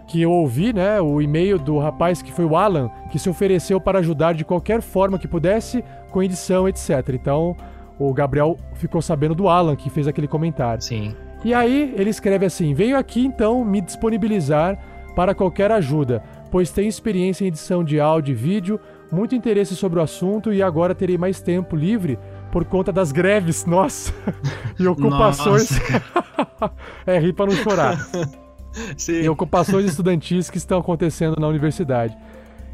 que 0.08 0.22
eu 0.22 0.32
ouvi, 0.32 0.74
né, 0.74 1.00
o 1.00 1.22
e-mail 1.22 1.60
do 1.60 1.78
rapaz 1.78 2.22
que 2.22 2.32
foi 2.32 2.44
o 2.44 2.56
Alan, 2.56 2.90
que 3.12 3.20
se 3.20 3.30
ofereceu 3.30 3.80
para 3.80 4.00
ajudar 4.00 4.34
de 4.34 4.44
qualquer 4.44 4.82
forma 4.82 5.20
que 5.20 5.28
pudesse, 5.28 5.84
com 6.10 6.24
edição, 6.24 6.68
etc. 6.68 7.10
Então, 7.14 7.56
o 8.00 8.12
Gabriel 8.12 8.58
ficou 8.74 9.04
sabendo 9.04 9.36
do 9.36 9.48
Alan, 9.48 9.76
que 9.76 9.90
fez 9.90 10.08
aquele 10.08 10.28
comentário. 10.28 10.84
Sim. 10.84 11.16
E 11.46 11.54
aí, 11.54 11.94
ele 11.96 12.10
escreve 12.10 12.46
assim: 12.46 12.74
Venho 12.74 12.98
aqui 12.98 13.24
então 13.24 13.64
me 13.64 13.82
disponibilizar 13.82 14.80
para 15.16 15.36
qualquer 15.36 15.72
ajuda, 15.72 16.24
pois 16.50 16.72
tenho 16.72 16.88
experiência 16.88 17.44
em 17.44 17.48
edição 17.48 17.84
de 17.84 18.00
áudio 18.00 18.32
e 18.32 18.36
vídeo, 18.36 18.80
muito 19.12 19.36
interesse 19.36 19.76
sobre 19.76 20.00
o 20.00 20.02
assunto 20.02 20.52
e 20.52 20.64
agora 20.64 20.96
terei 20.96 21.18
mais 21.18 21.40
tempo 21.42 21.76
livre 21.76 22.18
por 22.52 22.66
conta 22.66 22.92
das 22.92 23.12
greves, 23.12 23.66
nossa, 23.66 24.14
e 24.80 24.88
ocupações. 24.88 25.70
é 27.06 27.20
rir 27.20 27.34
para 27.34 27.48
não 27.48 27.56
chorar 27.56 27.98
Sim. 28.98 29.22
e 29.22 29.30
ocupações 29.30 29.86
estudantis 29.86 30.50
que 30.50 30.58
estão 30.58 30.80
acontecendo 30.80 31.40
na 31.40 31.48
universidade. 31.48 32.18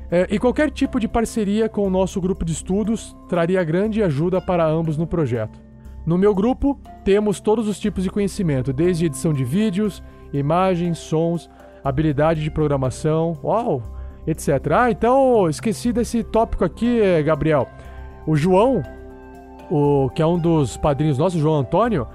É, 0.10 0.28
e 0.30 0.38
qualquer 0.38 0.70
tipo 0.70 1.00
de 1.00 1.08
parceria 1.08 1.68
com 1.68 1.86
o 1.86 1.90
nosso 1.90 2.22
grupo 2.22 2.46
de 2.46 2.52
estudos 2.52 3.16
traria 3.28 3.64
grande 3.64 4.04
ajuda 4.04 4.40
para 4.40 4.66
ambos 4.66 4.98
no 4.98 5.08
projeto. 5.08 5.60
No 6.06 6.18
meu 6.18 6.36
grupo, 6.36 6.80
temos 7.04 7.40
todos 7.40 7.68
os 7.68 7.80
tipos 7.80 8.04
de 8.04 8.12
conhecimento, 8.12 8.72
desde 8.72 9.08
edição 9.08 9.34
de 9.34 9.44
vídeos, 9.44 10.04
imagens, 10.32 11.00
sons, 11.00 11.50
habilidade 11.84 12.44
de 12.44 12.52
programação, 12.52 13.36
uau, 13.44 13.82
etc. 14.28 14.50
Ah, 14.72 14.92
então 14.92 15.50
esqueci 15.50 15.92
desse 15.92 16.24
tópico 16.24 16.64
aqui, 16.64 17.00
Gabriel. 17.24 17.68
O 18.28 18.36
João, 18.36 18.84
o 19.70 20.10
que 20.10 20.22
é 20.22 20.26
um 20.26 20.38
dos 20.38 20.78
padrinhos 20.78 21.18
nossos, 21.18 21.40
João 21.40 21.60
Antônio, 21.60 22.08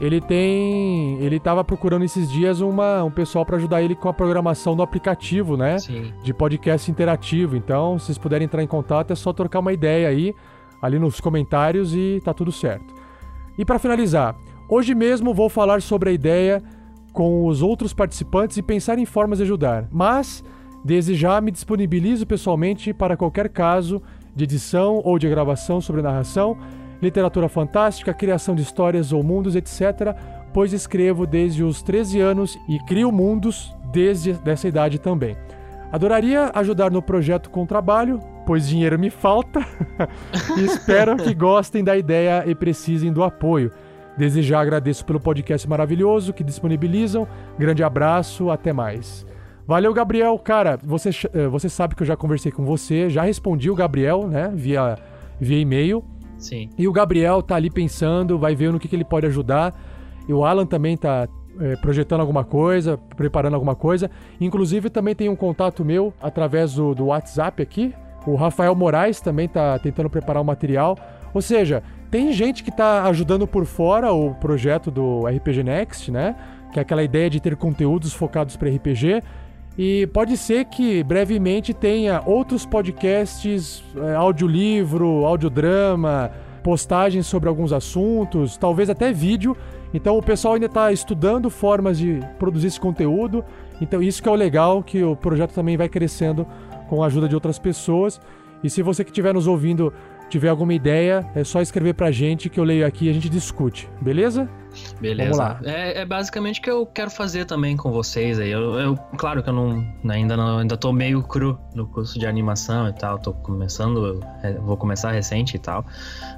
ele 0.00 0.20
tem. 0.20 1.18
Ele 1.20 1.38
tava 1.38 1.62
procurando 1.62 2.04
esses 2.04 2.30
dias 2.30 2.60
uma, 2.60 3.04
um 3.04 3.10
pessoal 3.10 3.44
para 3.44 3.56
ajudar 3.56 3.82
ele 3.82 3.94
com 3.94 4.08
a 4.08 4.12
programação 4.12 4.74
do 4.74 4.82
aplicativo, 4.82 5.56
né? 5.56 5.78
Sim. 5.78 6.12
De 6.22 6.34
podcast 6.34 6.90
interativo. 6.90 7.56
Então, 7.56 7.98
se 7.98 8.06
vocês 8.06 8.18
puderem 8.18 8.44
entrar 8.46 8.62
em 8.62 8.66
contato, 8.66 9.12
é 9.12 9.14
só 9.14 9.32
trocar 9.32 9.60
uma 9.60 9.72
ideia 9.72 10.08
aí, 10.08 10.34
ali 10.80 10.98
nos 10.98 11.20
comentários 11.20 11.94
e 11.94 12.20
tá 12.24 12.34
tudo 12.34 12.50
certo. 12.50 12.94
E 13.56 13.64
para 13.64 13.78
finalizar, 13.78 14.34
hoje 14.68 14.94
mesmo 14.94 15.34
vou 15.34 15.48
falar 15.48 15.82
sobre 15.82 16.10
a 16.10 16.12
ideia 16.12 16.62
com 17.12 17.46
os 17.46 17.62
outros 17.62 17.92
participantes 17.92 18.56
e 18.56 18.62
pensar 18.62 18.98
em 18.98 19.04
formas 19.04 19.38
de 19.38 19.44
ajudar. 19.44 19.86
Mas 19.92 20.42
Desde 20.84 21.14
já 21.14 21.40
me 21.40 21.50
disponibilizo 21.50 22.26
pessoalmente 22.26 22.92
para 22.92 23.16
qualquer 23.16 23.48
caso 23.48 24.02
de 24.34 24.44
edição 24.44 25.00
ou 25.04 25.18
de 25.18 25.28
gravação 25.28 25.80
sobre 25.80 26.02
narração, 26.02 26.56
literatura 27.02 27.48
fantástica, 27.48 28.14
criação 28.14 28.54
de 28.54 28.62
histórias 28.62 29.12
ou 29.12 29.22
mundos, 29.22 29.56
etc., 29.56 30.16
pois 30.54 30.72
escrevo 30.72 31.26
desde 31.26 31.64
os 31.64 31.82
13 31.82 32.20
anos 32.20 32.58
e 32.68 32.78
crio 32.86 33.10
mundos 33.10 33.74
desde 33.92 34.38
essa 34.44 34.68
idade 34.68 34.98
também. 34.98 35.36
Adoraria 35.90 36.50
ajudar 36.54 36.90
no 36.90 37.02
projeto 37.02 37.50
com 37.50 37.66
trabalho, 37.66 38.18
pois 38.46 38.68
dinheiro 38.68 38.98
me 38.98 39.10
falta, 39.10 39.60
e 40.56 40.64
espero 40.64 41.16
que 41.16 41.34
gostem 41.34 41.82
da 41.82 41.96
ideia 41.96 42.44
e 42.46 42.54
precisem 42.54 43.12
do 43.12 43.22
apoio. 43.22 43.70
Desde 44.16 44.42
já 44.42 44.60
agradeço 44.60 45.04
pelo 45.04 45.18
podcast 45.18 45.68
maravilhoso 45.68 46.32
que 46.32 46.44
disponibilizam. 46.44 47.26
Grande 47.58 47.82
abraço, 47.82 48.50
até 48.50 48.72
mais. 48.72 49.26
Valeu, 49.66 49.92
Gabriel. 49.94 50.38
Cara, 50.38 50.78
você, 50.82 51.10
eh, 51.32 51.46
você 51.48 51.68
sabe 51.68 51.94
que 51.94 52.02
eu 52.02 52.06
já 52.06 52.16
conversei 52.16 52.52
com 52.52 52.64
você, 52.64 53.08
já 53.08 53.22
respondi 53.22 53.70
o 53.70 53.74
Gabriel, 53.74 54.26
né, 54.28 54.50
via, 54.54 54.98
via 55.40 55.58
e-mail. 55.58 56.04
Sim. 56.42 56.68
E 56.76 56.88
o 56.88 56.92
Gabriel 56.92 57.40
tá 57.40 57.54
ali 57.54 57.70
pensando, 57.70 58.38
vai 58.38 58.54
ver 58.54 58.72
no 58.72 58.78
que, 58.78 58.88
que 58.88 58.96
ele 58.96 59.04
pode 59.04 59.26
ajudar. 59.26 59.74
E 60.28 60.32
o 60.32 60.44
Alan 60.44 60.66
também 60.66 60.96
tá 60.96 61.28
é, 61.60 61.76
projetando 61.76 62.20
alguma 62.20 62.44
coisa, 62.44 62.98
preparando 63.16 63.54
alguma 63.54 63.74
coisa. 63.74 64.10
Inclusive, 64.40 64.90
também 64.90 65.14
tem 65.14 65.28
um 65.28 65.36
contato 65.36 65.84
meu 65.84 66.12
através 66.20 66.74
do, 66.74 66.94
do 66.94 67.06
WhatsApp 67.06 67.62
aqui. 67.62 67.94
O 68.26 68.34
Rafael 68.34 68.74
Moraes 68.74 69.20
também 69.20 69.48
tá 69.48 69.78
tentando 69.78 70.10
preparar 70.10 70.42
o 70.42 70.44
material. 70.44 70.96
Ou 71.32 71.40
seja, 71.40 71.82
tem 72.10 72.32
gente 72.32 72.62
que 72.62 72.70
tá 72.70 73.04
ajudando 73.04 73.46
por 73.46 73.64
fora 73.64 74.12
o 74.12 74.34
projeto 74.34 74.90
do 74.90 75.26
RPG 75.26 75.62
Next, 75.62 76.10
né? 76.10 76.36
Que 76.72 76.78
é 76.78 76.82
aquela 76.82 77.02
ideia 77.02 77.30
de 77.30 77.40
ter 77.40 77.56
conteúdos 77.56 78.12
focados 78.12 78.56
para 78.56 78.68
RPG. 78.68 79.22
E 79.76 80.06
pode 80.08 80.36
ser 80.36 80.66
que 80.66 81.02
brevemente 81.02 81.72
tenha 81.72 82.22
outros 82.26 82.66
podcasts, 82.66 83.82
é, 83.96 84.14
audiolivro, 84.14 85.24
audiodrama, 85.24 86.30
postagens 86.62 87.26
sobre 87.26 87.48
alguns 87.48 87.72
assuntos, 87.72 88.56
talvez 88.56 88.90
até 88.90 89.12
vídeo. 89.12 89.56
Então 89.94 90.16
o 90.16 90.22
pessoal 90.22 90.54
ainda 90.54 90.66
está 90.66 90.92
estudando 90.92 91.50
formas 91.50 91.98
de 91.98 92.20
produzir 92.38 92.68
esse 92.68 92.80
conteúdo. 92.80 93.44
Então 93.80 94.02
isso 94.02 94.22
que 94.22 94.28
é 94.28 94.32
o 94.32 94.34
legal, 94.34 94.82
que 94.82 95.02
o 95.02 95.16
projeto 95.16 95.52
também 95.52 95.76
vai 95.76 95.88
crescendo 95.88 96.46
com 96.88 97.02
a 97.02 97.06
ajuda 97.06 97.28
de 97.28 97.34
outras 97.34 97.58
pessoas. 97.58 98.20
E 98.62 98.70
se 98.70 98.82
você 98.82 99.02
que 99.02 99.10
estiver 99.10 99.32
nos 99.32 99.46
ouvindo 99.46 99.92
tiver 100.28 100.48
alguma 100.48 100.72
ideia, 100.72 101.26
é 101.34 101.44
só 101.44 101.60
escrever 101.60 101.94
pra 101.94 102.10
gente 102.10 102.48
que 102.48 102.60
eu 102.60 102.64
leio 102.64 102.86
aqui 102.86 103.06
e 103.06 103.10
a 103.10 103.12
gente 103.12 103.28
discute, 103.28 103.88
beleza? 104.00 104.48
Beleza. 105.00 105.30
Vamos 105.30 105.38
lá. 105.38 105.60
É, 105.64 106.00
é 106.00 106.06
basicamente 106.06 106.60
o 106.60 106.62
que 106.62 106.70
eu 106.70 106.86
quero 106.86 107.10
fazer 107.10 107.44
também 107.44 107.76
com 107.76 107.90
vocês 107.90 108.38
aí. 108.38 108.50
Eu, 108.50 108.78
eu- 108.78 108.96
claro 109.16 109.42
que 109.42 109.48
eu 109.48 109.52
não 109.54 109.84
ainda 110.08 110.36
não 110.36 110.58
ainda 110.58 110.76
tô 110.76 110.92
meio 110.92 111.22
cru 111.22 111.58
no 111.74 111.86
curso 111.86 112.18
de 112.18 112.26
animação 112.26 112.88
e 112.88 112.92
tal. 112.92 113.18
Tô 113.18 113.32
começando, 113.32 114.20
é, 114.42 114.52
vou 114.54 114.76
começar 114.76 115.10
recente 115.12 115.56
e 115.56 115.58
tal. 115.58 115.84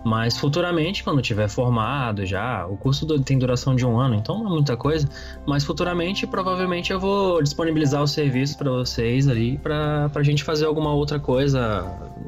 Mas 0.04 0.36
futuramente, 0.38 1.02
quando 1.04 1.20
tiver 1.22 1.48
formado 1.48 2.24
já, 2.26 2.66
o 2.66 2.76
curso 2.76 3.06
do- 3.06 3.20
tem 3.20 3.38
duração 3.38 3.74
de 3.76 3.86
um 3.86 3.98
ano, 3.98 4.14
então 4.14 4.38
não 4.42 4.46
é 4.50 4.54
muita 4.54 4.76
coisa. 4.76 5.08
Mas 5.46 5.64
futuramente, 5.64 6.26
provavelmente 6.26 6.92
eu 6.92 7.00
vou 7.00 7.42
disponibilizar 7.42 8.02
os 8.02 8.10
serviços 8.12 8.56
pra 8.56 8.70
vocês 8.70 9.28
ali 9.28 9.58
pra, 9.58 10.08
pra 10.10 10.22
gente 10.22 10.42
fazer 10.44 10.64
alguma 10.66 10.92
outra 10.92 11.18
coisa 11.18 11.84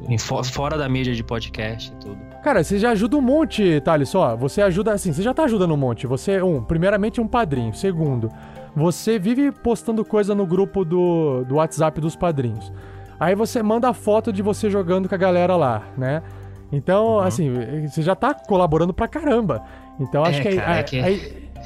em 0.09 0.19
fo- 0.19 0.43
fora 0.45 0.77
da 0.78 0.89
mídia 0.89 1.15
de 1.15 1.23
podcast 1.23 1.91
e 1.93 1.97
tudo. 2.01 2.19
Cara, 2.47 2.62
você 2.62 2.78
já 2.78 2.90
ajuda 2.93 3.16
um 3.16 3.20
monte, 3.20 3.81
Thales. 3.81 4.14
Ó, 4.14 4.36
você 4.36 4.62
ajuda, 4.62 4.93
assim, 4.93 5.12
você 5.12 5.20
já 5.20 5.35
tá 5.35 5.43
ajudando 5.43 5.74
um 5.74 5.77
monte. 5.77 6.06
Você, 6.06 6.40
um, 6.40 6.62
primeiramente 6.62 7.20
um 7.20 7.27
padrinho. 7.27 7.74
Segundo, 7.74 8.31
você 8.73 9.18
vive 9.18 9.51
postando 9.51 10.05
coisa 10.05 10.32
no 10.32 10.47
grupo 10.47 10.85
do, 10.85 11.43
do 11.43 11.56
WhatsApp 11.56 12.01
dos 12.01 12.14
padrinhos. 12.14 12.73
Aí 13.18 13.35
você 13.35 13.64
manda 13.64 13.89
a 13.89 13.93
foto 13.93 14.32
de 14.32 14.43
você 14.43 14.70
jogando 14.70 15.09
com 15.09 15.14
a 15.16 15.18
galera 15.18 15.56
lá, 15.56 15.89
né? 15.98 16.23
Então, 16.70 17.18
assim, 17.18 17.52
você 17.89 18.01
já 18.01 18.14
tá 18.14 18.32
colaborando 18.32 18.94
pra 18.94 19.09
caramba. 19.09 19.64
Então, 19.98 20.24
acho 20.24 20.39
É, 20.39 20.43
que, 20.43 20.48
a, 20.51 20.62
cara, 20.62 20.73
a- 20.73 20.78
é 20.78 20.82
que- 20.85 21.01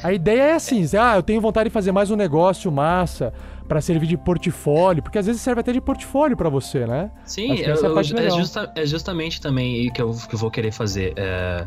a- 0.02 0.08
a 0.08 0.12
ideia 0.14 0.42
é 0.44 0.52
assim, 0.54 0.82
ah, 0.98 1.16
eu 1.16 1.22
tenho 1.22 1.42
vontade 1.42 1.68
de 1.68 1.74
fazer 1.74 1.92
mais 1.92 2.10
um 2.10 2.16
negócio 2.16 2.72
massa 2.72 3.34
pra 3.70 3.80
servir 3.80 4.08
de 4.08 4.16
portfólio, 4.16 5.00
porque 5.00 5.16
às 5.16 5.26
vezes 5.26 5.40
serve 5.40 5.60
até 5.60 5.72
de 5.72 5.80
portfólio 5.80 6.36
pra 6.36 6.48
você, 6.48 6.84
né? 6.86 7.08
Sim, 7.24 7.52
é 7.52 7.70
é, 7.70 7.74
legal. 8.24 8.38
justa- 8.40 8.72
é 8.74 8.84
justamente 8.84 9.40
também 9.40 9.88
que 9.92 10.02
eu, 10.02 10.10
que 10.28 10.34
eu 10.34 10.38
vou 10.40 10.50
querer 10.50 10.72
fazer. 10.72 11.14
é, 11.16 11.64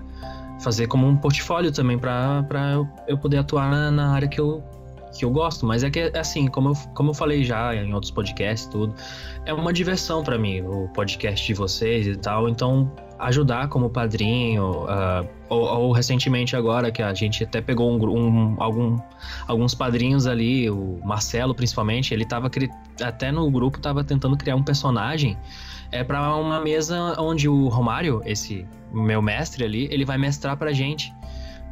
fazer 0.61 0.88
como 0.88 1.07
um 1.07 1.15
portfólio 1.15 1.71
também 1.71 1.97
pra 1.97 2.43
eu, 2.73 2.88
eu 3.07 3.17
poder 3.17 3.38
atuar 3.38 3.71
na, 3.71 3.89
na 3.89 4.13
área 4.13 4.27
que 4.27 4.39
eu, 4.39 4.61
que 5.17 5.23
eu 5.23 5.30
gosto. 5.31 5.65
Mas 5.65 5.81
é 5.84 5.89
que, 5.89 6.11
assim, 6.13 6.47
como 6.47 6.69
eu, 6.69 6.73
como 6.93 7.11
eu 7.11 7.13
falei 7.13 7.43
já 7.45 7.73
em 7.73 7.93
outros 7.93 8.11
podcasts 8.11 8.67
tudo, 8.67 8.93
é 9.45 9.53
uma 9.53 9.71
diversão 9.71 10.23
pra 10.23 10.38
mim 10.38 10.61
o 10.61 10.89
podcast 10.89 11.47
de 11.47 11.53
vocês 11.53 12.05
e 12.05 12.15
tal. 12.17 12.49
Então, 12.49 12.91
ajudar 13.26 13.68
como 13.70 13.90
padrinho, 13.90 14.86
ah, 14.88 15.26
ou, 15.50 15.62
ou 15.62 15.91
recentemente 15.91 16.56
agora 16.56 16.91
que 16.91 17.02
a 17.02 17.14
gente 17.14 17.44
até 17.44 17.62
pegou 17.62 17.91
um, 17.91 18.18
um- 18.18 18.56
algum, 18.60 18.98
alguns 19.48 19.74
padrinhos 19.76 20.28
ali, 20.28 20.70
o 20.70 21.00
Marcelo 21.04 21.54
principalmente, 21.54 22.14
ele 22.14 22.26
tava 22.26 22.50
até 23.02 23.32
no 23.32 23.50
grupo 23.50 23.80
tava 23.80 24.04
tentando 24.04 24.36
criar 24.38 24.56
um 24.56 24.64
personagem 24.64 25.38
é 25.91 26.04
para 26.04 26.36
uma 26.36 26.60
mesa 26.60 27.16
onde 27.20 27.48
o 27.48 27.68
Romário, 27.68 28.22
esse 28.26 28.66
meu 28.91 29.22
mestre 29.22 29.64
ali, 29.64 29.88
ele 29.91 30.04
vai 30.04 30.18
mestrar 30.18 30.58
pra 30.58 30.74
gente. 30.74 31.14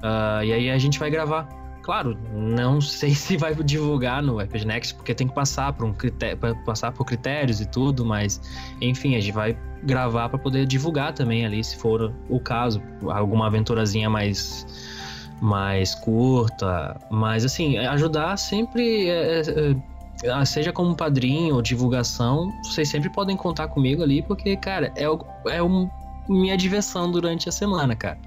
Ah, 0.03 0.45
e 0.45 0.53
aí 0.53 0.69
a 0.69 0.77
gente 0.77 0.99
vai 0.99 1.09
gravar. 1.09 1.49
Claro, 1.83 2.17
não 2.33 2.79
sei 2.79 3.13
se 3.15 3.37
vai 3.37 3.53
divulgar 3.55 4.21
no 4.21 4.39
RPG 4.39 4.65
Next, 4.65 4.95
porque 4.95 5.13
tem 5.13 5.27
que 5.27 5.33
passar 5.33 5.73
por 5.73 5.85
um 5.85 5.93
critério, 5.93 6.37
passar 6.65 6.91
por 6.91 7.05
critérios 7.05 7.59
e 7.59 7.65
tudo, 7.65 8.05
mas 8.05 8.41
enfim, 8.79 9.15
a 9.15 9.19
gente 9.19 9.33
vai 9.33 9.57
gravar 9.83 10.29
para 10.29 10.37
poder 10.37 10.65
divulgar 10.65 11.13
também 11.13 11.45
ali, 11.45 11.63
se 11.63 11.75
for 11.77 12.13
o 12.29 12.39
caso, 12.39 12.81
alguma 13.07 13.47
aventurazinha 13.47 14.09
mais 14.09 14.65
mais 15.41 15.95
curta, 15.95 17.01
mas 17.09 17.43
assim, 17.43 17.75
ajudar 17.79 18.37
sempre 18.37 19.09
é, 19.09 19.41
é, 19.41 19.75
é, 20.29 20.45
seja 20.45 20.71
como 20.71 20.95
padrinho 20.95 21.55
ou 21.55 21.63
divulgação, 21.63 22.47
vocês 22.63 22.87
sempre 22.87 23.09
podem 23.09 23.35
contar 23.35 23.67
comigo 23.67 24.03
ali, 24.03 24.21
porque, 24.21 24.55
cara, 24.55 24.93
é, 24.95 25.05
é 25.47 25.63
um- 25.63 25.89
minha 26.29 26.55
diversão 26.55 27.11
durante 27.11 27.49
a 27.49 27.51
semana, 27.51 27.95
cara. 27.95 28.19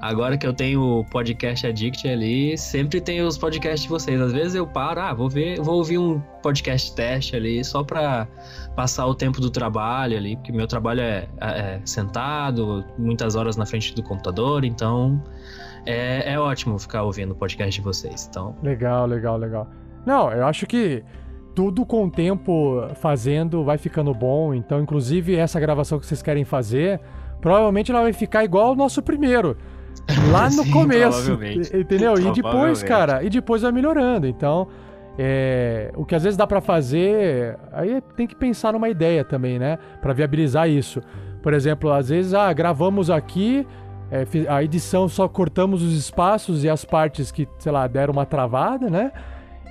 Agora 0.00 0.38
que 0.38 0.46
eu 0.46 0.52
tenho 0.52 0.80
o 0.80 1.04
podcast 1.04 1.66
Addict 1.66 2.08
ali, 2.08 2.56
sempre 2.56 3.00
tem 3.00 3.20
os 3.20 3.36
podcasts 3.36 3.82
de 3.82 3.88
vocês. 3.88 4.20
Às 4.20 4.32
vezes 4.32 4.54
eu 4.54 4.66
paro, 4.66 5.00
ah, 5.00 5.12
vou 5.12 5.28
ver, 5.28 5.60
vou 5.60 5.76
ouvir 5.76 5.98
um 5.98 6.20
podcast 6.42 6.94
teste 6.94 7.34
ali, 7.34 7.64
só 7.64 7.82
pra 7.82 8.28
passar 8.76 9.06
o 9.06 9.14
tempo 9.14 9.40
do 9.40 9.50
trabalho 9.50 10.16
ali, 10.16 10.36
porque 10.36 10.52
meu 10.52 10.68
trabalho 10.68 11.00
é, 11.00 11.28
é 11.40 11.80
sentado, 11.84 12.84
muitas 12.96 13.34
horas 13.34 13.56
na 13.56 13.66
frente 13.66 13.92
do 13.94 14.02
computador, 14.02 14.64
então 14.64 15.20
é, 15.84 16.32
é 16.32 16.38
ótimo 16.38 16.78
ficar 16.78 17.02
ouvindo 17.02 17.32
o 17.32 17.34
podcast 17.34 17.74
de 17.74 17.84
vocês. 17.84 18.28
Então, 18.30 18.54
Legal, 18.62 19.04
legal, 19.06 19.36
legal. 19.36 19.68
Não, 20.06 20.30
eu 20.30 20.46
acho 20.46 20.64
que 20.66 21.02
tudo 21.56 21.84
com 21.84 22.04
o 22.04 22.10
tempo 22.10 22.88
fazendo 22.94 23.64
vai 23.64 23.78
ficando 23.78 24.14
bom. 24.14 24.54
Então, 24.54 24.80
inclusive, 24.80 25.34
essa 25.34 25.58
gravação 25.58 25.98
que 25.98 26.06
vocês 26.06 26.22
querem 26.22 26.44
fazer, 26.44 27.00
provavelmente 27.40 27.90
ela 27.90 28.02
vai 28.02 28.12
ficar 28.12 28.44
igual 28.44 28.68
ao 28.68 28.76
nosso 28.76 29.02
primeiro. 29.02 29.56
Lá 30.30 30.44
no 30.46 30.62
Sim, 30.64 30.70
começo. 30.70 31.32
Entendeu? 31.74 32.18
E 32.18 32.32
depois, 32.32 32.82
cara, 32.82 33.22
e 33.22 33.30
depois 33.30 33.62
vai 33.62 33.72
melhorando. 33.72 34.26
Então, 34.26 34.68
é, 35.18 35.90
o 35.96 36.04
que 36.04 36.14
às 36.14 36.22
vezes 36.22 36.36
dá 36.36 36.46
pra 36.46 36.60
fazer, 36.60 37.58
aí 37.72 38.00
tem 38.16 38.26
que 38.26 38.36
pensar 38.36 38.72
numa 38.72 38.88
ideia 38.88 39.24
também, 39.24 39.58
né? 39.58 39.78
Pra 40.00 40.12
viabilizar 40.12 40.68
isso. 40.68 41.02
Por 41.42 41.52
exemplo, 41.52 41.92
às 41.92 42.08
vezes, 42.08 42.34
ah, 42.34 42.52
gravamos 42.52 43.10
aqui, 43.10 43.66
é, 44.10 44.24
a 44.48 44.62
edição 44.62 45.08
só 45.08 45.28
cortamos 45.28 45.82
os 45.82 45.92
espaços 45.92 46.64
e 46.64 46.68
as 46.68 46.84
partes 46.84 47.30
que, 47.30 47.48
sei 47.58 47.72
lá, 47.72 47.86
deram 47.86 48.12
uma 48.12 48.24
travada, 48.24 48.88
né? 48.88 49.12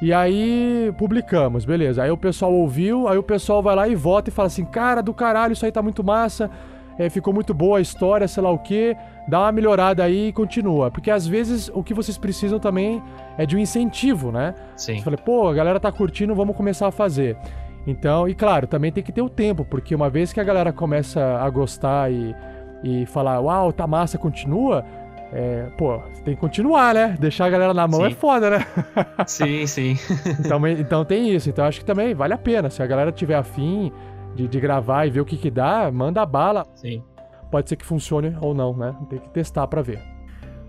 E 0.02 0.14
aí 0.14 0.94
publicamos, 0.98 1.66
beleza. 1.66 2.04
Aí 2.04 2.12
o 2.12 2.18
pessoal 2.18 2.54
ouviu, 2.54 3.08
aí 3.08 3.18
o 3.18 3.24
pessoal 3.24 3.64
vai 3.64 3.76
lá 3.76 3.88
e 3.88 3.96
vota 3.96 4.30
e 4.30 4.34
fala 4.34 4.48
assim: 4.48 4.64
cara 4.66 5.02
do 5.02 5.14
caralho, 5.14 5.54
isso 5.54 5.66
aí 5.66 5.72
tá 5.72 5.82
muito 5.82 6.04
massa, 6.04 6.52
é, 7.00 7.10
ficou 7.10 7.34
muito 7.34 7.54
boa 7.54 7.80
a 7.80 7.82
história, 7.82 8.28
sei 8.28 8.44
lá 8.44 8.52
o 8.52 8.60
quê, 8.60 8.96
dá 9.28 9.42
uma 9.42 9.52
melhorada 9.52 10.04
aí 10.04 10.30
e 10.30 10.34
continua. 10.34 10.90
Porque 10.90 11.12
às 11.12 11.28
vezes 11.28 11.70
o 11.74 11.84
que 11.84 11.94
vocês 11.94 12.18
precisam 12.18 12.60
também 12.60 13.02
é 13.38 13.46
de 13.46 13.56
um 13.56 13.60
incentivo, 13.60 14.32
né? 14.32 14.56
Sim. 14.76 14.98
Você 14.98 15.04
fala, 15.04 15.18
pô, 15.18 15.48
a 15.48 15.54
galera 15.54 15.80
tá 15.80 15.92
curtindo, 15.92 16.34
vamos 16.34 16.56
começar 16.56 16.88
a 16.88 16.92
fazer. 16.92 17.38
Então, 17.86 18.28
e 18.28 18.36
claro, 18.36 18.68
também 18.68 18.92
tem 18.92 19.04
que 19.04 19.12
ter 19.12 19.22
o 19.22 19.30
tempo, 19.30 19.64
porque 19.64 19.96
uma 19.96 20.10
vez 20.10 20.34
que 20.34 20.40
a 20.40 20.44
galera 20.44 20.74
começa 20.74 21.38
a 21.40 21.50
gostar 21.50 22.12
e, 22.12 22.36
e 22.84 23.06
falar, 23.06 23.40
uau, 23.40 23.72
tá 23.72 23.88
massa, 23.88 24.18
continua, 24.18 24.84
é, 25.32 25.70
pô, 25.78 26.00
tem 26.24 26.36
que 26.36 26.40
continuar, 26.40 26.94
né? 26.94 27.16
Deixar 27.20 27.46
a 27.46 27.50
galera 27.50 27.74
na 27.74 27.88
mão 27.88 28.06
é 28.06 28.10
Sim. 28.10 28.16
foda, 28.16 28.50
né? 28.50 28.66
sim, 29.28 29.68
sim. 29.68 29.96
então, 30.40 30.68
então 30.68 31.06
tem 31.06 31.34
isso. 31.34 31.50
Então 31.50 31.66
acho 31.66 31.80
que 31.80 31.86
também 31.86 32.14
vale 32.14 32.34
a 32.34 32.38
pena. 32.38 32.70
Se 32.70 32.82
a 32.82 32.88
galera 32.88 33.12
tiver 33.12 33.36
afim 33.36 33.92
de, 34.36 34.48
de 34.48 34.60
gravar 34.60 35.06
e 35.06 35.10
ver 35.10 35.22
o 35.22 35.26
que 35.26 35.38
que 35.38 35.52
dá, 35.52 35.92
manda 35.92 36.26
bala. 36.26 36.66
Sim. 36.76 37.04
Pode 37.50 37.70
ser 37.70 37.76
que 37.76 37.86
funcione 37.86 38.36
ou 38.42 38.54
não, 38.54 38.76
né? 38.76 38.96
Tem 39.10 39.20
que 39.20 39.30
testar 39.30 39.68
pra 39.68 39.82
ver. 39.82 40.02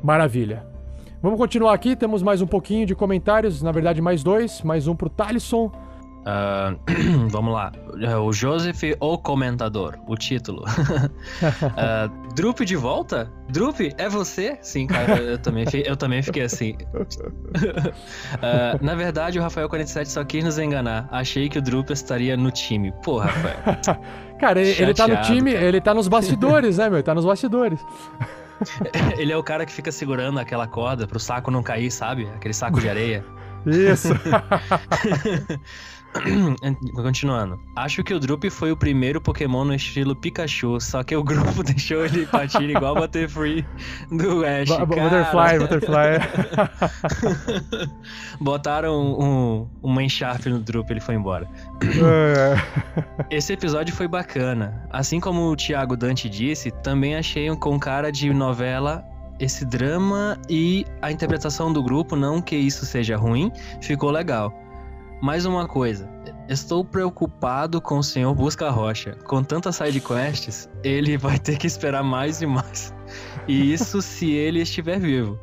Maravilha. 0.03 0.65
Vamos 1.21 1.39
continuar 1.39 1.75
aqui, 1.75 1.97
temos 1.97 2.23
mais 2.23 2.41
um 2.41 2.47
pouquinho 2.47 2.87
de 2.87 2.95
comentários, 2.95 3.61
na 3.61 3.73
verdade 3.73 4.01
mais 4.01 4.23
dois, 4.23 4.63
mais 4.63 4.87
um 4.87 4.95
pro 4.95 5.09
Talisson. 5.09 5.73
Ah, 6.31 6.75
vamos 7.31 7.55
lá. 7.55 7.73
O 8.23 8.31
Joseph, 8.35 8.83
o 9.01 9.17
comentador, 9.17 9.99
o 10.07 10.15
título. 10.15 10.63
Drup 12.37 12.67
de 12.67 12.77
volta? 12.77 13.33
Drup, 13.49 13.81
é 13.97 14.11
você? 14.11 14.59
Sim, 14.61 14.87
cara, 14.87 15.17
eu 15.17 15.39
também, 15.39 15.65
eu 15.87 15.97
também 15.97 16.23
fiquei 16.23 16.43
assim. 16.43 16.77
Ah, 18.43 18.77
na 18.81 18.95
verdade, 18.95 19.39
o 19.39 19.43
Rafael 19.43 19.69
47 19.69 20.11
só 20.11 20.25
quis 20.25 20.45
nos 20.45 20.59
enganar. 20.59 21.09
Achei 21.11 21.49
que 21.49 21.59
o 21.59 21.63
Drup 21.63 21.91
estaria 21.91 22.37
no 22.37 22.51
time. 22.51 22.93
Pô, 23.03 23.19
Rafael. 23.19 23.57
Cara, 24.39 24.61
ele, 24.61 24.83
ele 24.83 24.95
tá 24.95 25.09
no 25.09 25.21
time, 25.23 25.53
cara. 25.53 25.65
ele 25.65 25.81
tá 25.81 25.95
nos 25.95 26.07
bastidores, 26.07 26.79
né, 26.79 26.89
meu? 26.89 26.99
Ele 26.99 27.03
tá 27.03 27.15
nos 27.15 27.25
bastidores. 27.25 27.81
Ele 29.17 29.33
é 29.33 29.37
o 29.37 29.43
cara 29.43 29.67
que 29.67 29.73
fica 29.73 29.91
segurando 29.91 30.39
aquela 30.39 30.67
corda 30.67 31.07
pro 31.07 31.19
saco 31.19 31.51
não 31.51 31.63
cair, 31.63 31.91
sabe? 31.91 32.29
Aquele 32.37 32.55
saco 32.55 32.81
de 32.81 32.89
areia. 32.89 33.25
Isso. 33.67 34.09
Continuando. 36.95 37.61
Acho 37.77 38.03
que 38.03 38.15
o 38.15 38.21
Drup 38.21 38.45
foi 38.51 38.73
o 38.73 38.77
primeiro 38.77 39.21
Pokémon 39.21 39.65
no 39.65 39.75
estilo 39.75 40.17
Pikachu, 40.17 40.81
só 40.81 41.03
que 41.03 41.15
o 41.15 41.23
grupo 41.23 41.63
deixou 41.65 42.05
ele 42.05 42.27
partir 42.27 42.71
igual 42.71 42.97
o 42.97 43.01
Butterfree 43.01 43.65
do 44.11 44.45
Ash. 44.45 44.69
Cara. 44.69 44.87
Butterfly, 44.87 45.59
Butterfly. 45.59 46.19
Botaram 48.41 48.95
um, 49.21 49.69
uma 49.83 50.03
encharpe 50.03 50.49
no 50.49 50.59
Drup, 50.59 50.91
ele 50.91 51.01
foi 51.01 51.15
embora. 51.15 51.49
É. 51.83 52.57
Esse 53.31 53.53
episódio 53.53 53.95
foi 53.95 54.09
bacana. 54.09 54.83
Assim 54.91 55.21
como 55.21 55.51
o 55.51 55.57
Thiago 55.57 55.97
Dante 55.97 56.29
disse, 56.29 56.71
também 56.71 57.17
achei 57.17 57.51
um 57.51 57.57
com 57.57 57.79
cara 57.79 58.11
de 58.11 58.33
novela 58.33 59.05
esse 59.39 59.65
drama 59.65 60.37
e 60.49 60.85
a 61.01 61.13
interpretação 61.13 61.73
do 61.73 61.83
grupo, 61.83 62.17
não 62.17 62.43
que 62.43 62.57
isso 62.57 62.85
seja 62.85 63.17
ruim, 63.17 63.53
ficou 63.81 64.11
legal. 64.11 64.53
Mais 65.21 65.45
uma 65.45 65.67
coisa, 65.67 66.09
estou 66.49 66.85
preocupado 66.85 67.81
com 67.81 67.99
o 67.99 68.03
senhor 68.05 68.33
Busca 68.35 68.71
Rocha. 68.71 69.17
Com 69.25 69.43
tantas 69.43 69.75
sidequests, 69.75 70.71
ele 70.85 71.19
vai 71.19 71.41
ter 71.41 71.59
que 71.59 71.67
esperar 71.67 72.05
mais 72.05 72.41
e 72.41 72.47
mais. 72.47 72.95
E 73.49 73.73
isso 73.73 74.01
se 74.03 74.31
ele 74.31 74.61
estiver 74.61 75.01
vivo. 75.01 75.37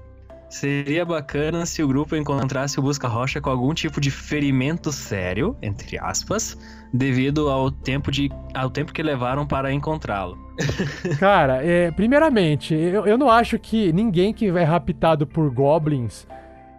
Seria 0.50 1.04
bacana 1.04 1.66
se 1.66 1.84
o 1.84 1.88
grupo 1.90 2.16
encontrasse 2.16 2.80
o 2.80 2.82
Busca 2.82 3.10
Rocha 3.10 3.42
com 3.42 3.50
algum 3.50 3.74
tipo 3.74 4.00
de 4.00 4.10
ferimento 4.10 4.94
sério, 4.94 5.58
entre 5.62 6.00
aspas, 6.00 6.58
devido 6.94 7.50
ao 7.50 7.70
tempo, 7.70 8.10
de, 8.10 8.30
ao 8.54 8.70
tempo 8.70 8.94
que 8.94 9.04
levaram 9.04 9.46
para 9.46 9.74
encontrá-lo. 9.74 10.38
Cara, 11.20 11.62
é, 11.62 11.92
primeiramente, 11.92 12.74
eu, 12.74 13.06
eu 13.06 13.18
não 13.18 13.30
acho 13.30 13.60
que 13.60 13.92
ninguém 13.92 14.34
que 14.34 14.48
é 14.48 14.64
raptado 14.64 15.28
por 15.28 15.50
goblins, 15.54 16.26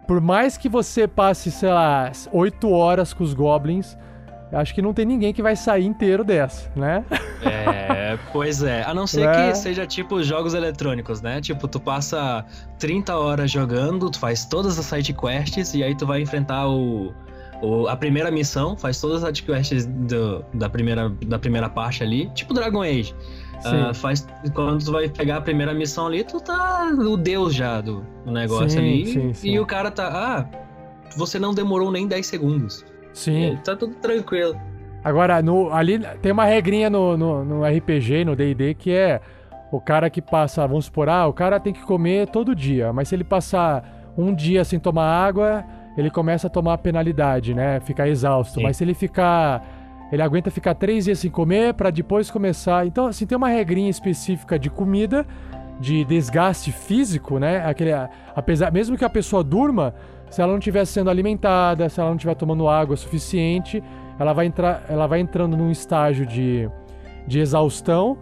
por 0.07 0.21
mais 0.21 0.57
que 0.57 0.69
você 0.69 1.07
passe, 1.07 1.51
sei 1.51 1.69
lá, 1.69 2.11
8 2.31 2.69
horas 2.71 3.13
com 3.13 3.23
os 3.23 3.33
goblins, 3.33 3.97
acho 4.51 4.73
que 4.73 4.81
não 4.81 4.93
tem 4.93 5.05
ninguém 5.05 5.33
que 5.33 5.41
vai 5.41 5.55
sair 5.55 5.85
inteiro 5.85 6.23
dessa, 6.23 6.71
né? 6.75 7.03
É, 7.43 8.17
pois 8.33 8.63
é. 8.63 8.83
A 8.83 8.93
não 8.93 9.05
ser 9.05 9.27
É. 9.27 9.31
que 9.51 9.55
seja 9.57 9.85
tipo 9.85 10.23
jogos 10.23 10.53
eletrônicos, 10.55 11.21
né? 11.21 11.39
Tipo, 11.39 11.67
tu 11.67 11.79
passa 11.79 12.43
30 12.79 13.15
horas 13.15 13.51
jogando, 13.51 14.09
tu 14.09 14.17
faz 14.19 14.43
todas 14.45 14.79
as 14.79 14.85
sidequests 14.85 15.73
e 15.75 15.83
aí 15.83 15.93
tu 15.95 16.05
vai 16.07 16.21
enfrentar 16.21 16.67
o, 16.67 17.13
o- 17.61 17.87
a 17.87 17.95
primeira 17.95 18.31
missão, 18.31 18.75
faz 18.75 18.99
todas 18.99 19.23
as 19.23 19.37
sidequests 19.37 19.85
do, 19.85 20.43
da, 20.53 20.67
primeira, 20.69 21.09
da 21.27 21.37
primeira 21.37 21.69
parte 21.69 22.01
ali, 22.01 22.27
tipo 22.33 22.53
Dragon 22.53 22.81
Age. 22.81 23.13
Ah, 23.65 23.93
faz, 23.93 24.27
quando 24.53 24.83
tu 24.83 24.91
vai 24.91 25.09
pegar 25.09 25.37
a 25.37 25.41
primeira 25.41 25.73
missão 25.73 26.07
ali, 26.07 26.23
tu 26.23 26.39
tá 26.39 26.91
o 26.97 27.17
deus 27.17 27.53
já 27.55 27.81
do, 27.81 28.05
do 28.25 28.31
negócio 28.31 28.69
Sim, 28.69 28.77
ali. 28.79 29.05
sim, 29.05 29.33
sim. 29.33 29.49
E 29.49 29.59
o 29.59 29.65
cara 29.65 29.89
tá. 29.91 30.07
Ah, 30.07 30.45
você 31.15 31.39
não 31.39 31.53
demorou 31.53 31.91
nem 31.91 32.07
10 32.07 32.25
segundos. 32.25 32.85
Sim. 33.13 33.53
É, 33.53 33.55
Tá 33.57 33.75
tudo 33.75 33.95
tranquilo. 33.95 34.55
Agora, 35.03 35.41
no, 35.41 35.71
ali 35.73 35.99
tem 36.21 36.31
uma 36.31 36.45
regrinha 36.45 36.89
no, 36.89 37.15
no, 37.17 37.45
no 37.45 37.65
RPG, 37.65 38.25
no 38.25 38.35
D&D, 38.35 38.73
que 38.73 38.91
é 38.91 39.21
o 39.71 39.79
cara 39.79 40.09
que 40.09 40.21
passa, 40.21 40.67
vamos 40.67 40.85
supor, 40.85 41.09
ah, 41.09 41.27
o 41.27 41.33
cara 41.33 41.59
tem 41.59 41.73
que 41.73 41.81
comer 41.81 42.27
todo 42.27 42.55
dia, 42.55 42.91
mas 42.91 43.07
se 43.07 43.15
ele 43.15 43.23
passar 43.23 44.11
um 44.17 44.33
dia 44.33 44.63
sem 44.63 44.79
tomar 44.79 45.05
água, 45.05 45.63
ele 45.97 46.09
começa 46.09 46.47
a 46.47 46.49
tomar 46.49 46.77
penalidade, 46.79 47.53
né? 47.53 47.79
Ficar 47.79 48.07
exausto. 48.07 48.61
Mas 48.61 48.77
se 48.77 48.83
ele 48.83 48.93
ficar... 48.93 49.76
Ele 50.11 50.21
aguenta 50.21 50.49
ficar 50.49 50.73
três 50.73 51.05
dias 51.05 51.19
sem 51.19 51.29
comer 51.29 51.73
pra 51.73 51.89
depois 51.89 52.31
começar... 52.31 52.85
Então, 52.87 53.07
assim, 53.07 53.25
tem 53.25 53.37
uma 53.37 53.49
regrinha 53.49 53.89
específica 53.89 54.57
de 54.57 54.69
comida, 54.69 55.25
de 55.79 56.05
desgaste 56.05 56.71
físico, 56.71 57.39
né? 57.39 57.65
Aquele, 57.65 57.91
apesar, 58.35 58.71
mesmo 58.71 58.97
que 58.97 59.05
a 59.05 59.09
pessoa 59.09 59.43
durma, 59.43 59.93
se 60.29 60.41
ela 60.41 60.51
não 60.51 60.59
estiver 60.59 60.85
sendo 60.85 61.09
alimentada, 61.09 61.89
se 61.89 61.99
ela 61.99 62.09
não 62.09 62.15
estiver 62.15 62.35
tomando 62.35 62.67
água 62.67 62.95
suficiente, 62.95 63.83
ela 64.19 64.33
vai, 64.33 64.45
entrar, 64.45 64.83
ela 64.89 65.07
vai 65.07 65.19
entrando 65.19 65.55
num 65.55 65.69
estágio 65.69 66.25
de, 66.25 66.69
de 67.27 67.39
exaustão 67.39 68.17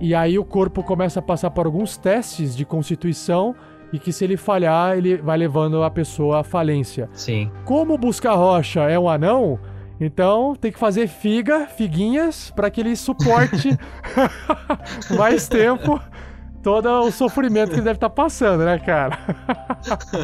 e 0.00 0.14
aí 0.14 0.38
o 0.38 0.44
corpo 0.44 0.82
começa 0.82 1.20
a 1.20 1.22
passar 1.22 1.50
por 1.50 1.66
alguns 1.66 1.96
testes 1.96 2.56
de 2.56 2.64
constituição 2.64 3.54
e 3.92 3.98
que 3.98 4.12
se 4.12 4.24
ele 4.24 4.36
falhar, 4.36 4.96
ele 4.96 5.16
vai 5.16 5.38
levando 5.38 5.82
a 5.82 5.90
pessoa 5.90 6.40
à 6.40 6.44
falência. 6.44 7.08
Sim. 7.12 7.50
Como 7.64 7.94
o 7.94 7.98
Busca-Rocha 7.98 8.80
é 8.82 8.98
um 8.98 9.08
anão, 9.08 9.58
então 10.00 10.54
tem 10.54 10.72
que 10.72 10.78
fazer 10.78 11.06
figa, 11.06 11.66
figuinhas, 11.66 12.50
para 12.50 12.70
que 12.70 12.80
ele 12.80 12.96
suporte 12.96 13.78
mais 15.16 15.48
tempo 15.48 16.00
todo 16.64 16.88
o 16.88 17.12
sofrimento 17.12 17.68
que 17.68 17.74
ele 17.76 17.82
deve 17.82 17.98
estar 17.98 18.08
passando, 18.08 18.64
né, 18.64 18.78
cara? 18.78 19.18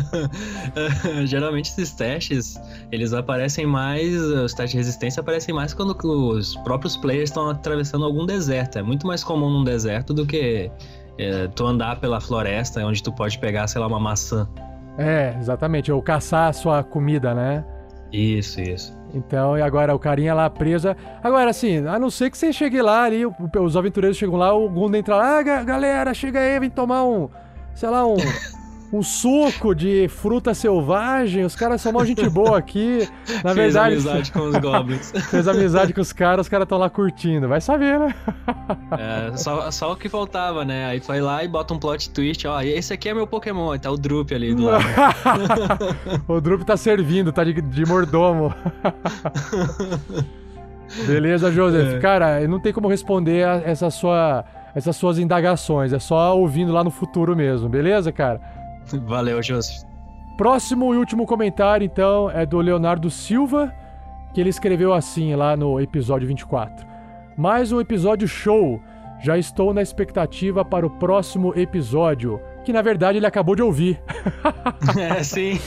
Geralmente 1.26 1.70
esses 1.70 1.92
testes, 1.92 2.58
eles 2.90 3.12
aparecem 3.12 3.66
mais, 3.66 4.14
os 4.20 4.54
testes 4.54 4.70
de 4.70 4.76
resistência 4.78 5.20
aparecem 5.20 5.54
mais 5.54 5.74
quando 5.74 5.94
os 6.02 6.56
próprios 6.56 6.96
players 6.96 7.28
estão 7.28 7.50
atravessando 7.50 8.06
algum 8.06 8.24
deserto. 8.24 8.78
É 8.78 8.82
muito 8.82 9.06
mais 9.06 9.22
comum 9.22 9.50
num 9.50 9.62
deserto 9.62 10.14
do 10.14 10.26
que 10.26 10.70
é, 11.18 11.46
tu 11.48 11.66
andar 11.66 12.00
pela 12.00 12.18
floresta, 12.20 12.84
onde 12.84 13.02
tu 13.02 13.12
pode 13.12 13.38
pegar, 13.38 13.66
sei 13.66 13.80
lá, 13.80 13.86
uma 13.86 14.00
maçã. 14.00 14.48
É, 14.96 15.36
exatamente, 15.38 15.92
ou 15.92 16.02
caçar 16.02 16.48
a 16.48 16.52
sua 16.54 16.82
comida, 16.82 17.34
né? 17.34 17.62
Isso, 18.12 18.60
isso. 18.60 18.98
Então, 19.14 19.56
e 19.58 19.62
agora 19.62 19.94
o 19.94 19.98
carinha 19.98 20.34
lá 20.34 20.48
preso. 20.48 20.94
Agora, 21.22 21.50
assim, 21.50 21.86
a 21.86 21.98
não 21.98 22.10
ser 22.10 22.30
que 22.30 22.38
você 22.38 22.52
chegue 22.52 22.80
lá 22.80 23.04
ali, 23.04 23.22
os 23.26 23.76
aventureiros 23.76 24.16
chegam 24.16 24.36
lá, 24.36 24.52
o 24.54 24.68
Gunda 24.68 24.98
entra 24.98 25.16
lá, 25.16 25.38
ah, 25.38 25.42
ga- 25.42 25.64
galera, 25.64 26.14
chega 26.14 26.38
aí, 26.40 26.58
vem 26.60 26.70
tomar 26.70 27.04
um, 27.04 27.28
sei 27.74 27.88
lá, 27.88 28.06
um, 28.06 28.16
um 28.92 29.02
suco 29.02 29.74
de 29.74 30.08
fruta 30.08 30.52
selvagem. 30.52 31.44
Os 31.44 31.54
caras 31.54 31.80
são 31.80 31.92
mó 31.92 32.04
gente 32.04 32.28
boa 32.28 32.58
aqui. 32.58 33.08
Na 33.44 33.54
Fez 33.54 33.74
verdade. 33.74 33.94
amizade 33.94 34.32
com 34.32 34.40
os 34.40 34.56
goblins. 34.56 35.12
Fez 35.30 35.46
amizade 35.46 35.92
com 35.92 36.00
os 36.00 36.12
caras, 36.12 36.46
os 36.46 36.48
caras 36.50 36.64
estão 36.64 36.78
lá 36.78 36.90
curtindo. 36.90 37.48
Vai 37.48 37.60
saber, 37.60 37.98
né? 37.98 38.14
É, 38.98 39.36
só, 39.36 39.70
só 39.70 39.92
o 39.92 39.96
que 39.96 40.08
faltava, 40.08 40.64
né? 40.64 40.86
Aí 40.86 41.00
vai 41.00 41.20
lá 41.20 41.44
e 41.44 41.48
bota 41.48 41.72
um 41.72 41.78
plot 41.78 42.10
twist, 42.10 42.46
ó, 42.46 42.60
esse 42.60 42.92
aqui 42.92 43.08
é 43.08 43.14
meu 43.14 43.26
Pokémon, 43.26 43.72
aí 43.72 43.78
tá 43.78 43.90
o 43.90 43.96
Drup 43.96 44.32
ali 44.32 44.54
do 44.54 44.64
lado. 44.64 44.84
o 46.26 46.40
Drup 46.40 46.64
tá 46.64 46.76
servindo, 46.76 47.32
tá 47.32 47.44
de, 47.44 47.60
de 47.60 47.86
mordomo. 47.86 48.54
Beleza, 51.06 51.52
Joseph. 51.52 51.94
É. 51.94 51.98
Cara, 52.00 52.46
não 52.48 52.58
tem 52.58 52.72
como 52.72 52.88
responder 52.88 53.46
a 53.46 53.62
essa 53.64 53.90
sua, 53.90 54.44
essas 54.74 54.96
suas 54.96 55.18
indagações. 55.18 55.92
É 55.92 55.98
só 55.98 56.36
ouvindo 56.36 56.72
lá 56.72 56.82
no 56.82 56.90
futuro 56.90 57.36
mesmo, 57.36 57.68
beleza, 57.68 58.10
cara? 58.10 58.40
Valeu, 59.06 59.42
Joseph. 59.42 59.84
Próximo 60.36 60.94
e 60.94 60.96
último 60.96 61.26
comentário, 61.26 61.84
então, 61.84 62.30
é 62.30 62.46
do 62.46 62.58
Leonardo 62.58 63.10
Silva, 63.10 63.72
que 64.32 64.40
ele 64.40 64.50
escreveu 64.50 64.92
assim 64.92 65.34
lá 65.34 65.56
no 65.56 65.80
episódio 65.80 66.26
24. 66.26 66.86
Mais 67.36 67.72
um 67.72 67.80
episódio 67.80 68.26
show. 68.26 68.80
Já 69.22 69.36
estou 69.36 69.74
na 69.74 69.82
expectativa 69.82 70.64
para 70.64 70.86
o 70.86 70.90
próximo 70.90 71.52
episódio, 71.54 72.40
que 72.64 72.72
na 72.72 72.80
verdade 72.80 73.18
ele 73.18 73.26
acabou 73.26 73.54
de 73.54 73.62
ouvir. 73.62 74.02
É, 74.98 75.22
sim. 75.22 75.58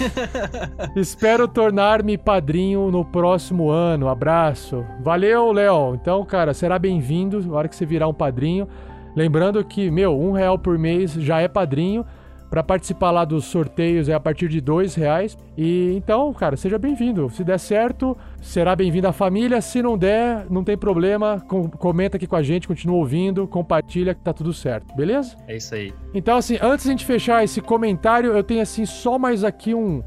Espero 0.96 1.48
tornar-me 1.48 2.18
padrinho 2.18 2.90
no 2.92 3.06
próximo 3.06 3.70
ano. 3.70 4.08
Abraço. 4.08 4.84
Valeu, 5.02 5.52
Léo. 5.52 5.96
Então, 5.96 6.24
cara, 6.26 6.54
será 6.54 6.80
bem-vindo 6.80 7.46
na 7.46 7.56
hora 7.56 7.68
que 7.68 7.76
você 7.76 7.86
virar 7.86 8.08
um 8.08 8.14
padrinho. 8.14 8.68
Lembrando 9.16 9.64
que, 9.64 9.92
meu, 9.92 10.20
um 10.20 10.32
real 10.32 10.58
por 10.58 10.78
mês 10.78 11.14
já 11.14 11.40
é 11.40 11.48
padrinho. 11.48 12.06
Para 12.54 12.62
participar 12.62 13.10
lá 13.10 13.26
dos 13.26 13.46
sorteios 13.46 14.08
é 14.08 14.14
a 14.14 14.20
partir 14.20 14.48
de 14.48 14.62
dois 14.62 14.94
reais. 14.94 15.36
E 15.58 15.92
então, 15.98 16.32
cara, 16.32 16.56
seja 16.56 16.78
bem-vindo. 16.78 17.28
Se 17.32 17.44
der 17.44 17.58
certo, 17.58 18.16
será 18.44 18.76
bem-vindo 18.76 19.08
à 19.08 19.12
família. 19.12 19.60
Se 19.60 19.82
não 19.82 19.98
der, 19.98 20.46
não 20.52 20.64
tem 20.64 20.78
problema. 20.78 21.44
Com- 21.48 21.68
comenta 21.68 22.16
aqui 22.16 22.28
com 22.28 22.36
a 22.36 22.44
gente, 22.44 22.68
continua 22.68 22.98
ouvindo, 22.98 23.48
compartilha 23.48 24.14
que 24.14 24.22
tá 24.22 24.32
tudo 24.32 24.54
certo, 24.54 24.96
beleza? 24.96 25.36
É 25.48 25.58
isso 25.58 25.74
aí. 25.74 25.92
Então, 26.14 26.38
assim, 26.38 26.60
antes 26.62 26.86
de 26.86 26.92
a 26.92 26.94
gente 26.94 27.06
fechar 27.08 27.44
esse 27.44 27.60
comentário, 27.60 28.34
eu 28.34 28.44
tenho, 28.44 28.62
assim, 28.62 28.86
só 28.86 29.18
mais 29.18 29.44
aqui 29.44 29.74
um, 29.74 30.04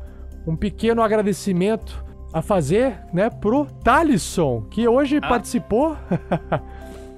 um 0.47 0.55
pequeno 0.55 1.03
agradecimento 1.03 2.07
a 2.33 2.43
fazer, 2.43 3.01
né, 3.13 3.29
pro 3.29 3.67
Talisson, 3.83 4.63
que 4.71 4.87
hoje 4.87 5.21
participou 5.21 5.97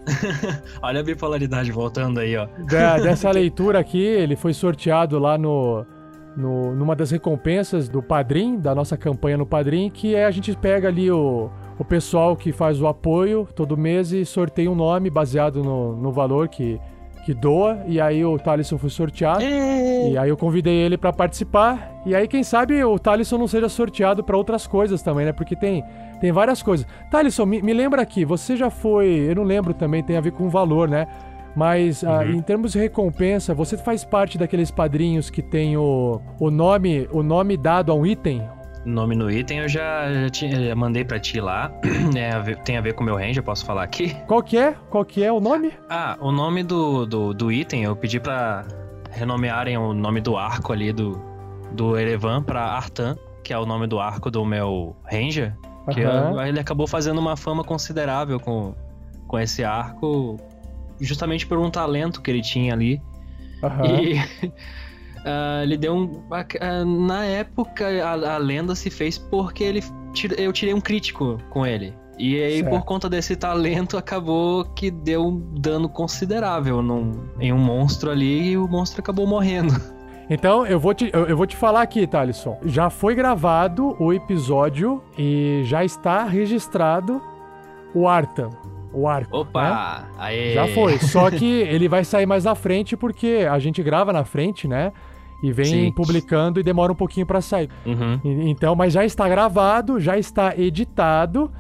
Olha 0.83 1.01
a 1.01 1.03
bipolaridade 1.03 1.71
voltando 1.73 2.21
aí, 2.21 2.37
ó. 2.37 2.47
da- 2.71 2.99
dessa 3.01 3.31
leitura 3.31 3.79
aqui. 3.79 4.03
Ele 4.03 4.37
foi 4.37 4.53
sorteado 4.55 5.19
lá 5.19 5.37
no, 5.39 5.85
no, 6.37 6.75
numa 6.75 6.95
das 6.97 7.11
recompensas 7.11 7.89
do 7.89 8.03
Padrim, 8.03 8.59
da 8.59 8.75
nossa 8.75 8.97
campanha 8.97 9.37
no 9.37 9.47
Padrim, 9.47 9.91
que 9.91 10.15
é 10.15 10.25
a 10.25 10.31
gente 10.31 10.57
pega 10.57 10.89
ali 10.89 11.11
o, 11.11 11.51
o 11.79 11.85
pessoal 11.85 12.37
que 12.37 12.53
faz 12.53 12.81
o 12.81 12.87
apoio 12.87 13.47
todo 13.55 13.77
mês 13.77 14.13
e 14.13 14.25
sorteia 14.25 14.71
um 14.71 14.75
nome 14.75 15.11
baseado 15.11 15.63
no, 15.63 15.97
no 15.97 16.13
valor 16.13 16.49
que, 16.49 16.81
que 17.25 17.35
doa. 17.35 17.79
E 17.87 18.01
aí 18.01 18.25
o 18.25 18.39
Thalisson 18.39 18.79
foi 18.79 18.91
sorteado. 18.91 19.43
E 19.43 20.17
aí 20.17 20.29
eu 20.31 20.37
convidei 20.37 20.75
ele 20.75 20.97
para 20.97 21.13
participar. 21.13 21.93
E 22.07 22.15
aí, 22.15 22.27
quem 22.29 22.43
sabe, 22.43 22.83
o 22.85 22.99
Thalisson 22.99 23.37
não 23.37 23.49
seja 23.49 23.69
sorteado 23.69 24.23
para 24.25 24.37
outras 24.37 24.67
coisas 24.67 25.03
também, 25.03 25.27
né? 25.27 25.33
Porque 25.33 25.55
tem, 25.55 25.85
tem 26.21 26.33
várias 26.33 26.63
coisas. 26.63 26.87
Thalisson, 27.11 27.47
me, 27.47 27.63
me 27.63 27.73
lembra 27.73 28.03
aqui, 28.03 28.25
você 28.25 28.57
já 28.57 28.71
foi. 28.71 29.09
Eu 29.29 29.35
não 29.37 29.45
lembro 29.45 29.73
também, 29.75 30.03
tem 30.03 30.17
a 30.17 30.21
ver 30.21 30.33
com 30.33 30.49
valor, 30.49 30.89
né? 30.89 31.07
Mas 31.57 32.05
ah, 32.05 32.25
em 32.25 32.41
termos 32.41 32.73
de 32.73 32.79
recompensa, 32.79 33.53
você 33.55 33.77
faz 33.77 34.05
parte 34.05 34.39
daqueles 34.39 34.71
padrinhos 34.71 35.29
que 35.31 35.43
tem 35.43 35.77
o, 35.77 36.21
o 36.39 36.51
nome 36.51 37.09
o 37.11 37.23
nome 37.23 37.57
dado 37.57 37.91
a 37.91 37.95
um 37.95 38.07
item? 38.07 38.43
Nome 38.85 39.17
no 39.17 39.29
item 39.31 39.59
eu 39.59 39.69
já, 39.69 40.11
já, 40.13 40.31
te- 40.31 40.67
já 40.69 40.75
mandei 40.77 41.05
pra 41.05 41.19
ti 41.19 41.41
lá. 41.41 41.73
É, 42.17 42.31
a 42.31 42.39
ver- 42.39 42.59
tem 42.59 42.77
a 42.77 42.81
ver 42.81 42.95
com 42.95 43.03
o 43.03 43.07
meu 43.07 43.17
range, 43.17 43.39
eu 43.39 43.43
posso 43.43 43.65
falar 43.67 43.83
aqui? 43.83 44.15
Qual 44.27 44.43
que 44.43 44.57
é? 44.57 44.75
Qual 44.89 45.05
que 45.05 45.23
é 45.25 45.33
o 45.33 45.41
nome? 45.41 45.73
Ah, 45.91 46.17
o 46.21 46.31
nome 46.31 46.63
do, 46.63 47.05
do, 47.05 47.35
do 47.35 47.51
item, 47.53 47.83
eu 47.83 47.95
pedi 47.97 48.21
pra 48.21 48.65
renomearem 49.11 49.77
o 49.77 49.93
nome 49.93 50.21
do 50.21 50.37
arco 50.37 50.73
ali 50.73 50.93
do, 50.93 51.21
do 51.73 51.99
Erevan 51.99 52.43
pra 52.43 52.63
Artan, 52.63 53.17
que 53.43 53.53
é 53.53 53.59
o 53.59 53.67
nome 53.67 53.87
do 53.87 53.99
arco 53.99 54.31
do 54.31 54.45
meu 54.45 54.95
Ranger. 55.11 55.55
Que 55.93 56.03
Aham. 56.03 56.33
eu- 56.33 56.47
ele 56.47 56.61
acabou 56.61 56.87
fazendo 56.87 57.19
uma 57.19 57.37
fama 57.37 57.65
considerável 57.65 58.39
com, 58.39 58.75
com 59.27 59.39
esse 59.39 59.65
arco, 59.65 60.37
justamente 61.01 61.47
por 61.47 61.59
um 61.59 61.71
talento 61.71 62.21
que 62.21 62.31
ele 62.31 62.43
tinha 62.43 62.73
ali. 62.75 63.01
Aham. 63.63 63.87
E 63.87 64.15
ah, 65.25 65.61
ele 65.63 65.77
deu 65.77 65.95
um. 65.95 66.23
ah, 66.31 66.85
na 66.85 67.25
época, 67.25 67.87
a, 68.05 68.35
a 68.35 68.39
lenda 68.39 68.75
se 68.75 68.91
fez 68.91 69.19
porque 69.19 69.65
ele 69.65 69.83
eu 70.37 70.53
tirei 70.53 70.75
um 70.75 70.81
crítico 70.81 71.39
com 71.51 71.67
ele. 71.67 71.95
E 72.19 72.43
aí, 72.43 72.59
Certo. 72.61 72.71
por 72.71 72.85
conta 72.85 73.09
desse 73.09 73.37
talento, 73.37 73.97
acabou 73.97 74.65
que 74.65 74.91
deu 74.91 75.29
um 75.29 75.39
dano 75.61 75.89
considerável 75.89 76.83
num, 76.83 77.29
em 77.39 77.53
um 77.53 77.59
monstro 77.59 78.11
ali 78.11 78.49
e 78.51 78.57
o 78.59 78.67
monstro 78.67 79.01
acabou 79.01 79.27
morrendo. 79.27 79.73
Então, 80.31 80.67
eu 80.67 80.79
vou 80.79 80.93
te, 80.93 81.11
eu, 81.13 81.27
eu 81.27 81.37
vou 81.37 81.47
te 81.47 81.57
falar 81.57 81.83
aqui, 81.83 82.07
Thalisson. 82.07 82.59
Já 82.65 82.91
foi 82.91 83.15
gravado 83.15 83.97
o 83.99 84.13
episódio 84.13 85.03
e 85.17 85.63
já 85.65 85.85
está 85.85 86.25
registrado 86.25 87.21
o 87.95 88.07
Artan. 88.07 88.51
O 88.93 89.07
arco. 89.07 89.37
Opa! 89.39 89.63
né? 90.01 90.09
Aê! 90.19 90.55
Já 90.55 90.67
foi. 90.69 90.99
Só 91.01 91.31
que 91.31 91.45
ele 91.45 91.89
vai 91.89 92.05
sair 92.05 92.27
mais 92.27 92.45
na 92.45 92.55
frente 92.55 92.97
porque 92.97 93.47
a 93.51 93.59
gente 93.59 93.83
grava 93.83 94.13
na 94.13 94.25
frente, 94.25 94.67
né? 94.67 94.93
E 95.43 95.53
vem 95.53 95.67
Sim. 95.67 95.93
publicando 95.93 96.59
e 96.59 96.63
demora 96.63 96.91
um 96.93 96.97
pouquinho 96.97 97.25
pra 97.27 97.41
sair. 97.41 97.69
Uhum. 97.87 98.21
E- 98.25 98.51
Então, 98.51 98.75
mas 98.75 98.93
já 98.93 99.05
está 99.05 99.29
gravado, 99.29 100.01
já 100.01 100.19
está 100.19 100.55
editado 100.57 101.51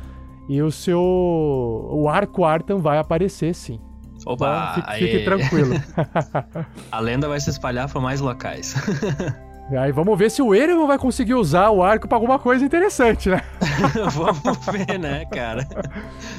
e 0.48 0.60
o 0.62 0.70
seu 0.70 1.00
o 1.00 2.08
arco 2.08 2.44
Artan 2.44 2.78
vai 2.78 2.98
aparecer 2.98 3.54
sim. 3.54 3.78
Opa! 4.32 4.74
Então, 4.78 4.94
fique, 4.94 5.24
tranquilo. 5.24 5.74
A 6.92 7.00
lenda 7.00 7.28
vai 7.28 7.40
se 7.40 7.48
espalhar 7.50 7.88
para 7.90 8.00
mais 8.00 8.20
locais. 8.20 8.74
E 9.72 9.76
aí 9.78 9.90
vamos 9.90 10.18
ver 10.18 10.30
se 10.30 10.42
o 10.42 10.54
Erevan 10.54 10.86
vai 10.86 10.98
conseguir 10.98 11.34
usar 11.34 11.70
o 11.70 11.82
arco 11.82 12.06
pra 12.06 12.16
alguma 12.16 12.38
coisa 12.38 12.64
interessante, 12.64 13.30
né? 13.30 13.40
Vamos 14.12 14.58
ver, 14.66 14.98
né, 14.98 15.24
cara? 15.32 15.66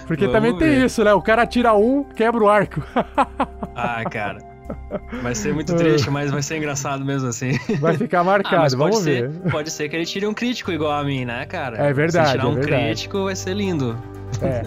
Porque 0.06 0.26
Vamos 0.28 0.34
também 0.40 0.58
tem 0.58 0.70
ver. 0.80 0.86
isso, 0.86 1.04
né? 1.04 1.14
O 1.14 1.22
cara 1.22 1.46
tira 1.48 1.74
um, 1.74 2.04
quebra 2.04 2.44
o 2.44 2.50
arco. 2.50 2.82
Ah, 3.76 4.04
cara. 4.10 4.38
Vai 5.24 5.34
ser 5.34 5.52
muito 5.52 5.76
triste, 5.76 6.12
mas 6.12 6.30
vai 6.30 6.44
ser 6.44 6.58
engraçado 6.58 7.04
mesmo 7.04 7.28
assim. 7.28 7.58
Vai 7.80 7.98
ficar 7.98 8.20
Ah, 8.20 8.24
marcado, 8.24 8.62
pode 8.62 8.76
vamos 8.78 8.98
ser, 9.00 9.28
ver. 9.30 9.52
pode 9.52 9.72
ser 9.72 9.90
que 9.90 9.96
ele 9.96 10.06
tire 10.06 10.28
um 10.28 10.34
crítico 10.34 10.72
igual 10.72 10.92
a 10.92 11.04
mim, 11.04 11.26
né, 11.26 11.44
cara? 11.48 11.78
É 11.78 11.92
verdade, 11.92 12.28
Se 12.28 12.32
tirar 12.34 12.44
é 12.44 12.48
um 12.48 12.54
verdade. 12.54 12.84
crítico, 12.86 13.24
vai 13.24 13.36
ser 13.36 13.56
lindo. 13.56 13.98
É. 14.44 14.62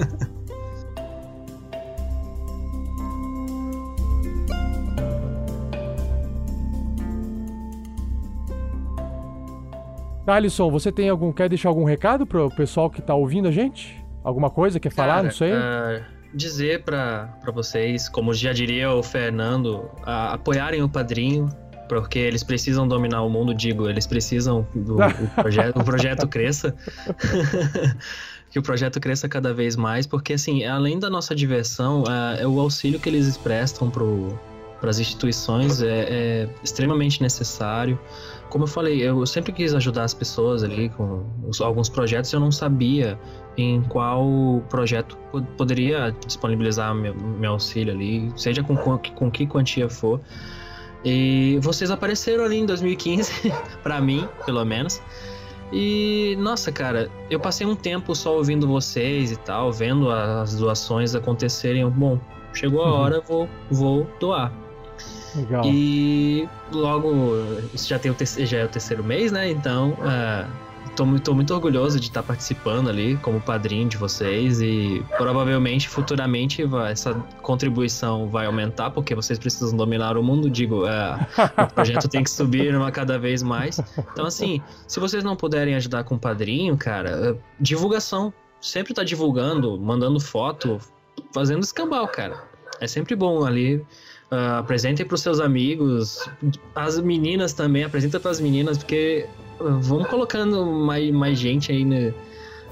Alisson, 10.26 10.70
você 10.70 10.92
tem 10.92 11.08
algum 11.08 11.32
quer 11.32 11.48
deixar 11.48 11.68
algum 11.68 11.84
recado 11.84 12.26
pro 12.26 12.48
pessoal 12.50 12.88
que 12.88 13.02
tá 13.02 13.14
ouvindo 13.14 13.48
a 13.48 13.50
gente? 13.50 14.02
Alguma 14.22 14.50
coisa 14.50 14.78
quer 14.78 14.90
falar? 14.90 15.14
Cara, 15.14 15.22
não 15.24 15.30
sei. 15.32 15.52
ah, 15.52 16.02
dizer 16.32 16.82
pra, 16.84 17.36
pra 17.40 17.52
vocês, 17.52 18.08
como 18.08 18.32
já 18.32 18.52
diria 18.52 18.90
o 18.90 19.02
Fernando, 19.02 19.90
ah, 20.04 20.34
apoiarem 20.34 20.82
o 20.82 20.88
padrinho, 20.88 21.48
porque 21.88 22.18
eles 22.18 22.42
precisam 22.42 22.86
dominar 22.86 23.22
o 23.22 23.28
mundo, 23.28 23.52
digo, 23.52 23.88
eles 23.88 24.06
precisam 24.06 24.66
do 24.74 24.96
o 25.02 25.42
projeto, 25.42 25.80
o 25.80 25.84
projeto 25.84 26.28
cresça. 26.28 26.74
que 28.48 28.58
o 28.58 28.62
projeto 28.62 29.00
cresça 29.00 29.28
cada 29.28 29.54
vez 29.54 29.76
mais, 29.76 30.06
porque 30.06 30.34
assim, 30.34 30.64
além 30.64 30.98
da 30.98 31.08
nossa 31.08 31.34
diversão, 31.34 32.04
ah, 32.06 32.36
é 32.38 32.46
o 32.46 32.60
auxílio 32.60 33.00
que 33.00 33.08
eles 33.08 33.36
prestam 33.36 33.90
para 33.90 34.90
as 34.90 34.98
instituições 34.98 35.82
é, 35.82 35.88
é 35.88 36.48
extremamente 36.62 37.22
necessário. 37.22 37.98
Como 38.52 38.64
eu 38.64 38.68
falei, 38.68 39.00
eu 39.00 39.24
sempre 39.24 39.50
quis 39.50 39.72
ajudar 39.74 40.04
as 40.04 40.12
pessoas 40.12 40.62
ali 40.62 40.90
com 40.90 41.24
os- 41.48 41.58
alguns 41.62 41.88
projetos, 41.88 42.30
eu 42.34 42.38
não 42.38 42.52
sabia 42.52 43.18
em 43.56 43.80
qual 43.84 44.62
projeto 44.68 45.16
po- 45.30 45.40
poderia 45.56 46.14
disponibilizar 46.26 46.94
meu, 46.94 47.14
meu 47.14 47.52
auxílio 47.52 47.94
ali, 47.94 48.30
seja 48.36 48.62
com, 48.62 48.76
com, 48.76 48.98
com 48.98 49.30
que 49.30 49.46
quantia 49.46 49.88
for. 49.88 50.20
E 51.02 51.58
vocês 51.62 51.90
apareceram 51.90 52.44
ali 52.44 52.58
em 52.58 52.66
2015, 52.66 53.32
pra 53.82 54.02
mim, 54.02 54.28
pelo 54.44 54.62
menos. 54.66 55.00
E, 55.72 56.36
nossa, 56.38 56.70
cara, 56.70 57.10
eu 57.30 57.40
passei 57.40 57.66
um 57.66 57.74
tempo 57.74 58.14
só 58.14 58.36
ouvindo 58.36 58.68
vocês 58.68 59.32
e 59.32 59.36
tal, 59.36 59.72
vendo 59.72 60.10
as 60.10 60.54
doações 60.56 61.14
acontecerem. 61.14 61.88
Bom, 61.88 62.20
chegou 62.52 62.82
a 62.82 62.86
Uhum. 62.88 62.92
hora, 63.00 63.20
vou, 63.26 63.48
vou 63.70 64.06
doar. 64.20 64.52
Legal. 65.34 65.62
E 65.66 66.48
logo, 66.72 67.34
isso 67.74 67.88
já, 67.88 67.98
tem 67.98 68.10
o 68.10 68.14
terceiro, 68.14 68.48
já 68.50 68.59
é 68.59 68.64
o 68.64 68.68
terceiro 68.68 69.02
mês, 69.04 69.32
né? 69.32 69.50
Então, 69.50 69.96
é, 70.04 70.46
tô, 70.94 71.06
muito- 71.06 71.34
muito 71.34 71.54
orgulhoso 71.54 71.98
de 71.98 72.09
estar 72.09 72.22
participando 72.22 72.90
ali 72.90 73.16
como 73.18 73.40
padrinho 73.40 73.88
de 73.88 73.96
vocês 73.96 74.60
e 74.60 75.02
provavelmente 75.16 75.88
futuramente 75.88 76.64
vai- 76.64 76.92
essa 76.92 77.14
contribuição 77.40 78.28
vai 78.28 78.46
aumentar 78.46 78.90
porque 78.90 79.14
vocês 79.14 79.38
precisam 79.38 79.76
dominar 79.76 80.16
o 80.18 80.22
mundo. 80.22 80.50
Digo, 80.50 80.86
é, 80.86 81.26
o 81.62 81.74
projeto 81.74 82.09
tem 82.09 82.22
que 82.22 82.30
subir 82.30 82.74
uma 82.74 82.90
cada 82.90 83.18
vez 83.18 83.42
mais. 83.42 83.80
Então, 84.12 84.26
assim, 84.26 84.60
se 84.86 85.00
vocês 85.00 85.24
não 85.24 85.34
puderem 85.36 85.74
ajudar 85.76 86.04
com 86.04 86.16
o 86.16 86.18
padrinho, 86.18 86.76
cara, 86.76 87.10
é, 87.10 87.34
divulgação. 87.59 88.32
Sempre 88.60 88.94
tá 88.94 89.02
divulgando, 89.02 89.76
mandando 89.80 90.20
foto, 90.20 90.78
fazendo 91.34 91.62
escambau, 91.64 92.06
cara. 92.06 92.36
É 92.80 92.86
sempre 92.86 93.16
bom 93.16 93.44
ali. 93.44 93.84
Ah, 94.32 94.60
apresentem 94.60 95.04
para 95.04 95.14
os 95.14 95.20
seus 95.20 95.40
amigos, 95.40 96.26
as 96.74 96.98
meninas 96.98 97.52
também, 97.52 97.84
apresenta 97.84 98.18
para 98.18 98.30
as 98.30 98.40
meninas, 98.40 98.78
porque 98.78 99.26
ah, 99.60 99.78
vamos 99.82 100.09
colocando 100.09 100.64
mais, 100.64 101.10
mais 101.10 101.38
gente 101.38 101.70
aí 101.70 101.84
no, 101.84 102.14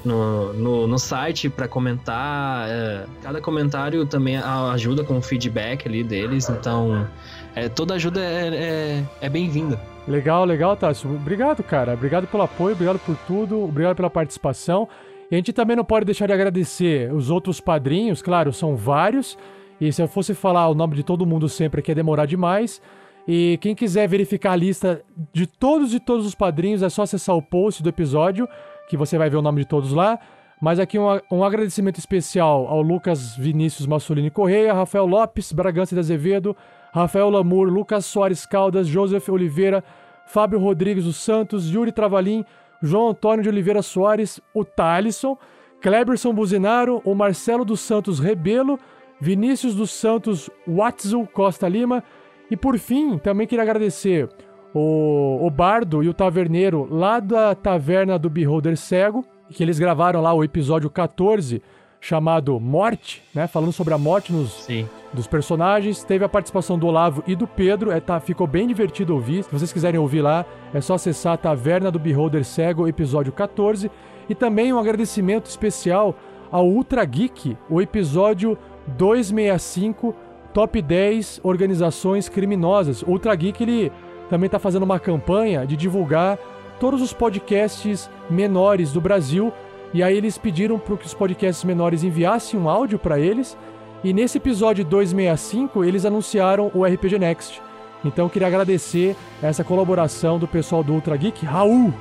no, 0.02 0.54
no, 0.54 0.86
no 0.86 0.98
site 0.98 1.50
para 1.50 1.68
comentar. 1.68 2.66
eh, 2.70 3.04
cada 3.22 3.42
comentário 3.42 4.06
também 4.06 4.38
ajuda 4.38 5.04
com 5.04 5.18
o 5.18 5.20
feedback 5.20 5.86
ali 5.86 6.02
deles, 6.02 6.48
então 6.48 7.06
eh, 7.54 7.68
toda 7.68 7.92
ajuda 7.92 8.22
é, 8.22 8.48
é, 8.48 9.04
é 9.20 9.28
bem-vinda. 9.28 9.78
Legal, 10.08 10.46
legal, 10.46 10.74
Tássio. 10.78 11.14
Obrigado, 11.14 11.62
cara. 11.62 11.92
Obrigado 11.92 12.26
pelo 12.26 12.42
apoio, 12.42 12.72
obrigado 12.72 12.98
por 13.00 13.14
tudo, 13.26 13.62
obrigado 13.64 13.96
pela 13.96 14.08
participação. 14.08 14.88
E 15.30 15.34
a 15.34 15.36
gente 15.36 15.52
também 15.52 15.76
não 15.76 15.84
pode 15.84 16.06
deixar 16.06 16.26
de 16.26 16.32
agradecer 16.32 17.12
os 17.12 17.28
outros 17.28 17.60
padrinhos, 17.60 18.22
claro, 18.22 18.50
são 18.50 18.74
vários. 18.74 19.36
E 19.80 19.92
se 19.92 20.02
eu 20.02 20.08
fosse 20.08 20.34
falar 20.34 20.68
o 20.68 20.74
nome 20.74 20.94
de 20.94 21.02
todo 21.02 21.24
mundo 21.26 21.48
sempre 21.48 21.80
aqui 21.80 21.90
ia 21.90 21.94
demorar 21.94 22.26
demais. 22.26 22.82
E 23.26 23.58
quem 23.60 23.74
quiser 23.74 24.08
verificar 24.08 24.52
a 24.52 24.56
lista 24.56 25.02
de 25.32 25.46
todos 25.46 25.94
e 25.94 26.00
todos 26.00 26.26
os 26.26 26.34
padrinhos, 26.34 26.82
é 26.82 26.88
só 26.88 27.02
acessar 27.02 27.36
o 27.36 27.42
post 27.42 27.82
do 27.82 27.88
episódio, 27.88 28.48
que 28.88 28.96
você 28.96 29.16
vai 29.16 29.30
ver 29.30 29.36
o 29.36 29.42
nome 29.42 29.60
de 29.60 29.68
todos 29.68 29.92
lá. 29.92 30.18
Mas 30.60 30.78
aqui 30.78 30.98
um, 30.98 31.06
um 31.30 31.42
agradecimento 31.42 31.98
especial 31.98 32.66
ao 32.66 32.82
Lucas 32.82 33.34
Vinícius 33.36 33.86
Massolini 33.86 34.30
Correia, 34.30 34.74
Rafael 34.74 35.06
Lopes, 35.06 35.52
Bragança 35.52 35.94
de 35.94 36.00
Azevedo, 36.00 36.54
Rafael 36.92 37.30
Lamour, 37.30 37.68
Lucas 37.68 38.04
Soares 38.04 38.44
Caldas, 38.44 38.86
Joseph 38.86 39.28
Oliveira, 39.28 39.82
Fábio 40.26 40.58
Rodrigues 40.58 41.04
dos 41.04 41.16
Santos, 41.16 41.70
Yuri 41.70 41.92
Travalim, 41.92 42.44
João 42.82 43.08
Antônio 43.08 43.42
de 43.42 43.48
Oliveira 43.48 43.80
Soares, 43.80 44.40
o 44.52 44.64
Thalisson, 44.64 45.36
Kleberson 45.80 46.32
Buzinaro, 46.34 47.00
o 47.04 47.14
Marcelo 47.14 47.64
dos 47.64 47.80
Santos 47.80 48.18
Rebelo, 48.18 48.78
Vinícius 49.20 49.74
dos 49.74 49.90
Santos 49.90 50.48
Watzel 50.66 51.28
Costa 51.32 51.68
Lima 51.68 52.02
e 52.50 52.56
por 52.56 52.78
fim, 52.78 53.18
também 53.18 53.46
queria 53.46 53.62
agradecer 53.62 54.28
o, 54.74 55.38
o 55.46 55.50
Bardo 55.50 56.02
e 56.02 56.08
o 56.08 56.14
Taverneiro 56.14 56.86
lá 56.90 57.20
da 57.20 57.54
Taverna 57.54 58.18
do 58.18 58.28
Beholder 58.30 58.76
Cego, 58.76 59.24
que 59.50 59.62
eles 59.62 59.78
gravaram 59.78 60.20
lá 60.20 60.32
o 60.32 60.42
episódio 60.42 60.90
14 60.90 61.62
chamado 62.00 62.58
Morte, 62.58 63.22
né, 63.34 63.46
falando 63.46 63.72
sobre 63.72 63.92
a 63.92 63.98
morte 63.98 64.32
nos, 64.32 64.66
dos 65.12 65.26
personagens. 65.26 66.02
Teve 66.02 66.24
a 66.24 66.28
participação 66.28 66.78
do 66.78 66.86
Olavo 66.86 67.22
e 67.26 67.36
do 67.36 67.46
Pedro. 67.46 67.90
É, 67.92 68.00
tá, 68.00 68.18
ficou 68.18 68.46
bem 68.46 68.66
divertido 68.66 69.14
ouvir. 69.14 69.44
Se 69.44 69.52
vocês 69.52 69.72
quiserem 69.72 70.00
ouvir 70.00 70.22
lá, 70.22 70.46
é 70.72 70.80
só 70.80 70.94
acessar 70.94 71.34
a 71.34 71.36
Taverna 71.36 71.90
do 71.90 71.98
Beholder 71.98 72.44
Cego, 72.44 72.88
episódio 72.88 73.32
14. 73.32 73.90
E 74.28 74.34
também 74.34 74.72
um 74.72 74.78
agradecimento 74.78 75.46
especial 75.46 76.16
ao 76.50 76.66
Ultra 76.66 77.04
Geek, 77.04 77.56
o 77.68 77.80
episódio 77.80 78.56
265, 78.96 80.14
Top 80.52 80.80
10 80.80 81.40
Organizações 81.42 82.28
Criminosas. 82.28 83.02
Ultra 83.02 83.34
Geek, 83.34 83.62
ele 83.62 83.92
também 84.28 84.46
está 84.46 84.58
fazendo 84.58 84.82
uma 84.82 84.98
campanha 84.98 85.66
de 85.66 85.76
divulgar 85.76 86.38
todos 86.78 87.00
os 87.02 87.12
podcasts 87.12 88.10
menores 88.28 88.92
do 88.92 89.00
Brasil. 89.00 89.52
E 89.92 90.02
aí 90.02 90.16
eles 90.16 90.38
pediram 90.38 90.78
para 90.78 90.96
que 90.96 91.06
os 91.06 91.14
podcasts 91.14 91.64
menores 91.64 92.02
enviassem 92.02 92.58
um 92.58 92.68
áudio 92.68 92.98
para 92.98 93.18
eles. 93.18 93.56
E 94.02 94.12
nesse 94.12 94.38
episódio 94.38 94.84
265 94.84 95.84
eles 95.84 96.04
anunciaram 96.04 96.70
o 96.74 96.84
RPG 96.84 97.18
Next. 97.18 97.60
Então 98.04 98.28
queria 98.28 98.48
agradecer 98.48 99.14
essa 99.42 99.62
colaboração 99.62 100.38
do 100.38 100.48
pessoal 100.48 100.82
do 100.82 100.92
Ultra 100.92 101.16
Geek, 101.16 101.44
Raul. 101.44 101.92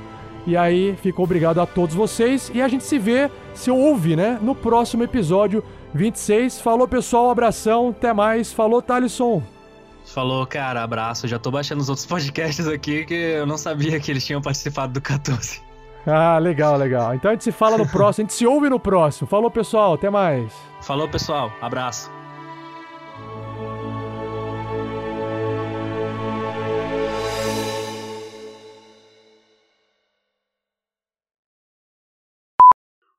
E 0.46 0.56
aí 0.56 0.96
ficou 0.96 1.24
obrigado 1.24 1.60
a 1.60 1.66
todos 1.66 1.94
vocês 1.94 2.50
e 2.54 2.62
a 2.62 2.68
gente 2.68 2.84
se 2.84 2.98
vê, 2.98 3.30
se 3.52 3.70
ouve, 3.70 4.16
né, 4.16 4.38
no 4.40 4.54
próximo 4.54 5.02
episódio 5.02 5.62
26. 5.94 6.60
Falou 6.60 6.86
pessoal, 6.86 7.26
um 7.26 7.30
abração, 7.30 7.88
até 7.90 8.12
mais. 8.12 8.52
Falou 8.52 8.80
Thalisson. 8.80 9.42
Falou, 10.04 10.46
cara, 10.46 10.82
abraço. 10.82 11.28
Já 11.28 11.38
tô 11.38 11.50
baixando 11.50 11.80
os 11.80 11.88
outros 11.88 12.06
podcasts 12.06 12.66
aqui 12.66 13.04
que 13.04 13.14
eu 13.14 13.46
não 13.46 13.56
sabia 13.56 14.00
que 14.00 14.10
eles 14.10 14.24
tinham 14.24 14.40
participado 14.40 14.92
do 14.92 15.00
14. 15.00 15.62
Ah, 16.06 16.38
legal, 16.38 16.76
legal. 16.76 17.14
Então 17.14 17.30
a 17.30 17.34
gente 17.34 17.44
se 17.44 17.52
fala 17.52 17.76
no 17.76 17.86
próximo, 17.86 18.24
a 18.24 18.28
gente 18.28 18.34
se 18.34 18.46
ouve 18.46 18.68
no 18.68 18.80
próximo. 18.80 19.28
Falou, 19.28 19.50
pessoal, 19.50 19.94
até 19.94 20.08
mais. 20.08 20.52
Falou, 20.80 21.08
pessoal, 21.08 21.52
abraço. 21.60 22.10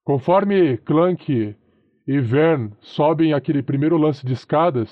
Conforme 0.04 0.78
Clank 0.78 1.56
e 2.08 2.20
Vern 2.20 2.72
sobem 2.82 3.34
aquele 3.34 3.62
primeiro 3.64 3.98
lance 3.98 4.26
de 4.26 4.34
escadas, 4.34 4.90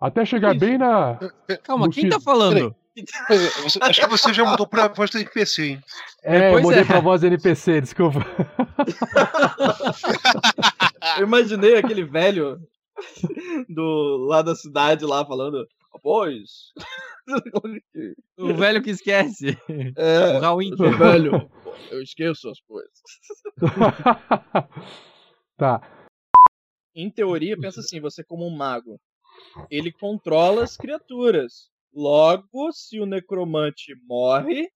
até 0.00 0.24
chegar 0.24 0.56
bem 0.58 0.78
na. 0.78 1.18
Calma, 1.62 1.86
no 1.86 1.92
quem 1.92 2.08
tá 2.08 2.20
falando? 2.20 2.74
Você- 3.62 3.78
Acho 3.82 4.00
que 4.00 4.06
você 4.08 4.32
já 4.32 4.44
mudou 4.44 4.66
pra 4.66 4.88
voz 4.88 5.10
do 5.10 5.18
NPC, 5.18 5.62
hein? 5.64 5.80
É, 6.24 6.48
eu 6.48 6.52
pois 6.52 6.64
mudei 6.64 6.80
é. 6.80 6.84
pra 6.84 7.00
voz 7.00 7.20
do 7.20 7.26
NPC, 7.26 7.80
desculpa. 7.82 8.20
Eu 11.18 11.24
imaginei 11.26 11.76
aquele 11.76 12.04
velho 12.04 12.58
do 13.68 14.26
lá 14.28 14.42
da 14.42 14.54
cidade 14.54 15.04
lá 15.04 15.24
falando, 15.24 15.66
após. 15.94 16.72
O 18.38 18.54
velho 18.54 18.80
que 18.80 18.90
esquece. 18.90 19.58
É, 19.96 20.36
O 20.36 20.40
Raul 20.40 20.60
velho, 20.96 21.50
eu 21.90 22.00
esqueço 22.00 22.48
as 22.48 22.60
coisas. 22.60 22.92
tá. 25.56 25.80
Em 26.96 27.10
teoria, 27.10 27.56
pensa 27.60 27.78
assim, 27.80 28.00
você 28.00 28.24
como 28.24 28.46
um 28.46 28.56
mago, 28.56 28.98
ele 29.70 29.92
controla 29.92 30.64
as 30.64 30.76
criaturas. 30.76 31.68
Logo, 31.94 32.72
se 32.72 32.98
o 32.98 33.06
necromante 33.06 33.94
morre, 34.08 34.68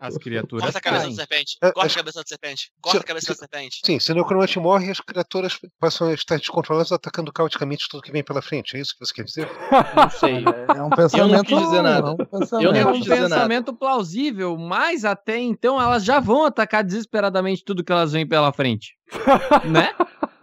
As 0.00 0.16
criaturas. 0.16 0.64
Corta 0.64 0.78
a 0.78 0.80
cabeça 0.80 1.02
caem. 1.04 1.14
da 1.14 1.22
serpente. 1.26 1.58
É, 1.62 1.66
Corta 1.66 1.80
a 1.80 1.86
acho- 1.86 1.96
cabeça 1.96 2.20
da 2.20 2.26
serpente. 2.26 2.72
Corta 2.80 3.00
a 3.00 3.04
cabeça 3.04 3.26
da 3.28 3.34
serpente. 3.34 3.80
Sim, 3.84 4.00
se 4.00 4.10
o 4.10 4.14
necromante 4.14 4.58
morre, 4.58 4.90
as 4.90 4.98
criaturas 4.98 5.58
passam 5.78 6.08
a 6.08 6.14
estar 6.14 6.38
descontroladas, 6.38 6.90
atacando 6.90 7.30
caoticamente 7.32 7.86
tudo 7.88 8.02
que 8.02 8.10
vem 8.10 8.24
pela 8.24 8.40
frente. 8.40 8.76
É 8.76 8.80
isso 8.80 8.94
que 8.96 9.04
você 9.04 9.12
quer 9.14 9.24
dizer? 9.24 9.48
não 9.94 10.08
sei. 10.10 10.42
É 10.78 10.82
um 10.82 10.88
pensamento. 10.90 11.44
quis 11.44 11.58
dizer 11.60 11.82
nada. 11.82 12.08
é 12.08 12.10
um 12.12 12.16
Eu 12.18 12.26
pensamento. 12.26 12.72
não 12.72 12.80
É 12.80 12.86
um 12.86 12.92
quis 12.92 13.02
dizer 13.02 13.14
nada. 13.16 13.28
pensamento 13.34 13.74
plausível, 13.74 14.56
mas 14.56 15.04
até 15.04 15.38
então 15.38 15.80
elas 15.80 16.02
já 16.02 16.18
vão 16.18 16.44
atacar 16.46 16.82
desesperadamente 16.82 17.62
tudo 17.62 17.84
que 17.84 17.92
elas 17.92 18.12
veem 18.12 18.26
pela 18.26 18.52
frente. 18.52 18.96
né? 19.70 19.94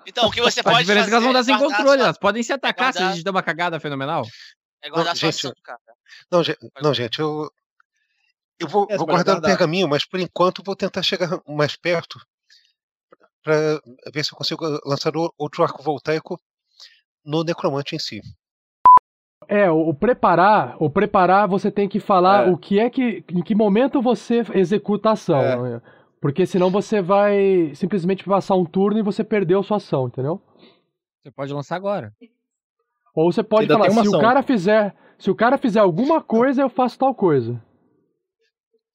Então, 0.08 0.28
o 0.28 0.32
que 0.32 0.42
você 0.42 0.60
A 0.60 0.64
pode 0.64 0.80
diferença 0.80 1.08
é 1.08 1.10
que 1.10 1.16
elas 1.16 1.24
vão 1.24 1.34
fazer 1.34 1.52
dar 1.52 1.56
é 1.56 1.58
sem 1.60 1.68
controle, 1.78 2.02
elas 2.02 2.18
podem 2.18 2.44
se 2.44 2.54
atacar 2.54 2.94
se 2.94 3.00
a 3.02 3.12
gente 3.12 3.24
der 3.24 3.32
uma 3.32 3.44
cagada 3.44 3.80
fenomenal. 3.80 4.24
É 4.82 4.90
guardar 4.90 5.14
Não, 5.14 5.20
sua 5.20 5.32
gente, 5.32 5.40
ação, 5.48 5.54
cara. 5.64 5.80
Não, 6.32 6.44
gente, 6.44 6.58
não, 6.82 6.94
gente 6.94 7.20
eu. 7.20 7.50
Eu 8.60 8.68
vou, 8.70 8.88
É, 8.90 8.96
vou 8.98 9.06
guardar 9.06 9.38
o 9.38 9.42
pergaminho, 9.42 9.88
mas 9.88 10.06
por 10.06 10.20
enquanto 10.20 10.64
vou 10.64 10.76
tentar 10.76 11.02
chegar 11.04 11.42
mais 11.48 11.76
perto 11.76 12.20
para 13.44 13.82
ver 14.14 14.24
se 14.24 14.32
eu 14.34 14.38
consigo 14.38 14.64
lançar 14.86 15.16
o- 15.16 15.34
outro 15.38 15.62
arco 15.64 15.84
voltaico 15.84 16.40
no 17.24 17.44
necromante 17.44 17.96
em 17.96 18.00
si. 18.00 18.22
É, 19.48 19.70
o, 19.70 19.90
o 19.90 19.94
preparar, 19.94 20.76
o 20.80 20.90
preparar 20.90 21.48
você 21.48 21.70
tem 21.70 21.88
que 21.88 22.00
falar 22.00 22.48
É. 22.48 22.50
o 22.52 22.58
que 22.58 22.80
é 22.80 22.90
que, 22.90 23.24
em 23.30 23.44
que 23.44 23.54
momento 23.54 24.02
você 24.02 24.42
executa 24.54 25.10
a 25.10 25.14
ação. 25.14 25.66
É. 25.66 25.82
Porque 26.26 26.44
senão 26.48 26.72
você 26.72 27.04
vai 27.04 27.72
simplesmente 27.76 28.24
passar 28.24 28.56
um 28.56 28.66
turno 28.66 28.98
e 28.98 29.04
você 29.04 29.24
perdeu 29.24 29.62
sua 29.62 29.78
ação, 29.78 30.08
entendeu? 30.08 30.42
Você 31.22 31.30
pode 31.30 31.54
lançar 31.54 31.76
agora. 31.76 32.12
Ou 33.14 33.32
você 33.32 33.44
pode 33.44 33.72
Ainda 33.72 33.76
falar, 33.78 33.92
se 33.92 34.08
o 34.08 34.10
ação. 34.10 34.20
cara 34.20 34.42
fizer, 34.42 34.96
se 35.20 35.30
o 35.30 35.36
cara 35.36 35.56
fizer 35.60 35.82
alguma 35.82 36.24
coisa, 36.24 36.64
eu 36.64 36.70
faço 36.70 36.98
tal 36.98 37.14
coisa. 37.14 37.62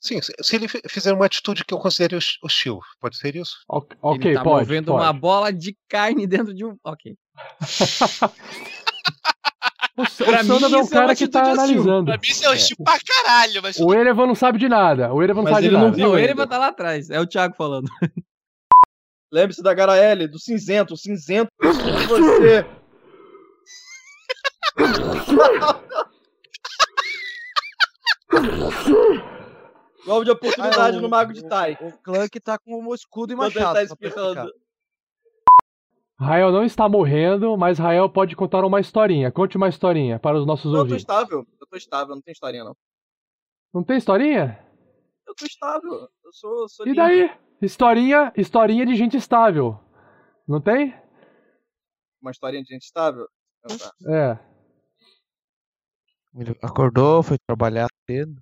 Sim, 0.01 0.19
se, 0.21 0.57
ele 0.57 0.67
fi- 0.67 0.83
fizer 0.89 1.13
uma 1.13 1.25
atitude 1.27 1.65
que 1.65 1.73
eu 1.73 1.79
considere 1.79 2.17
hos- 2.17 2.37
hostil, 2.43 2.81
pode 3.01 3.17
ser 3.17 3.37
isso? 3.37 3.59
Ok, 3.69 3.97
ok, 4.03 4.27
Ele 4.31 4.35
tá 4.37 4.43
pode. 4.43 4.67
movendo 4.67 4.87
pode. 4.87 5.05
uma 5.05 5.13
bola 5.13 5.53
de 5.53 5.77
carne 5.89 6.27
dentro 6.27 6.53
de 6.53 6.65
um. 6.65 6.77
Ok. 6.83 7.17
O, 10.03 10.25
Pra 10.25 10.41
o 10.41 10.45
mim, 10.45 10.49
Sandro 10.61 10.75
é 10.77 10.79
um 10.79 10.83
isso 10.83 10.95
é 10.95 10.99
cara 10.99 11.15
que 11.17 11.29
tá 11.29 11.41
hostil. 11.43 11.53
analisando. 11.63 12.05
Pra 12.07 12.15
mim 12.17 12.21
isso 12.29 12.45
é 12.45 12.51
hostil 12.51 12.77
pra 12.83 12.99
caralho, 13.01 13.63
mas 13.63 13.77
O 13.79 13.93
Erevan 13.95 14.27
não 14.27 14.35
sabe 14.35 14.59
de 14.59 14.69
nada. 14.69 15.13
O 15.13 15.23
Erevan 15.23 15.43
não 15.43 15.45
Mas 15.45 15.55
sabe 15.55 15.69
de 15.69 15.73
nada. 15.75 15.91
viu 15.91 16.07
Não, 16.09 16.15
ele 16.19 16.23
ainda. 16.29 16.35
vai 16.37 16.45
estar 16.45 16.59
lá 16.59 16.67
atrás. 16.69 17.11
É 17.11 17.21
o 17.21 17.27
Thiago 17.27 17.55
falando. 17.57 17.89
lembre-se 19.33 19.63
da 19.63 19.73
Garaele, 19.75 20.27
do 20.27 20.39
cinzento. 20.39 20.95
O 20.95 20.97
cinzento 20.97 21.51
é 21.63 22.07
você. 22.07 22.67
Golpe 30.07 30.25
de 30.25 30.31
oportunidade 30.31 30.97
Ah, 30.97 30.99
o- 30.99 31.03
no 31.03 31.09
Mago 31.09 31.33
de 31.33 31.45
Tai. 31.47 31.77
O 31.81 31.93
Clank 31.93 32.41
tá 32.41 32.59
com 32.59 32.85
o 32.87 32.95
escudo 32.95 33.33
e 33.33 33.35
ele 33.35 33.41
machado. 33.41 33.75
tá 33.75 33.97
Rael 36.21 36.53
não 36.53 36.63
está 36.65 36.87
morrendo, 36.89 37.57
mas 37.57 37.79
Rael 37.79 38.09
pode 38.11 38.37
contar 38.37 38.63
uma 38.65 38.79
historinha. 38.79 39.33
Conte 39.33 39.57
uma 39.57 39.69
historinha 39.69 40.19
para 40.19 40.39
os 40.39 40.47
nossos 40.47 40.67
Não, 40.67 40.73
eu 40.73 40.77
tô 40.77 40.81
ouvintes. 40.83 41.03
estável. 41.03 41.47
Eu 41.61 41.67
tô 41.67 41.77
estável, 41.77 42.15
não 42.15 42.23
tem 42.23 42.33
historinha 42.33 42.65
não. 42.65 42.77
Não 43.73 43.83
tem 43.83 43.97
historinha? 43.97 44.63
Eu 45.27 45.35
tô 45.35 45.47
estável. 45.47 45.93
Eu 46.25 46.33
sou, 46.33 46.69
sou 46.69 46.87
E 46.87 46.91
limpo. 46.91 47.01
daí? 47.01 47.31
Historinha, 47.63 48.33
historinha 48.37 48.85
de 48.85 48.95
gente 48.97 49.17
estável. 49.17 49.79
Não 50.47 50.61
tem? 50.61 50.95
Uma 52.21 52.31
historinha 52.33 52.63
de 52.63 52.69
gente 52.75 52.83
estável? 52.83 53.27
Então 53.65 53.79
tá. 53.79 53.93
É. 54.07 54.39
Ele 56.35 56.57
acordou, 56.63 57.23
foi 57.23 57.39
trabalhar 57.47 57.89
cedo. 58.09 58.41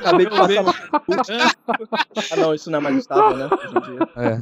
Acabei 0.00 0.26
de 0.26 0.36
passar. 0.36 0.64
Ah 2.32 2.36
não, 2.36 2.54
isso 2.54 2.70
não 2.70 2.78
é 2.78 2.82
mais 2.82 2.96
estável, 2.96 3.36
né? 3.36 3.48
Hoje 3.52 3.74
em 3.76 3.80
dia. 3.80 4.08
É. 4.16 4.40